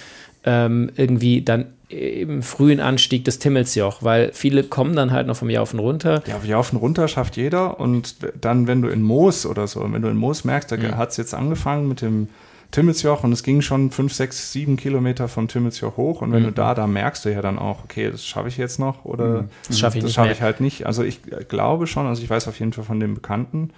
ähm, 0.45 0.91
irgendwie 0.97 1.43
dann 1.43 1.67
im 1.89 2.43
frühen 2.43 2.81
Anstieg 2.81 3.25
des 3.25 3.39
Timmelsjoch, 3.39 4.03
weil 4.03 4.31
viele 4.33 4.65
kommen 4.65 4.97
dann 4.97 5.13
halt 5.13 5.27
noch 5.27 5.37
vom 5.37 5.51
Jaufen 5.51 5.79
runter. 5.79 6.23
Ja, 6.27 6.41
Jaufen 6.45 6.77
runter 6.77 7.09
schafft 7.09 7.37
jeder 7.37 7.79
und 7.79 8.17
dann, 8.41 8.67
wenn 8.67 8.83
du 8.83 8.89
in 8.89 9.03
Moos 9.03 9.47
oder 9.47 9.67
so, 9.67 9.87
wenn 9.93 10.03
du 10.03 10.09
in 10.09 10.17
Moos 10.17 10.45
merkst, 10.45 10.73
da 10.73 10.77
mhm. 10.77 10.97
hat 10.97 11.11
es 11.11 11.19
jetzt 11.19 11.35
angefangen 11.35 11.89
mit 11.89 12.01
dem 12.01 12.29
Timmelsjoch 12.75 13.23
und 13.23 13.33
es 13.33 13.45
ging 13.45 13.63
schon 13.63 13.93
fünf, 13.93 14.13
sechs, 14.13 14.51
sieben 14.51 14.77
Kilometer 14.77 15.29
vom 15.29 15.47
Timmelsjoch 15.47 15.97
hoch 15.97 16.23
und 16.23 16.33
wenn 16.33 16.43
mhm. 16.43 16.47
du 16.47 16.53
da, 16.53 16.75
da 16.75 16.89
merkst 16.89 17.25
du 17.25 17.29
ja 17.29 17.41
dann 17.41 17.57
auch, 17.57 17.85
okay, 17.85 18.11
das 18.11 18.27
schaffe 18.27 18.49
ich 18.49 18.57
jetzt 18.57 18.81
noch 18.81 19.05
oder 19.05 19.43
mhm. 19.43 19.49
das 19.69 19.79
schaffe 19.79 19.99
ich, 19.99 20.13
schaff 20.13 20.29
ich 20.29 20.43
halt 20.43 20.61
nicht. 20.61 20.85
Also 20.85 21.05
ich 21.05 21.21
glaube 21.49 21.87
schon, 21.87 22.07
also 22.07 22.21
ich 22.21 22.29
weiß 22.29 22.49
auf 22.49 22.59
jeden 22.59 22.73
Fall 22.73 22.83
von 22.83 22.99
dem 22.99 23.15
Bekannten, 23.15 23.71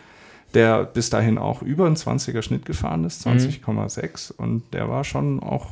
der 0.54 0.84
bis 0.84 1.10
dahin 1.10 1.36
auch 1.36 1.60
über 1.60 1.84
einen 1.84 1.96
20er 1.96 2.40
Schnitt 2.40 2.64
gefahren 2.64 3.04
ist, 3.04 3.26
20,6 3.26 4.32
mhm. 4.32 4.44
und 4.44 4.62
der 4.72 4.88
war 4.88 5.04
schon 5.04 5.42
auch 5.42 5.66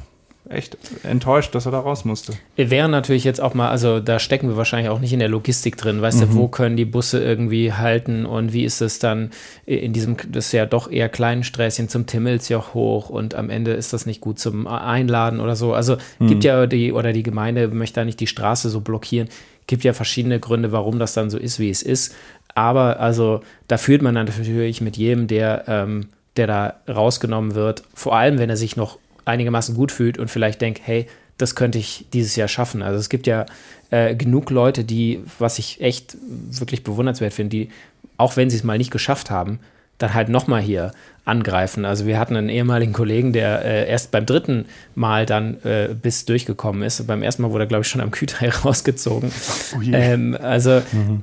echt 0.48 0.76
enttäuscht, 1.04 1.54
dass 1.54 1.66
er 1.66 1.72
da 1.72 1.80
raus 1.80 2.04
musste. 2.04 2.34
Wir 2.56 2.70
wären 2.70 2.90
natürlich 2.90 3.24
jetzt 3.24 3.40
auch 3.40 3.54
mal, 3.54 3.70
also 3.70 4.00
da 4.00 4.18
stecken 4.18 4.48
wir 4.48 4.56
wahrscheinlich 4.56 4.90
auch 4.90 5.00
nicht 5.00 5.12
in 5.12 5.18
der 5.18 5.28
Logistik 5.28 5.76
drin. 5.76 6.02
Weißt 6.02 6.20
mhm. 6.20 6.28
du, 6.28 6.34
wo 6.34 6.48
können 6.48 6.76
die 6.76 6.84
Busse 6.84 7.22
irgendwie 7.22 7.72
halten 7.72 8.26
und 8.26 8.52
wie 8.52 8.64
ist 8.64 8.82
es 8.82 8.98
dann 8.98 9.30
in 9.64 9.92
diesem, 9.92 10.16
das 10.28 10.46
ist 10.46 10.52
ja 10.52 10.66
doch 10.66 10.90
eher 10.90 11.08
kleinen 11.08 11.44
Sträßchen 11.44 11.88
zum 11.88 12.06
Timmelsjoch 12.06 12.74
hoch 12.74 13.08
und 13.08 13.34
am 13.34 13.48
Ende 13.48 13.72
ist 13.72 13.92
das 13.92 14.04
nicht 14.04 14.20
gut 14.20 14.38
zum 14.38 14.66
Einladen 14.66 15.40
oder 15.40 15.56
so. 15.56 15.72
Also 15.72 15.96
mhm. 16.18 16.26
gibt 16.26 16.44
ja 16.44 16.66
die, 16.66 16.92
oder 16.92 17.12
die 17.12 17.22
Gemeinde 17.22 17.68
möchte 17.68 18.00
da 18.00 18.04
nicht 18.04 18.20
die 18.20 18.26
Straße 18.26 18.68
so 18.68 18.80
blockieren. 18.80 19.28
Gibt 19.66 19.82
ja 19.82 19.94
verschiedene 19.94 20.40
Gründe, 20.40 20.72
warum 20.72 20.98
das 20.98 21.14
dann 21.14 21.30
so 21.30 21.38
ist, 21.38 21.58
wie 21.58 21.70
es 21.70 21.82
ist. 21.82 22.14
Aber 22.54 23.00
also 23.00 23.40
da 23.66 23.78
führt 23.78 24.02
man 24.02 24.14
natürlich 24.14 24.82
mit 24.82 24.98
jedem, 24.98 25.26
der, 25.26 25.64
ähm, 25.68 26.08
der 26.36 26.46
da 26.46 26.74
rausgenommen 26.86 27.54
wird, 27.54 27.82
vor 27.94 28.14
allem 28.14 28.38
wenn 28.38 28.50
er 28.50 28.56
sich 28.58 28.76
noch 28.76 28.98
einigermaßen 29.24 29.74
gut 29.74 29.92
fühlt 29.92 30.18
und 30.18 30.30
vielleicht 30.30 30.60
denkt, 30.60 30.80
hey, 30.84 31.06
das 31.38 31.54
könnte 31.54 31.78
ich 31.78 32.06
dieses 32.12 32.36
Jahr 32.36 32.48
schaffen. 32.48 32.82
Also 32.82 32.98
es 32.98 33.08
gibt 33.08 33.26
ja 33.26 33.46
äh, 33.90 34.14
genug 34.14 34.50
Leute, 34.50 34.84
die, 34.84 35.20
was 35.38 35.58
ich 35.58 35.80
echt 35.80 36.16
wirklich 36.22 36.84
bewundernswert 36.84 37.34
finde, 37.34 37.50
die, 37.50 37.68
auch 38.16 38.36
wenn 38.36 38.50
sie 38.50 38.56
es 38.56 38.64
mal 38.64 38.78
nicht 38.78 38.90
geschafft 38.90 39.30
haben, 39.30 39.58
dann 39.98 40.14
halt 40.14 40.28
nochmal 40.28 40.60
hier 40.60 40.92
angreifen. 41.24 41.84
Also 41.84 42.06
wir 42.06 42.18
hatten 42.18 42.36
einen 42.36 42.48
ehemaligen 42.48 42.92
Kollegen, 42.92 43.32
der 43.32 43.64
äh, 43.64 43.88
erst 43.88 44.10
beim 44.10 44.26
dritten 44.26 44.66
Mal 44.94 45.26
dann 45.26 45.56
äh, 45.64 45.94
bis 45.94 46.24
durchgekommen 46.24 46.82
ist. 46.82 47.06
Beim 47.06 47.22
ersten 47.22 47.42
Mal 47.42 47.50
wurde 47.50 47.64
er, 47.64 47.68
glaube 47.68 47.82
ich, 47.82 47.88
schon 47.88 48.00
am 48.00 48.10
Kühlteil 48.10 48.50
rausgezogen. 48.64 49.32
Oh 49.76 49.80
ähm, 49.92 50.36
also 50.40 50.82
mhm. 50.92 51.22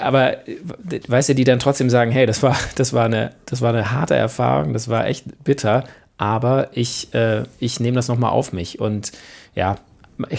Aber 0.00 0.38
weißt 1.06 1.28
du, 1.28 1.34
die 1.34 1.44
dann 1.44 1.60
trotzdem 1.60 1.90
sagen, 1.90 2.10
hey, 2.10 2.26
das 2.26 2.42
war, 2.42 2.56
das 2.74 2.92
war 2.92 3.04
eine, 3.04 3.32
das 3.46 3.62
war 3.62 3.72
eine 3.72 3.92
harte 3.92 4.14
Erfahrung, 4.14 4.72
das 4.72 4.88
war 4.88 5.06
echt 5.06 5.44
bitter, 5.44 5.84
aber 6.18 6.68
ich, 6.72 7.12
äh, 7.14 7.44
ich 7.58 7.80
nehme 7.80 7.96
das 7.96 8.08
nochmal 8.08 8.30
auf 8.30 8.52
mich. 8.52 8.80
Und 8.80 9.12
ja, 9.54 9.76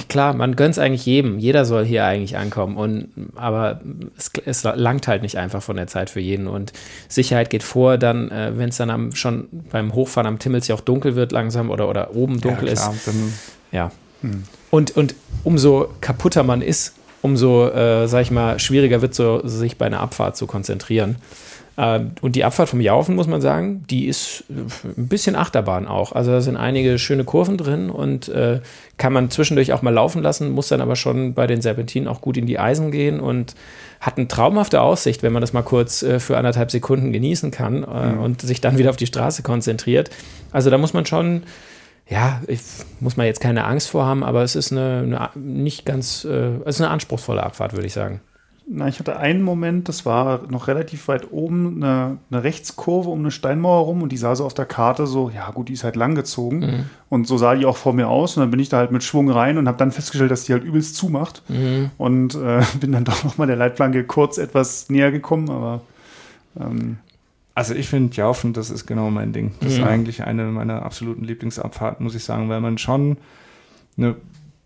klar, 0.10 0.34
man 0.34 0.56
gönnt 0.56 0.74
es 0.74 0.80
eigentlich 0.80 1.06
jedem. 1.06 1.38
Jeder 1.40 1.66
soll 1.66 1.86
hier 1.86 2.06
eigentlich 2.06 2.38
ankommen. 2.38 2.78
Und, 2.78 3.10
aber 3.36 3.82
es, 4.18 4.32
es, 4.46 4.64
langt 4.64 5.08
halt 5.08 5.22
nicht 5.22 5.38
einfach 5.38 5.62
von 5.62 5.76
der 5.76 5.88
Zeit 5.88 6.10
für 6.10 6.20
jeden. 6.20 6.48
Und 6.48 6.74
Sicherheit 7.08 7.50
geht 7.50 7.64
vor, 7.64 7.98
dann, 7.98 8.32
äh, 8.32 8.58
wenn 8.58 8.70
es 8.70 8.78
dann 8.78 8.90
am, 8.90 9.14
schon 9.14 9.48
beim 9.72 9.94
Hochfahren 9.94 10.28
am 10.28 10.40
Timmels 10.40 10.68
ja 10.68 10.76
auch 10.76 10.82
dunkel 10.82 11.16
wird 11.16 11.32
langsam 11.32 11.70
oder, 11.70 11.88
oder 11.90 12.16
oben 12.16 12.42
dunkel 12.42 12.70
ja, 12.70 12.74
klar, 12.74 12.94
ist. 12.94 13.08
Dann, 13.08 13.34
ja. 13.72 13.92
Hm. 14.22 14.44
Und, 14.72 14.98
und 14.98 15.16
umso 15.44 15.90
kaputter 16.02 16.44
man 16.44 16.62
ist, 16.62 16.96
umso, 17.22 17.68
äh, 17.70 18.08
sag 18.08 18.22
ich 18.22 18.32
mal, 18.32 18.60
schwieriger 18.60 19.02
wird 19.02 19.14
so, 19.14 19.46
sich 19.46 19.78
bei 19.78 19.86
einer 19.86 20.00
Abfahrt 20.00 20.38
zu 20.38 20.48
konzentrieren. 20.48 21.18
Äh, 21.78 22.00
und 22.22 22.36
die 22.36 22.44
Abfahrt 22.44 22.70
vom 22.70 22.82
Jaufen, 22.82 23.16
muss 23.16 23.28
man 23.28 23.40
sagen, 23.40 23.86
die 23.90 24.08
ist 24.08 24.44
ein 24.50 25.08
bisschen 25.08 25.36
Achterbahn 25.36 25.88
auch. 25.88 26.12
Also 26.12 26.32
da 26.32 26.42
sind 26.42 26.58
einige 26.58 27.00
schöne 27.00 27.24
Kurven 27.24 27.58
drin 27.58 27.90
und 27.90 28.28
äh, 28.30 28.60
kann 28.98 29.14
man 29.14 29.30
zwischendurch 29.30 29.72
auch 29.72 29.84
mal 29.84 29.94
laufen 29.94 30.22
lassen, 30.22 30.52
muss 30.52 30.68
dann 30.68 30.82
aber 30.82 30.96
schon 30.96 31.34
bei 31.34 31.48
den 31.48 31.62
Serpentinen 31.62 32.08
auch 32.08 32.20
gut 32.20 32.36
in 32.36 32.48
die 32.48 32.60
Eisen 32.60 32.92
gehen 32.92 33.20
und 33.20 33.56
hat 34.02 34.18
eine 34.18 34.28
traumhafte 34.28 34.82
Aussicht, 34.82 35.24
wenn 35.24 35.34
man 35.34 35.42
das 35.42 35.54
mal 35.54 35.62
kurz 35.62 36.02
äh, 36.02 36.20
für 36.20 36.38
anderthalb 36.38 36.72
Sekunden 36.72 37.14
genießen 37.14 37.52
kann 37.52 37.84
äh, 37.84 38.08
mhm. 38.14 38.20
und 38.20 38.42
sich 38.42 38.60
dann 38.60 38.78
wieder 38.78 38.90
auf 38.90 38.98
die 38.98 39.08
Straße 39.08 39.44
konzentriert. 39.44 40.10
Also 40.52 40.70
da 40.70 40.78
muss 40.78 40.94
man 40.94 41.06
schon 41.06 41.44
ja, 42.10 42.42
ich, 42.48 42.62
muss 43.02 43.18
man 43.18 43.26
jetzt 43.26 43.42
keine 43.42 43.66
Angst 43.66 43.90
vor 43.90 44.06
haben, 44.06 44.24
aber 44.24 44.42
es 44.42 44.56
ist 44.56 44.72
eine, 44.72 45.30
eine 45.36 45.44
nicht 45.44 45.86
ganz, 45.86 46.24
äh, 46.24 46.56
es 46.64 46.76
ist 46.76 46.82
eine 46.82 46.90
anspruchsvolle 46.90 47.44
Abfahrt, 47.44 47.74
würde 47.74 47.86
ich 47.86 47.94
sagen. 47.94 48.22
Na, 48.70 48.90
ich 48.90 49.00
hatte 49.00 49.18
einen 49.18 49.44
Moment, 49.44 49.88
das 49.88 50.06
war 50.06 50.42
noch 50.50 50.68
relativ 50.68 51.08
weit 51.08 51.32
oben, 51.32 51.78
eine, 51.78 52.18
eine, 52.30 52.44
Rechtskurve 52.44 53.10
um 53.10 53.20
eine 53.20 53.32
Steinmauer 53.32 53.86
rum 53.86 54.02
und 54.02 54.12
die 54.12 54.18
sah 54.18 54.36
so 54.36 54.44
auf 54.46 54.54
der 54.54 54.66
Karte 54.66 55.08
so, 55.08 55.30
ja 55.30 55.50
gut, 55.52 55.70
die 55.70 55.74
ist 55.74 55.86
halt 55.86 55.96
langgezogen. 55.96 56.60
Mhm. 56.60 56.86
Und 57.08 57.28
so 57.28 57.38
sah 57.38 57.56
die 57.56 57.66
auch 57.66 57.78
vor 57.78 57.94
mir 57.94 58.10
aus 58.10 58.36
und 58.36 58.42
dann 58.42 58.52
bin 58.52 58.60
ich 58.60 58.68
da 58.68 58.78
halt 58.78 58.92
mit 58.92 59.04
Schwung 59.04 59.30
rein 59.30 59.58
und 59.58 59.70
habe 59.70 59.78
dann 59.78 59.92
festgestellt, 59.92 60.32
dass 60.32 60.44
die 60.44 60.52
halt 60.52 60.66
übelst 60.66 60.98
zumacht. 60.98 61.44
Mhm. 61.48 61.92
Und 61.98 62.36
äh, 62.36 62.62
bin 62.82 62.92
dann 62.92 63.06
doch 63.06 63.24
nochmal 63.24 63.48
der 63.48 63.56
Leitplanke 63.56 64.04
kurz 64.04 64.38
etwas 64.38 64.90
näher 64.90 65.12
gekommen, 65.12 65.50
aber 65.50 65.82
ähm, 66.60 66.98
also 67.56 67.74
ich 67.74 67.88
finde 67.88 68.16
Jaufen, 68.18 68.52
das 68.52 68.70
ist 68.70 68.86
genau 68.86 69.10
mein 69.10 69.32
Ding. 69.32 69.54
Das 69.62 69.78
mhm. 69.78 69.80
ist 69.80 69.88
eigentlich 69.88 70.24
eine 70.24 70.44
meiner 70.44 70.84
absoluten 70.84 71.24
Lieblingsabfahrten, 71.24 72.04
muss 72.04 72.16
ich 72.16 72.26
sagen, 72.26 72.50
weil 72.50 72.60
man 72.60 72.78
schon 72.78 73.18
eine 73.98 74.16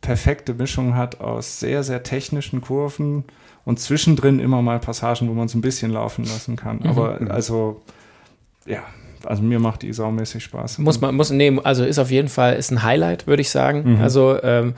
perfekte 0.02 0.56
Mischung 0.56 0.96
hat 0.96 1.22
aus 1.22 1.60
sehr, 1.60 1.84
sehr 1.84 2.02
technischen 2.02 2.62
Kurven 2.62 3.26
und 3.66 3.80
zwischendrin 3.80 4.40
immer 4.40 4.62
mal 4.62 4.80
Passagen, 4.80 5.30
wo 5.30 5.34
man 5.34 5.46
es 5.46 5.56
ein 5.56 5.62
bisschen 5.62 5.92
laufen 5.92 6.26
lassen 6.26 6.56
kann. 6.56 6.80
Mhm. 6.80 6.88
Aber 6.88 7.20
mhm. 7.20 7.32
also, 7.32 7.82
ja, 8.66 8.84
also 9.26 9.44
mir 9.44 9.60
macht 9.60 9.84
die 9.84 9.94
saumäßig 9.94 10.44
Spaß. 10.44 10.80
Muss 10.80 11.02
man, 11.02 11.16
muss, 11.16 11.30
nee, 11.30 11.60
also 11.64 11.84
ist 11.84 12.00
auf 12.00 12.12
jeden 12.12 12.30
Fall, 12.30 12.56
ist 12.56 12.72
ein 12.72 12.84
Highlight, 12.84 13.28
würde 13.28 13.42
ich 13.42 13.50
sagen. 13.50 13.96
Mhm. 13.96 14.02
Also 14.02 14.42
ähm, 14.42 14.74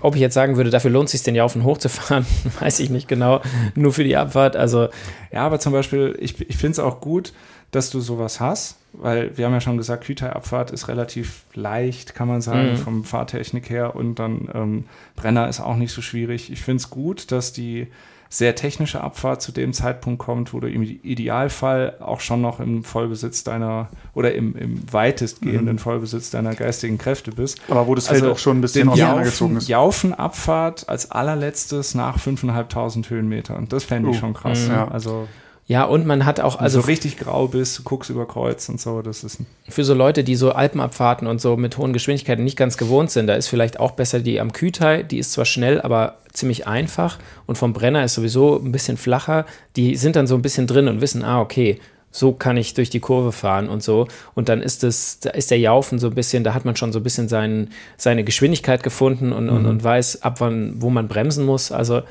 ob 0.00 0.14
ich 0.14 0.20
jetzt 0.20 0.34
sagen 0.34 0.56
würde, 0.56 0.70
dafür 0.70 0.90
lohnt 0.90 1.06
es 1.06 1.12
sich 1.12 1.22
den 1.22 1.34
ja 1.34 1.44
auf 1.44 1.54
und 1.54 1.64
hoch 1.64 1.78
zu 1.78 1.88
fahren, 1.88 2.26
weiß 2.60 2.80
ich 2.80 2.90
nicht 2.90 3.08
genau. 3.08 3.40
Nur 3.74 3.92
für 3.92 4.04
die 4.04 4.16
Abfahrt. 4.16 4.56
Also 4.56 4.88
ja, 5.32 5.46
aber 5.46 5.60
zum 5.60 5.72
Beispiel, 5.72 6.16
ich, 6.20 6.40
ich 6.48 6.56
finde 6.56 6.72
es 6.72 6.78
auch 6.78 7.00
gut, 7.00 7.32
dass 7.74 7.90
du 7.90 8.00
sowas 8.00 8.38
hast, 8.38 8.76
weil 8.92 9.36
wir 9.36 9.46
haben 9.46 9.52
ja 9.52 9.60
schon 9.60 9.76
gesagt, 9.76 10.04
Kütai-Abfahrt 10.04 10.70
ist 10.70 10.86
relativ 10.86 11.42
leicht, 11.54 12.14
kann 12.14 12.28
man 12.28 12.40
sagen, 12.40 12.72
mhm. 12.72 12.76
vom 12.76 13.04
Fahrtechnik 13.04 13.68
her 13.68 13.96
und 13.96 14.18
dann 14.20 14.48
ähm, 14.54 14.84
Brenner 15.16 15.48
ist 15.48 15.60
auch 15.60 15.76
nicht 15.76 15.92
so 15.92 16.00
schwierig. 16.00 16.52
Ich 16.52 16.62
finde 16.62 16.82
es 16.82 16.90
gut, 16.90 17.32
dass 17.32 17.52
die 17.52 17.88
sehr 18.28 18.54
technische 18.54 19.00
Abfahrt 19.00 19.42
zu 19.42 19.52
dem 19.52 19.72
Zeitpunkt 19.72 20.20
kommt, 20.20 20.54
wo 20.54 20.60
du 20.60 20.68
im 20.68 20.82
Idealfall 20.82 21.96
auch 22.00 22.20
schon 22.20 22.40
noch 22.40 22.58
im 22.58 22.82
Vollbesitz 22.82 23.44
deiner 23.44 23.88
oder 24.12 24.34
im, 24.34 24.56
im 24.56 24.92
weitestgehenden 24.92 25.76
mhm. 25.76 25.78
Vollbesitz 25.78 26.30
deiner 26.30 26.54
geistigen 26.54 26.98
Kräfte 26.98 27.32
bist. 27.32 27.60
Aber 27.68 27.86
wo 27.86 27.94
das 27.94 28.08
Feld 28.08 28.22
also 28.22 28.32
auch 28.32 28.38
schon 28.38 28.58
ein 28.58 28.60
bisschen 28.60 28.88
auseinandergezogen 28.88 29.56
ist. 29.56 29.68
Jaufenabfahrt 29.68 30.88
als 30.88 31.10
allerletztes 31.10 31.94
nach 31.94 32.18
5.500 32.18 33.10
Höhenmetern. 33.10 33.68
Das 33.68 33.84
fände 33.84 34.10
ich 34.10 34.16
uh, 34.16 34.20
schon 34.20 34.34
krass. 34.34 34.66
Mhm. 34.66 34.72
Ja. 34.72 34.88
Also 34.88 35.28
ja, 35.66 35.84
und 35.84 36.06
man 36.06 36.26
hat 36.26 36.40
auch, 36.40 36.58
also. 36.58 36.80
so 36.80 36.86
richtig 36.86 37.16
grau 37.16 37.48
bist, 37.48 37.78
du 37.78 37.82
guckst 37.84 38.10
über 38.10 38.26
Kreuz 38.26 38.68
und 38.68 38.78
so, 38.78 39.00
das 39.00 39.24
ist. 39.24 39.38
Für 39.68 39.84
so 39.84 39.94
Leute, 39.94 40.22
die 40.22 40.36
so 40.36 40.52
Alpenabfahrten 40.52 41.26
und 41.26 41.40
so 41.40 41.56
mit 41.56 41.78
hohen 41.78 41.94
Geschwindigkeiten 41.94 42.44
nicht 42.44 42.58
ganz 42.58 42.76
gewohnt 42.76 43.10
sind, 43.10 43.28
da 43.28 43.34
ist 43.34 43.48
vielleicht 43.48 43.80
auch 43.80 43.92
besser 43.92 44.20
die 44.20 44.40
am 44.40 44.52
Kütai, 44.52 45.02
die 45.02 45.18
ist 45.18 45.32
zwar 45.32 45.46
schnell, 45.46 45.80
aber 45.80 46.18
ziemlich 46.32 46.66
einfach 46.66 47.18
und 47.46 47.56
vom 47.56 47.72
Brenner 47.72 48.04
ist 48.04 48.14
sowieso 48.14 48.56
ein 48.56 48.72
bisschen 48.72 48.98
flacher. 48.98 49.46
Die 49.76 49.96
sind 49.96 50.16
dann 50.16 50.26
so 50.26 50.34
ein 50.34 50.42
bisschen 50.42 50.66
drin 50.66 50.86
und 50.86 51.00
wissen, 51.00 51.24
ah, 51.24 51.40
okay, 51.40 51.80
so 52.10 52.32
kann 52.32 52.56
ich 52.56 52.74
durch 52.74 52.90
die 52.90 53.00
Kurve 53.00 53.32
fahren 53.32 53.68
und 53.68 53.82
so. 53.82 54.06
Und 54.34 54.48
dann 54.48 54.62
ist 54.62 54.84
es, 54.84 55.18
da 55.20 55.30
ist 55.30 55.50
der 55.50 55.58
Jaufen 55.58 55.98
so 55.98 56.08
ein 56.08 56.14
bisschen, 56.14 56.44
da 56.44 56.54
hat 56.54 56.64
man 56.64 56.76
schon 56.76 56.92
so 56.92 57.00
ein 57.00 57.02
bisschen 57.02 57.28
sein, 57.28 57.70
seine 57.96 58.22
Geschwindigkeit 58.22 58.82
gefunden 58.82 59.32
und, 59.32 59.46
mhm. 59.46 59.56
und, 59.56 59.66
und 59.66 59.82
weiß, 59.82 60.22
ab 60.22 60.40
wann, 60.40 60.74
wo 60.80 60.90
man 60.90 61.08
bremsen 61.08 61.44
muss. 61.44 61.72
Also 61.72 62.02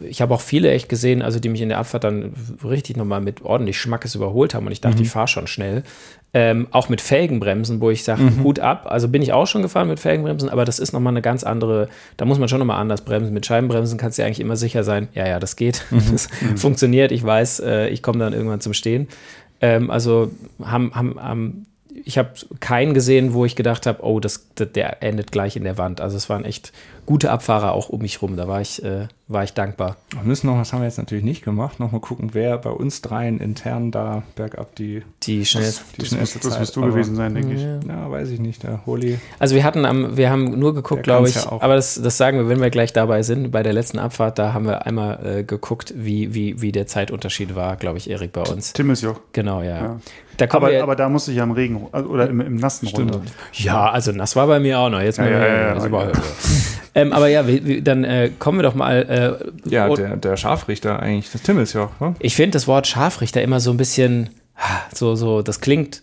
ich 0.00 0.20
habe 0.20 0.34
auch 0.34 0.40
viele 0.40 0.70
echt 0.70 0.88
gesehen, 0.88 1.22
also 1.22 1.38
die 1.38 1.48
mich 1.48 1.60
in 1.60 1.68
der 1.68 1.78
Abfahrt 1.78 2.04
dann 2.04 2.32
richtig 2.64 2.96
nochmal 2.96 3.20
mit 3.20 3.42
ordentlich 3.42 3.78
Schmackes 3.78 4.14
überholt 4.14 4.54
haben 4.54 4.66
und 4.66 4.72
ich 4.72 4.80
dachte, 4.80 4.98
mhm. 4.98 5.02
ich 5.02 5.10
fahre 5.10 5.28
schon 5.28 5.46
schnell. 5.46 5.82
Ähm, 6.34 6.66
auch 6.70 6.88
mit 6.88 7.00
Felgenbremsen, 7.00 7.80
wo 7.80 7.90
ich 7.90 8.04
sage, 8.04 8.22
mhm. 8.22 8.44
Hut 8.44 8.58
ab. 8.58 8.86
Also 8.86 9.08
bin 9.08 9.22
ich 9.22 9.32
auch 9.32 9.46
schon 9.46 9.62
gefahren 9.62 9.88
mit 9.88 10.00
Felgenbremsen, 10.00 10.48
aber 10.48 10.64
das 10.64 10.78
ist 10.78 10.92
nochmal 10.92 11.12
eine 11.12 11.22
ganz 11.22 11.44
andere, 11.44 11.88
da 12.16 12.24
muss 12.24 12.38
man 12.38 12.48
schon 12.48 12.58
nochmal 12.58 12.80
anders 12.80 13.02
bremsen. 13.02 13.32
Mit 13.32 13.46
Scheibenbremsen 13.46 13.98
kannst 13.98 14.18
du 14.18 14.22
ja 14.22 14.26
eigentlich 14.26 14.40
immer 14.40 14.56
sicher 14.56 14.82
sein, 14.82 15.08
ja, 15.14 15.26
ja, 15.26 15.38
das 15.38 15.56
geht, 15.56 15.84
mhm. 15.90 16.02
das 16.12 16.28
mhm. 16.40 16.56
funktioniert, 16.56 17.12
ich 17.12 17.24
weiß, 17.24 17.60
äh, 17.60 17.88
ich 17.88 18.02
komme 18.02 18.18
dann 18.18 18.32
irgendwann 18.32 18.60
zum 18.60 18.74
Stehen. 18.74 19.08
Ähm, 19.60 19.90
also 19.90 20.30
haben, 20.62 20.94
haben, 20.94 21.20
haben 21.22 21.66
ich 22.04 22.18
habe 22.18 22.30
keinen 22.60 22.94
gesehen, 22.94 23.32
wo 23.32 23.44
ich 23.44 23.56
gedacht 23.56 23.86
habe, 23.86 24.04
oh, 24.04 24.20
das, 24.20 24.48
das, 24.54 24.72
der 24.72 25.02
endet 25.02 25.32
gleich 25.32 25.56
in 25.56 25.64
der 25.64 25.78
Wand. 25.78 26.00
Also 26.00 26.16
es 26.16 26.28
waren 26.28 26.44
echt 26.44 26.72
gute 27.06 27.30
Abfahrer 27.30 27.72
auch 27.72 27.88
um 27.88 28.02
mich 28.02 28.20
rum. 28.20 28.36
Da 28.36 28.48
war 28.48 28.60
ich, 28.60 28.82
äh, 28.84 29.06
war 29.28 29.44
ich 29.44 29.54
dankbar. 29.54 29.96
Wir 30.10 30.22
müssen 30.22 30.48
noch, 30.48 30.58
was 30.58 30.72
haben 30.72 30.80
wir 30.80 30.86
jetzt 30.86 30.98
natürlich 30.98 31.24
nicht 31.24 31.44
gemacht, 31.44 31.80
noch 31.80 31.92
mal 31.92 32.00
gucken, 32.00 32.30
wer 32.32 32.58
bei 32.58 32.70
uns 32.70 33.00
dreien 33.00 33.38
intern 33.38 33.90
da 33.90 34.22
bergab 34.34 34.74
die, 34.74 35.02
die, 35.22 35.44
schnellste, 35.44 35.84
die 35.94 36.00
das, 36.02 36.08
schnellste 36.08 36.38
das, 36.40 36.50
das 36.50 36.60
wirst 36.60 36.76
du 36.76 36.82
aber, 36.82 36.90
gewesen 36.90 37.16
sein, 37.16 37.34
denke 37.34 37.54
ja. 37.54 37.78
ich. 37.78 37.86
Ja, 37.86 38.10
weiß 38.10 38.30
ich 38.30 38.40
nicht, 38.40 38.62
der 38.62 38.84
Holi. 38.86 39.18
Also 39.38 39.54
wir 39.54 39.64
hatten 39.64 39.84
am, 39.84 40.16
wir 40.16 40.30
haben 40.30 40.58
nur 40.58 40.74
geguckt, 40.74 41.04
glaube 41.04 41.28
ich, 41.28 41.36
ja 41.36 41.50
aber 41.50 41.76
das, 41.76 42.00
das 42.02 42.16
sagen 42.16 42.38
wir, 42.38 42.48
wenn 42.48 42.60
wir 42.60 42.70
gleich 42.70 42.92
dabei 42.92 43.22
sind. 43.22 43.50
Bei 43.50 43.62
der 43.62 43.72
letzten 43.72 43.98
Abfahrt, 43.98 44.38
da 44.38 44.52
haben 44.52 44.66
wir 44.66 44.86
einmal 44.86 45.24
äh, 45.24 45.44
geguckt, 45.44 45.94
wie, 45.96 46.34
wie, 46.34 46.60
wie 46.60 46.72
der 46.72 46.86
Zeitunterschied 46.86 47.54
war, 47.54 47.76
glaube 47.76 47.98
ich, 47.98 48.10
Erik, 48.10 48.32
bei 48.32 48.42
uns. 48.42 48.72
Tim 48.72 48.90
ist 48.90 49.02
Joch. 49.02 49.20
Genau, 49.32 49.62
ja. 49.62 49.76
ja. 49.76 50.00
Da 50.36 50.46
aber, 50.50 50.72
ja, 50.72 50.82
aber 50.82 50.96
da 50.96 51.08
musste 51.08 51.30
ich 51.30 51.38
ja 51.38 51.44
im 51.44 51.52
Regen 51.52 51.86
also, 51.92 52.08
oder 52.10 52.28
im, 52.28 52.40
im 52.40 52.56
Nassen 52.56 52.88
Stimmt. 52.88 53.14
runter. 53.14 53.30
Ja, 53.54 53.90
also 53.90 54.12
nass 54.12 54.36
war 54.36 54.46
bei 54.46 54.60
mir 54.60 54.78
auch 54.78 54.90
noch. 54.90 55.00
Jetzt 55.00 55.18
ja, 55.18 55.28
ja, 55.28 55.46
ja, 55.46 55.72
also 55.72 55.86
okay. 55.86 56.12
Ähm, 56.96 57.12
aber 57.12 57.28
ja, 57.28 57.46
wir, 57.46 57.82
dann 57.82 58.04
äh, 58.04 58.30
kommen 58.38 58.58
wir 58.58 58.62
doch 58.62 58.74
mal. 58.74 59.38
Äh, 59.66 59.70
ja, 59.70 59.86
der, 59.90 60.16
der 60.16 60.38
Scharfrichter 60.38 60.98
eigentlich, 60.98 61.30
das 61.30 61.42
Timmelsjoch. 61.42 61.90
Ne? 62.00 62.14
Ich 62.20 62.34
finde 62.34 62.52
das 62.52 62.66
Wort 62.66 62.86
Scharfrichter 62.86 63.42
immer 63.42 63.60
so 63.60 63.70
ein 63.70 63.76
bisschen, 63.76 64.30
so, 64.94 65.14
so, 65.14 65.42
das 65.42 65.60
klingt. 65.60 66.00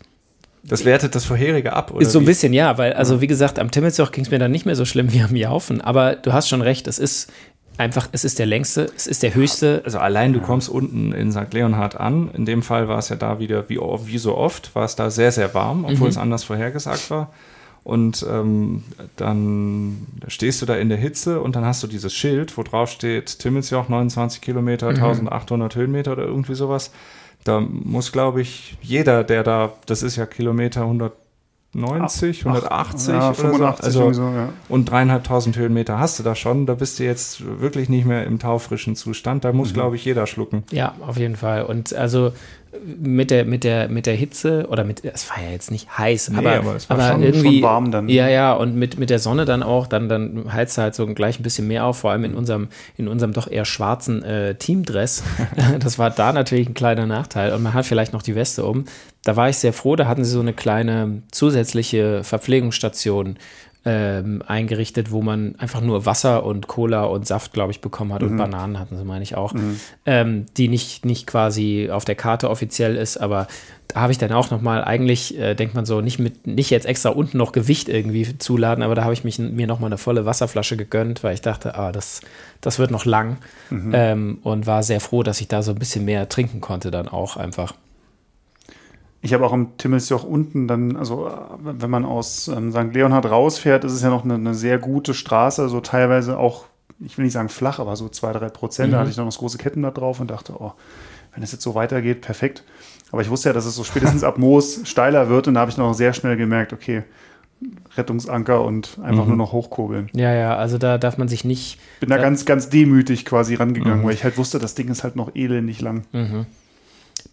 Das 0.64 0.86
wertet 0.86 1.16
das 1.16 1.26
vorherige 1.26 1.74
ab, 1.74 1.92
oder? 1.92 2.06
So 2.06 2.20
ein 2.20 2.26
bisschen, 2.26 2.54
ja, 2.54 2.78
weil, 2.78 2.94
also 2.94 3.22
wie 3.22 3.28
gesagt, 3.28 3.58
am 3.58 3.72
Timmelsjoch 3.72 4.12
ging 4.12 4.24
es 4.24 4.30
mir 4.30 4.38
dann 4.38 4.52
nicht 4.52 4.68
mehr 4.68 4.76
so 4.76 4.86
schlimm 4.86 5.12
wie 5.12 5.22
am 5.22 5.36
Jaufen. 5.36 5.82
Aber 5.82 6.16
du 6.16 6.32
hast 6.32 6.48
schon 6.48 6.62
recht, 6.62 6.88
es 6.88 7.00
ist 7.00 7.34
einfach, 7.78 8.08
es 8.12 8.24
ist 8.24 8.38
der 8.38 8.46
längste, 8.46 8.88
es 8.96 9.08
ist 9.08 9.24
der 9.24 9.34
höchste. 9.34 9.82
Also 9.86 9.98
allein 9.98 10.32
du 10.32 10.42
kommst 10.42 10.70
unten 10.70 11.12
in 11.12 11.32
St. 11.32 11.52
Leonhard 11.54 12.00
an. 12.00 12.30
In 12.34 12.46
dem 12.46 12.62
Fall 12.62 12.88
war 12.88 13.00
es 13.00 13.10
ja 13.10 13.16
da 13.16 13.40
wieder, 13.40 13.68
wie, 13.68 13.80
wie 13.80 14.18
so 14.20 14.38
oft, 14.38 14.76
war 14.76 14.86
es 14.86 14.96
da 14.96 15.10
sehr, 15.10 15.32
sehr 15.32 15.56
warm, 15.56 15.86
obwohl 15.86 16.08
mhm. 16.08 16.12
es 16.12 16.18
anders 16.18 16.44
vorhergesagt 16.44 17.10
war. 17.10 17.34
Und 17.84 18.26
ähm, 18.30 18.84
dann 19.18 20.08
stehst 20.28 20.62
du 20.62 20.66
da 20.66 20.76
in 20.76 20.88
der 20.88 20.98
Hitze 20.98 21.42
und 21.42 21.56
dann 21.56 21.66
hast 21.66 21.84
du 21.84 21.88
dieses 21.88 22.14
Schild, 22.14 22.58
wo 22.58 22.64
drauf 22.64 22.90
steht 22.90 23.40
Timmelsjoch 23.40 23.90
29 23.90 24.42
Kilometer, 24.42 24.92
mhm. 24.92 25.04
1800 25.04 25.76
Höhenmeter 25.76 26.14
oder 26.14 26.24
irgendwie 26.24 26.56
sowas. 26.56 26.92
Da 27.44 27.60
muss, 27.60 28.14
glaube 28.14 28.40
ich, 28.40 28.78
jeder, 28.82 29.26
der 29.26 29.44
da, 29.44 29.74
das 29.86 30.02
ist 30.02 30.16
ja 30.16 30.26
Kilometer 30.26 30.84
100 30.84 31.12
190, 31.76 32.46
180 32.46 33.14
ja, 33.14 33.34
85 33.34 33.94
so. 33.94 34.06
Also, 34.06 34.14
so, 34.14 34.30
ja. 34.30 34.50
und 34.70 34.86
dreieinhalbtausend 34.86 35.58
Höhenmeter 35.58 36.00
hast 36.00 36.20
du 36.20 36.24
da 36.24 36.36
schon. 36.36 36.68
Da 36.68 36.76
bist 36.76 37.00
du 37.00 37.04
jetzt 37.04 37.44
wirklich 37.62 37.90
nicht 37.90 38.06
mehr 38.06 38.26
im 38.26 38.38
taufrischen 38.38 38.96
Zustand. 38.96 39.44
Da 39.44 39.54
muss, 39.54 39.70
mhm. 39.70 39.74
glaube 39.74 39.96
ich, 39.96 40.06
jeder 40.06 40.28
schlucken. 40.28 40.64
Ja, 40.70 40.94
auf 41.02 41.18
jeden 41.18 41.36
Fall. 41.36 41.64
Und 41.64 41.94
also 41.94 42.32
mit 42.86 43.32
der, 43.32 43.46
mit 43.46 43.64
der, 43.64 43.88
mit 43.90 44.06
der 44.06 44.16
Hitze 44.16 44.68
oder 44.70 44.84
mit, 44.84 45.04
es 45.06 45.30
war 45.30 45.42
ja 45.44 45.52
jetzt 45.52 45.72
nicht 45.72 45.98
heiß, 45.98 46.30
nee, 46.30 46.38
aber, 46.38 46.56
aber, 46.56 46.76
es 46.76 46.90
war 46.90 47.00
aber 47.00 47.12
schon, 47.14 47.24
irgendwie, 47.24 47.56
schon 47.56 47.62
warm 47.62 47.92
dann. 47.92 48.10
Ja, 48.10 48.28
ja, 48.28 48.54
und 48.54 48.76
mit, 48.76 48.98
mit 48.98 49.10
der 49.10 49.20
Sonne 49.20 49.46
dann 49.46 49.64
auch, 49.64 49.88
dann, 49.88 50.10
dann 50.10 50.52
heizt 50.52 50.78
halt 50.78 50.96
so 50.96 51.06
gleich 51.08 51.40
ein 51.40 51.44
bisschen 51.44 51.68
mehr 51.68 51.86
auf, 51.86 52.00
vor 52.00 52.12
allem 52.12 52.24
in 52.24 52.36
unserem, 52.36 52.70
in 52.98 53.08
unserem 53.08 53.34
doch 53.34 53.50
eher 53.50 53.66
schwarzen 53.66 54.24
äh, 54.24 54.56
Teamdress. 54.56 55.24
das 55.80 56.00
war 56.00 56.10
da 56.10 56.34
natürlich 56.34 56.68
ein 56.68 56.74
kleiner 56.74 57.06
Nachteil 57.06 57.54
und 57.54 57.62
man 57.62 57.74
hat 57.74 57.86
vielleicht 57.86 58.14
noch 58.14 58.24
die 58.24 58.36
Weste 58.36 58.66
um. 58.66 58.86
Da 59.24 59.36
war 59.36 59.50
ich 59.50 59.58
sehr 59.58 59.74
froh, 59.74 59.96
da 59.96 60.08
hatten 60.08 60.26
sie 60.26 60.32
so 60.32 60.42
eine 60.42 60.54
kleine 60.54 61.22
zusätzliche 61.32 62.24
Verpflegungsstation 62.24 63.38
ähm, 63.86 64.42
eingerichtet, 64.48 65.12
wo 65.12 65.22
man 65.22 65.56
einfach 65.58 65.82
nur 65.82 66.06
Wasser 66.06 66.46
und 66.46 66.68
Cola 66.68 67.04
und 67.04 67.28
Saft, 67.28 67.52
glaube 67.52 67.72
ich, 67.72 67.82
bekommen 67.82 68.14
hat 68.14 68.22
Mhm. 68.22 68.30
und 68.32 68.38
Bananen 68.38 68.80
hatten 68.80 68.98
sie, 68.98 69.04
meine 69.04 69.24
ich 69.24 69.36
auch, 69.36 69.54
ähm, 70.06 70.46
die 70.56 70.70
nicht, 70.70 71.06
nicht 71.06 71.28
quasi 71.28 71.90
auf 71.92 72.06
der 72.06 72.16
Karte 72.16 72.50
offiziell 72.50 72.96
ist, 72.96 73.18
aber 73.18 73.48
da 73.90 74.00
habe 74.00 74.14
ich 74.14 74.18
dann 74.18 74.32
auch 74.32 74.50
nochmal, 74.52 74.84
eigentlich 74.86 75.38
äh, 75.38 75.54
denkt 75.54 75.76
man 75.76 75.86
so, 75.86 76.00
nicht 76.00 76.18
mit, 76.18 76.48
nicht 76.48 76.70
jetzt 76.70 76.86
extra 76.86 77.10
unten 77.10 77.38
noch 77.38 77.52
Gewicht 77.52 77.90
irgendwie 77.90 78.38
zuladen, 78.38 78.84
aber 78.84 78.96
da 78.96 79.04
habe 79.04 79.14
ich 79.14 79.26
mich, 79.26 79.38
mir 79.38 79.68
nochmal 79.68 79.90
eine 79.90 79.98
volle 79.98 80.26
Wasserflasche 80.26 80.78
gegönnt, 80.78 81.22
weil 81.24 81.34
ich 81.34 81.42
dachte, 81.42 81.76
ah, 81.76 81.92
das, 81.92 82.22
das 82.62 82.80
wird 82.80 82.90
noch 82.90 83.04
lang 83.04 83.38
ähm, 83.70 84.40
und 84.44 84.66
war 84.66 84.82
sehr 84.84 85.02
froh, 85.02 85.24
dass 85.24 85.42
ich 85.42 85.50
da 85.50 85.62
so 85.62 85.72
ein 85.74 85.80
bisschen 85.80 86.06
mehr 86.06 86.30
trinken 86.30 86.62
konnte 86.62 86.90
dann 86.90 87.10
auch 87.10 87.36
einfach. 87.36 87.74
Ich 89.26 89.34
habe 89.34 89.46
auch 89.46 89.54
im 89.54 89.78
Timmelsjoch 89.78 90.24
unten 90.26 90.68
dann, 90.68 90.98
also 90.98 91.32
wenn 91.64 91.90
man 91.90 92.04
aus 92.06 92.50
ähm, 92.50 92.72
St. 92.72 92.94
Leonhard 92.94 93.26
rausfährt, 93.32 93.86
ist 93.86 93.94
es 93.94 94.02
ja 94.04 94.10
noch 94.10 94.26
eine, 94.26 94.34
eine 94.36 94.54
sehr 94.54 94.78
gute 94.78 95.14
Straße, 95.14 95.70
so 95.70 95.80
teilweise 95.80 96.38
auch, 96.38 96.66
ich 97.00 97.18
will 97.18 97.24
nicht 97.24 97.34
sagen 97.34 97.48
flach, 97.50 97.80
aber 97.80 97.96
so 97.96 98.10
zwei, 98.10 98.34
drei 98.34 98.50
Prozent. 98.50 98.92
Da 98.92 99.00
hatte 99.00 99.10
ich 99.10 99.18
noch 99.18 99.26
das 99.26 99.38
große 99.38 99.58
Kettenblatt 99.58 99.98
drauf 99.98 100.20
und 100.20 100.30
dachte, 100.30 100.54
oh, 100.60 100.74
wenn 101.34 101.42
es 101.42 101.54
jetzt 101.54 101.64
so 101.64 101.74
weitergeht, 101.74 102.20
perfekt. 102.22 102.64
Aber 103.12 103.22
ich 103.22 103.30
wusste 103.30 103.50
ja, 103.50 103.54
dass 103.54 103.66
es 103.66 103.76
so 103.76 103.84
spätestens 103.86 104.24
ab 104.26 104.38
Moos 104.38 104.82
steiler 104.84 105.30
wird 105.30 105.48
und 105.48 105.54
da 105.54 105.62
habe 105.62 105.72
ich 105.72 105.78
noch 105.78 105.94
sehr 105.94 106.14
schnell 106.14 106.36
gemerkt, 106.36 106.74
okay, 106.74 107.04
Rettungsanker 107.96 108.62
und 108.62 108.98
einfach 109.02 109.26
nur 109.26 109.38
noch 109.38 109.54
hochkurbeln. 109.54 110.10
Ja, 110.14 110.34
ja, 110.34 110.58
also 110.58 110.78
da 110.78 110.98
darf 110.98 111.18
man 111.18 111.30
sich 111.30 111.46
nicht 111.46 111.80
Bin 112.02 112.10
da 112.10 112.18
Ja. 112.18 112.22
ganz, 112.22 112.44
ganz 112.44 112.68
demütig 112.70 113.24
quasi 113.24 113.56
rangegangen, 113.56 114.04
weil 114.04 114.14
ich 114.14 114.26
halt 114.26 114.38
wusste, 114.38 114.60
das 114.60 114.76
Ding 114.76 114.90
ist 114.90 115.04
halt 115.06 115.16
noch 115.16 115.34
elendig 115.34 115.80
lang. 115.80 116.04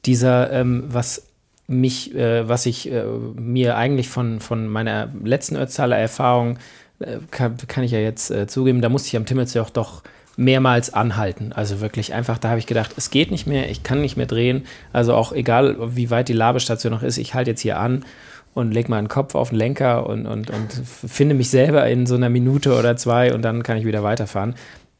dieser, 0.06 0.52
ähm, 0.52 0.84
was 0.88 1.26
mich, 1.70 2.14
äh, 2.14 2.48
was 2.48 2.66
ich 2.66 2.90
äh, 2.90 3.04
mir 3.34 3.76
eigentlich 3.76 4.08
von, 4.08 4.40
von 4.40 4.66
meiner 4.66 5.08
letzten 5.22 5.56
Ötztaler 5.56 5.96
Erfahrung, 5.96 6.58
äh, 6.98 7.18
kann, 7.30 7.56
kann 7.68 7.84
ich 7.84 7.92
ja 7.92 8.00
jetzt 8.00 8.30
äh, 8.30 8.46
zugeben, 8.46 8.82
da 8.82 8.88
musste 8.88 9.08
ich 9.08 9.16
am 9.16 9.24
Timmelsjoch 9.24 9.70
doch 9.70 10.02
mehrmals 10.36 10.92
anhalten. 10.92 11.52
Also 11.52 11.80
wirklich 11.80 12.12
einfach, 12.12 12.38
da 12.38 12.48
habe 12.48 12.58
ich 12.58 12.66
gedacht, 12.66 12.94
es 12.96 13.10
geht 13.10 13.30
nicht 13.30 13.46
mehr, 13.46 13.70
ich 13.70 13.82
kann 13.82 14.00
nicht 14.00 14.16
mehr 14.16 14.26
drehen. 14.26 14.66
Also 14.92 15.14
auch 15.14 15.32
egal, 15.32 15.76
wie 15.96 16.10
weit 16.10 16.28
die 16.28 16.34
Labestation 16.34 16.92
noch 16.92 17.02
ist, 17.02 17.18
ich 17.18 17.34
halte 17.34 17.50
jetzt 17.50 17.60
hier 17.60 17.78
an 17.78 18.04
und 18.52 18.72
leg 18.72 18.88
meinen 18.88 19.08
Kopf 19.08 19.34
auf 19.34 19.50
den 19.50 19.58
Lenker 19.58 20.06
und, 20.06 20.26
und, 20.26 20.50
und 20.50 20.72
finde 21.06 21.34
mich 21.34 21.50
selber 21.50 21.86
in 21.86 22.06
so 22.06 22.16
einer 22.16 22.30
Minute 22.30 22.76
oder 22.76 22.96
zwei 22.96 23.32
und 23.32 23.42
dann 23.42 23.62
kann 23.62 23.76
ich 23.76 23.84
wieder 23.84 24.02
weiterfahren. 24.02 24.54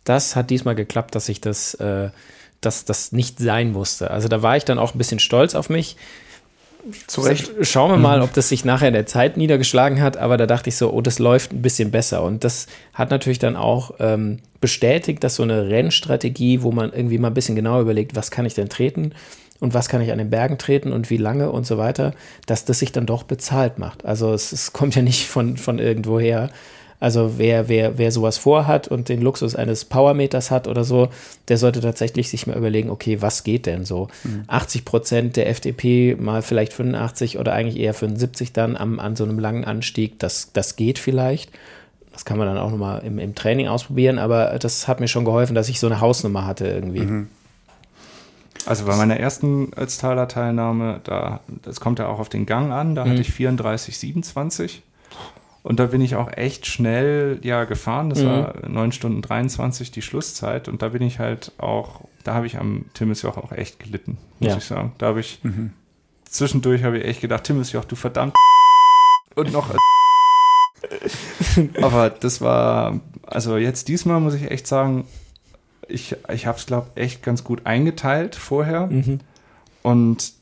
Das 0.05 0.37
hat 0.37 0.51
diesmal 0.51 0.77
geklappt, 0.77 1.15
dass 1.15 1.29
ich 1.29 1.41
das, 1.41 1.75
äh, 1.75 2.11
dass 2.61 2.85
das 2.85 3.11
nicht 3.11 3.39
sein 3.39 3.73
musste. 3.73 4.11
Also 4.11 4.29
da 4.29 4.43
war 4.43 4.57
ich 4.57 4.65
dann 4.65 4.79
auch 4.79 4.95
ein 4.95 4.99
bisschen 4.99 5.19
stolz 5.19 5.55
auf 5.55 5.69
mich. 5.69 5.97
Zu 7.07 7.21
Recht. 7.21 7.51
Schauen 7.63 7.91
wir 7.91 7.97
mal, 7.97 8.23
ob 8.23 8.33
das 8.33 8.49
sich 8.49 8.65
nachher 8.65 8.89
in 8.89 8.95
der 8.95 9.07
Zeit 9.07 9.37
niedergeschlagen 9.37 10.01
hat, 10.01 10.17
aber 10.17 10.37
da 10.37 10.47
dachte 10.47 10.69
ich 10.69 10.77
so, 10.77 10.93
oh, 10.93 11.01
das 11.01 11.19
läuft 11.19 11.53
ein 11.53 11.63
bisschen 11.63 11.91
besser. 11.91 12.23
Und 12.23 12.45
das 12.45 12.67
hat 12.95 13.11
natürlich 13.11 13.39
dann 13.39 13.57
auch 13.57 13.93
ähm, 13.99 14.39
bestätigt, 14.61 15.23
dass 15.25 15.37
so 15.37 15.43
eine 15.43 15.69
Rennstrategie, 15.69 16.63
wo 16.63 16.73
man 16.73 16.93
irgendwie 16.93 17.19
mal 17.19 17.29
ein 17.29 17.35
bisschen 17.35 17.57
genauer 17.57 17.81
überlegt, 17.81 18.17
was 18.17 18.31
kann 18.31 18.47
ich 18.47 18.55
denn 18.55 18.69
treten 18.69 19.13
und 19.61 19.75
was 19.75 19.89
kann 19.89 20.01
ich 20.01 20.11
an 20.11 20.19
den 20.19 20.31
Bergen 20.31 20.59
treten 20.59 20.93
und 20.93 21.11
wie 21.11 21.17
lange 21.17 21.51
und 21.51 21.67
so 21.67 21.79
weiter, 21.79 22.15
dass 22.47 22.65
das 22.65 22.79
sich 22.79 22.93
dann 22.93 23.07
doch 23.07 23.23
bezahlt 23.23 23.79
macht. 23.79 24.05
Also 24.05 24.33
es, 24.33 24.53
es 24.53 24.73
kommt 24.73 24.95
ja 24.95 25.03
nicht 25.03 25.29
von, 25.29 25.57
von 25.57 25.79
irgendwoher. 25.79 26.51
Also 27.01 27.39
wer, 27.39 27.69
wer, 27.69 27.97
wer 27.97 28.13
sowas 28.13 28.37
vorhat 28.37 28.87
und 28.87 29.09
den 29.09 29.23
Luxus 29.23 29.57
eines 29.57 29.87
Powermeters 29.87 30.51
hat 30.51 30.69
oder 30.69 30.85
so, 30.85 31.09
der 31.49 31.57
sollte 31.57 31.81
tatsächlich 31.81 32.29
sich 32.29 32.47
mal 32.47 32.57
überlegen, 32.57 32.91
okay, 32.91 33.23
was 33.23 33.43
geht 33.43 33.65
denn 33.65 33.87
so? 33.87 34.09
80 34.49 34.85
Prozent 34.85 35.37
der 35.37 35.49
FDP, 35.49 36.15
mal 36.21 36.43
vielleicht 36.43 36.75
85 36.75 37.39
oder 37.39 37.55
eigentlich 37.55 37.79
eher 37.79 37.95
75 37.95 38.53
dann 38.53 38.77
am, 38.77 39.01
an 39.01 39.17
so 39.17 39.25
einem 39.25 39.39
langen 39.39 39.65
Anstieg, 39.65 40.19
das, 40.19 40.53
das 40.53 40.77
geht 40.77 40.99
vielleicht. 40.99 41.51
Das 42.13 42.27
kann 42.27 42.37
man 42.37 42.47
dann 42.47 42.59
auch 42.59 42.71
nochmal 42.71 43.03
im, 43.03 43.19
im 43.19 43.35
Training 43.35 43.69
ausprobieren, 43.69 44.19
aber 44.19 44.59
das 44.59 44.87
hat 44.87 45.01
mir 45.01 45.09
schon 45.09 45.25
geholfen, 45.25 45.55
dass 45.55 45.71
ich 45.71 45.81
so 45.81 45.87
eine 45.87 46.03
Hausnummer 46.03 46.45
hatte 46.45 46.67
irgendwie. 46.67 47.01
Also 48.67 48.85
bei 48.85 48.95
meiner 48.95 49.19
ersten 49.19 49.71
Ötztaler 49.75 50.29
Teilnahme, 50.29 51.01
da, 51.05 51.41
das 51.63 51.81
kommt 51.81 51.99
ja 51.99 52.09
auch 52.09 52.19
auf 52.19 52.29
den 52.29 52.45
Gang 52.45 52.73
an, 52.73 52.95
da 52.95 53.07
hatte 53.07 53.23
ich 53.23 53.33
34, 53.33 53.97
27. 53.97 54.83
Und 55.63 55.79
da 55.79 55.87
bin 55.87 56.01
ich 56.01 56.17
auch 56.17 56.33
echt 56.33 56.67
schnell 56.67 57.39
ja 57.43 57.65
gefahren. 57.65 58.09
Das 58.11 58.25
war 58.25 58.55
9 58.67 58.93
Stunden 58.93 59.21
23 59.21 59.91
die 59.91 60.01
Schlusszeit. 60.03 60.69
Und 60.69 60.81
da 60.81 60.89
bin 60.89 61.03
ich 61.03 61.19
halt 61.19 61.53
auch, 61.59 62.03
da 62.25 62.33
habe 62.35 62.47
ich 62.47 62.57
am 62.57 62.87
Timmelsjoch 62.95 63.37
auch 63.37 63.53
echt 63.53 63.79
gelitten, 63.79 64.17
muss 64.39 64.51
Ja. 64.53 64.57
ich 64.57 64.65
sagen. 64.65 64.93
Da 64.99 65.09
habe 65.09 65.21
ich 65.21 65.41
zwischendurch 66.25 66.83
habe 66.83 66.99
ich 66.99 67.05
echt 67.05 67.21
gedacht, 67.21 67.45
Timmelsjoch, 67.45 67.85
du 67.85 67.95
verdammt 67.97 68.35
und 69.35 69.53
noch. 69.53 69.75
Aber 71.83 72.11
das 72.11 72.41
war, 72.41 73.01
also 73.27 73.57
jetzt 73.57 73.89
diesmal 73.89 74.21
muss 74.21 74.35
ich 74.35 74.51
echt 74.51 74.67
sagen, 74.67 75.05
ich, 75.89 76.17
ich 76.33 76.47
habe 76.47 76.59
es, 76.59 76.67
glaube 76.67 76.89
ich, 76.95 77.03
echt 77.03 77.23
ganz 77.23 77.45
gut 77.45 77.67
eingeteilt 77.67 78.37
vorher. 78.37 78.87
Mhm. 78.87 79.21
Und 79.83 80.33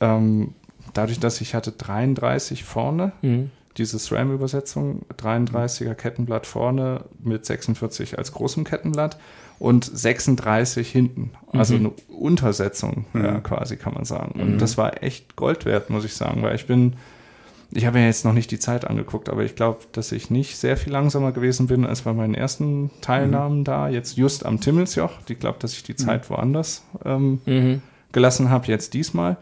ähm, 0.00 0.54
dadurch, 0.94 1.20
dass 1.20 1.40
ich 1.40 1.54
hatte 1.54 1.72
33 1.72 2.64
vorne, 2.64 3.12
Mhm. 3.22 3.50
Diese 3.80 3.98
SRAM-Übersetzung, 3.98 5.02
33er 5.18 5.94
Kettenblatt 5.94 6.46
vorne 6.46 7.04
mit 7.24 7.44
46 7.44 8.16
als 8.18 8.30
großem 8.32 8.62
Kettenblatt 8.64 9.18
und 9.58 9.84
36 9.84 10.88
hinten. 10.90 11.32
Also 11.52 11.74
Mhm. 11.74 11.80
eine 11.80 12.16
Untersetzung 12.16 13.06
ja, 13.14 13.40
quasi, 13.40 13.76
kann 13.76 13.94
man 13.94 14.04
sagen. 14.04 14.40
Und 14.40 14.58
das 14.58 14.78
war 14.78 15.02
echt 15.02 15.34
Gold 15.36 15.64
wert, 15.64 15.90
muss 15.90 16.04
ich 16.04 16.14
sagen, 16.14 16.42
weil 16.42 16.54
ich 16.54 16.66
bin, 16.66 16.94
ich 17.72 17.86
habe 17.86 17.98
mir 17.98 18.06
jetzt 18.06 18.24
noch 18.24 18.32
nicht 18.32 18.50
die 18.50 18.58
Zeit 18.58 18.84
angeguckt, 18.86 19.28
aber 19.28 19.42
ich 19.44 19.56
glaube, 19.56 19.80
dass 19.92 20.12
ich 20.12 20.30
nicht 20.30 20.56
sehr 20.56 20.76
viel 20.76 20.92
langsamer 20.92 21.32
gewesen 21.32 21.66
bin 21.66 21.84
als 21.84 22.02
bei 22.02 22.12
meinen 22.12 22.34
ersten 22.34 22.90
Teilnahmen 23.00 23.64
da. 23.64 23.88
Jetzt 23.88 24.16
just 24.16 24.46
am 24.46 24.60
Timmelsjoch. 24.60 25.12
Ich 25.28 25.38
glaube, 25.38 25.58
dass 25.60 25.72
ich 25.72 25.82
die 25.82 25.96
Zeit 25.96 26.28
woanders 26.30 26.84
ähm, 27.04 27.40
Mhm. 27.46 27.82
gelassen 28.12 28.50
habe, 28.50 28.66
jetzt 28.68 28.94
diesmal. 28.94 29.36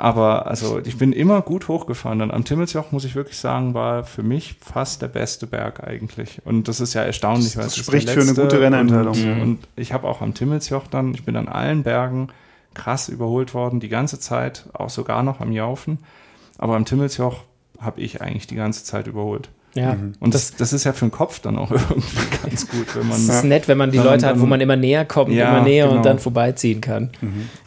Aber 0.00 0.46
also 0.46 0.78
ich 0.78 0.96
bin 0.96 1.12
immer 1.12 1.42
gut 1.42 1.66
hochgefahren. 1.66 2.20
Dann 2.20 2.30
am 2.30 2.44
Timmelsjoch, 2.44 2.92
muss 2.92 3.04
ich 3.04 3.16
wirklich 3.16 3.36
sagen, 3.36 3.74
war 3.74 4.04
für 4.04 4.22
mich 4.22 4.54
fast 4.60 5.02
der 5.02 5.08
beste 5.08 5.48
Berg 5.48 5.82
eigentlich. 5.84 6.40
Und 6.44 6.68
das 6.68 6.80
ist 6.80 6.94
ja 6.94 7.02
erstaunlich. 7.02 7.56
weil 7.56 7.64
Das 7.64 7.76
ist 7.76 7.84
spricht 7.84 8.08
für 8.08 8.20
eine 8.20 8.34
gute 8.34 8.60
Renneinteilung. 8.60 9.14
Und, 9.14 9.42
und 9.42 9.58
ich 9.74 9.92
habe 9.92 10.06
auch 10.06 10.20
am 10.20 10.34
Timmelsjoch 10.34 10.86
dann, 10.86 11.14
ich 11.14 11.24
bin 11.24 11.34
an 11.34 11.48
allen 11.48 11.82
Bergen 11.82 12.28
krass 12.74 13.08
überholt 13.08 13.54
worden, 13.54 13.80
die 13.80 13.88
ganze 13.88 14.20
Zeit, 14.20 14.66
auch 14.72 14.90
sogar 14.90 15.24
noch 15.24 15.40
am 15.40 15.50
Jaufen. 15.50 15.98
Aber 16.58 16.76
am 16.76 16.84
Timmelsjoch 16.84 17.42
habe 17.80 18.00
ich 18.00 18.22
eigentlich 18.22 18.46
die 18.46 18.56
ganze 18.56 18.84
Zeit 18.84 19.08
überholt. 19.08 19.50
Ja, 19.74 19.96
Und 20.18 20.34
das, 20.34 20.54
das 20.56 20.72
ist 20.72 20.84
ja 20.84 20.92
für 20.92 21.04
den 21.04 21.10
Kopf 21.12 21.40
dann 21.40 21.56
auch 21.58 21.70
irgendwie 21.90 22.06
ganz 22.42 22.66
gut, 22.68 22.86
wenn 22.96 23.06
man 23.06 23.26
das 23.26 23.36
ist 23.36 23.44
nett, 23.44 23.68
wenn 23.68 23.78
man 23.78 23.90
die 23.92 23.98
Leute 23.98 24.26
hat, 24.26 24.36
wo 24.36 24.40
dann- 24.40 24.48
man 24.48 24.60
immer 24.60 24.76
näher 24.76 25.04
kommt, 25.04 25.32
Ja, 25.32 25.50
immer 25.56 25.62
näher 25.62 25.84
genau. 25.86 25.98
und 25.98 26.06
dann 26.06 26.18
vorbeiziehen 26.18 26.80
kann. 26.80 27.10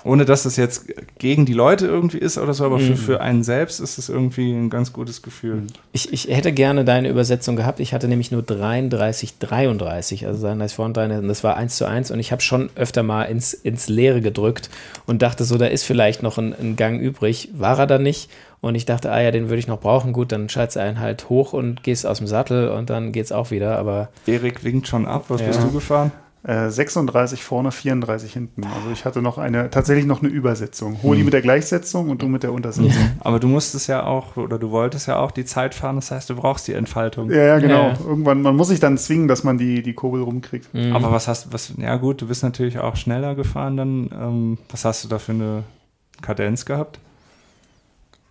ohne 0.03 0.25
dass 0.25 0.45
es 0.45 0.57
jetzt 0.57 0.87
gegen 1.19 1.45
die 1.45 1.53
Leute 1.53 1.85
irgendwie 1.85 2.17
ist 2.17 2.37
oder 2.37 2.53
so, 2.53 2.65
aber 2.65 2.79
für, 2.79 2.97
für 2.97 3.21
einen 3.21 3.43
selbst 3.43 3.79
ist 3.79 3.97
es 3.97 4.09
irgendwie 4.09 4.51
ein 4.51 4.69
ganz 4.69 4.91
gutes 4.93 5.21
Gefühl. 5.21 5.63
Ich, 5.93 6.11
ich 6.11 6.27
hätte 6.27 6.51
gerne 6.51 6.83
deine 6.83 7.07
Übersetzung 7.07 7.55
gehabt. 7.55 7.79
Ich 7.79 7.93
hatte 7.93 8.07
nämlich 8.07 8.31
nur 8.31 8.41
33, 8.41 9.37
33, 9.37 10.25
also 10.27 10.41
33 10.41 10.75
vorne, 10.75 10.93
33, 10.93 11.21
und 11.23 11.27
das 11.27 11.43
war 11.43 11.55
1 11.55 11.77
zu 11.77 11.85
1 11.85 12.11
und 12.11 12.19
ich 12.19 12.31
habe 12.31 12.41
schon 12.41 12.69
öfter 12.75 13.03
mal 13.03 13.23
ins, 13.25 13.53
ins 13.53 13.87
Leere 13.89 14.21
gedrückt 14.21 14.69
und 15.05 15.21
dachte 15.21 15.43
so, 15.43 15.57
da 15.57 15.67
ist 15.67 15.83
vielleicht 15.83 16.23
noch 16.23 16.37
ein, 16.37 16.53
ein 16.59 16.75
Gang 16.75 16.99
übrig. 16.99 17.49
War 17.53 17.79
er 17.79 17.87
da 17.87 17.99
nicht? 17.99 18.29
Und 18.61 18.75
ich 18.75 18.85
dachte, 18.85 19.11
ah 19.11 19.19
ja, 19.19 19.31
den 19.31 19.45
würde 19.49 19.57
ich 19.57 19.67
noch 19.67 19.79
brauchen. 19.79 20.13
Gut, 20.13 20.31
dann 20.31 20.47
schaltest 20.47 20.75
du 20.77 20.81
einen 20.81 20.99
halt 20.99 21.29
hoch 21.29 21.53
und 21.53 21.81
gehst 21.83 22.05
aus 22.05 22.19
dem 22.19 22.27
Sattel 22.27 22.69
und 22.69 22.89
dann 22.91 23.11
geht's 23.11 23.31
auch 23.31 23.49
wieder. 23.49 23.77
Aber 23.79 24.09
Erik 24.27 24.63
winkt 24.63 24.87
schon 24.87 25.07
ab. 25.07 25.25
Was 25.29 25.41
Ja. 25.41 25.47
bist 25.47 25.63
du 25.63 25.71
gefahren? 25.71 26.11
Äh, 26.43 26.69
36 26.69 27.43
vorne, 27.43 27.71
34 27.71 28.33
hinten. 28.33 28.63
Also 28.63 28.89
ich 28.91 29.05
hatte 29.05 29.21
noch 29.21 29.37
eine, 29.37 29.69
tatsächlich 29.69 30.05
noch 30.07 30.21
eine 30.23 30.31
Übersetzung. 30.31 30.97
Holi 31.03 31.19
Hm. 31.19 31.25
mit 31.25 31.33
der 31.33 31.41
Gleichsetzung 31.41 32.09
und 32.09 32.21
du 32.23 32.27
mit 32.27 32.41
der 32.41 32.51
Untersetzung. 32.51 32.91
Aber 33.19 33.39
du 33.39 33.47
musstest 33.47 33.87
ja 33.87 34.03
auch, 34.05 34.37
oder 34.37 34.57
du 34.57 34.71
wolltest 34.71 35.07
ja 35.07 35.17
auch 35.17 35.29
die 35.31 35.45
Zeit 35.45 35.75
fahren, 35.75 35.97
das 35.97 36.09
heißt, 36.09 36.29
du 36.31 36.35
brauchst 36.35 36.67
die 36.67 36.73
Entfaltung. 36.73 37.29
Ja, 37.29 37.43
ja, 37.43 37.59
genau. 37.59 37.89
Ja. 37.89 37.97
Irgendwann, 38.07 38.41
man 38.41 38.55
muss 38.55 38.69
sich 38.69 38.79
dann 38.79 38.97
zwingen, 38.97 39.27
dass 39.27 39.43
man 39.43 39.59
die, 39.59 39.83
die 39.83 39.93
Kurbel 39.93 40.21
rumkriegt. 40.23 40.67
Aber 40.93 41.11
was 41.11 41.27
hast 41.27 41.53
was, 41.53 41.73
ja 41.77 41.95
gut, 41.97 42.21
du 42.23 42.27
bist 42.27 42.41
natürlich 42.43 42.79
auch 42.79 42.95
schneller 42.95 43.35
gefahren 43.35 43.77
dann. 43.77 44.09
Ähm, 44.11 44.57
was 44.69 44.83
hast 44.83 45.03
du 45.03 45.07
da 45.09 45.19
für 45.19 45.33
eine 45.33 45.63
Kadenz 46.23 46.65
gehabt? 46.65 46.99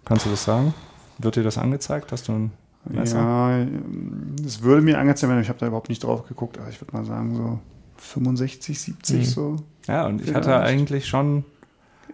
Kannst 0.04 0.26
du 0.26 0.30
das 0.30 0.44
sagen? 0.44 0.74
Wird 1.18 1.36
dir 1.36 1.42
das 1.42 1.58
angezeigt? 1.58 2.12
Hast 2.12 2.28
du 2.28 2.32
ein 2.32 2.52
Messer? 2.84 3.18
Ja, 3.18 3.66
es 4.44 4.62
würde 4.62 4.82
mir 4.82 4.98
angezeigt 4.98 5.28
werden, 5.30 5.42
ich 5.42 5.48
habe 5.48 5.58
da 5.58 5.66
überhaupt 5.66 5.88
nicht 5.88 6.02
drauf 6.04 6.26
geguckt, 6.26 6.58
aber 6.58 6.68
ich 6.70 6.80
würde 6.80 6.96
mal 6.96 7.04
sagen 7.04 7.36
so 7.36 7.58
65, 7.98 8.80
70 8.80 9.18
Mhm. 9.18 9.24
so. 9.24 9.56
Ja, 9.86 10.06
und 10.06 10.22
ich 10.26 10.34
hatte 10.34 10.58
eigentlich 10.60 11.06
schon 11.06 11.44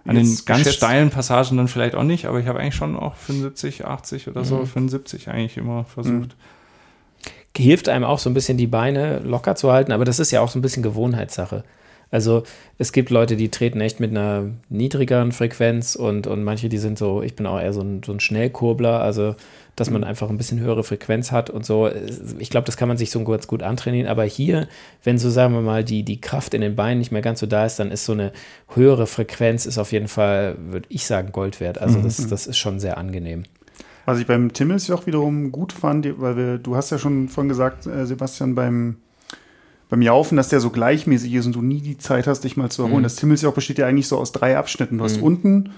an 0.05 0.17
den 0.17 0.27
Jetzt 0.27 0.47
ganz 0.47 0.61
geschätzt- 0.65 0.77
steilen 0.77 1.11
Passagen 1.11 1.57
dann 1.57 1.69
vielleicht 1.69 1.95
auch 1.95 2.03
nicht, 2.03 2.27
aber 2.27 2.39
ich 2.41 2.47
habe 2.47 2.59
eigentlich 2.61 2.75
schon 2.75 2.97
auch 2.97 3.15
75, 3.17 3.85
80 3.87 4.29
oder 4.29 4.45
so, 4.45 4.59
Mhm. 4.59 4.67
75 4.67 5.29
eigentlich 5.29 5.57
immer 5.57 5.85
versucht. 5.85 6.37
hilft 7.57 7.89
einem 7.89 8.05
auch 8.05 8.19
so 8.19 8.29
ein 8.29 8.35
bisschen 8.35 8.59
die 8.59 8.67
Beine 8.67 9.21
locker 9.21 9.55
zu 9.57 9.73
halten, 9.73 9.91
aber 9.93 10.05
das 10.05 10.19
ist 10.19 10.31
ja 10.31 10.43
auch 10.43 10.51
so 10.51 10.59
ein 10.59 10.63
bisschen 10.63 10.83
Gewohnheitssache. 10.83 11.65
Also 12.11 12.45
es 12.79 12.93
gibt 12.93 13.11
Leute, 13.11 13.37
die 13.37 13.49
treten 13.49 13.81
echt 13.81 14.01
mit 14.01 14.11
einer 14.11 14.51
niedrigeren 14.69 15.33
Frequenz 15.33 15.97
und, 15.97 16.27
und 16.27 16.45
manche, 16.45 16.69
die 16.69 16.79
sind 16.79 16.99
so, 16.99 17.23
ich 17.23 17.35
bin 17.35 17.47
auch 17.47 17.61
eher 17.61 17.73
so 17.73 17.81
ein, 17.81 18.03
so 18.05 18.13
ein 18.13 18.21
Schnellkurbler, 18.21 19.01
also 19.01 19.35
dass 19.77 19.91
man 19.91 20.01
mhm. 20.01 20.07
einfach 20.07 20.31
ein 20.31 20.39
bisschen 20.39 20.59
höhere 20.59 20.83
Frequenz 20.85 21.31
hat 21.33 21.51
und 21.51 21.67
so. 21.67 21.91
Ich 22.39 22.49
glaube, 22.49 22.65
das 22.65 22.79
kann 22.79 22.89
man 22.89 22.97
sich 22.97 23.11
so 23.11 23.23
ganz 23.25 23.47
gut 23.47 23.63
antrainieren. 23.63 24.09
Aber 24.09 24.25
hier, 24.25 24.69
wenn 25.05 25.19
so, 25.19 25.29
sagen 25.29 25.53
wir 25.53 25.61
mal, 25.61 25.85
die, 25.85 26.03
die 26.03 26.21
Kraft 26.21 26.55
in 26.55 26.63
den 26.63 26.75
Beinen 26.75 26.99
nicht 26.99 27.13
mehr 27.13 27.21
ganz 27.21 27.41
so 27.41 27.47
da 27.47 27.67
ist, 27.67 27.79
dann 27.79 27.91
ist 27.91 28.07
so 28.07 28.13
eine 28.13 28.33
höhere 28.75 29.07
Frequenz 29.07 29.67
ist 29.67 29.77
auf 29.77 29.93
jeden 29.93 30.09
Fall, 30.09 30.57
würde 30.59 30.87
ich 30.89 31.05
sagen, 31.05 31.31
Gold 31.31 31.61
wert. 31.61 31.79
Also 31.79 32.01
das, 32.01 32.19
mhm. 32.21 32.31
das 32.31 32.47
ist 32.47 32.57
schon 32.57 32.81
sehr 32.81 32.97
angenehm. 32.97 33.45
Was 34.07 34.19
ich 34.19 34.27
beim 34.27 34.53
Timmels 34.53 34.91
auch 34.91 35.07
wiederum 35.07 35.53
gut 35.53 35.73
fand, 35.73 36.09
weil 36.21 36.37
wir, 36.37 36.59
du 36.59 36.77
hast 36.77 36.91
ja 36.91 36.99
schon 36.99 37.29
vorhin 37.29 37.49
gesagt, 37.49 37.87
äh, 37.87 38.07
Sebastian, 38.07 38.55
beim, 38.55 38.97
beim 39.89 40.03
Jaufen, 40.03 40.37
dass 40.37 40.49
der 40.49 40.61
so 40.61 40.71
gleichmäßig 40.71 41.33
ist 41.35 41.47
und 41.47 41.55
du 41.55 41.63
nie 41.63 41.81
die 41.81 41.99
Zeit 41.99 42.27
hast, 42.27 42.41
dich 42.41 42.57
mal 42.57 42.71
zu 42.71 42.83
erholen. 42.83 43.01
Mhm. 43.01 43.05
Das 43.05 43.17
Timmels 43.17 43.45
auch 43.45 43.55
besteht 43.55 43.79
ja 43.79 43.87
eigentlich 43.87 44.09
so 44.09 44.19
aus 44.19 44.33
drei 44.33 44.57
Abschnitten. 44.57 44.99
Du 44.99 45.05
hast 45.05 45.19
mhm. 45.19 45.23
unten 45.23 45.71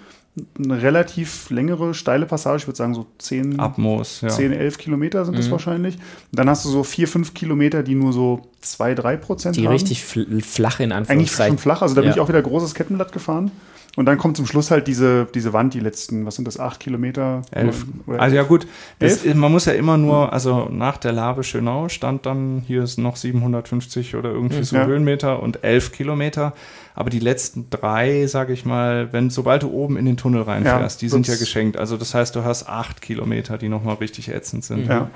eine 0.62 0.80
relativ 0.82 1.50
längere, 1.50 1.94
steile 1.94 2.26
Passage, 2.26 2.58
ich 2.58 2.66
würde 2.68 2.76
sagen 2.76 2.94
so 2.94 3.06
10, 3.18 3.58
Abmoos, 3.58 4.20
ja. 4.20 4.28
10 4.28 4.52
11 4.52 4.78
Kilometer 4.78 5.24
sind 5.24 5.34
mhm. 5.34 5.38
das 5.38 5.50
wahrscheinlich. 5.50 5.96
Und 5.96 6.38
dann 6.38 6.48
hast 6.48 6.64
du 6.64 6.68
so 6.68 6.84
4, 6.84 7.08
5 7.08 7.34
Kilometer, 7.34 7.82
die 7.82 7.94
nur 7.94 8.12
so 8.12 8.42
2, 8.60 8.94
3 8.94 9.16
Prozent 9.16 9.56
haben. 9.56 9.62
Die 9.62 9.68
richtig 9.68 10.04
flach 10.04 10.80
in 10.80 10.92
Anführungszeichen. 10.92 11.10
Eigentlich 11.10 11.30
schon 11.30 11.58
flach, 11.58 11.82
also 11.82 11.94
da 11.94 12.02
ja. 12.02 12.06
bin 12.06 12.14
ich 12.14 12.20
auch 12.20 12.28
wieder 12.28 12.42
großes 12.42 12.74
Kettenblatt 12.74 13.12
gefahren. 13.12 13.50
Und 13.98 14.04
dann 14.04 14.16
kommt 14.16 14.36
zum 14.36 14.46
Schluss 14.46 14.70
halt 14.70 14.86
diese, 14.86 15.26
diese 15.34 15.52
Wand, 15.52 15.74
die 15.74 15.80
letzten, 15.80 16.24
was 16.24 16.36
sind 16.36 16.46
das, 16.46 16.60
acht 16.60 16.78
Kilometer? 16.78 17.42
Elf. 17.50 17.84
also 18.06 18.36
ja 18.36 18.44
gut, 18.44 18.68
das, 19.00 19.24
man 19.24 19.50
muss 19.50 19.64
ja 19.64 19.72
immer 19.72 19.98
nur, 19.98 20.32
also 20.32 20.68
nach 20.70 20.98
der 20.98 21.10
Labe 21.10 21.42
Schönau 21.42 21.88
stand 21.88 22.24
dann, 22.24 22.62
hier 22.64 22.84
ist 22.84 22.98
noch 22.98 23.16
750 23.16 24.14
oder 24.14 24.30
irgendwie 24.30 24.62
so 24.62 24.76
ja. 24.76 24.86
Höhenmeter 24.86 25.42
und 25.42 25.64
elf 25.64 25.90
Kilometer. 25.90 26.52
Aber 26.94 27.10
die 27.10 27.18
letzten 27.18 27.70
drei, 27.70 28.28
sage 28.28 28.52
ich 28.52 28.64
mal, 28.64 29.12
wenn 29.12 29.30
sobald 29.30 29.64
du 29.64 29.70
oben 29.72 29.96
in 29.96 30.06
den 30.06 30.16
Tunnel 30.16 30.42
reinfährst, 30.42 31.02
ja, 31.02 31.04
die 31.04 31.08
sind 31.08 31.26
ja 31.26 31.34
geschenkt. 31.34 31.76
Also 31.76 31.96
das 31.96 32.14
heißt, 32.14 32.36
du 32.36 32.44
hast 32.44 32.68
acht 32.68 33.02
Kilometer, 33.02 33.58
die 33.58 33.68
nochmal 33.68 33.96
richtig 33.96 34.28
ätzend 34.28 34.64
sind. 34.64 34.86
Ja. 34.86 35.10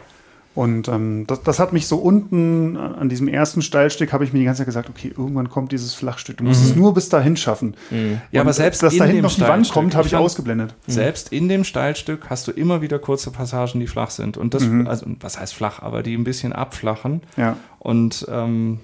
Und 0.55 0.89
ähm, 0.89 1.27
das, 1.27 1.43
das 1.43 1.59
hat 1.59 1.73
mich 1.73 1.87
so 1.87 1.97
unten 1.97 2.77
an 2.77 3.09
diesem 3.09 3.27
ersten 3.27 3.63
Steilstück, 3.63 4.13
habe 4.13 4.25
ich 4.25 4.33
mir 4.33 4.41
die 4.41 4.45
ganze 4.45 4.59
Zeit 4.59 4.67
gesagt, 4.67 4.91
okay, 4.91 5.13
irgendwann 5.17 5.49
kommt 5.49 5.73
dieses 5.73 5.95
Flachstück. 5.95 6.37
Du 6.37 6.45
musst 6.45 6.63
mhm. 6.63 6.71
es 6.71 6.77
nur 6.77 6.93
bis 6.93 7.09
dahin 7.09 7.37
schaffen. 7.37 7.75
Mhm. 7.91 8.21
Ja, 8.33 8.43
aber 8.43 8.53
selbst 8.53 8.83
dass 8.83 8.97
da 8.97 9.05
hinten 9.05 9.23
noch 9.23 9.35
die 9.35 9.41
Wand 9.41 9.71
kommt, 9.71 9.95
habe 9.95 10.07
ich 10.07 10.15
ausgeblendet. 10.15 10.75
Mhm. 10.87 10.93
Selbst 10.93 11.33
in 11.33 11.49
dem 11.49 11.65
Steilstück 11.65 12.29
hast 12.29 12.49
du 12.49 12.53
immer 12.53 12.83
wieder 12.83 12.99
kurze 12.99 13.31
Passagen, 13.31 13.81
die 13.81 13.87
flach 13.87 14.11
sind. 14.11 14.37
Und 14.37 14.53
das, 14.53 14.65
mhm. 14.65 14.87
also 14.87 15.07
was 15.21 15.41
heißt 15.41 15.55
flach, 15.55 15.81
aber 15.81 16.03
die 16.03 16.15
ein 16.15 16.25
bisschen 16.25 16.53
abflachen. 16.53 17.23
Ja. 17.39 17.57
Und 17.79 18.27
ähm, 18.31 18.81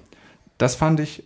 das 0.57 0.75
fand 0.75 1.01
ich 1.01 1.25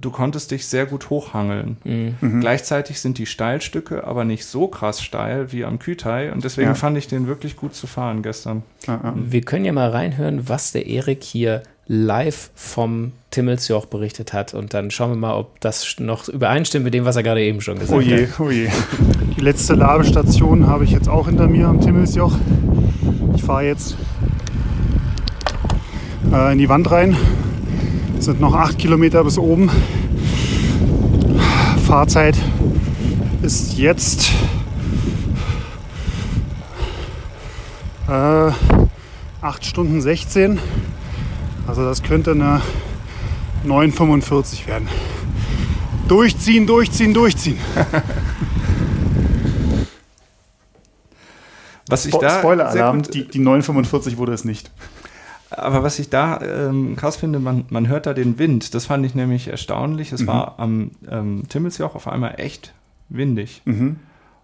du 0.00 0.10
konntest 0.10 0.50
dich 0.50 0.66
sehr 0.66 0.86
gut 0.86 1.10
hochhangeln. 1.10 1.76
Mhm. 1.84 2.14
mhm. 2.20 2.40
Gleichzeitig 2.40 3.00
sind 3.00 3.18
die 3.18 3.26
Steilstücke 3.26 4.04
aber 4.04 4.24
nicht 4.24 4.44
so 4.44 4.68
krass 4.68 5.02
steil 5.02 5.52
wie 5.52 5.64
am 5.64 5.78
Kütai 5.78 6.32
und 6.32 6.44
deswegen 6.44 6.68
ja. 6.68 6.74
fand 6.74 6.98
ich 6.98 7.08
den 7.08 7.26
wirklich 7.26 7.56
gut 7.56 7.74
zu 7.74 7.86
fahren 7.86 8.22
gestern. 8.22 8.62
Wir 9.14 9.42
können 9.42 9.64
ja 9.64 9.72
mal 9.72 9.90
reinhören, 9.90 10.48
was 10.48 10.72
der 10.72 10.86
Erik 10.86 11.22
hier 11.22 11.62
live 11.86 12.50
vom 12.54 13.12
Timmelsjoch 13.30 13.86
berichtet 13.86 14.32
hat 14.32 14.54
und 14.54 14.74
dann 14.74 14.90
schauen 14.90 15.10
wir 15.10 15.16
mal, 15.16 15.34
ob 15.34 15.58
das 15.60 15.96
noch 15.98 16.28
übereinstimmt 16.28 16.84
mit 16.84 16.94
dem, 16.94 17.04
was 17.04 17.16
er 17.16 17.22
gerade 17.22 17.42
eben 17.42 17.60
schon 17.60 17.78
gesagt 17.78 17.98
oh 17.98 18.00
je, 18.00 18.26
hat. 18.26 18.40
Oh 18.40 18.50
je. 18.50 18.68
Die 19.36 19.40
letzte 19.40 19.74
Labestation 19.74 20.66
habe 20.66 20.84
ich 20.84 20.90
jetzt 20.90 21.08
auch 21.08 21.26
hinter 21.26 21.48
mir 21.48 21.66
am 21.66 21.80
Timmelsjoch. 21.80 22.36
Ich 23.34 23.42
fahre 23.42 23.64
jetzt 23.64 23.96
äh, 26.32 26.52
in 26.52 26.58
die 26.58 26.68
Wand 26.68 26.90
rein 26.90 27.16
es 28.18 28.24
sind 28.24 28.40
noch 28.40 28.54
acht 28.54 28.78
Kilometer 28.78 29.22
bis 29.22 29.38
oben. 29.38 29.70
Fahrzeit 31.86 32.36
ist 33.42 33.78
jetzt 33.78 34.32
äh, 38.08 38.50
8 39.40 39.64
Stunden 39.64 40.00
16. 40.00 40.58
Also 41.66 41.84
das 41.84 42.02
könnte 42.02 42.32
eine 42.32 42.60
9,45 43.64 44.66
werden. 44.66 44.88
Durchziehen, 46.08 46.66
durchziehen, 46.66 47.14
durchziehen. 47.14 47.58
Was 51.88 52.04
ich 52.04 52.14
da 52.14 52.40
Spoiler-Alarm, 52.40 53.02
die, 53.02 53.28
die 53.28 53.40
9,45 53.40 54.16
wurde 54.18 54.32
es 54.32 54.44
nicht. 54.44 54.70
Aber 55.50 55.82
was 55.82 55.98
ich 55.98 56.10
da 56.10 56.40
ähm, 56.42 56.96
krass 56.96 57.16
finde, 57.16 57.38
man, 57.38 57.64
man 57.70 57.88
hört 57.88 58.06
da 58.06 58.14
den 58.14 58.38
Wind. 58.38 58.74
Das 58.74 58.86
fand 58.86 59.04
ich 59.06 59.14
nämlich 59.14 59.48
erstaunlich. 59.48 60.12
Es 60.12 60.22
mhm. 60.22 60.26
war 60.26 60.58
am 60.58 60.90
ähm, 61.10 61.44
Timmelsjoch 61.48 61.94
auf 61.94 62.06
einmal 62.06 62.34
echt 62.38 62.74
windig. 63.08 63.62
Mhm. 63.64 63.96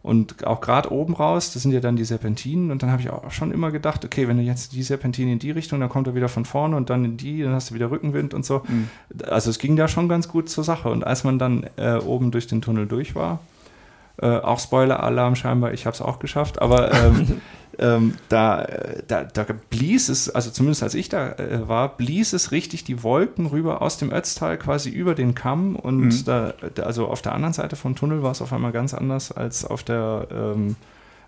Und 0.02 0.46
auch 0.46 0.60
gerade 0.60 0.92
oben 0.92 1.14
raus, 1.14 1.54
das 1.54 1.62
sind 1.62 1.72
ja 1.72 1.80
dann 1.80 1.96
die 1.96 2.04
Serpentinen. 2.04 2.70
Und 2.70 2.82
dann 2.82 2.90
habe 2.90 3.00
ich 3.00 3.08
auch 3.08 3.30
schon 3.30 3.52
immer 3.52 3.70
gedacht, 3.70 4.04
okay, 4.04 4.28
wenn 4.28 4.36
du 4.36 4.42
jetzt 4.42 4.74
die 4.74 4.82
Serpentine 4.82 5.32
in 5.32 5.38
die 5.38 5.50
Richtung, 5.50 5.80
dann 5.80 5.88
kommt 5.88 6.06
er 6.06 6.14
wieder 6.14 6.28
von 6.28 6.44
vorne 6.44 6.76
und 6.76 6.90
dann 6.90 7.04
in 7.06 7.16
die, 7.16 7.42
dann 7.42 7.54
hast 7.54 7.70
du 7.70 7.74
wieder 7.74 7.90
Rückenwind 7.90 8.34
und 8.34 8.44
so. 8.44 8.62
Mhm. 8.68 8.88
Also 9.26 9.48
es 9.48 9.58
ging 9.58 9.76
da 9.76 9.88
schon 9.88 10.08
ganz 10.08 10.28
gut 10.28 10.50
zur 10.50 10.62
Sache. 10.62 10.90
Und 10.90 11.04
als 11.06 11.24
man 11.24 11.38
dann 11.38 11.66
äh, 11.76 11.96
oben 11.96 12.30
durch 12.30 12.46
den 12.46 12.60
Tunnel 12.60 12.86
durch 12.86 13.14
war, 13.14 13.40
äh, 14.20 14.26
auch 14.26 14.60
Spoiler-Alarm 14.60 15.36
scheinbar, 15.36 15.72
ich 15.72 15.86
habe 15.86 15.94
es 15.94 16.00
auch 16.00 16.18
geschafft, 16.18 16.60
aber 16.62 16.92
ähm, 16.92 17.40
ähm, 17.78 18.14
da, 18.28 18.66
da, 19.08 19.24
da 19.24 19.46
blies 19.70 20.08
es, 20.08 20.30
also 20.30 20.50
zumindest 20.50 20.82
als 20.82 20.94
ich 20.94 21.08
da 21.08 21.32
äh, 21.32 21.68
war, 21.68 21.96
blies 21.96 22.32
es 22.32 22.52
richtig 22.52 22.84
die 22.84 23.02
Wolken 23.02 23.46
rüber 23.46 23.82
aus 23.82 23.98
dem 23.98 24.12
Ötztal 24.12 24.58
quasi 24.58 24.90
über 24.90 25.14
den 25.14 25.34
Kamm 25.34 25.76
und 25.76 26.08
mhm. 26.08 26.24
da, 26.24 26.54
also 26.82 27.08
auf 27.08 27.22
der 27.22 27.34
anderen 27.34 27.54
Seite 27.54 27.76
vom 27.76 27.96
Tunnel 27.96 28.22
war 28.22 28.32
es 28.32 28.42
auf 28.42 28.52
einmal 28.52 28.72
ganz 28.72 28.94
anders 28.94 29.32
als 29.32 29.64
auf 29.64 29.82
der 29.82 30.28
ähm, 30.30 30.76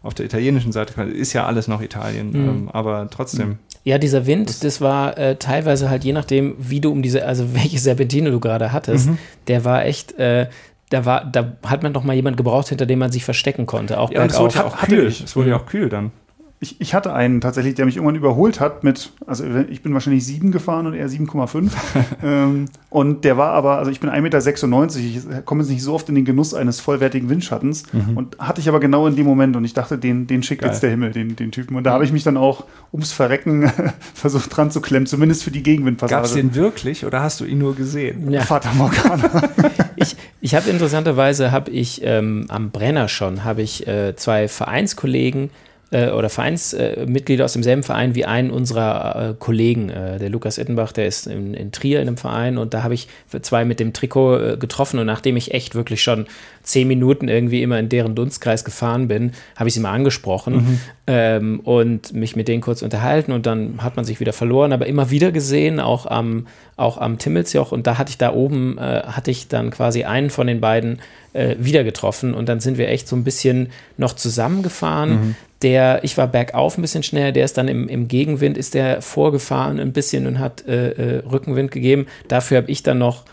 auf 0.07 0.15
der 0.15 0.25
italienischen 0.25 0.73
Seite. 0.73 1.03
Ist 1.03 1.33
ja 1.33 1.47
alles 1.47 1.69
noch 1.69 1.83
Italien, 1.83 2.31
mhm. 2.31 2.49
ähm, 2.49 2.71
aber 2.73 3.09
trotzdem. 3.11 3.59
Ja, 3.85 3.99
dieser 3.99 4.27
Wind, 4.27 4.49
das, 4.49 4.61
das 4.61 4.81
war 4.81 5.17
äh, 5.19 5.37
teilweise 5.37 5.91
halt 5.91 6.05
je 6.05 6.13
nachdem, 6.13 6.55
wie 6.59 6.81
du 6.81 6.91
um 6.91 7.03
diese, 7.03 7.27
also 7.27 7.47
welche 7.55 7.79
Serpentine 7.79 8.31
du 8.31 8.41
gerade 8.41 8.73
hattest, 8.73 9.09
mhm. 9.09 9.19
der 9.49 9.65
war 9.65 9.85
echt, 9.85 10.19
äh, 10.19 10.49
da 10.91 11.05
war, 11.05 11.25
da 11.25 11.57
hat 11.67 11.83
man 11.83 11.93
doch 11.93 12.05
mal 12.05 12.15
jemand 12.15 12.37
gebraucht, 12.37 12.69
hinter 12.69 12.87
dem 12.87 12.99
man 12.99 13.13
sich 13.13 13.25
verstecken 13.25 13.67
konnte. 13.67 13.99
Auch 13.99 14.11
ja, 14.11 14.21
bergauf. 14.21 14.37
es 14.37 14.41
wurde 14.41 14.55
ja 14.55 14.65
auch 14.65 14.79
kühl. 14.79 15.07
Es 15.07 15.37
wurde 15.37 15.51
ja 15.51 15.57
auch 15.57 15.67
kühl 15.67 15.89
dann 15.89 16.13
ich, 16.59 16.81
ich 16.81 16.95
hatte 16.95 17.13
einen 17.13 17.43
tatsächlich, 17.43 17.75
der 17.75 17.85
mich 17.85 17.97
irgendwann 17.97 18.17
überholt 18.17 18.61
hat 18.61 18.83
mit, 18.83 19.13
also 19.27 19.45
ich 19.69 19.83
bin 19.83 19.93
wahrscheinlich 19.93 20.25
7 20.25 20.53
gefahren 20.53 20.87
und 20.87 20.95
er 20.95 21.09
7,5. 21.09 21.71
ähm, 22.25 22.67
und 22.89 23.25
der 23.25 23.37
war 23.37 23.53
aber, 23.53 23.77
also 23.77 23.91
ich 23.91 24.01
bin 24.01 24.09
1,96 24.09 24.21
Meter, 24.23 25.39
ich 25.39 25.45
komme 25.45 25.63
jetzt 25.63 25.71
nicht 25.71 25.83
so 25.83 25.93
oft 25.93 26.09
in 26.09 26.15
den 26.15 26.25
Genuss 26.25 26.55
eines 26.55 26.81
vollwertigen 26.81 27.29
Windschattens. 27.29 27.93
Mhm. 27.93 28.17
Und 28.17 28.39
hatte 28.39 28.63
ich 28.63 28.69
aber 28.71 28.81
genau 28.81 29.07
in 29.07 29.17
dem 29.17 29.27
Moment 29.27 29.55
und 29.55 29.67
ich 29.67 29.75
dachte, 29.75 29.99
den, 29.99 30.27
den 30.27 30.43
schickt 30.43 30.63
Geil. 30.63 30.71
jetzt 30.71 30.83
der 30.83 30.91
Himmel, 30.91 31.13
den, 31.13 31.37
den 31.37 31.53
Typen. 31.53 31.77
Und 31.77 31.85
da 31.85 31.93
habe 31.93 32.05
ich 32.05 32.13
mich 32.13 32.25
dann 32.25 32.39
auch 32.39 32.65
ums 32.91 33.13
Verrecken 33.13 33.71
versucht 34.15 34.57
dran 34.57 34.71
zu 34.71 34.81
klemmen, 34.81 35.07
zumindest 35.07 35.45
für 35.45 35.51
die 35.51 35.63
Gegenwindpassage. 35.63 36.17
Gab 36.17 36.25
es 36.25 36.33
den 36.33 36.55
wirklich 36.55 37.05
oder 37.05 37.23
hast 37.23 37.41
du 37.41 37.45
ihn 37.45 37.59
nur 37.59 37.77
gesehen? 37.77 38.31
Ja. 38.31 38.41
Vater 38.41 38.73
Morgana. 38.75 39.43
ich 39.97 40.17
ich 40.41 40.55
habe 40.55 40.71
interessanterweise, 40.71 41.53
habe 41.53 41.71
ich 41.71 42.01
ähm, 42.05 42.47
am 42.49 42.71
Brenner 42.71 43.09
schon, 43.09 43.45
habe 43.45 43.63
ich 43.63 43.87
äh, 43.87 44.15
zwei 44.17 44.49
Vereinskollegen, 44.49 45.51
äh, 45.91 46.11
oder 46.11 46.29
Vereinsmitglieder 46.29 47.45
aus 47.45 47.53
demselben 47.53 47.83
Verein 47.83 48.15
wie 48.15 48.25
einen 48.25 48.51
unserer 48.51 49.31
äh, 49.31 49.35
Kollegen, 49.39 49.89
äh, 49.91 50.19
der 50.19 50.31
Lukas 50.31 50.59
Ittenbach, 50.59 50.93
der 50.93 51.07
ist 51.07 51.27
in, 51.27 51.55
in, 51.55 51.73
Trier 51.73 52.01
in 52.01 52.09
einem 52.09 52.17
Verein 52.17 52.59
und 52.59 52.75
da 52.75 52.83
habe 52.83 52.95
ich 52.95 53.09
zwei 53.43 53.65
mit 53.65 53.79
dem 53.79 53.93
Trikot 53.93 54.37
äh, 54.37 54.57
getroffen 54.57 54.99
und 54.99 55.07
nachdem 55.07 55.37
ich 55.37 55.55
echt 55.55 55.75
wirklich 55.75 56.03
schon 56.03 56.27
zehn 56.67 56.89
Minuten 56.89 57.29
irgendwie 57.29 57.63
immer 57.63 57.79
in 57.79 57.89
deren 57.89 58.15
Dunstkreis 58.15 58.65
gefahren 58.65 59.09
bin, 59.09 59.33
habe 59.57 59.69
ich 59.69 59.75
sie 59.75 59.81
mal 59.81 59.93
angesprochen 59.93 60.55
mhm. 60.55 60.81
ähm, 61.07 61.61
und 61.61 62.13
mich 62.13 62.37
mit 62.37 62.49
denen 62.49 62.61
kurz 62.61 62.83
unterhalten 62.83 63.33
und 63.33 63.47
dann 63.47 63.83
hat 63.83 63.97
man 63.97 64.05
sich 64.05 64.21
wieder 64.21 64.33
verloren, 64.33 64.73
aber 64.73 64.87
immer 64.87 65.11
wieder 65.11 65.33
gesehen, 65.33 65.81
auch 65.81 66.07
am, 66.07 66.47
auch 66.77 66.99
am 66.99 67.19
Timmelsjoch 67.19 67.73
und 67.73 67.87
da 67.87 67.99
hatte 67.99 68.11
ich 68.11 68.19
da 68.19 68.35
oben, 68.35 68.79
äh, 68.79 69.03
hatte 69.05 69.31
ich 69.31 69.49
dann 69.49 69.71
quasi 69.71 70.05
einen 70.05 70.29
von 70.29 70.49
den 70.49 70.61
beiden 70.61 70.99
äh, 71.33 71.55
wieder 71.59 71.85
getroffen 71.85 72.35
und 72.35 72.49
dann 72.49 72.61
sind 72.61 72.79
wir 72.79 72.89
echt 72.89 73.07
so 73.07 73.15
ein 73.15 73.25
bisschen 73.25 73.69
noch 73.97 74.15
zusammengefahren. 74.15 75.11
Mhm. 75.11 75.35
Der, 75.63 76.01
ich 76.03 76.19
war 76.19 76.27
bergauf 76.27 76.77
ein 76.77 76.83
bisschen 76.83 77.03
schneller, 77.03 77.33
der 77.33 77.45
ist 77.45 77.57
dann 77.57 77.69
im, 77.69 77.89
im 77.89 78.09
Gegenwind, 78.09 78.59
ist 78.59 78.75
der 78.75 79.01
vorgefahren 79.01 79.79
ein 79.79 79.93
bisschen 79.93 80.27
und 80.27 80.39
hat 80.39 80.67
äh, 80.67 80.91
äh, 80.91 81.23
Rückenwind 81.25 81.71
gegeben. 81.71 82.07
Dafür 82.29 82.59
habe 82.59 82.71
ich 82.71 82.83
dann 82.83 82.99
noch 82.99 83.25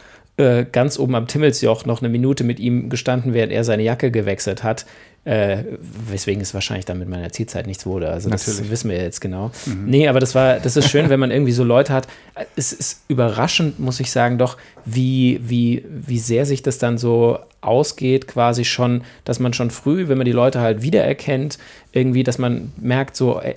äh, 0.44 0.66
ganz 0.72 1.00
oben 1.00 1.16
am 1.16 1.28
Timmelsjoch 1.28 1.86
noch 1.86 2.02
eine 2.02 2.10
Minute 2.10 2.44
mit 2.44 2.60
ihm 2.60 2.90
gestanden, 2.90 3.34
während 3.34 3.52
er 3.52 3.64
seine 3.64 3.84
Jacke 3.84 4.12
gewechselt 4.12 4.64
hat. 4.64 4.86
Äh, 5.26 5.64
weswegen 6.10 6.42
es 6.42 6.54
wahrscheinlich 6.54 6.84
dann 6.84 7.00
mit 7.00 7.08
meiner 7.08 7.32
Zielzeit 7.32 7.66
nichts 7.66 7.86
wurde. 7.86 8.10
Also 8.10 8.30
das 8.30 8.46
Natürlich. 8.46 8.70
wissen 8.70 8.90
wir 8.90 8.98
jetzt 9.02 9.22
genau. 9.22 9.52
Mhm. 9.66 9.86
Nee, 9.86 10.10
aber 10.10 10.20
das 10.20 10.36
war, 10.36 10.60
das 10.60 10.76
ist 10.76 10.90
schön, 10.90 11.10
wenn 11.10 11.20
man 11.20 11.32
irgendwie 11.32 11.54
so 11.54 11.64
Leute 11.64 11.94
hat. 11.94 12.08
Es 12.58 12.74
ist 12.74 13.04
überraschend, 13.08 13.80
muss 13.80 14.02
ich 14.02 14.12
sagen, 14.12 14.38
doch, 14.38 14.58
wie, 14.84 15.40
wie, 15.42 15.86
wie 15.90 16.20
sehr 16.20 16.46
sich 16.46 16.62
das 16.62 16.78
dann 16.78 16.98
so 16.98 17.40
ausgeht, 17.64 18.28
quasi 18.28 18.66
schon, 18.66 19.02
dass 19.24 19.40
man 19.40 19.54
schon 19.54 19.72
früh, 19.72 20.08
wenn 20.08 20.18
man 20.18 20.26
die 20.26 20.32
Leute 20.32 20.60
halt 20.60 20.82
wiedererkennt, 20.82 21.58
irgendwie, 21.92 22.24
dass 22.24 22.38
man 22.38 22.72
merkt, 22.78 23.16
so 23.16 23.40
äh, 23.40 23.54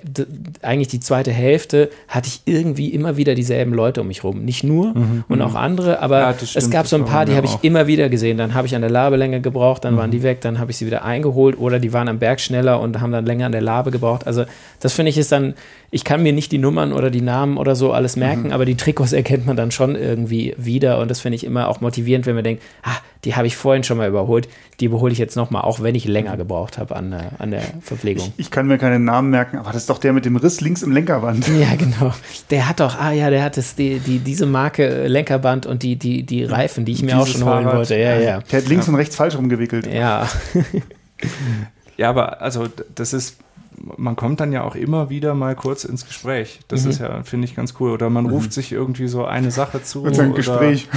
eigentlich 0.61 0.87
die 0.87 0.99
zweite 0.99 1.31
Hälfte 1.31 1.89
hatte 2.07 2.27
ich 2.27 2.41
irgendwie 2.45 2.89
immer 2.89 3.17
wieder 3.17 3.35
dieselben 3.35 3.73
Leute 3.73 4.01
um 4.01 4.07
mich 4.07 4.23
rum. 4.23 4.45
Nicht 4.45 4.63
nur 4.63 4.93
mhm. 4.93 5.23
und 5.27 5.41
auch 5.41 5.55
andere, 5.55 5.99
aber 6.01 6.19
ja, 6.19 6.33
stimmt, 6.33 6.55
es 6.55 6.69
gab 6.69 6.87
so 6.87 6.95
ein 6.95 7.05
paar, 7.05 7.25
die 7.25 7.35
habe 7.35 7.47
ich 7.47 7.57
immer 7.63 7.87
wieder 7.87 8.09
gesehen. 8.09 8.37
Dann 8.37 8.53
habe 8.53 8.67
ich 8.67 8.75
an 8.75 8.81
der 8.81 8.91
Labelänge 8.91 9.41
gebraucht, 9.41 9.83
dann 9.83 9.95
mhm. 9.95 9.97
waren 9.97 10.11
die 10.11 10.23
weg, 10.23 10.41
dann 10.41 10.59
habe 10.59 10.71
ich 10.71 10.77
sie 10.77 10.85
wieder 10.85 11.03
eingeholt 11.03 11.56
oder 11.57 11.79
die 11.79 11.93
waren 11.93 12.07
am 12.07 12.19
Berg 12.19 12.39
schneller 12.39 12.79
und 12.79 12.99
haben 13.01 13.11
dann 13.11 13.25
länger 13.25 13.47
an 13.47 13.51
der 13.51 13.61
Labe 13.61 13.91
gebraucht. 13.91 14.27
Also 14.27 14.45
das 14.79 14.93
finde 14.93 15.09
ich 15.09 15.17
ist 15.17 15.31
dann, 15.31 15.55
ich 15.91 16.03
kann 16.03 16.23
mir 16.23 16.33
nicht 16.33 16.51
die 16.51 16.57
Nummern 16.57 16.93
oder 16.93 17.09
die 17.09 17.21
Namen 17.21 17.57
oder 17.57 17.75
so 17.75 17.91
alles 17.91 18.15
merken, 18.15 18.47
mhm. 18.47 18.51
aber 18.51 18.65
die 18.65 18.75
Trikots 18.75 19.13
erkennt 19.13 19.45
man 19.45 19.55
dann 19.55 19.71
schon 19.71 19.95
irgendwie 19.95 20.53
wieder 20.57 20.99
und 20.99 21.09
das 21.09 21.19
finde 21.19 21.35
ich 21.35 21.43
immer 21.43 21.67
auch 21.67 21.81
motivierend, 21.81 22.25
wenn 22.25 22.35
man 22.35 22.43
denkt, 22.43 22.63
ah, 22.83 22.97
die 23.23 23.35
habe 23.35 23.47
ich 23.47 23.57
vorhin 23.57 23.83
schon 23.83 23.97
mal 23.97 24.07
überholt, 24.07 24.47
die 24.79 24.85
überhole 24.85 25.11
ich 25.11 25.17
jetzt 25.17 25.35
nochmal, 25.35 25.63
auch 25.63 25.81
wenn 25.81 25.95
ich 25.95 26.05
länger 26.05 26.37
gebraucht 26.37 26.77
habe 26.77 26.95
an, 26.95 27.13
an 27.39 27.51
der 27.51 27.61
Verpflegung. 27.81 28.31
Ich, 28.37 28.45
ich, 28.45 28.51
kann 28.51 28.67
mir 28.67 28.77
keinen 28.77 29.05
Namen 29.05 29.29
merken, 29.29 29.57
aber 29.57 29.71
das 29.71 29.83
ist 29.83 29.89
doch 29.89 29.97
der 29.97 30.13
mit 30.13 30.25
dem 30.25 30.35
Riss 30.35 30.61
links 30.61 30.83
im 30.83 30.91
Lenkerband. 30.91 31.47
Ja, 31.57 31.75
genau. 31.75 32.13
Der 32.51 32.69
hat 32.69 32.79
doch, 32.79 32.99
ah 32.99 33.11
ja, 33.11 33.31
der 33.31 33.43
hat 33.43 33.57
das, 33.57 33.73
die, 33.75 33.99
die, 33.99 34.19
diese 34.19 34.45
Marke 34.45 34.85
äh, 34.87 35.07
Lenkerband 35.07 35.65
und 35.65 35.81
die, 35.81 35.95
die, 35.95 36.23
die 36.23 36.43
Reifen, 36.43 36.85
die 36.85 36.91
ich 36.91 37.01
mir 37.01 37.15
Dieses 37.15 37.21
auch 37.21 37.27
schon 37.27 37.45
holen 37.45 37.63
Fahrrad. 37.63 37.77
wollte. 37.77 37.95
Ja, 37.97 38.19
ja. 38.19 38.39
Der 38.41 38.61
hat 38.61 38.69
links 38.69 38.85
ja. 38.85 38.93
und 38.93 38.99
rechts 38.99 39.15
falsch 39.15 39.35
rumgewickelt. 39.35 39.91
Ja. 39.91 40.29
ja, 41.97 42.09
aber 42.09 42.41
also 42.41 42.67
das 42.93 43.13
ist 43.13 43.37
man 43.97 44.15
kommt 44.15 44.39
dann 44.39 44.51
ja 44.51 44.63
auch 44.63 44.75
immer 44.75 45.09
wieder 45.09 45.33
mal 45.35 45.55
kurz 45.55 45.83
ins 45.83 46.05
Gespräch. 46.05 46.59
Das 46.67 46.83
mhm. 46.83 46.89
ist 46.89 46.99
ja, 46.99 47.23
finde 47.23 47.45
ich, 47.45 47.55
ganz 47.55 47.75
cool. 47.79 47.91
Oder 47.91 48.09
man 48.09 48.25
mhm. 48.25 48.31
ruft 48.31 48.53
sich 48.53 48.71
irgendwie 48.71 49.07
so 49.07 49.25
eine 49.25 49.51
Sache 49.51 49.83
zu. 49.83 50.03
Und 50.03 50.19
ein 50.19 50.33
Gespräch. 50.33 50.87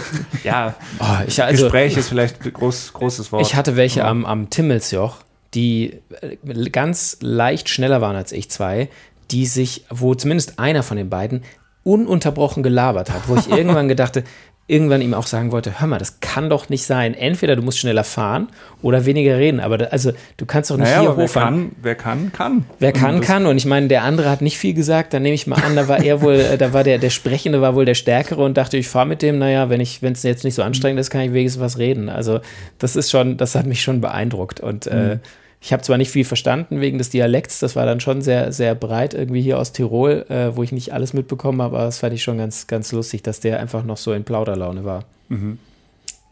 Ja, 0.44 0.74
oh, 0.98 1.04
ich, 1.26 1.42
also, 1.42 1.64
Gespräch 1.64 1.96
ist 1.96 2.08
vielleicht 2.08 2.44
ein 2.44 2.52
groß, 2.52 2.92
großes 2.92 3.32
Wort. 3.32 3.46
Ich 3.46 3.54
hatte 3.54 3.76
welche 3.76 4.04
am, 4.04 4.24
am 4.24 4.50
Timmelsjoch, 4.50 5.16
die 5.54 6.00
äh, 6.20 6.70
ganz 6.70 7.18
leicht 7.20 7.68
schneller 7.68 8.00
waren 8.00 8.16
als 8.16 8.32
ich 8.32 8.50
zwei, 8.50 8.88
die 9.30 9.46
sich, 9.46 9.84
wo 9.90 10.14
zumindest 10.14 10.58
einer 10.58 10.82
von 10.82 10.96
den 10.96 11.10
beiden 11.10 11.42
ununterbrochen 11.82 12.62
gelabert 12.62 13.10
hat, 13.10 13.28
wo 13.28 13.36
ich 13.36 13.48
irgendwann 13.50 13.88
gedachte, 13.88 14.24
irgendwann 14.70 15.02
ihm 15.02 15.14
auch 15.14 15.26
sagen 15.26 15.50
wollte, 15.50 15.80
hör 15.80 15.88
mal, 15.88 15.98
das 15.98 16.20
kann 16.20 16.48
doch 16.48 16.68
nicht 16.68 16.86
sein. 16.86 17.14
Entweder 17.14 17.56
du 17.56 17.62
musst 17.62 17.78
schneller 17.78 18.04
fahren 18.04 18.48
oder 18.82 19.04
weniger 19.04 19.36
reden. 19.36 19.58
Aber 19.58 19.78
da, 19.78 19.86
also 19.86 20.12
du 20.36 20.46
kannst 20.46 20.70
doch 20.70 20.76
nicht 20.76 20.86
naja, 20.86 21.00
hier 21.00 21.16
hochfahren. 21.16 21.72
Wer 21.82 21.96
kann, 21.96 22.30
kann. 22.32 22.64
Wer 22.78 22.92
kann, 22.92 23.16
und 23.16 23.20
kann. 23.22 23.46
Und 23.46 23.56
ich 23.56 23.66
meine, 23.66 23.88
der 23.88 24.04
andere 24.04 24.30
hat 24.30 24.42
nicht 24.42 24.58
viel 24.58 24.72
gesagt. 24.72 25.12
Dann 25.12 25.22
nehme 25.22 25.34
ich 25.34 25.48
mal 25.48 25.60
an, 25.62 25.74
da 25.74 25.88
war 25.88 26.02
er 26.02 26.22
wohl, 26.22 26.34
äh, 26.34 26.56
da 26.56 26.72
war 26.72 26.84
der, 26.84 26.98
der 26.98 27.10
Sprechende 27.10 27.60
war 27.60 27.74
wohl 27.74 27.84
der 27.84 27.94
Stärkere 27.94 28.42
und 28.42 28.56
dachte, 28.56 28.76
ich 28.76 28.88
fahre 28.88 29.06
mit 29.06 29.22
dem. 29.22 29.38
Naja, 29.38 29.68
wenn 29.70 29.80
ich, 29.80 30.02
wenn 30.02 30.12
es 30.12 30.22
jetzt 30.22 30.44
nicht 30.44 30.54
so 30.54 30.62
anstrengend 30.62 31.00
ist, 31.00 31.10
kann 31.10 31.22
ich 31.22 31.32
wenigstens 31.32 31.60
was 31.60 31.78
reden. 31.78 32.08
Also 32.08 32.40
das 32.78 32.94
ist 32.94 33.10
schon, 33.10 33.36
das 33.36 33.56
hat 33.56 33.66
mich 33.66 33.82
schon 33.82 34.00
beeindruckt. 34.00 34.60
Und 34.60 34.86
äh, 34.86 34.94
mhm. 34.94 35.10
äh, 35.12 35.18
ich 35.60 35.72
habe 35.72 35.82
zwar 35.82 35.98
nicht 35.98 36.10
viel 36.10 36.24
verstanden 36.24 36.80
wegen 36.80 36.98
des 36.98 37.10
Dialekts, 37.10 37.58
das 37.58 37.76
war 37.76 37.84
dann 37.84 38.00
schon 38.00 38.22
sehr, 38.22 38.52
sehr 38.52 38.74
breit 38.74 39.12
irgendwie 39.12 39.42
hier 39.42 39.58
aus 39.58 39.72
Tirol, 39.72 40.24
äh, 40.28 40.56
wo 40.56 40.62
ich 40.62 40.72
nicht 40.72 40.92
alles 40.92 41.12
mitbekommen 41.12 41.60
habe, 41.60 41.76
aber 41.76 41.84
das 41.84 41.98
fand 41.98 42.14
ich 42.14 42.22
schon 42.22 42.38
ganz, 42.38 42.66
ganz 42.66 42.92
lustig, 42.92 43.22
dass 43.22 43.40
der 43.40 43.60
einfach 43.60 43.84
noch 43.84 43.98
so 43.98 44.12
in 44.12 44.24
Plauderlaune 44.24 44.84
war. 44.84 45.04
Mhm. 45.28 45.58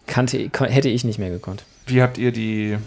Kannte, 0.06 0.50
hätte 0.60 0.88
ich 0.88 1.05
nicht 1.05 1.18
mehr 1.18 1.28
gekonnt. 1.28 1.64
Wie 1.86 2.00
habt 2.00 2.16
ihr 2.16 2.32
die 2.32 2.78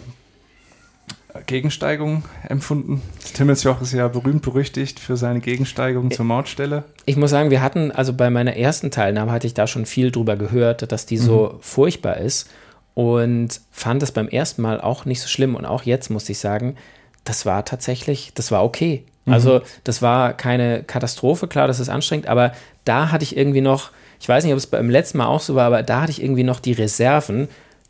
Gegensteigung 1.46 2.24
empfunden? 2.48 3.00
Timmelsjoch 3.34 3.80
ist 3.80 3.92
ja 3.92 4.08
berühmt 4.08 4.42
berüchtigt 4.42 4.98
für 4.98 5.16
seine 5.16 5.40
Gegensteigung 5.40 6.10
zur 6.10 6.24
Mautstelle. 6.24 6.82
Ich 7.06 7.16
muss 7.16 7.30
sagen, 7.30 7.50
wir 7.50 7.62
hatten, 7.62 7.92
also 7.92 8.12
bei 8.12 8.30
meiner 8.30 8.56
ersten 8.56 8.90
Teilnahme 8.90 9.30
hatte 9.30 9.46
ich 9.46 9.54
da 9.54 9.68
schon 9.68 9.86
viel 9.86 10.10
drüber 10.10 10.36
gehört, 10.36 10.90
dass 10.90 11.06
die 11.06 11.18
so 11.18 11.52
mhm. 11.54 11.62
furchtbar 11.62 12.16
ist 12.16 12.50
und 12.94 13.60
fand 13.70 14.02
es 14.02 14.12
beim 14.12 14.28
ersten 14.28 14.62
Mal 14.62 14.80
auch 14.80 15.04
nicht 15.04 15.20
so 15.20 15.28
schlimm. 15.28 15.54
Und 15.54 15.64
auch 15.64 15.82
jetzt 15.82 16.10
muss 16.10 16.28
ich 16.28 16.38
sagen, 16.38 16.76
das 17.24 17.46
war 17.46 17.64
tatsächlich, 17.64 18.32
das 18.34 18.50
war 18.50 18.64
okay. 18.64 19.04
Mhm. 19.24 19.32
Also 19.32 19.60
das 19.84 20.02
war 20.02 20.34
keine 20.34 20.82
Katastrophe, 20.82 21.46
klar, 21.48 21.66
das 21.66 21.80
ist 21.80 21.88
anstrengend, 21.88 22.26
aber 22.26 22.52
da 22.84 23.10
hatte 23.10 23.24
ich 23.24 23.36
irgendwie 23.36 23.60
noch, 23.60 23.90
ich 24.20 24.28
weiß 24.28 24.44
nicht, 24.44 24.52
ob 24.52 24.58
es 24.58 24.66
beim 24.66 24.90
letzten 24.90 25.18
Mal 25.18 25.26
auch 25.26 25.40
so 25.40 25.54
war, 25.54 25.66
aber 25.66 25.82
da 25.82 26.02
hatte 26.02 26.12
ich 26.12 26.22
irgendwie 26.22 26.44
noch 26.44 26.60
die 26.60 26.72
Reserven, 26.72 27.48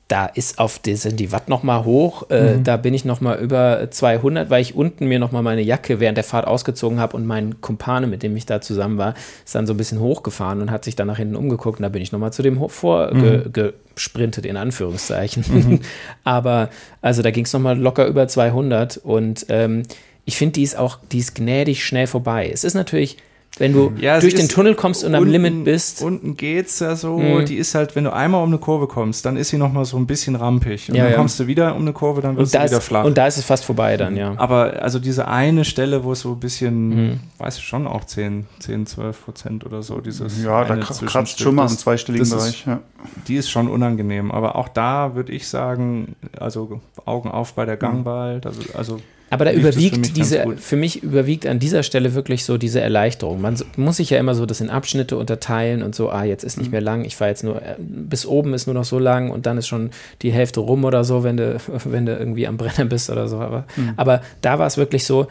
da 0.08 0.26
ist 0.26 0.58
auf 0.58 0.78
die, 0.78 0.96
sind 0.96 1.18
die 1.20 1.32
Watt 1.32 1.48
noch 1.48 1.62
mal 1.62 1.84
hoch. 1.84 2.28
Äh, 2.28 2.56
mhm. 2.56 2.64
Da 2.64 2.76
bin 2.76 2.92
ich 2.92 3.04
noch 3.04 3.20
mal 3.20 3.38
über 3.38 3.88
200, 3.90 4.50
weil 4.50 4.60
ich 4.60 4.74
unten 4.74 5.06
mir 5.06 5.18
noch 5.18 5.32
mal 5.32 5.42
meine 5.42 5.62
Jacke 5.62 6.00
während 6.00 6.18
der 6.18 6.24
Fahrt 6.24 6.46
ausgezogen 6.46 7.00
habe 7.00 7.16
und 7.16 7.26
mein 7.26 7.60
Kumpane, 7.62 8.06
mit 8.06 8.22
dem 8.22 8.36
ich 8.36 8.44
da 8.44 8.60
zusammen 8.60 8.98
war, 8.98 9.14
ist 9.44 9.54
dann 9.54 9.66
so 9.66 9.72
ein 9.72 9.78
bisschen 9.78 10.00
hochgefahren 10.00 10.60
und 10.60 10.70
hat 10.70 10.84
sich 10.84 10.96
dann 10.96 11.06
nach 11.06 11.16
hinten 11.16 11.36
umgeguckt 11.36 11.78
und 11.78 11.84
da 11.84 11.88
bin 11.88 12.02
ich 12.02 12.12
noch 12.12 12.18
mal 12.18 12.30
zu 12.30 12.42
dem 12.42 12.58
vorgesprintet, 12.68 14.44
mhm. 14.44 14.50
in 14.50 14.56
Anführungszeichen. 14.56 15.44
Mhm. 15.48 15.80
Aber 16.24 16.68
also 17.00 17.22
da 17.22 17.30
ging 17.30 17.46
es 17.46 17.52
noch 17.52 17.60
mal 17.60 17.78
locker 17.78 18.06
über 18.06 18.28
200 18.28 18.98
und 18.98 19.46
ähm, 19.48 19.84
ich 20.24 20.36
finde, 20.36 20.52
die 20.54 20.62
ist 20.62 20.76
auch, 20.76 20.98
die 21.10 21.18
ist 21.18 21.34
gnädig 21.34 21.84
schnell 21.84 22.06
vorbei. 22.06 22.50
Es 22.52 22.64
ist 22.64 22.74
natürlich 22.74 23.16
wenn 23.58 23.72
du 23.74 23.92
ja, 23.98 24.18
durch 24.18 24.34
den 24.34 24.48
Tunnel 24.48 24.74
kommst 24.74 25.04
und 25.04 25.14
unten, 25.14 25.26
am 25.26 25.30
Limit 25.30 25.64
bist. 25.64 26.02
Unten 26.02 26.36
geht's 26.36 26.80
ja 26.80 26.96
so, 26.96 27.18
mhm. 27.18 27.44
die 27.44 27.56
ist 27.56 27.74
halt, 27.74 27.94
wenn 27.94 28.04
du 28.04 28.12
einmal 28.12 28.42
um 28.42 28.48
eine 28.48 28.58
Kurve 28.58 28.86
kommst, 28.86 29.26
dann 29.26 29.36
ist 29.36 29.50
sie 29.50 29.58
nochmal 29.58 29.84
so 29.84 29.98
ein 29.98 30.06
bisschen 30.06 30.36
rampig. 30.36 30.88
Und 30.88 30.94
ja, 30.94 31.04
dann 31.04 31.12
ja. 31.12 31.18
kommst 31.18 31.38
du 31.38 31.46
wieder 31.46 31.74
um 31.74 31.82
eine 31.82 31.92
Kurve, 31.92 32.22
dann 32.22 32.36
wird 32.36 32.48
sie 32.48 32.58
wieder 32.58 32.80
flach. 32.80 33.04
Und 33.04 33.18
da 33.18 33.26
ist 33.26 33.36
es 33.36 33.44
fast 33.44 33.64
vorbei 33.64 33.96
dann, 33.98 34.16
ja. 34.16 34.34
Aber 34.38 34.82
also 34.82 34.98
diese 34.98 35.28
eine 35.28 35.64
Stelle, 35.64 36.02
wo 36.02 36.12
es 36.12 36.20
so 36.20 36.32
ein 36.32 36.40
bisschen, 36.40 36.88
mhm. 36.88 37.20
weiß 37.38 37.58
ich 37.58 37.64
schon, 37.64 37.86
auch 37.86 38.04
10, 38.04 38.46
10, 38.60 38.86
12 38.86 39.24
Prozent 39.24 39.66
oder 39.66 39.82
so, 39.82 40.00
dieses. 40.00 40.42
Ja, 40.42 40.64
da 40.64 40.76
kratzt 40.76 41.38
schon 41.38 41.54
mal 41.54 41.68
im 41.68 41.76
zweistelligen 41.76 42.28
Bereich. 42.28 42.60
Ist, 42.60 42.66
ja. 42.66 42.80
Die 43.28 43.36
ist 43.36 43.50
schon 43.50 43.68
unangenehm. 43.68 44.30
Aber 44.30 44.56
auch 44.56 44.68
da 44.68 45.14
würde 45.14 45.32
ich 45.32 45.46
sagen, 45.46 46.16
also 46.38 46.80
Augen 47.04 47.30
auf 47.30 47.52
bei 47.52 47.66
der 47.66 47.76
Gangball. 47.76 48.40
Also 48.74 49.00
aber 49.32 49.46
da 49.46 49.52
überwiegt 49.52 50.06
für 50.06 50.12
diese, 50.12 50.44
für 50.58 50.76
mich 50.76 51.02
überwiegt 51.02 51.46
an 51.46 51.58
dieser 51.58 51.82
Stelle 51.82 52.14
wirklich 52.14 52.44
so 52.44 52.58
diese 52.58 52.80
Erleichterung. 52.80 53.40
Man 53.40 53.56
muss 53.76 53.96
sich 53.96 54.10
ja 54.10 54.18
immer 54.18 54.34
so 54.34 54.44
das 54.44 54.60
in 54.60 54.68
Abschnitte 54.68 55.16
unterteilen 55.16 55.82
und 55.82 55.94
so, 55.94 56.10
ah, 56.10 56.24
jetzt 56.24 56.44
ist 56.44 56.58
nicht 56.58 56.66
mhm. 56.66 56.72
mehr 56.72 56.80
lang, 56.82 57.04
ich 57.04 57.16
fahre 57.16 57.30
jetzt 57.30 57.42
nur, 57.42 57.62
äh, 57.62 57.76
bis 57.78 58.26
oben 58.26 58.52
ist 58.52 58.66
nur 58.66 58.74
noch 58.74 58.84
so 58.84 58.98
lang 58.98 59.30
und 59.30 59.46
dann 59.46 59.56
ist 59.56 59.68
schon 59.68 59.90
die 60.20 60.32
Hälfte 60.32 60.60
rum 60.60 60.84
oder 60.84 61.02
so, 61.02 61.24
wenn 61.24 61.38
du, 61.38 61.58
wenn 61.84 62.04
du 62.04 62.14
irgendwie 62.14 62.46
am 62.46 62.58
Brenner 62.58 62.84
bist 62.84 63.08
oder 63.08 63.26
so. 63.26 63.38
Aber, 63.38 63.64
mhm. 63.76 63.94
aber 63.96 64.20
da 64.42 64.58
war 64.58 64.66
es 64.66 64.76
wirklich 64.76 65.04
so, 65.04 65.28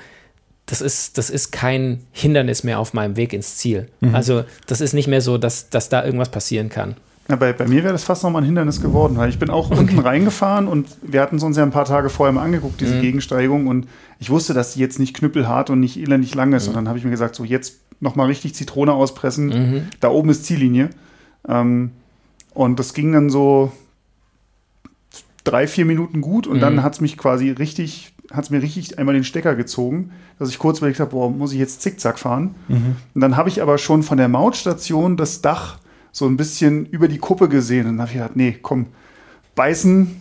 das 0.65 0.81
ist, 0.81 1.17
das 1.17 1.29
ist 1.29 1.51
kein 1.51 2.01
Hindernis 2.11 2.63
mehr 2.63 2.79
auf 2.79 2.93
meinem 2.93 3.17
Weg 3.17 3.33
ins 3.33 3.57
Ziel. 3.57 3.87
Mhm. 3.99 4.15
Also 4.15 4.45
das 4.65 4.81
ist 4.81 4.93
nicht 4.93 5.07
mehr 5.07 5.21
so, 5.21 5.37
dass, 5.37 5.69
dass 5.69 5.89
da 5.89 6.03
irgendwas 6.03 6.29
passieren 6.29 6.69
kann. 6.69 6.95
Ja, 7.31 7.37
bei, 7.37 7.53
bei 7.53 7.65
mir 7.65 7.83
wäre 7.83 7.93
das 7.93 8.03
fast 8.03 8.23
nochmal 8.23 8.41
ein 8.41 8.45
Hindernis 8.45 8.81
geworden. 8.81 9.15
Weil 9.15 9.29
ich 9.29 9.39
bin 9.39 9.49
auch 9.49 9.71
okay. 9.71 9.79
unten 9.79 9.99
reingefahren 9.99 10.67
und 10.67 10.89
wir 11.01 11.21
hatten 11.21 11.37
es 11.37 11.43
uns 11.43 11.55
ja 11.55 11.63
ein 11.63 11.71
paar 11.71 11.85
Tage 11.85 12.09
vorher 12.09 12.33
mal 12.33 12.43
angeguckt, 12.43 12.81
diese 12.81 12.95
mhm. 12.95 13.01
Gegensteigung. 13.01 13.67
Und 13.67 13.87
ich 14.19 14.29
wusste, 14.29 14.53
dass 14.53 14.73
die 14.73 14.81
jetzt 14.81 14.99
nicht 14.99 15.15
knüppelhart 15.15 15.69
und 15.69 15.79
nicht 15.79 15.97
elendig 15.97 16.35
lang 16.35 16.51
ist. 16.51 16.63
Mhm. 16.63 16.69
Und 16.69 16.75
dann 16.75 16.87
habe 16.89 16.97
ich 16.97 17.05
mir 17.05 17.11
gesagt, 17.11 17.35
so 17.35 17.45
jetzt 17.45 17.79
nochmal 18.01 18.27
richtig 18.27 18.53
Zitrone 18.53 18.91
auspressen. 18.91 19.47
Mhm. 19.47 19.81
Da 20.01 20.09
oben 20.09 20.29
ist 20.29 20.43
Ziellinie. 20.43 20.89
Ähm, 21.47 21.91
und 22.53 22.79
das 22.79 22.93
ging 22.93 23.13
dann 23.13 23.29
so 23.29 23.71
drei, 25.45 25.67
vier 25.67 25.85
Minuten 25.85 26.19
gut 26.19 26.47
und 26.47 26.59
dann 26.59 26.75
mhm. 26.75 26.83
hat 26.83 26.95
es 26.95 27.01
mich 27.01 27.17
quasi 27.17 27.49
richtig, 27.49 28.13
hat 28.33 28.43
es 28.43 28.49
mir 28.49 28.61
richtig 28.61 28.99
einmal 28.99 29.15
den 29.15 29.23
Stecker 29.23 29.55
gezogen, 29.55 30.11
dass 30.37 30.49
ich 30.49 30.59
kurz 30.59 30.79
überlegt 30.79 30.99
habe, 30.99 31.11
boah, 31.11 31.31
muss 31.31 31.53
ich 31.53 31.59
jetzt 31.59 31.81
zickzack 31.81 32.19
fahren? 32.19 32.55
Mhm. 32.67 32.97
Und 33.15 33.21
dann 33.21 33.37
habe 33.37 33.47
ich 33.47 33.61
aber 33.61 33.77
schon 33.77 34.03
von 34.03 34.17
der 34.17 34.27
Mautstation 34.27 35.15
das 35.15 35.41
Dach 35.41 35.77
so 36.11 36.25
ein 36.25 36.37
bisschen 36.37 36.85
über 36.87 37.07
die 37.07 37.17
Kuppe 37.17 37.49
gesehen. 37.49 37.87
Und 37.87 37.97
dann 37.97 38.01
habe 38.01 38.11
ich 38.11 38.17
gedacht, 38.17 38.35
nee, 38.35 38.57
komm, 38.61 38.87
beißen, 39.55 40.19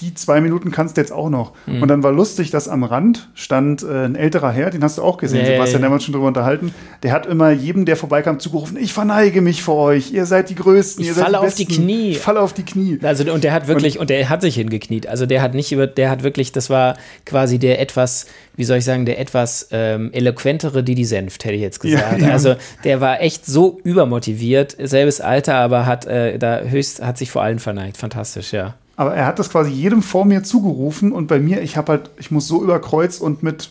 die 0.00 0.14
zwei 0.14 0.40
Minuten 0.40 0.70
kannst 0.70 0.96
du 0.96 1.00
jetzt 1.00 1.12
auch 1.12 1.30
noch. 1.30 1.52
Mhm. 1.66 1.82
Und 1.82 1.88
dann 1.88 2.02
war 2.02 2.12
lustig, 2.12 2.50
dass 2.50 2.68
am 2.68 2.84
Rand 2.84 3.28
stand 3.34 3.82
äh, 3.82 4.04
ein 4.04 4.14
älterer 4.14 4.50
Herr, 4.50 4.70
den 4.70 4.82
hast 4.82 4.98
du 4.98 5.02
auch 5.02 5.16
gesehen, 5.16 5.42
nee. 5.42 5.52
Sebastian, 5.52 5.82
der 5.82 5.90
haben 5.90 5.96
wir 5.96 6.00
schon 6.00 6.12
drüber 6.12 6.28
unterhalten. 6.28 6.74
Der 7.02 7.12
hat 7.12 7.26
immer 7.26 7.50
jedem, 7.50 7.84
der 7.84 7.96
vorbeikam, 7.96 8.38
zugerufen, 8.38 8.76
ich 8.76 8.92
verneige 8.92 9.40
mich 9.40 9.62
vor 9.62 9.76
euch, 9.76 10.12
ihr 10.12 10.26
seid 10.26 10.50
die 10.50 10.54
Größten, 10.54 11.02
ich 11.02 11.08
ihr 11.08 11.14
falle 11.14 11.32
seid 11.32 11.42
die 11.42 11.46
auf 11.46 11.54
die 11.54 11.66
Knie. 11.66 12.10
Ich 12.10 12.18
falle 12.18 12.40
auf 12.40 12.52
die 12.52 12.64
Knie. 12.64 12.98
Also 13.02 13.30
und 13.32 13.44
der 13.44 13.52
hat 13.52 13.68
wirklich, 13.68 13.96
und, 13.96 14.02
und 14.02 14.10
der 14.10 14.28
hat 14.28 14.42
sich 14.42 14.54
hingekniet. 14.54 15.06
Also 15.06 15.26
der 15.26 15.42
hat 15.42 15.54
nicht 15.54 15.72
über, 15.72 15.86
der 15.86 16.10
hat 16.10 16.22
wirklich, 16.22 16.52
das 16.52 16.70
war 16.70 16.96
quasi 17.26 17.58
der 17.58 17.80
etwas, 17.80 18.26
wie 18.56 18.64
soll 18.64 18.78
ich 18.78 18.84
sagen, 18.84 19.06
der 19.06 19.18
etwas 19.18 19.68
ähm, 19.72 20.10
eloquentere 20.12 20.82
Didi 20.82 21.04
Senft, 21.04 21.44
hätte 21.44 21.54
ich 21.54 21.62
jetzt 21.62 21.80
gesagt. 21.80 22.20
Ja, 22.20 22.28
ja. 22.28 22.32
Also 22.32 22.56
der 22.84 23.00
war 23.00 23.20
echt 23.20 23.46
so 23.46 23.80
übermotiviert, 23.84 24.76
selbes 24.78 25.20
Alter, 25.20 25.54
aber 25.56 25.86
hat 25.86 26.06
äh, 26.06 26.38
da 26.38 26.60
höchst, 26.60 27.02
hat 27.02 27.18
sich 27.18 27.30
vor 27.30 27.42
allen 27.42 27.58
verneigt. 27.58 27.96
Fantastisch, 27.96 28.52
ja. 28.52 28.74
Aber 28.98 29.14
er 29.14 29.26
hat 29.26 29.38
das 29.38 29.48
quasi 29.48 29.70
jedem 29.70 30.02
vor 30.02 30.24
mir 30.24 30.42
zugerufen 30.42 31.12
und 31.12 31.28
bei 31.28 31.38
mir, 31.38 31.62
ich 31.62 31.76
habe 31.76 31.92
halt, 31.92 32.10
ich 32.18 32.32
muss 32.32 32.48
so 32.48 32.64
überkreuzt 32.64 33.22
und 33.22 33.44
mit 33.44 33.70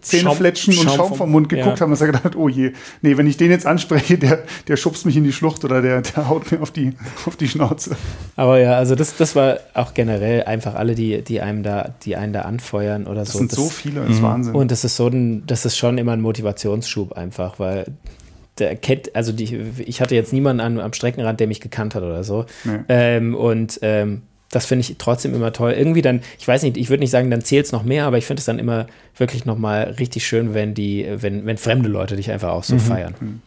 Zähnefletschen 0.00 0.72
Schaum, 0.72 0.86
und 0.86 0.94
Schaum, 0.94 1.14
vom 1.14 1.30
Mund 1.30 1.50
geguckt 1.50 1.78
ja. 1.78 1.80
haben, 1.82 1.92
und 1.92 2.00
er 2.00 2.06
gedacht, 2.06 2.34
oh 2.34 2.48
je, 2.48 2.72
nee, 3.02 3.18
wenn 3.18 3.26
ich 3.26 3.36
den 3.36 3.50
jetzt 3.50 3.66
anspreche, 3.66 4.16
der, 4.16 4.44
der 4.66 4.78
schubst 4.78 5.04
mich 5.04 5.18
in 5.18 5.24
die 5.24 5.34
Schlucht 5.34 5.66
oder 5.66 5.82
der, 5.82 6.00
der 6.00 6.30
haut 6.30 6.50
mir 6.50 6.62
auf 6.62 6.70
die, 6.70 6.94
auf 7.26 7.36
die 7.36 7.46
Schnauze. 7.46 7.94
Aber 8.36 8.58
ja, 8.58 8.72
also 8.72 8.94
das, 8.94 9.16
das 9.16 9.36
war 9.36 9.58
auch 9.74 9.92
generell 9.92 10.44
einfach 10.44 10.74
alle, 10.76 10.94
die, 10.94 11.20
die 11.20 11.42
einem 11.42 11.62
da, 11.62 11.94
die 12.04 12.16
einen 12.16 12.32
da 12.32 12.42
anfeuern 12.42 13.06
oder 13.06 13.20
das 13.20 13.32
so. 13.32 13.40
Sind 13.40 13.52
das 13.52 13.58
sind 13.58 13.66
so 13.66 13.70
viele, 13.70 14.00
das 14.00 14.12
ist 14.12 14.20
mhm. 14.20 14.22
Wahnsinn. 14.22 14.54
Und 14.54 14.70
das 14.70 14.82
ist 14.82 14.96
so 14.96 15.08
ein, 15.08 15.46
das 15.46 15.66
ist 15.66 15.76
schon 15.76 15.98
immer 15.98 16.12
ein 16.12 16.22
Motivationsschub 16.22 17.12
einfach, 17.12 17.58
weil 17.58 17.84
der 18.56 18.76
kennt, 18.76 19.14
also 19.14 19.32
die, 19.32 19.60
ich 19.84 20.00
hatte 20.00 20.14
jetzt 20.14 20.32
niemanden 20.32 20.60
an, 20.60 20.80
am 20.80 20.94
Streckenrand, 20.94 21.38
der 21.38 21.48
mich 21.48 21.60
gekannt 21.60 21.94
hat 21.94 22.02
oder 22.02 22.24
so. 22.24 22.46
Nee. 22.64 22.78
Ähm, 22.88 23.34
und 23.34 23.78
ähm, 23.82 24.22
das 24.50 24.66
finde 24.66 24.80
ich 24.80 24.96
trotzdem 24.98 25.34
immer 25.34 25.52
toll. 25.52 25.72
Irgendwie 25.72 26.02
dann, 26.02 26.22
ich 26.38 26.48
weiß 26.48 26.62
nicht, 26.62 26.76
ich 26.76 26.88
würde 26.88 27.00
nicht 27.00 27.10
sagen, 27.10 27.30
dann 27.30 27.42
zählt 27.42 27.66
es 27.66 27.72
noch 27.72 27.82
mehr, 27.82 28.06
aber 28.06 28.18
ich 28.18 28.26
finde 28.26 28.40
es 28.40 28.46
dann 28.46 28.58
immer 28.58 28.86
wirklich 29.16 29.44
nochmal 29.44 29.94
richtig 29.98 30.26
schön, 30.26 30.54
wenn 30.54 30.74
die, 30.74 31.06
wenn, 31.10 31.44
wenn 31.44 31.58
fremde 31.58 31.88
Leute 31.88 32.16
dich 32.16 32.30
einfach 32.30 32.50
auch 32.50 32.64
so 32.64 32.74
mhm. 32.74 32.80
feiern. 32.80 33.14
Mhm. 33.20 33.42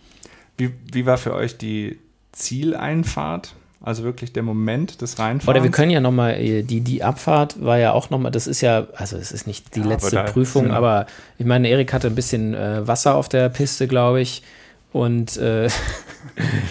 Wie, 0.57 0.72
wie 0.91 1.06
war 1.06 1.18
für 1.18 1.34
euch 1.34 1.57
die 1.57 1.99
Zieleinfahrt? 2.34 3.56
Also 3.84 4.03
wirklich 4.03 4.32
der 4.32 4.44
Moment 4.44 5.02
des 5.02 5.18
Reinfahrens. 5.18 5.48
Oder 5.48 5.64
wir 5.64 5.72
können 5.72 5.90
ja 5.90 6.02
nochmal, 6.02 6.36
äh, 6.36 6.61
die, 6.61 6.82
die 6.82 7.02
Abfahrt 7.02 7.64
war 7.64 7.80
ja 7.80 7.94
auch 7.94 8.11
nochmal, 8.11 8.32
das 8.32 8.45
ist 8.45 8.61
ja, 8.61 8.86
also 8.94 9.18
es 9.18 9.32
ist 9.32 9.48
nicht 9.48 9.76
die 9.76 9.80
ja, 9.80 9.88
letzte 9.88 10.19
aber 10.19 10.32
Prüfung, 10.32 10.69
aber 10.69 11.07
ich 11.40 11.48
meine, 11.48 11.68
Erik 11.68 11.91
hatte 11.91 12.06
ein 12.06 12.14
bisschen 12.14 12.53
äh, 12.53 12.88
Wasser 12.88 13.15
auf 13.15 13.28
der 13.28 13.49
Piste, 13.49 13.88
glaube 13.88 14.22
ich. 14.22 14.44
Und 14.93 15.38
äh, 15.38 15.69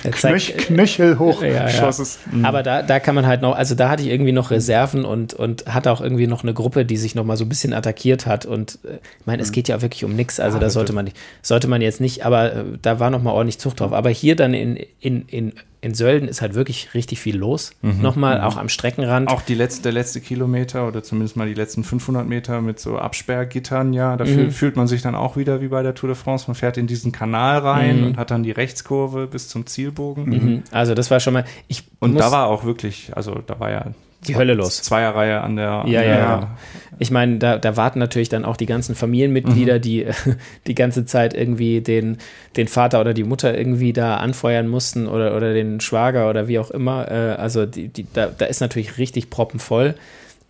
Knöch, 0.10 0.54
Knöchel 0.56 1.18
hoch 1.18 1.42
ja, 1.42 1.68
ja. 1.68 1.90
Mhm. 2.30 2.44
Aber 2.44 2.62
da, 2.62 2.82
da 2.82 3.00
kann 3.00 3.14
man 3.14 3.26
halt 3.26 3.40
noch, 3.40 3.56
also 3.56 3.74
da 3.74 3.88
hatte 3.88 4.02
ich 4.02 4.10
irgendwie 4.10 4.32
noch 4.32 4.50
Reserven 4.50 5.06
und, 5.06 5.32
und 5.32 5.66
hatte 5.66 5.90
auch 5.90 6.02
irgendwie 6.02 6.26
noch 6.26 6.42
eine 6.42 6.52
Gruppe, 6.52 6.84
die 6.84 6.98
sich 6.98 7.14
noch 7.14 7.24
mal 7.24 7.38
so 7.38 7.44
ein 7.44 7.48
bisschen 7.48 7.72
attackiert 7.72 8.26
hat. 8.26 8.44
Und 8.44 8.78
äh, 8.84 8.98
ich 9.20 9.26
meine, 9.26 9.42
es 9.42 9.48
mhm. 9.48 9.54
geht 9.54 9.68
ja 9.68 9.80
wirklich 9.80 10.04
um 10.04 10.14
nichts, 10.14 10.38
also 10.38 10.58
ja, 10.58 10.60
da 10.60 10.70
sollte 10.70 10.92
man, 10.92 11.10
sollte 11.40 11.66
man 11.66 11.80
jetzt 11.80 12.00
nicht, 12.00 12.26
aber 12.26 12.52
äh, 12.52 12.64
da 12.82 13.00
war 13.00 13.10
noch 13.10 13.22
mal 13.22 13.32
ordentlich 13.32 13.58
Zucht 13.58 13.80
drauf. 13.80 13.92
Aber 13.92 14.10
hier 14.10 14.36
dann 14.36 14.52
in, 14.52 14.76
in, 15.00 15.22
in 15.26 15.52
in 15.82 15.94
Sölden 15.94 16.28
ist 16.28 16.42
halt 16.42 16.54
wirklich 16.54 16.94
richtig 16.94 17.20
viel 17.20 17.36
los. 17.36 17.72
Mhm. 17.82 18.02
Nochmal, 18.02 18.38
mhm. 18.38 18.44
auch 18.44 18.56
am 18.56 18.68
Streckenrand. 18.68 19.28
Auch 19.28 19.42
die 19.42 19.54
letzte, 19.54 19.82
der 19.82 19.92
letzte 19.92 20.20
Kilometer 20.20 20.86
oder 20.86 21.02
zumindest 21.02 21.36
mal 21.36 21.48
die 21.48 21.54
letzten 21.54 21.84
500 21.84 22.26
Meter 22.28 22.60
mit 22.60 22.78
so 22.78 22.98
Absperrgittern, 22.98 23.92
ja, 23.92 24.16
da 24.16 24.24
mhm. 24.24 24.50
fühlt 24.50 24.76
man 24.76 24.86
sich 24.86 25.02
dann 25.02 25.14
auch 25.14 25.36
wieder 25.36 25.60
wie 25.60 25.68
bei 25.68 25.82
der 25.82 25.94
Tour 25.94 26.08
de 26.08 26.16
France. 26.16 26.44
Man 26.48 26.54
fährt 26.54 26.76
in 26.76 26.86
diesen 26.86 27.12
Kanal 27.12 27.58
rein 27.58 28.00
mhm. 28.00 28.06
und 28.06 28.16
hat 28.18 28.30
dann 28.30 28.42
die 28.42 28.50
Rechtskurve 28.50 29.26
bis 29.26 29.48
zum 29.48 29.66
Zielbogen. 29.66 30.24
Mhm. 30.24 30.62
Also 30.70 30.94
das 30.94 31.10
war 31.10 31.20
schon 31.20 31.34
mal. 31.34 31.44
Ich 31.68 31.84
und 31.98 32.14
da 32.14 32.30
war 32.30 32.46
auch 32.48 32.64
wirklich, 32.64 33.12
also 33.16 33.40
da 33.46 33.58
war 33.58 33.70
ja 33.70 33.86
die 34.26 34.36
Hölle 34.36 34.54
los. 34.54 34.82
Zweierreihe 34.82 35.40
an 35.40 35.56
der. 35.56 35.84
Ja, 35.86 36.02
ja, 36.02 36.18
ja. 36.18 36.56
Ich 36.98 37.10
meine, 37.10 37.38
da, 37.38 37.56
da, 37.56 37.76
warten 37.76 37.98
natürlich 37.98 38.28
dann 38.28 38.44
auch 38.44 38.56
die 38.56 38.66
ganzen 38.66 38.94
Familienmitglieder, 38.94 39.76
mhm. 39.76 39.80
die 39.80 40.06
die 40.66 40.74
ganze 40.74 41.06
Zeit 41.06 41.32
irgendwie 41.32 41.80
den, 41.80 42.18
den 42.56 42.68
Vater 42.68 43.00
oder 43.00 43.14
die 43.14 43.24
Mutter 43.24 43.56
irgendwie 43.56 43.92
da 43.92 44.16
anfeuern 44.16 44.68
mussten 44.68 45.06
oder, 45.06 45.34
oder 45.36 45.54
den 45.54 45.80
Schwager 45.80 46.28
oder 46.28 46.48
wie 46.48 46.58
auch 46.58 46.70
immer. 46.70 47.10
Äh, 47.10 47.34
also 47.36 47.64
die, 47.64 47.88
die, 47.88 48.06
da, 48.12 48.26
da 48.26 48.46
ist 48.46 48.60
natürlich 48.60 48.98
richtig 48.98 49.30
proppenvoll. 49.30 49.94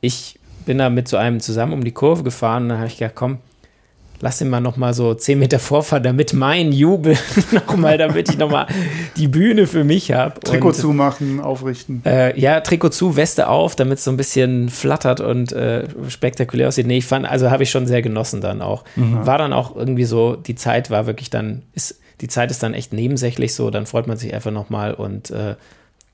Ich 0.00 0.38
bin 0.66 0.78
da 0.78 0.90
mit 0.90 1.08
so 1.08 1.16
einem 1.16 1.40
zusammen 1.40 1.72
um 1.72 1.84
die 1.84 1.92
Kurve 1.92 2.24
gefahren 2.24 2.64
und 2.64 2.68
dann 2.70 2.78
habe 2.78 2.88
ich 2.88 2.98
gedacht, 2.98 3.14
komm, 3.14 3.38
lass 4.20 4.40
ihn 4.40 4.48
mal 4.48 4.60
noch 4.60 4.76
mal 4.76 4.94
so 4.94 5.14
zehn 5.14 5.38
Meter 5.38 5.58
vorfahren, 5.58 6.02
damit 6.02 6.32
mein 6.32 6.72
Jubel 6.72 7.16
noch 7.52 7.76
mal, 7.76 7.98
damit 7.98 8.28
ich 8.28 8.38
noch 8.38 8.50
mal 8.50 8.66
die 9.16 9.28
Bühne 9.28 9.66
für 9.66 9.84
mich 9.84 10.12
habe. 10.12 10.38
Trikot 10.40 10.68
und, 10.68 10.74
zumachen, 10.74 11.40
aufrichten. 11.40 12.02
Äh, 12.04 12.38
ja, 12.38 12.60
Trikot 12.60 12.90
zu, 12.90 13.16
Weste 13.16 13.48
auf, 13.48 13.76
damit 13.76 13.98
es 13.98 14.04
so 14.04 14.10
ein 14.10 14.16
bisschen 14.16 14.68
flattert 14.68 15.20
und 15.20 15.52
äh, 15.52 15.86
spektakulär 16.08 16.68
aussieht. 16.68 16.86
Nee, 16.86 16.98
ich 16.98 17.06
fand, 17.06 17.26
also 17.26 17.50
habe 17.50 17.62
ich 17.62 17.70
schon 17.70 17.86
sehr 17.86 18.02
genossen 18.02 18.40
dann 18.40 18.62
auch. 18.62 18.84
Mhm. 18.96 19.26
War 19.26 19.38
dann 19.38 19.52
auch 19.52 19.74
irgendwie 19.74 20.04
so, 20.04 20.36
die 20.36 20.54
Zeit 20.54 20.90
war 20.90 21.06
wirklich 21.06 21.30
dann, 21.30 21.62
ist, 21.72 22.00
die 22.20 22.28
Zeit 22.28 22.50
ist 22.50 22.62
dann 22.62 22.74
echt 22.74 22.92
nebensächlich 22.92 23.54
so, 23.54 23.70
dann 23.70 23.86
freut 23.86 24.06
man 24.06 24.16
sich 24.16 24.34
einfach 24.34 24.50
noch 24.50 24.68
mal 24.68 24.92
und 24.92 25.30
äh, 25.30 25.56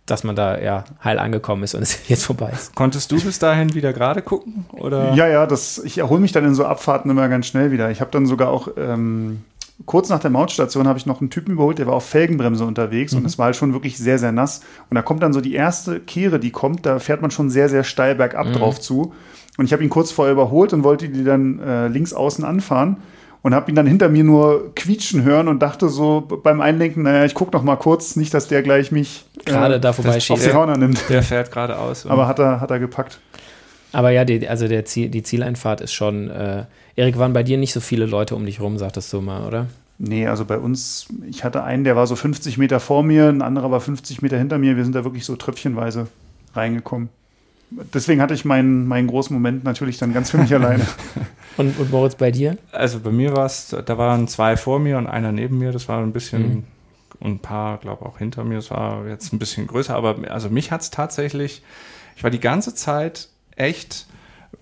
dass 0.07 0.25
man 0.25 0.37
da 0.37 0.59
ja 0.59 0.85
heil 1.03 1.19
angekommen 1.19 1.65
ist 1.65 1.75
und 1.75 1.83
es 1.83 1.99
jetzt 2.09 2.25
vorbei 2.25 2.51
ist. 2.53 2.75
Konntest 2.75 3.13
du 3.13 3.21
bis 3.21 3.39
dahin 3.39 3.75
wieder 3.75 3.93
gerade 3.93 4.23
gucken? 4.23 4.65
Oder? 4.73 5.13
Ja, 5.15 5.27
ja, 5.27 5.47
das, 5.47 5.79
ich 5.85 5.99
erhole 5.99 6.21
mich 6.21 6.33
dann 6.33 6.45
in 6.45 6.55
so 6.55 6.65
Abfahrten 6.65 7.11
immer 7.11 7.29
ganz 7.29 7.47
schnell 7.47 7.73
wieder. 7.73 7.91
Ich 7.91 8.01
habe 8.01 8.11
dann 8.11 8.27
sogar 8.27 8.49
auch 8.49 8.69
ähm, 8.77 9.43
kurz 9.85 10.09
nach 10.09 10.21
der 10.21 10.31
Mautstation 10.31 10.89
habe 10.89 10.99
ich 10.99 11.07
noch 11.07 11.21
einen 11.21 11.31
Typen 11.31 11.53
überholt, 11.53 11.79
der 11.79 11.87
war 11.87 11.95
auf 11.95 12.07
Felgenbremse 12.07 12.65
unterwegs 12.65 13.13
mhm. 13.13 13.19
und 13.19 13.27
es 13.27 13.37
war 13.39 13.47
halt 13.47 13.57
schon 13.57 13.73
wirklich 13.73 13.99
sehr, 13.99 14.19
sehr 14.19 14.33
nass. 14.33 14.63
Und 14.89 14.95
da 14.95 15.03
kommt 15.03 15.23
dann 15.23 15.33
so 15.33 15.41
die 15.41 15.55
erste 15.55 16.01
Kehre, 16.01 16.39
die 16.39 16.51
kommt, 16.51 16.87
da 16.87 16.99
fährt 16.99 17.21
man 17.21 17.31
schon 17.31 17.51
sehr, 17.51 17.69
sehr 17.69 17.85
steil 17.85 18.15
bergab 18.15 18.47
mhm. 18.47 18.53
drauf 18.55 18.81
zu. 18.81 19.13
Und 19.59 19.65
ich 19.65 19.73
habe 19.73 19.83
ihn 19.83 19.91
kurz 19.91 20.13
vorher 20.13 20.33
überholt 20.33 20.73
und 20.73 20.85
wollte 20.85 21.09
die 21.09 21.25
dann 21.25 21.59
äh, 21.61 21.89
links 21.89 22.13
außen 22.13 22.45
anfahren 22.45 22.99
und 23.47 23.55
habe 23.55 23.71
ihn 23.71 23.77
dann 23.77 23.87
hinter 23.87 24.09
mir 24.09 24.25
nur 24.25 24.75
quietschen 24.75 25.23
hören 25.23 25.47
und 25.47 25.61
dachte 25.61 25.89
so 25.89 26.21
beim 26.21 26.61
Einlenken, 26.61 27.05
naja, 27.05 27.25
ich 27.25 27.35
gucke 27.35 27.53
noch 27.57 27.63
mal 27.63 27.77
kurz, 27.77 28.17
nicht, 28.17 28.35
dass 28.35 28.49
der 28.49 28.61
gleich 28.61 28.91
mich 28.91 29.25
gerade 29.45 29.77
äh, 29.77 29.81
da 29.81 29.93
vorbeischießt. 29.93 30.33
Auf 30.33 30.43
die 30.43 30.53
Hörner 30.53 30.77
nimmt. 30.77 31.09
Der 31.09 31.23
fährt 31.23 31.53
geradeaus. 31.53 32.07
Aber 32.07 32.27
hat 32.27 32.41
er, 32.41 32.61
hat 32.61 32.73
er 32.73 32.81
gepackt. 32.81 33.21
Aber 33.93 34.11
ja, 34.11 34.25
die, 34.25 34.49
also 34.49 34.67
der 34.67 34.85
Ziel, 34.85 35.11
die 35.11 35.23
Zieleinfahrt 35.23 35.81
ist 35.81 35.93
schon. 35.93 36.29
Äh, 36.29 36.65
Erik, 36.97 37.19
waren 37.19 37.35
bei 37.35 37.45
dir 37.45 37.57
nicht 37.57 37.73
so 37.73 37.79
viele 37.79 38.07
Leute 38.07 38.35
um 38.35 38.45
dich 38.45 38.61
rum, 38.61 38.79
sagtest 38.79 39.13
du 39.13 39.21
mal, 39.21 39.47
oder? 39.47 39.67
Nee, 39.99 40.27
also 40.27 40.45
bei 40.45 40.59
uns, 40.59 41.07
ich 41.31 41.45
hatte 41.45 41.63
einen, 41.63 41.85
der 41.85 41.95
war 41.95 42.09
so 42.09 42.17
50 42.17 42.59
Meter 42.59 42.81
vor 42.81 43.05
mir, 43.05 43.29
ein 43.29 43.43
anderer 43.43 43.71
war 43.71 43.81
50 43.81 44.23
Meter 44.23 44.39
hinter 44.39 44.59
mir. 44.59 44.77
Wir 44.77 44.83
sind 44.83 44.97
da 44.97 45.05
wirklich 45.05 45.25
so 45.25 45.37
tröpfchenweise 45.37 46.09
reingekommen 46.53 47.11
deswegen 47.71 48.21
hatte 48.21 48.35
ich 48.35 48.45
meinen, 48.45 48.87
meinen 48.87 49.09
großen 49.09 49.35
Moment 49.35 49.65
natürlich 49.65 49.99
dann 49.99 50.13
ganz 50.13 50.31
für 50.31 50.39
mich 50.39 50.55
alleine. 50.55 50.87
Und, 51.57 51.79
und 51.79 51.91
Moritz, 51.91 52.17
bei 52.17 52.31
dir? 52.31 52.59
Also 52.71 53.01
bei 53.01 53.11
mir 53.11 53.35
war 53.35 53.47
es, 53.47 53.69
da 53.69 53.97
waren 53.97 54.29
zwei 54.29 54.59
vor 54.59 54.79
mir 54.79 54.99
und 54.99 55.07
einer 55.07 55.33
neben 55.33 55.57
mir. 55.57 55.73
Das 55.73 55.89
war 55.89 56.03
ein 56.03 56.13
bisschen, 56.13 56.43
mhm. 56.43 56.65
und 57.19 57.31
ein 57.31 57.39
paar, 57.39 57.79
glaube 57.79 58.03
ich, 58.03 58.07
auch 58.07 58.19
hinter 58.19 58.45
mir. 58.45 58.57
Das 58.57 58.71
war 58.71 59.07
jetzt 59.07 59.33
ein 59.33 59.39
bisschen 59.39 59.67
größer, 59.67 59.97
aber 59.97 60.17
also 60.31 60.51
mich 60.51 60.71
hat 60.71 60.83
es 60.83 60.91
tatsächlich, 60.91 61.63
ich 62.15 62.23
war 62.23 62.31
die 62.31 62.41
ganze 62.41 62.75
Zeit 62.75 63.31
echt 63.57 64.06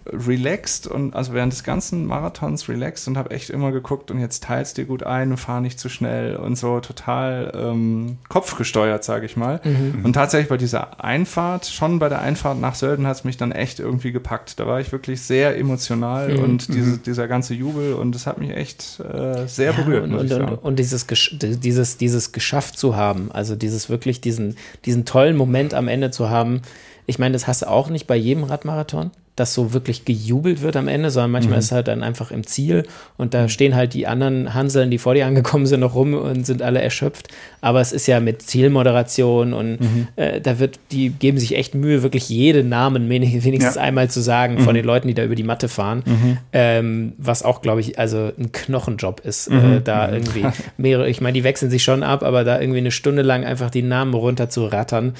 relaxed 0.06 0.86
und 0.86 1.14
also 1.14 1.32
während 1.32 1.52
des 1.52 1.64
ganzen 1.64 2.04
Marathons 2.06 2.68
relaxed 2.68 3.08
und 3.08 3.16
habe 3.16 3.30
echt 3.30 3.48
immer 3.48 3.72
geguckt 3.72 4.10
und 4.10 4.20
jetzt 4.20 4.44
teilst 4.44 4.76
dir 4.76 4.84
gut 4.84 5.02
ein 5.02 5.30
und 5.30 5.38
fahr 5.38 5.60
nicht 5.60 5.80
zu 5.80 5.88
schnell 5.88 6.36
und 6.36 6.56
so 6.56 6.80
total 6.80 7.52
ähm, 7.54 8.18
kopfgesteuert, 8.28 9.02
sage 9.02 9.24
ich 9.24 9.36
mal. 9.36 9.60
Mhm. 9.64 10.04
Und 10.04 10.12
tatsächlich 10.12 10.48
bei 10.48 10.58
dieser 10.58 11.02
Einfahrt, 11.02 11.66
schon 11.66 11.98
bei 11.98 12.10
der 12.10 12.20
Einfahrt 12.20 12.60
nach 12.60 12.74
Sölden 12.74 13.06
hat 13.06 13.16
es 13.16 13.24
mich 13.24 13.38
dann 13.38 13.52
echt 13.52 13.80
irgendwie 13.80 14.12
gepackt. 14.12 14.60
Da 14.60 14.66
war 14.66 14.80
ich 14.80 14.92
wirklich 14.92 15.22
sehr 15.22 15.56
emotional 15.56 16.34
mhm. 16.34 16.44
und 16.44 16.68
diese, 16.68 16.90
mhm. 16.90 17.02
dieser 17.02 17.26
ganze 17.26 17.54
Jubel 17.54 17.94
und 17.94 18.14
das 18.14 18.26
hat 18.26 18.38
mich 18.38 18.50
echt 18.50 19.00
äh, 19.00 19.46
sehr 19.46 19.72
ja, 19.72 19.80
berührt. 19.80 20.04
Und, 20.04 20.14
und, 20.14 20.58
und, 20.62 20.78
dieses, 20.78 21.06
dieses, 21.06 21.96
dieses 21.96 22.32
geschafft 22.32 22.78
zu 22.78 22.94
haben, 22.94 23.30
also 23.32 23.56
dieses 23.56 23.88
wirklich 23.88 24.20
diesen, 24.20 24.56
diesen 24.84 25.06
tollen 25.06 25.36
Moment 25.36 25.72
am 25.72 25.88
Ende 25.88 26.10
zu 26.10 26.28
haben, 26.28 26.60
ich 27.06 27.18
meine, 27.18 27.32
das 27.32 27.46
hast 27.46 27.62
du 27.62 27.68
auch 27.68 27.88
nicht 27.88 28.06
bei 28.06 28.16
jedem 28.16 28.44
Radmarathon 28.44 29.10
dass 29.36 29.52
so 29.52 29.72
wirklich 29.72 30.04
gejubelt 30.04 30.62
wird 30.62 30.76
am 30.76 30.86
Ende, 30.86 31.10
sondern 31.10 31.32
manchmal 31.32 31.56
mhm. 31.56 31.60
ist 31.60 31.72
halt 31.72 31.88
dann 31.88 32.02
einfach 32.04 32.30
im 32.30 32.46
Ziel 32.46 32.84
und 33.16 33.34
da 33.34 33.42
mhm. 33.42 33.48
stehen 33.48 33.74
halt 33.74 33.92
die 33.94 34.06
anderen 34.06 34.54
Hanseln, 34.54 34.90
die 34.90 34.98
vor 34.98 35.14
dir 35.14 35.26
angekommen 35.26 35.66
sind, 35.66 35.80
noch 35.80 35.94
rum 35.94 36.14
und 36.14 36.46
sind 36.46 36.62
alle 36.62 36.80
erschöpft. 36.80 37.28
Aber 37.60 37.80
es 37.80 37.92
ist 37.92 38.06
ja 38.06 38.20
mit 38.20 38.42
Zielmoderation 38.42 39.52
und 39.52 39.80
mhm. 39.80 40.08
äh, 40.16 40.40
da 40.40 40.58
wird, 40.60 40.78
die 40.92 41.10
geben 41.10 41.38
sich 41.38 41.56
echt 41.56 41.74
Mühe, 41.74 42.02
wirklich 42.02 42.28
jeden 42.28 42.68
Namen 42.68 43.08
wenigstens 43.08 43.74
ja. 43.74 43.80
einmal 43.80 44.08
zu 44.08 44.20
sagen 44.20 44.58
von 44.58 44.74
mhm. 44.74 44.78
den 44.78 44.84
Leuten, 44.84 45.08
die 45.08 45.14
da 45.14 45.24
über 45.24 45.34
die 45.34 45.42
Matte 45.42 45.68
fahren. 45.68 46.02
Mhm. 46.06 46.38
Ähm, 46.52 47.12
was 47.18 47.42
auch, 47.42 47.60
glaube 47.60 47.80
ich, 47.80 47.98
also 47.98 48.30
ein 48.38 48.52
Knochenjob 48.52 49.20
ist, 49.20 49.48
äh, 49.48 49.54
mhm. 49.54 49.84
da 49.84 50.12
irgendwie 50.12 50.44
mehrere, 50.76 51.08
ich 51.08 51.20
meine, 51.20 51.34
die 51.34 51.44
wechseln 51.44 51.70
sich 51.70 51.82
schon 51.82 52.04
ab, 52.04 52.22
aber 52.22 52.44
da 52.44 52.60
irgendwie 52.60 52.78
eine 52.78 52.92
Stunde 52.92 53.22
lang 53.22 53.44
einfach 53.44 53.70
die 53.70 53.82
Namen 53.82 54.14
runter 54.14 54.48
zu 54.48 54.66
rattern. 54.66 55.14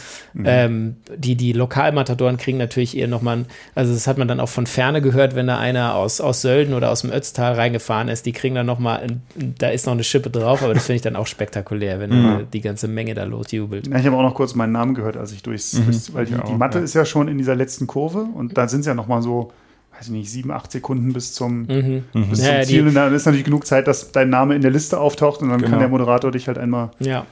Ähm, 0.44 0.96
die, 1.16 1.34
die 1.34 1.52
Lokalmatadoren 1.52 2.36
kriegen 2.36 2.58
natürlich 2.58 2.96
eher 2.96 3.08
nochmal, 3.08 3.44
also 3.74 3.92
es 3.92 4.03
das 4.04 4.10
hat 4.10 4.18
man 4.18 4.28
dann 4.28 4.38
auch 4.38 4.50
von 4.50 4.66
Ferne 4.66 5.00
gehört, 5.00 5.34
wenn 5.34 5.46
da 5.46 5.56
einer 5.56 5.94
aus, 5.94 6.20
aus 6.20 6.42
Sölden 6.42 6.74
oder 6.74 6.90
aus 6.90 7.00
dem 7.00 7.10
Ötztal 7.10 7.54
reingefahren 7.54 8.08
ist. 8.08 8.26
Die 8.26 8.32
kriegen 8.32 8.54
dann 8.54 8.66
nochmal, 8.66 9.06
da 9.34 9.70
ist 9.70 9.86
noch 9.86 9.94
eine 9.94 10.04
Schippe 10.04 10.28
drauf, 10.28 10.62
aber 10.62 10.74
das 10.74 10.84
finde 10.84 10.96
ich 10.96 11.02
dann 11.02 11.16
auch 11.16 11.26
spektakulär, 11.26 12.00
wenn 12.00 12.10
mhm. 12.10 12.46
die 12.52 12.60
ganze 12.60 12.86
Menge 12.86 13.14
da 13.14 13.24
losjubelt. 13.24 13.86
Ja, 13.86 13.98
ich 13.98 14.04
habe 14.04 14.14
auch 14.16 14.22
noch 14.22 14.34
kurz 14.34 14.54
meinen 14.54 14.72
Namen 14.72 14.92
gehört, 14.94 15.16
als 15.16 15.32
ich 15.32 15.42
durchs, 15.42 15.72
mhm. 15.72 15.84
durchs 15.84 16.12
weil 16.12 16.26
die, 16.26 16.34
die 16.34 16.52
Matte 16.52 16.80
ja. 16.80 16.84
ist 16.84 16.92
ja 16.92 17.06
schon 17.06 17.28
in 17.28 17.38
dieser 17.38 17.54
letzten 17.54 17.86
Kurve 17.86 18.26
und 18.34 18.58
da 18.58 18.68
sind 18.68 18.80
es 18.80 18.86
ja 18.86 18.92
nochmal 18.92 19.22
so 19.22 19.52
weiß 19.96 20.06
ich 20.06 20.12
nicht, 20.12 20.30
sieben, 20.30 20.50
acht 20.50 20.72
Sekunden 20.72 21.12
bis 21.12 21.32
zum, 21.32 21.62
mhm. 21.62 22.04
bis 22.12 22.40
zum 22.40 22.48
ja, 22.48 22.62
Ziel. 22.62 22.86
Und 22.86 22.94
dann 22.94 23.14
ist 23.14 23.26
natürlich 23.26 23.44
genug 23.44 23.64
Zeit, 23.64 23.86
dass 23.86 24.10
dein 24.12 24.28
Name 24.28 24.56
in 24.56 24.60
der 24.60 24.72
Liste 24.72 24.98
auftaucht 24.98 25.40
und 25.40 25.50
dann 25.50 25.58
genau. 25.58 25.70
kann 25.70 25.78
der 25.78 25.88
Moderator 25.88 26.30
dich 26.32 26.48
halt 26.48 26.58
einmal 26.58 26.90
ja. 26.98 27.26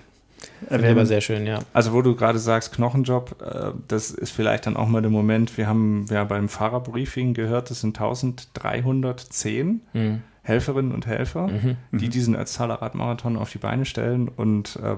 Finde 0.68 0.90
aber 0.90 1.06
sehr 1.06 1.20
schön, 1.20 1.46
ja. 1.46 1.60
Also 1.72 1.92
wo 1.92 2.02
du 2.02 2.14
gerade 2.14 2.38
sagst, 2.38 2.72
Knochenjob, 2.74 3.42
äh, 3.42 3.72
das 3.88 4.10
ist 4.10 4.30
vielleicht 4.30 4.66
dann 4.66 4.76
auch 4.76 4.88
mal 4.88 5.02
der 5.02 5.10
Moment, 5.10 5.56
wir 5.56 5.66
haben 5.66 6.06
ja 6.10 6.24
beim 6.24 6.48
Fahrerbriefing 6.48 7.34
gehört, 7.34 7.70
es 7.70 7.80
sind 7.80 7.98
1310 7.98 9.80
mhm. 9.92 10.22
Helferinnen 10.42 10.92
und 10.92 11.06
Helfer, 11.06 11.46
mhm. 11.48 11.76
die 11.92 12.06
mhm. 12.06 12.10
diesen 12.10 12.34
Ötztaler 12.34 12.82
Radmarathon 12.82 13.36
auf 13.36 13.50
die 13.50 13.58
Beine 13.58 13.84
stellen 13.84 14.28
und 14.28 14.76
äh, 14.76 14.96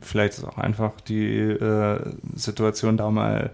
vielleicht 0.00 0.38
ist 0.38 0.44
auch 0.44 0.58
einfach 0.58 0.92
die 1.02 1.36
äh, 1.38 2.00
Situation 2.34 2.96
da 2.96 3.10
mal 3.10 3.50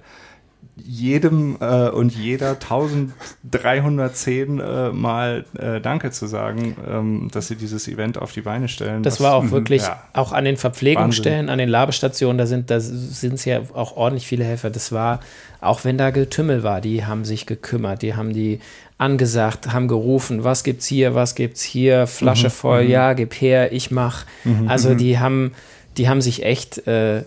jedem 0.74 1.59
äh, 1.61 1.90
und 1.90 2.15
jeder 2.15 2.53
1310 2.53 4.59
äh, 4.59 4.90
Mal 4.90 5.44
äh, 5.59 5.81
Danke 5.81 6.11
zu 6.11 6.27
sagen, 6.27 6.77
ähm, 6.89 7.28
dass 7.31 7.49
sie 7.49 7.57
dieses 7.57 7.89
Event 7.89 8.16
auf 8.16 8.32
die 8.32 8.40
Beine 8.40 8.69
stellen. 8.69 9.03
Das, 9.03 9.20
war 9.20 9.35
auch 9.35 9.51
wirklich, 9.51 9.82
ja, 9.86 10.03
auch 10.15 10.32
an 10.32 10.44
den 10.44 10.57
Verpflegungsstellen, 10.57 11.40
Wahnsinn. 11.40 11.53
an 11.53 11.59
den 11.59 11.69
Labestationen, 11.69 12.39
da 12.39 12.47
sind 12.47 12.70
da 12.70 12.77
es 12.77 13.44
ja 13.44 13.61
auch 13.74 13.97
ordentlich 13.97 14.27
viele 14.27 14.44
Helfer. 14.44 14.70
Das 14.70 14.93
war, 14.93 15.20
auch 15.61 15.85
wenn 15.85 15.99
da 15.99 16.11
Getümmel 16.11 16.62
war, 16.62 16.81
die 16.81 17.05
haben 17.05 17.27
sich 17.27 17.44
gekümmert, 17.44 18.01
die 18.01 18.15
haben 18.15 18.32
die 18.32 18.61
angesagt, 18.97 19.73
haben 19.73 19.89
gerufen, 19.89 20.44
was 20.44 20.65
gibt's 20.65 20.86
hier, 20.86 21.15
was 21.15 21.35
gibt's 21.35 21.62
hier, 21.62 22.07
Flasche 22.07 22.47
mhm, 22.47 22.53
voll, 22.53 22.85
mhm. 22.85 22.90
ja, 22.90 23.12
gib 23.12 23.35
her, 23.35 23.73
ich 23.73 23.90
mach. 23.90 24.24
Mhm, 24.44 24.69
also 24.69 24.90
mhm. 24.90 24.99
die 24.99 25.19
haben, 25.19 25.53
die 25.99 26.09
haben 26.09 26.23
sich 26.23 26.44
echt 26.44 26.86
äh, 26.86 27.24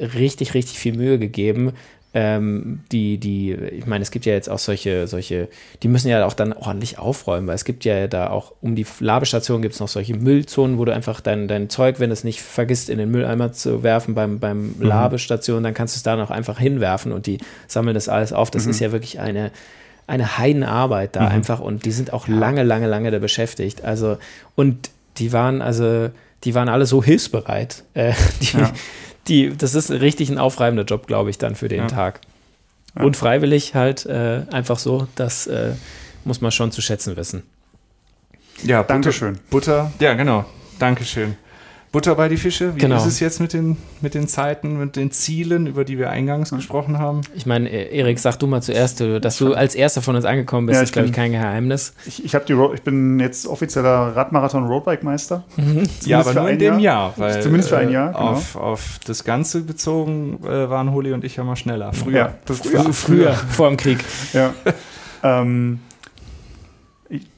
richtig, 0.00 0.54
richtig 0.54 0.78
viel 0.78 0.96
Mühe 0.96 1.18
gegeben. 1.18 1.72
Ähm, 2.14 2.80
die, 2.90 3.18
die, 3.18 3.52
ich 3.52 3.86
meine, 3.86 4.00
es 4.00 4.10
gibt 4.10 4.24
ja 4.24 4.32
jetzt 4.32 4.48
auch 4.48 4.58
solche, 4.58 5.06
solche, 5.06 5.48
die 5.82 5.88
müssen 5.88 6.08
ja 6.08 6.24
auch 6.24 6.32
dann 6.32 6.54
ordentlich 6.54 6.98
aufräumen, 6.98 7.46
weil 7.46 7.54
es 7.54 7.66
gibt 7.66 7.84
ja 7.84 8.06
da 8.06 8.30
auch 8.30 8.54
um 8.62 8.74
die 8.74 8.86
Labestation 9.00 9.60
gibt 9.60 9.74
es 9.74 9.80
noch 9.80 9.88
solche 9.88 10.14
Müllzonen, 10.14 10.78
wo 10.78 10.86
du 10.86 10.94
einfach 10.94 11.20
dein, 11.20 11.48
dein 11.48 11.68
Zeug, 11.68 12.00
wenn 12.00 12.10
es 12.10 12.24
nicht 12.24 12.40
vergisst, 12.40 12.88
in 12.88 12.96
den 12.96 13.10
Mülleimer 13.10 13.52
zu 13.52 13.82
werfen 13.82 14.14
beim, 14.14 14.38
beim 14.38 14.74
mhm. 14.78 14.82
Labestation, 14.82 15.62
dann 15.62 15.74
kannst 15.74 15.96
du 15.96 15.98
es 15.98 16.02
da 16.02 16.16
noch 16.16 16.30
einfach 16.30 16.58
hinwerfen 16.58 17.12
und 17.12 17.26
die 17.26 17.38
sammeln 17.66 17.94
das 17.94 18.08
alles 18.08 18.32
auf. 18.32 18.50
Das 18.50 18.64
mhm. 18.64 18.70
ist 18.70 18.80
ja 18.80 18.90
wirklich 18.90 19.20
eine, 19.20 19.50
eine 20.06 20.38
Heidenarbeit 20.38 21.14
da 21.14 21.24
mhm. 21.24 21.28
einfach 21.28 21.60
und 21.60 21.84
die 21.84 21.92
sind 21.92 22.14
auch 22.14 22.26
ja. 22.26 22.34
lange, 22.34 22.62
lange, 22.62 22.86
lange 22.86 23.10
da 23.10 23.18
beschäftigt. 23.18 23.84
Also, 23.84 24.16
und 24.56 24.88
die 25.18 25.34
waren, 25.34 25.60
also, 25.60 26.08
die 26.44 26.54
waren 26.54 26.70
alle 26.70 26.86
so 26.86 27.04
hilfsbereit. 27.04 27.84
Äh, 27.92 28.14
die, 28.40 28.56
ja 28.56 28.72
die, 29.28 29.56
das 29.56 29.74
ist 29.74 29.90
richtig 29.90 30.30
ein 30.30 30.38
aufreibender 30.38 30.84
Job, 30.84 31.06
glaube 31.06 31.30
ich, 31.30 31.38
dann 31.38 31.54
für 31.54 31.68
den 31.68 31.80
ja. 31.80 31.86
Tag. 31.86 32.20
Ja. 32.96 33.04
Und 33.04 33.16
freiwillig 33.16 33.74
halt 33.74 34.06
äh, 34.06 34.42
einfach 34.50 34.78
so, 34.78 35.06
das 35.14 35.46
äh, 35.46 35.72
muss 36.24 36.40
man 36.40 36.52
schon 36.52 36.72
zu 36.72 36.82
schätzen 36.82 37.16
wissen. 37.16 37.42
Ja, 38.62 38.82
Dankeschön. 38.82 39.38
Butter, 39.50 39.92
ja, 40.00 40.14
genau. 40.14 40.44
Dankeschön. 40.78 41.36
Butter 41.90 42.14
bei 42.14 42.28
die 42.28 42.36
Fische. 42.36 42.74
Wie 42.74 42.80
genau. 42.80 42.96
ist 42.96 43.06
es 43.06 43.18
jetzt 43.20 43.40
mit 43.40 43.52
den, 43.52 43.78
mit 44.00 44.14
den 44.14 44.28
Zeiten, 44.28 44.78
mit 44.78 44.96
den 44.96 45.10
Zielen, 45.10 45.66
über 45.66 45.84
die 45.84 45.98
wir 45.98 46.10
eingangs 46.10 46.52
mhm. 46.52 46.56
gesprochen 46.56 46.98
haben? 46.98 47.22
Ich 47.34 47.46
meine, 47.46 47.70
e- 47.70 47.96
Erik, 47.96 48.18
sag 48.18 48.36
du 48.38 48.46
mal 48.46 48.62
zuerst, 48.62 49.00
dass 49.00 49.38
du 49.38 49.54
als 49.54 49.74
erster 49.74 50.02
von 50.02 50.14
uns 50.14 50.24
angekommen 50.24 50.66
bist, 50.66 50.76
ja, 50.76 50.82
ist, 50.82 50.92
glaube 50.92 51.08
ich, 51.08 51.14
kein 51.14 51.32
Geheimnis. 51.32 51.94
Ich, 52.06 52.24
ich, 52.24 52.32
die 52.32 52.52
ich 52.74 52.82
bin 52.82 53.18
jetzt 53.20 53.46
offizieller 53.46 54.14
Radmarathon-Roadbike-Meister. 54.16 55.44
Mhm. 55.58 55.88
Ja, 56.04 56.20
aber 56.20 56.34
nur 56.34 56.50
in 56.50 56.58
dem 56.58 56.78
Jahr. 56.78 57.12
Weil, 57.16 57.42
Zumindest 57.42 57.70
für 57.70 57.78
ein 57.78 57.90
Jahr. 57.90 58.12
Genau. 58.12 58.30
Auf, 58.30 58.54
auf 58.54 59.00
das 59.04 59.24
Ganze 59.24 59.62
bezogen 59.62 60.38
äh, 60.44 60.70
waren 60.70 60.92
Holi 60.92 61.12
und 61.12 61.24
ich 61.24 61.34
ja 61.34 61.42
mal 61.42 61.56
schneller. 61.56 61.92
Früher. 61.92 62.16
Ja, 62.16 62.34
das, 62.44 62.60
früher, 62.60 62.84
früher, 62.84 62.92
früher, 62.92 63.32
vor 63.32 63.68
dem 63.68 63.76
Krieg. 63.76 63.98
Ja. 64.32 64.54
ähm, 65.24 65.80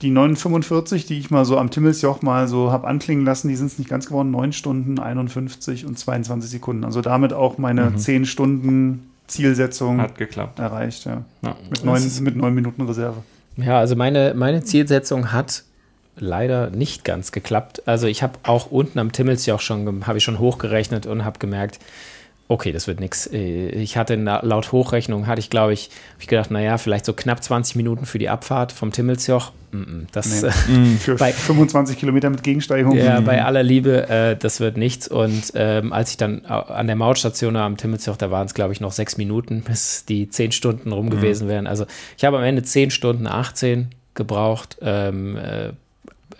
die 0.03 0.11
945, 0.11 1.07
die 1.07 1.19
ich 1.19 1.31
mal 1.31 1.45
so 1.45 1.57
am 1.57 1.71
Timmelsjoch 1.71 2.23
mal 2.23 2.49
so 2.49 2.73
habe 2.73 2.87
anklingen 2.89 3.25
lassen, 3.25 3.49
die 3.49 3.57
sind 3.57 3.69
es 3.69 3.79
nicht 3.79 3.89
ganz 3.89 4.07
geworden. 4.07 4.31
9 4.31 4.53
Stunden, 4.53 4.99
51 4.99 5.87
und 5.87 5.99
22 5.99 6.51
Sekunden. 6.51 6.85
Also 6.85 7.01
damit 7.01 7.33
auch 7.33 7.59
meine 7.59 7.91
mhm. 7.91 7.99
10 7.99 8.27
Stunden 8.27 9.11
Zielsetzung 9.29 10.01
hat 10.01 10.17
geklappt. 10.17 10.59
erreicht. 10.59 11.05
Ja. 11.05 11.25
ja. 11.43 11.57
Mit, 11.69 11.85
neun, 11.85 12.03
mit 12.23 12.37
neun 12.37 12.55
Minuten 12.55 12.83
Reserve. 12.83 13.23
Ja, 13.57 13.79
also 13.79 13.95
meine, 13.95 14.35
meine 14.35 14.65
Zielsetzung 14.65 15.33
hat 15.33 15.63
leider 16.17 16.71
nicht 16.71 17.05
ganz 17.05 17.31
geklappt. 17.31 17.87
Also 17.87 18.07
ich 18.07 18.23
habe 18.23 18.39
auch 18.43 18.71
unten 18.71 18.99
am 18.99 19.13
Timmelsjoch 19.13 19.61
schon, 19.61 20.07
habe 20.07 20.19
ich 20.19 20.25
schon 20.25 20.39
hochgerechnet 20.39 21.07
und 21.07 21.25
habe 21.25 21.39
gemerkt, 21.39 21.79
okay, 22.51 22.73
das 22.73 22.89
wird 22.89 22.99
nichts. 22.99 23.29
Äh, 23.33 23.69
ich 23.69 23.97
hatte 23.97 24.17
laut 24.17 24.73
Hochrechnung, 24.73 25.29
hatte 25.29 25.39
ich 25.39 25.51
glaube 25.51 25.73
ich, 25.73 25.85
habe 25.85 26.23
ich 26.23 26.27
gedacht, 26.27 26.51
naja, 26.51 26.79
vielleicht 26.79 27.05
so 27.07 27.13
knapp 27.13 27.43
20 27.43 27.77
Minuten 27.77 28.07
für 28.07 28.19
die 28.19 28.29
Abfahrt 28.29 28.73
vom 28.73 28.91
Timmelsjoch. 28.91 29.53
Das, 30.11 30.43
nee. 30.43 30.49
äh, 30.49 30.97
für 30.99 31.15
bei, 31.15 31.33
25 31.33 31.97
Kilometer 31.97 32.29
mit 32.29 32.43
Gegensteigung. 32.43 32.97
Ja, 32.97 33.21
bei 33.21 33.45
aller 33.45 33.63
Liebe, 33.63 34.09
äh, 34.09 34.37
das 34.37 34.59
wird 34.59 34.77
nichts. 34.77 35.07
Und 35.07 35.53
ähm, 35.55 35.93
als 35.93 36.11
ich 36.11 36.17
dann 36.17 36.45
an 36.45 36.89
der 36.89 36.97
Mautstation 36.97 37.55
am 37.55 37.77
Timmelsjoch, 37.77 38.17
da 38.17 38.33
waren 38.33 38.47
es 38.47 38.55
glaube 38.55 38.73
ich 38.73 38.81
noch 38.81 38.93
sechs 38.93 39.17
Minuten, 39.17 39.61
bis 39.67 40.05
die 40.05 40.29
zehn 40.29 40.51
Stunden 40.51 40.91
rum 40.91 41.07
mhm. 41.07 41.11
gewesen 41.11 41.47
wären. 41.47 41.69
Also 41.69 41.87
ich 42.19 42.25
habe 42.25 42.37
am 42.37 42.43
Ende 42.43 42.65
zehn 42.65 42.91
Stunden 42.91 43.29
18 43.29 43.91
gebraucht. 44.15 44.77
Ähm, 44.83 45.37
äh, 45.37 45.71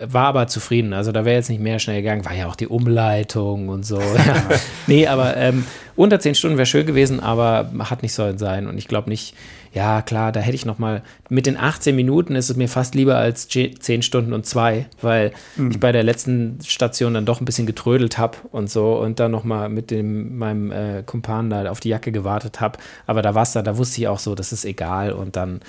war 0.03 0.25
aber 0.25 0.47
zufrieden. 0.47 0.93
Also 0.93 1.11
da 1.11 1.25
wäre 1.25 1.35
jetzt 1.35 1.49
nicht 1.49 1.61
mehr 1.61 1.79
schnell 1.79 2.01
gegangen. 2.01 2.25
War 2.25 2.35
ja 2.35 2.47
auch 2.47 2.55
die 2.55 2.67
Umleitung 2.67 3.69
und 3.69 3.85
so. 3.85 3.99
ja. 4.27 4.43
nee, 4.87 5.07
aber 5.07 5.37
ähm, 5.37 5.65
unter 5.95 6.19
zehn 6.19 6.35
Stunden 6.35 6.57
wäre 6.57 6.65
schön 6.65 6.85
gewesen, 6.85 7.19
aber 7.19 7.71
hat 7.79 8.01
nicht 8.01 8.13
sollen 8.13 8.37
sein. 8.37 8.67
Und 8.67 8.77
ich 8.77 8.87
glaube 8.87 9.09
nicht, 9.09 9.35
ja 9.73 10.01
klar, 10.01 10.31
da 10.31 10.39
hätte 10.39 10.55
ich 10.55 10.65
noch 10.65 10.79
mal, 10.79 11.01
mit 11.29 11.45
den 11.45 11.57
18 11.57 11.95
Minuten 11.95 12.35
ist 12.35 12.49
es 12.49 12.57
mir 12.57 12.67
fast 12.67 12.93
lieber 12.93 13.17
als 13.17 13.47
10 13.47 14.01
Stunden 14.01 14.33
und 14.33 14.45
zwei, 14.45 14.87
weil 15.01 15.31
mhm. 15.55 15.71
ich 15.71 15.79
bei 15.79 15.91
der 15.91 16.03
letzten 16.03 16.59
Station 16.65 17.13
dann 17.13 17.25
doch 17.25 17.39
ein 17.39 17.45
bisschen 17.45 17.67
getrödelt 17.67 18.17
habe 18.17 18.37
und 18.51 18.69
so 18.69 18.99
und 18.99 19.19
dann 19.19 19.31
noch 19.31 19.43
mal 19.43 19.69
mit 19.69 19.91
dem, 19.91 20.37
meinem 20.37 20.71
äh, 20.71 21.03
Kumpan 21.05 21.49
da 21.49 21.69
auf 21.69 21.79
die 21.79 21.89
Jacke 21.89 22.11
gewartet 22.11 22.59
habe. 22.59 22.79
Aber 23.07 23.21
da 23.21 23.33
war 23.33 23.43
es 23.43 23.53
da, 23.53 23.61
da 23.61 23.77
wusste 23.77 24.01
ich 24.01 24.07
auch 24.07 24.19
so, 24.19 24.35
das 24.35 24.51
ist 24.51 24.65
egal 24.65 25.13
und 25.13 25.35
dann, 25.37 25.61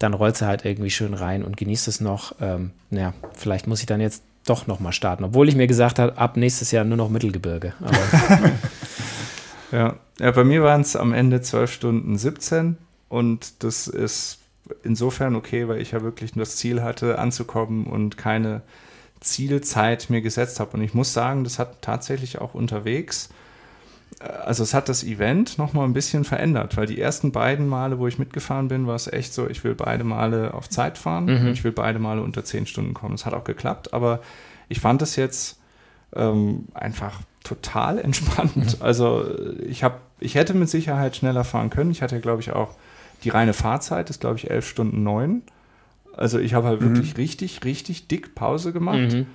dann 0.00 0.14
rollt 0.14 0.36
sie 0.36 0.46
halt 0.46 0.64
irgendwie 0.64 0.90
schön 0.90 1.14
rein 1.14 1.44
und 1.44 1.56
genießt 1.56 1.86
es 1.86 2.00
noch. 2.00 2.34
Ähm, 2.40 2.72
ja, 2.90 3.12
vielleicht 3.36 3.68
muss 3.68 3.80
ich 3.80 3.86
dann 3.86 4.00
jetzt 4.00 4.24
doch 4.46 4.66
noch 4.66 4.80
mal 4.80 4.92
starten, 4.92 5.22
obwohl 5.22 5.48
ich 5.48 5.54
mir 5.54 5.66
gesagt 5.66 5.98
habe, 5.98 6.16
ab 6.16 6.36
nächstes 6.36 6.70
Jahr 6.72 6.84
nur 6.84 6.96
noch 6.96 7.10
Mittelgebirge. 7.10 7.74
ja. 9.72 9.94
ja, 10.18 10.30
bei 10.30 10.42
mir 10.42 10.62
waren 10.62 10.80
es 10.80 10.96
am 10.96 11.12
Ende 11.12 11.42
12 11.42 11.72
Stunden 11.72 12.18
17 12.18 12.78
und 13.10 13.62
das 13.62 13.86
ist 13.86 14.38
insofern 14.82 15.36
okay, 15.36 15.68
weil 15.68 15.80
ich 15.80 15.90
ja 15.90 16.00
wirklich 16.00 16.34
nur 16.34 16.46
das 16.46 16.56
Ziel 16.56 16.82
hatte, 16.82 17.18
anzukommen 17.18 17.86
und 17.86 18.16
keine 18.16 18.62
Zielzeit 19.20 20.08
mir 20.08 20.22
gesetzt 20.22 20.60
habe. 20.60 20.78
Und 20.78 20.82
ich 20.82 20.94
muss 20.94 21.12
sagen, 21.12 21.44
das 21.44 21.58
hat 21.58 21.82
tatsächlich 21.82 22.40
auch 22.40 22.54
unterwegs, 22.54 23.28
also 24.18 24.62
es 24.62 24.74
hat 24.74 24.88
das 24.88 25.04
Event 25.04 25.56
nochmal 25.56 25.84
ein 25.84 25.92
bisschen 25.92 26.24
verändert, 26.24 26.76
weil 26.76 26.86
die 26.86 27.00
ersten 27.00 27.32
beiden 27.32 27.66
Male, 27.68 27.98
wo 27.98 28.06
ich 28.06 28.18
mitgefahren 28.18 28.68
bin, 28.68 28.86
war 28.86 28.96
es 28.96 29.06
echt 29.06 29.32
so, 29.32 29.48
ich 29.48 29.64
will 29.64 29.74
beide 29.74 30.04
Male 30.04 30.52
auf 30.52 30.68
Zeit 30.68 30.98
fahren, 30.98 31.24
mhm. 31.26 31.48
ich 31.48 31.64
will 31.64 31.72
beide 31.72 31.98
Male 31.98 32.22
unter 32.22 32.44
zehn 32.44 32.66
Stunden 32.66 32.92
kommen. 32.92 33.14
Es 33.14 33.24
hat 33.24 33.32
auch 33.32 33.44
geklappt, 33.44 33.94
aber 33.94 34.20
ich 34.68 34.80
fand 34.80 35.00
es 35.02 35.16
jetzt 35.16 35.58
ähm, 36.14 36.66
einfach 36.74 37.20
total 37.44 37.98
entspannt. 38.04 38.56
Mhm. 38.56 38.82
Also 38.84 39.24
ich 39.66 39.82
habe, 39.84 39.96
ich 40.18 40.34
hätte 40.34 40.54
mit 40.54 40.68
Sicherheit 40.68 41.16
schneller 41.16 41.44
fahren 41.44 41.70
können. 41.70 41.90
Ich 41.90 42.02
hatte, 42.02 42.20
glaube 42.20 42.42
ich, 42.42 42.52
auch 42.52 42.76
die 43.24 43.30
reine 43.30 43.52
Fahrzeit 43.52 44.10
ist, 44.10 44.20
glaube 44.20 44.36
ich, 44.36 44.50
elf 44.50 44.68
Stunden 44.68 45.02
neun. 45.02 45.42
Also 46.14 46.38
ich 46.38 46.54
habe 46.54 46.68
halt 46.68 46.80
mhm. 46.80 46.96
wirklich 46.96 47.16
richtig, 47.16 47.64
richtig 47.64 48.08
dick 48.08 48.34
Pause 48.34 48.72
gemacht. 48.72 49.12
Mhm. 49.12 49.26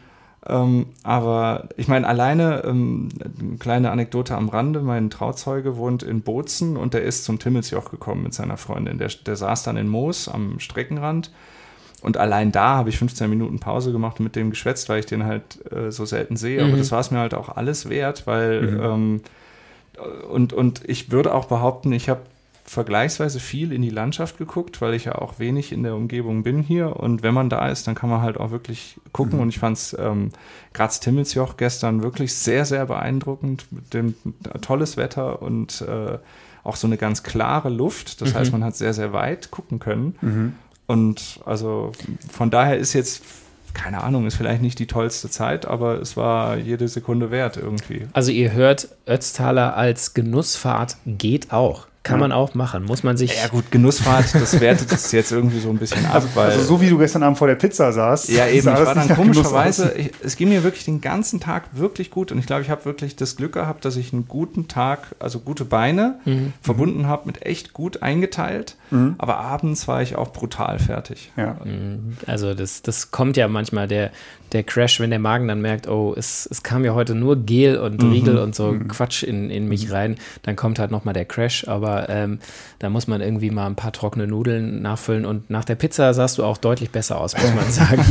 Ähm, 0.47 0.88
aber 1.03 1.69
ich 1.76 1.88
meine, 1.88 2.07
alleine, 2.07 2.63
ähm, 2.65 3.09
eine 3.19 3.57
kleine 3.57 3.91
Anekdote 3.91 4.35
am 4.35 4.49
Rande, 4.49 4.81
mein 4.81 5.09
Trauzeuge 5.09 5.77
wohnt 5.77 6.03
in 6.03 6.22
Bozen 6.22 6.77
und 6.77 6.93
der 6.93 7.03
ist 7.03 7.26
zum 7.26 7.39
Timmelsjoch 7.39 7.89
gekommen 7.89 8.23
mit 8.23 8.34
seiner 8.34 8.57
Freundin. 8.57 8.97
Der, 8.97 9.09
der 9.26 9.35
saß 9.35 9.63
dann 9.63 9.77
in 9.77 9.88
Moos 9.88 10.27
am 10.27 10.59
Streckenrand. 10.59 11.31
Und 12.01 12.17
allein 12.17 12.51
da 12.51 12.76
habe 12.76 12.89
ich 12.89 12.99
15 12.99 13.27
Minuten 13.27 13.59
Pause 13.59 13.91
gemacht 13.91 14.19
und 14.19 14.26
mit 14.26 14.35
dem 14.35 14.51
geschwätzt, 14.51 14.89
weil 14.89 14.99
ich 14.99 15.07
den 15.07 15.26
halt 15.26 15.72
äh, 15.72 15.91
so 15.91 16.05
selten 16.05 16.38
sehe. 16.38 16.61
Mhm. 16.61 16.69
Aber 16.69 16.77
das 16.77 16.91
war 16.91 16.99
es 16.99 17.09
mir 17.09 17.17
halt 17.17 17.34
auch 17.34 17.49
alles 17.49 17.89
wert, 17.89 18.27
weil 18.27 18.61
mhm. 18.61 18.80
ähm, 18.84 19.22
und, 20.30 20.53
und 20.53 20.81
ich 20.88 21.11
würde 21.11 21.34
auch 21.34 21.45
behaupten, 21.45 21.91
ich 21.93 22.09
habe 22.09 22.22
vergleichsweise 22.65 23.39
viel 23.39 23.71
in 23.71 23.83
die 23.83 23.91
Landschaft 23.91 24.37
geguckt, 24.37 24.81
weil 24.81 24.95
ich 24.95 25.05
ja 25.05 25.15
auch 25.15 25.37
wenig 25.37 25.71
in 25.71 25.83
der 25.83 25.95
Umgebung 25.95 26.41
bin 26.41 26.61
hier. 26.61 26.95
Und 26.97 27.21
wenn 27.21 27.33
man 27.33 27.49
da 27.49 27.69
ist, 27.69 27.87
dann 27.87 27.93
kann 27.93 28.09
man 28.09 28.21
halt 28.21 28.39
auch 28.39 28.49
wirklich 28.49 28.99
gucken. 29.11 29.35
Mhm. 29.35 29.43
Und 29.43 29.49
ich 29.49 29.59
fand 29.59 29.77
es 29.77 29.95
ähm, 29.97 30.31
Graz-Timmelsjoch 30.73 31.57
gestern 31.57 32.01
wirklich 32.01 32.33
sehr, 32.33 32.65
sehr 32.65 32.87
beeindruckend. 32.87 33.67
Mit 33.71 33.93
dem 33.93 34.15
tolles 34.61 34.97
Wetter 34.97 35.43
und 35.43 35.81
äh, 35.81 36.17
auch 36.63 36.75
so 36.75 36.87
eine 36.87 36.97
ganz 36.97 37.21
klare 37.21 37.69
Luft. 37.69 38.21
Das 38.21 38.33
mhm. 38.33 38.37
heißt, 38.39 38.51
man 38.51 38.63
hat 38.63 38.75
sehr, 38.75 38.93
sehr 38.93 39.13
weit 39.13 39.51
gucken 39.51 39.77
können. 39.77 40.15
Mhm. 40.21 40.53
Und 40.87 41.39
also 41.45 41.91
von 42.31 42.49
daher 42.49 42.77
ist 42.77 42.93
jetzt 42.93 43.23
keine 43.75 44.03
Ahnung, 44.03 44.25
ist 44.25 44.35
vielleicht 44.35 44.61
nicht 44.61 44.79
die 44.79 44.87
tollste 44.87 45.29
Zeit, 45.29 45.67
aber 45.67 45.99
es 45.99 46.15
war 46.15 46.57
jede 46.57 46.87
Sekunde 46.87 47.29
wert 47.29 47.57
irgendwie. 47.57 48.07
Also 48.13 48.31
ihr 48.31 48.53
hört, 48.53 48.87
Ötztaler 49.05 49.75
als 49.75 50.13
Genussfahrt 50.13 50.95
geht 51.05 51.51
auch. 51.51 51.87
Kann 52.06 52.19
ja. 52.19 52.27
man 52.27 52.32
auch 52.32 52.53
machen. 52.53 52.84
Muss 52.84 53.02
man 53.02 53.18
sich. 53.18 53.36
Ja, 53.36 53.48
gut, 53.48 53.72
Genussfahrt, 53.72 54.36
das 54.36 54.60
wertet 54.60 54.91
es 54.91 55.11
jetzt 55.11 55.32
irgendwie 55.32 55.60
so 55.60 55.72
ein 55.72 55.77
bisschen 55.77 56.06
ab. 56.06 56.14
Also, 56.14 56.27
weil, 56.36 56.52
also, 56.52 56.64
so 56.64 56.80
wie 56.80 56.88
du 56.88 56.99
gestern 56.99 57.23
Abend 57.23 57.40
vor 57.40 57.48
der 57.48 57.56
Pizza 57.56 57.91
saßt. 57.91 58.30
Ja, 58.30 58.45
eben. 58.45 58.60
Ich 58.60 58.65
war 58.65 58.94
dann 58.94 59.10
komischerweise, 59.10 59.91
ich, 59.98 60.11
es 60.23 60.36
ging 60.36 60.49
mir 60.49 60.64
wirklich 60.64 60.86
den 60.86 61.02
ganzen 61.02 61.40
Tag 61.40 61.64
wirklich 61.72 62.11
gut 62.11 62.32
und 62.32 62.38
ich 62.38 62.45
glaube, 62.45 62.61
ich 62.61 62.69
habe 62.69 62.86
wirklich 62.86 63.15
das 63.15 63.36
Glück 63.36 63.53
gehabt, 63.53 63.86
dass 63.86 63.95
ich 63.95 64.14
einen 64.14 64.27
guten 64.27 64.68
Tag, 64.68 65.15
also 65.18 65.40
gute 65.40 65.65
Beine 65.65 66.19
mhm. 66.26 66.53
verbunden 66.61 67.07
habe 67.07 67.26
mit 67.26 67.44
echt 67.44 67.73
gut 67.73 68.03
eingeteilt. 68.03 68.76
Mhm. 68.91 69.15
Aber 69.17 69.37
abends 69.37 69.87
war 69.87 70.01
ich 70.01 70.15
auch 70.15 70.31
brutal 70.33 70.79
fertig. 70.79 71.31
Ja. 71.37 71.57
Mhm. 71.63 72.17
Also, 72.27 72.53
das, 72.53 72.81
das 72.81 73.11
kommt 73.11 73.37
ja 73.37 73.47
manchmal, 73.47 73.87
der, 73.87 74.11
der 74.51 74.63
Crash, 74.63 74.99
wenn 74.99 75.09
der 75.09 75.19
Magen 75.19 75.47
dann 75.47 75.61
merkt, 75.61 75.87
oh, 75.87 76.13
es, 76.15 76.47
es 76.49 76.61
kam 76.61 76.85
ja 76.85 76.93
heute 76.93 77.15
nur 77.15 77.37
Gel 77.37 77.77
und 77.77 78.03
mhm. 78.03 78.11
Riegel 78.11 78.37
und 78.37 78.53
so 78.53 78.73
mhm. 78.73 78.87
Quatsch 78.87 79.23
in, 79.23 79.49
in 79.49 79.67
mich 79.67 79.91
rein, 79.91 80.15
dann 80.43 80.55
kommt 80.55 80.77
halt 80.77 80.91
nochmal 80.91 81.13
der 81.13 81.25
Crash. 81.25 81.67
Aber 81.67 81.85
aber 81.85 82.09
ähm, 82.09 82.39
da 82.79 82.89
muss 82.89 83.07
man 83.07 83.21
irgendwie 83.21 83.51
mal 83.51 83.67
ein 83.67 83.75
paar 83.75 83.91
trockene 83.91 84.27
Nudeln 84.27 84.81
nachfüllen 84.81 85.25
und 85.25 85.49
nach 85.49 85.65
der 85.65 85.75
Pizza 85.75 86.13
sahst 86.13 86.37
du 86.37 86.43
auch 86.43 86.57
deutlich 86.57 86.89
besser 86.89 87.19
aus, 87.19 87.37
muss 87.37 87.53
man 87.53 87.69
sagen. 87.71 88.03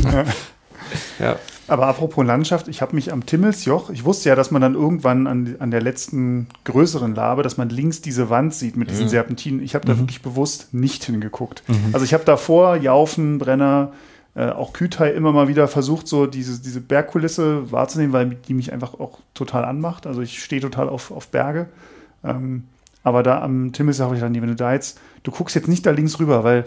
Ja. 1.18 1.36
Aber 1.66 1.86
apropos 1.86 2.26
Landschaft, 2.26 2.68
ich 2.68 2.82
habe 2.82 2.94
mich 2.94 3.10
am 3.10 3.24
Timmelsjoch, 3.24 3.88
ich 3.88 4.04
wusste 4.04 4.28
ja, 4.28 4.34
dass 4.34 4.50
man 4.50 4.60
dann 4.60 4.74
irgendwann 4.74 5.26
an, 5.26 5.56
an 5.60 5.70
der 5.70 5.80
letzten 5.80 6.46
größeren 6.64 7.14
Labe, 7.14 7.42
dass 7.42 7.56
man 7.56 7.70
links 7.70 8.02
diese 8.02 8.28
Wand 8.28 8.54
sieht 8.54 8.76
mit 8.76 8.90
diesen 8.90 9.06
mhm. 9.06 9.10
Serpentinen. 9.10 9.62
Ich 9.62 9.74
habe 9.74 9.86
da 9.86 9.94
mhm. 9.94 10.00
wirklich 10.00 10.20
bewusst 10.20 10.74
nicht 10.74 11.04
hingeguckt. 11.04 11.62
Mhm. 11.66 11.90
Also 11.92 12.04
ich 12.04 12.12
habe 12.12 12.24
davor 12.24 12.76
Jaufen, 12.76 13.38
Brenner, 13.38 13.92
äh, 14.34 14.50
auch 14.50 14.72
Kütai 14.72 15.12
immer 15.12 15.32
mal 15.32 15.48
wieder 15.48 15.66
versucht, 15.68 16.06
so 16.06 16.26
diese, 16.26 16.60
diese 16.60 16.80
Bergkulisse 16.80 17.70
wahrzunehmen, 17.72 18.12
weil 18.12 18.36
die 18.46 18.52
mich 18.52 18.72
einfach 18.72 18.94
auch 18.94 19.20
total 19.32 19.64
anmacht. 19.64 20.06
Also 20.06 20.20
ich 20.20 20.42
stehe 20.42 20.60
total 20.60 20.90
auf, 20.90 21.10
auf 21.10 21.28
Berge. 21.28 21.68
Ähm, 22.22 22.64
aber 23.04 23.22
da 23.22 23.42
am 23.42 23.72
Timmels 23.72 24.00
habe 24.00 24.14
ich 24.14 24.20
dann, 24.20 24.34
wenn 24.34 24.48
du 24.48 24.56
da 24.56 24.72
jetzt, 24.72 24.98
du 25.22 25.30
guckst 25.30 25.54
jetzt 25.54 25.68
nicht 25.68 25.86
da 25.86 25.92
links 25.92 26.18
rüber, 26.18 26.44
weil 26.44 26.64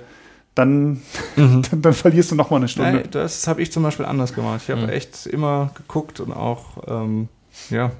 dann, 0.57 1.01
mhm. 1.35 1.61
dann, 1.69 1.81
dann, 1.81 1.93
verlierst 1.93 2.31
du 2.31 2.35
noch 2.35 2.49
mal 2.49 2.57
eine 2.57 2.67
Stunde. 2.67 3.01
Ja, 3.01 3.07
das 3.09 3.47
habe 3.47 3.61
ich 3.61 3.71
zum 3.71 3.84
Beispiel 3.84 4.05
anders 4.05 4.34
gemacht. 4.34 4.61
Ich 4.63 4.69
habe 4.69 4.84
mhm. 4.84 4.89
echt 4.89 5.25
immer 5.27 5.71
geguckt 5.75 6.19
und 6.19 6.31
auch, 6.31 6.65
ähm, 6.88 7.29
ja, 7.69 7.91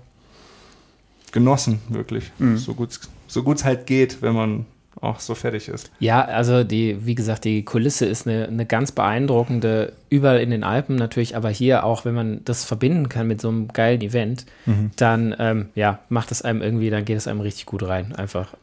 genossen, 1.32 1.82
wirklich. 1.90 2.32
Mhm. 2.40 2.58
So 2.58 2.74
gut 2.74 3.00
so 3.28 3.52
es 3.52 3.64
halt 3.66 3.86
geht, 3.86 4.22
wenn 4.22 4.34
man 4.34 4.66
auch 5.02 5.20
so 5.20 5.36
fertig 5.36 5.68
ist. 5.68 5.92
Ja, 6.00 6.26
also 6.26 6.64
die, 6.64 7.06
wie 7.06 7.16
gesagt, 7.16 7.46
die 7.46 7.64
Kulisse 7.64 8.06
ist 8.06 8.28
eine, 8.28 8.48
eine 8.48 8.66
ganz 8.66 8.92
beeindruckende, 8.92 9.94
überall 10.10 10.40
in 10.40 10.50
den 10.50 10.64
Alpen 10.64 10.96
natürlich, 10.96 11.36
aber 11.36 11.50
hier 11.50 11.84
auch, 11.84 12.06
wenn 12.06 12.16
man 12.16 12.44
das 12.46 12.66
verbinden 12.66 13.10
kann 13.10 13.28
mit 13.28 13.40
so 13.40 13.50
einem 13.50 13.68
geilen 13.68 14.02
Event, 14.02 14.46
mhm. 14.66 14.92
dann 14.96 15.36
ähm, 15.38 15.70
ja, 15.76 16.00
macht 16.10 16.32
es 16.32 16.42
einem 16.42 16.62
irgendwie, 16.62 16.90
dann 16.90 17.06
geht 17.06 17.18
es 17.18 17.28
einem 17.28 17.42
richtig 17.42 17.66
gut 17.66 17.84
rein. 17.84 18.16
Einfach. 18.16 18.54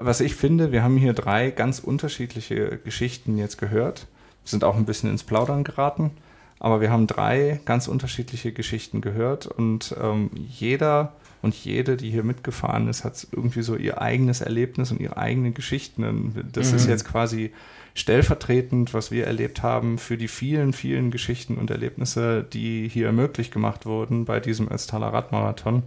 Was 0.00 0.20
ich 0.20 0.34
finde, 0.34 0.72
wir 0.72 0.82
haben 0.82 0.96
hier 0.96 1.12
drei 1.12 1.50
ganz 1.50 1.78
unterschiedliche 1.78 2.78
Geschichten 2.78 3.38
jetzt 3.38 3.58
gehört, 3.58 4.06
sind 4.44 4.64
auch 4.64 4.76
ein 4.76 4.86
bisschen 4.86 5.10
ins 5.10 5.24
Plaudern 5.24 5.64
geraten, 5.64 6.10
aber 6.58 6.80
wir 6.80 6.90
haben 6.90 7.06
drei 7.06 7.60
ganz 7.64 7.88
unterschiedliche 7.88 8.52
Geschichten 8.52 9.00
gehört 9.00 9.46
und 9.46 9.94
ähm, 10.00 10.30
jeder 10.48 11.12
und 11.42 11.54
jede, 11.54 11.96
die 11.96 12.10
hier 12.10 12.24
mitgefahren 12.24 12.88
ist, 12.88 13.04
hat 13.04 13.26
irgendwie 13.30 13.62
so 13.62 13.76
ihr 13.76 14.00
eigenes 14.00 14.40
Erlebnis 14.40 14.90
und 14.90 15.00
ihre 15.00 15.16
eigenen 15.16 15.54
Geschichten. 15.54 16.34
Das 16.52 16.70
mhm. 16.70 16.76
ist 16.76 16.88
jetzt 16.88 17.04
quasi 17.04 17.52
stellvertretend, 17.94 18.94
was 18.94 19.10
wir 19.10 19.26
erlebt 19.26 19.62
haben, 19.62 19.98
für 19.98 20.16
die 20.16 20.28
vielen, 20.28 20.72
vielen 20.72 21.10
Geschichten 21.10 21.56
und 21.56 21.70
Erlebnisse, 21.70 22.42
die 22.42 22.88
hier 22.88 23.12
möglich 23.12 23.50
gemacht 23.50 23.86
wurden 23.86 24.24
bei 24.24 24.40
diesem 24.40 24.70
Ötztaler 24.70 25.12
Radmarathon. 25.12 25.82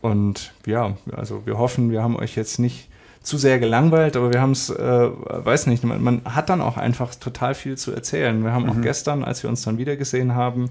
Und 0.00 0.52
ja, 0.66 0.96
also 1.12 1.46
wir 1.46 1.58
hoffen, 1.58 1.90
wir 1.90 2.02
haben 2.02 2.16
euch 2.16 2.34
jetzt 2.34 2.58
nicht 2.58 2.88
zu 3.22 3.38
sehr 3.38 3.58
gelangweilt, 3.58 4.16
aber 4.16 4.32
wir 4.32 4.40
haben 4.40 4.52
es, 4.52 4.70
äh, 4.70 5.08
weiß 5.10 5.66
nicht, 5.68 5.84
man, 5.84 6.02
man, 6.02 6.22
hat 6.24 6.48
dann 6.48 6.60
auch 6.60 6.76
einfach 6.76 7.14
total 7.14 7.54
viel 7.54 7.76
zu 7.76 7.92
erzählen. 7.92 8.42
Wir 8.42 8.52
haben 8.52 8.64
mhm. 8.64 8.70
auch 8.70 8.80
gestern, 8.80 9.24
als 9.24 9.42
wir 9.42 9.50
uns 9.50 9.62
dann 9.62 9.78
wieder 9.78 9.96
gesehen 9.96 10.34
haben, 10.34 10.70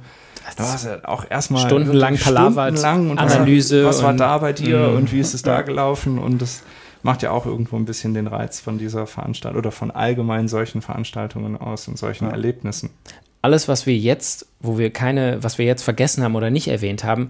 da 0.57 0.63
war 0.63 0.75
es 0.75 0.83
ja 0.83 0.99
auch 1.03 1.25
erstmal 1.29 1.65
stundenlang 1.65 2.17
Palavert, 2.17 2.77
stundenlang 2.77 3.17
Analyse. 3.17 3.85
Was, 3.85 3.97
was 3.97 4.03
war 4.03 4.13
da 4.13 4.37
bei 4.39 4.53
dir 4.53 4.89
mhm. 4.89 4.97
und 4.97 5.11
wie 5.11 5.19
ist 5.19 5.33
es 5.33 5.43
da 5.43 5.61
gelaufen? 5.61 6.19
Und 6.19 6.41
das 6.41 6.63
macht 7.03 7.21
ja 7.21 7.31
auch 7.31 7.45
irgendwo 7.45 7.77
ein 7.77 7.85
bisschen 7.85 8.13
den 8.13 8.27
Reiz 8.27 8.59
von 8.59 8.77
dieser 8.77 9.07
Veranstaltung 9.07 9.59
oder 9.59 9.71
von 9.71 9.91
allgemein 9.91 10.47
solchen 10.47 10.81
Veranstaltungen 10.81 11.57
aus 11.57 11.87
und 11.87 11.97
solchen 11.97 12.25
ja. 12.25 12.31
Erlebnissen 12.31 12.89
alles, 13.41 13.67
was 13.67 13.85
wir 13.85 13.97
jetzt, 13.97 14.47
wo 14.59 14.77
wir 14.77 14.91
keine, 14.91 15.43
was 15.43 15.57
wir 15.57 15.65
jetzt 15.65 15.83
vergessen 15.83 16.23
haben 16.23 16.35
oder 16.35 16.49
nicht 16.49 16.67
erwähnt 16.67 17.03
haben, 17.03 17.29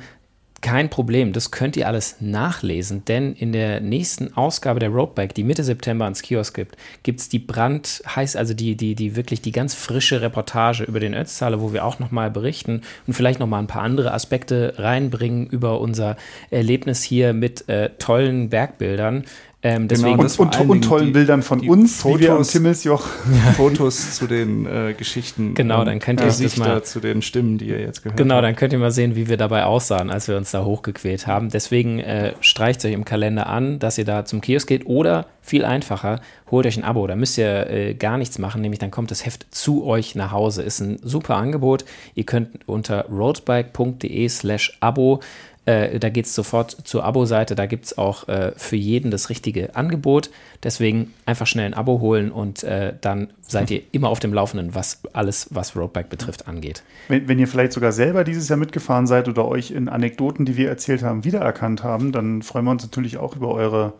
kein 0.61 0.89
Problem, 0.89 1.33
das 1.33 1.51
könnt 1.51 1.75
ihr 1.75 1.87
alles 1.87 2.17
nachlesen, 2.19 3.03
denn 3.05 3.33
in 3.33 3.51
der 3.51 3.81
nächsten 3.81 4.33
Ausgabe 4.37 4.79
der 4.79 4.89
Roadbike, 4.89 5.33
die 5.33 5.43
Mitte 5.43 5.63
September 5.63 6.05
ans 6.05 6.21
Kiosk 6.21 6.55
gibt, 6.55 6.77
gibt 7.03 7.19
es 7.19 7.29
die 7.29 7.39
Brand, 7.39 8.03
heißt 8.07 8.37
also 8.37 8.53
die, 8.53 8.75
die, 8.75 8.95
die 8.95 9.15
wirklich 9.15 9.41
die 9.41 9.51
ganz 9.51 9.73
frische 9.73 10.21
Reportage 10.21 10.83
über 10.83 10.99
den 10.99 11.13
Ötztaler, 11.13 11.61
wo 11.61 11.73
wir 11.73 11.83
auch 11.83 11.99
nochmal 11.99 12.29
berichten 12.29 12.81
und 13.07 13.13
vielleicht 13.13 13.39
nochmal 13.39 13.61
ein 13.61 13.67
paar 13.67 13.81
andere 13.81 14.13
Aspekte 14.13 14.75
reinbringen 14.77 15.47
über 15.47 15.81
unser 15.81 16.15
Erlebnis 16.51 17.01
hier 17.01 17.33
mit 17.33 17.67
äh, 17.67 17.89
tollen 17.97 18.49
Bergbildern. 18.49 19.25
Ähm, 19.63 19.87
deswegen 19.87 20.17
genau, 20.17 20.23
und, 20.39 20.59
und, 20.59 20.69
und, 20.69 20.81
tollen 20.81 21.05
die, 21.07 21.11
Bildern 21.11 21.43
von 21.43 21.59
uns, 21.67 22.01
Fotos, 22.01 22.19
wie 22.19 22.23
wir 22.23 22.33
am 22.33 22.43
Timmelsjoch. 22.43 23.05
Fotos 23.57 24.15
zu 24.15 24.25
den 24.25 24.65
äh, 24.65 24.95
Geschichten. 24.97 25.53
Genau, 25.53 25.85
dann 25.85 25.99
könnt 25.99 26.19
ihr 26.19 26.25
das 26.25 26.57
mal 26.57 26.83
zu 26.83 26.99
den 26.99 27.21
Stimmen, 27.21 27.59
die 27.59 27.65
ihr 27.65 27.79
jetzt 27.79 28.01
gehört 28.01 28.17
Genau, 28.17 28.35
habt. 28.35 28.45
dann 28.45 28.55
könnt 28.55 28.73
ihr 28.73 28.79
mal 28.79 28.91
sehen, 28.91 29.15
wie 29.15 29.29
wir 29.29 29.37
dabei 29.37 29.65
aussahen, 29.65 30.09
als 30.09 30.27
wir 30.27 30.35
uns 30.35 30.49
da 30.49 30.65
hochgequält 30.65 31.27
haben. 31.27 31.49
Deswegen 31.49 31.99
äh, 31.99 32.33
streicht 32.41 32.83
euch 32.85 32.93
im 32.93 33.05
Kalender 33.05 33.47
an, 33.47 33.77
dass 33.77 33.99
ihr 33.99 34.05
da 34.05 34.25
zum 34.25 34.41
Kiosk 34.41 34.67
geht 34.67 34.87
oder 34.87 35.27
viel 35.43 35.65
einfacher, 35.65 36.21
holt 36.49 36.65
euch 36.65 36.77
ein 36.77 36.83
Abo. 36.83 37.05
Da 37.07 37.15
müsst 37.15 37.37
ihr 37.37 37.67
äh, 37.69 37.93
gar 37.93 38.17
nichts 38.17 38.39
machen, 38.39 38.61
nämlich 38.61 38.79
dann 38.79 38.91
kommt 38.91 39.11
das 39.11 39.25
Heft 39.25 39.47
zu 39.53 39.85
euch 39.85 40.15
nach 40.15 40.31
Hause. 40.31 40.61
Ist 40.63 40.79
ein 40.79 40.97
super 41.03 41.35
Angebot. 41.35 41.85
Ihr 42.15 42.25
könnt 42.25 42.67
unter 42.67 43.05
roadbike.de/slash 43.09 44.77
Abo 44.79 45.19
äh, 45.65 45.99
da 45.99 46.09
geht 46.09 46.25
es 46.25 46.33
sofort 46.33 46.71
zur 46.71 47.03
Abo-Seite. 47.03 47.55
Da 47.55 47.65
gibt 47.65 47.85
es 47.85 47.97
auch 47.97 48.27
äh, 48.27 48.51
für 48.55 48.75
jeden 48.75 49.11
das 49.11 49.29
richtige 49.29 49.75
Angebot. 49.75 50.31
Deswegen 50.63 51.13
einfach 51.25 51.45
schnell 51.45 51.65
ein 51.65 51.73
Abo 51.73 51.99
holen 51.99 52.31
und 52.31 52.63
äh, 52.63 52.93
dann 52.99 53.29
seid 53.41 53.69
ihr 53.69 53.81
immer 53.91 54.09
auf 54.09 54.19
dem 54.19 54.33
Laufenden, 54.33 54.73
was 54.73 55.01
alles, 55.13 55.47
was 55.51 55.75
Roadbike 55.75 56.09
betrifft, 56.09 56.47
angeht. 56.47 56.83
Wenn, 57.09 57.27
wenn, 57.27 57.37
ihr 57.37 57.47
vielleicht 57.47 57.73
sogar 57.73 57.91
selber 57.91 58.23
dieses 58.23 58.49
Jahr 58.49 58.57
mitgefahren 58.57 59.05
seid 59.05 59.27
oder 59.27 59.47
euch 59.47 59.71
in 59.71 59.89
Anekdoten, 59.89 60.45
die 60.45 60.57
wir 60.57 60.69
erzählt 60.69 61.03
haben, 61.03 61.25
wiedererkannt 61.25 61.83
haben, 61.83 62.11
dann 62.11 62.41
freuen 62.41 62.65
wir 62.65 62.71
uns 62.71 62.83
natürlich 62.83 63.17
auch 63.17 63.35
über 63.35 63.49
eure 63.49 63.93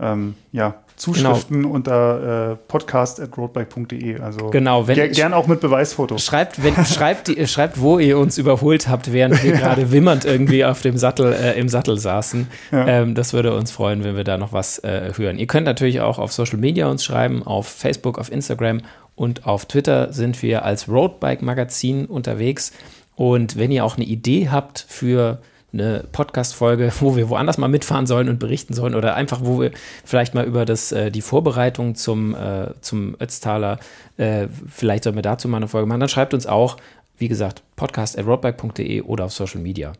ähm, 0.00 0.34
ja, 0.52 0.74
Zuschriften 0.96 1.62
genau. 1.62 1.74
unter 1.74 2.52
äh, 2.52 2.56
podcast.roadbike.de. 2.68 4.20
Also 4.20 4.48
genau, 4.50 4.86
wenn, 4.86 4.94
ger 4.94 5.08
gern 5.08 5.34
auch 5.34 5.46
mit 5.46 5.60
Beweisfotos. 5.60 6.24
Schreibt, 6.24 6.62
wenn, 6.62 6.74
schreibt, 6.86 7.28
die, 7.28 7.46
schreibt, 7.46 7.80
wo 7.80 7.98
ihr 7.98 8.18
uns 8.18 8.38
überholt 8.38 8.88
habt, 8.88 9.12
während 9.12 9.42
wir 9.42 9.52
ja. 9.52 9.58
gerade 9.58 9.90
wimmernd 9.92 10.24
irgendwie 10.24 10.64
auf 10.64 10.80
dem 10.80 10.96
Sattel, 10.96 11.32
äh, 11.32 11.58
im 11.58 11.68
Sattel 11.68 11.98
saßen. 11.98 12.48
Ja. 12.72 12.86
Ähm, 12.86 13.14
das 13.14 13.34
würde 13.34 13.54
uns 13.54 13.70
freuen, 13.70 14.04
wenn 14.04 14.16
wir 14.16 14.24
da 14.24 14.38
noch 14.38 14.52
was 14.52 14.78
äh, 14.80 15.12
hören. 15.16 15.38
Ihr 15.38 15.46
könnt 15.46 15.66
natürlich 15.66 16.00
auch 16.00 16.18
auf 16.18 16.32
Social 16.32 16.58
Media 16.58 16.88
uns 16.88 17.04
schreiben, 17.04 17.42
auf 17.42 17.68
Facebook, 17.68 18.18
auf 18.18 18.32
Instagram 18.32 18.80
und 19.14 19.46
auf 19.46 19.66
Twitter 19.66 20.12
sind 20.12 20.42
wir 20.42 20.64
als 20.64 20.88
Roadbike 20.88 21.42
Magazin 21.42 22.06
unterwegs. 22.06 22.72
Und 23.16 23.56
wenn 23.56 23.70
ihr 23.70 23.84
auch 23.84 23.96
eine 23.96 24.04
Idee 24.04 24.48
habt 24.50 24.84
für 24.88 25.40
eine 25.80 26.04
Podcast-Folge, 26.12 26.92
wo 27.00 27.16
wir 27.16 27.28
woanders 27.28 27.58
mal 27.58 27.68
mitfahren 27.68 28.06
sollen 28.06 28.28
und 28.28 28.38
berichten 28.38 28.74
sollen 28.74 28.94
oder 28.94 29.14
einfach, 29.14 29.40
wo 29.42 29.60
wir 29.60 29.72
vielleicht 30.04 30.34
mal 30.34 30.44
über 30.44 30.64
das, 30.64 30.92
äh, 30.92 31.10
die 31.10 31.22
Vorbereitung 31.22 31.94
zum, 31.94 32.34
äh, 32.34 32.68
zum 32.80 33.16
Ötztaler, 33.20 33.78
äh, 34.16 34.48
vielleicht 34.68 35.04
sollen 35.04 35.16
wir 35.16 35.22
dazu 35.22 35.48
mal 35.48 35.58
eine 35.58 35.68
Folge 35.68 35.86
machen, 35.86 36.00
dann 36.00 36.08
schreibt 36.08 36.34
uns 36.34 36.46
auch, 36.46 36.76
wie 37.18 37.28
gesagt, 37.28 37.62
podcast.roadbike.de 37.76 39.02
oder 39.02 39.24
auf 39.26 39.32
Social 39.32 39.60
Media. 39.60 39.92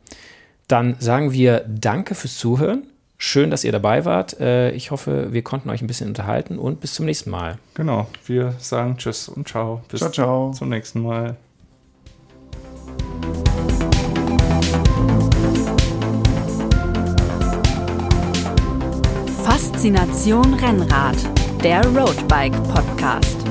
Dann 0.69 0.97
sagen 0.99 1.33
wir 1.33 1.65
Danke 1.69 2.15
fürs 2.15 2.37
Zuhören. 2.37 2.87
Schön, 3.19 3.51
dass 3.51 3.65
ihr 3.65 3.73
dabei 3.73 4.05
wart. 4.05 4.39
Äh, 4.41 4.73
ich 4.73 4.91
hoffe, 4.91 5.33
wir 5.33 5.43
konnten 5.43 5.71
euch 5.71 5.81
ein 5.81 5.87
bisschen 5.87 6.09
unterhalten 6.09 6.59
und 6.59 6.81
bis 6.81 6.95
zum 6.95 7.07
nächsten 7.07 7.31
Mal. 7.31 7.59
Genau, 7.75 8.09
wir 8.27 8.55
sagen 8.59 8.99
Tschüss 8.99 9.29
und 9.29 9.49
Ciao. 9.49 9.81
Bis 9.89 10.01
ciao, 10.01 10.11
ciao. 10.11 10.51
zum 10.53 10.69
nächsten 10.69 11.01
Mal. 11.01 11.37
Faszination 19.47 20.55
Rennrad, 20.55 21.15
der 21.63 21.81
Roadbike 21.97 22.61
Podcast. 22.65 23.46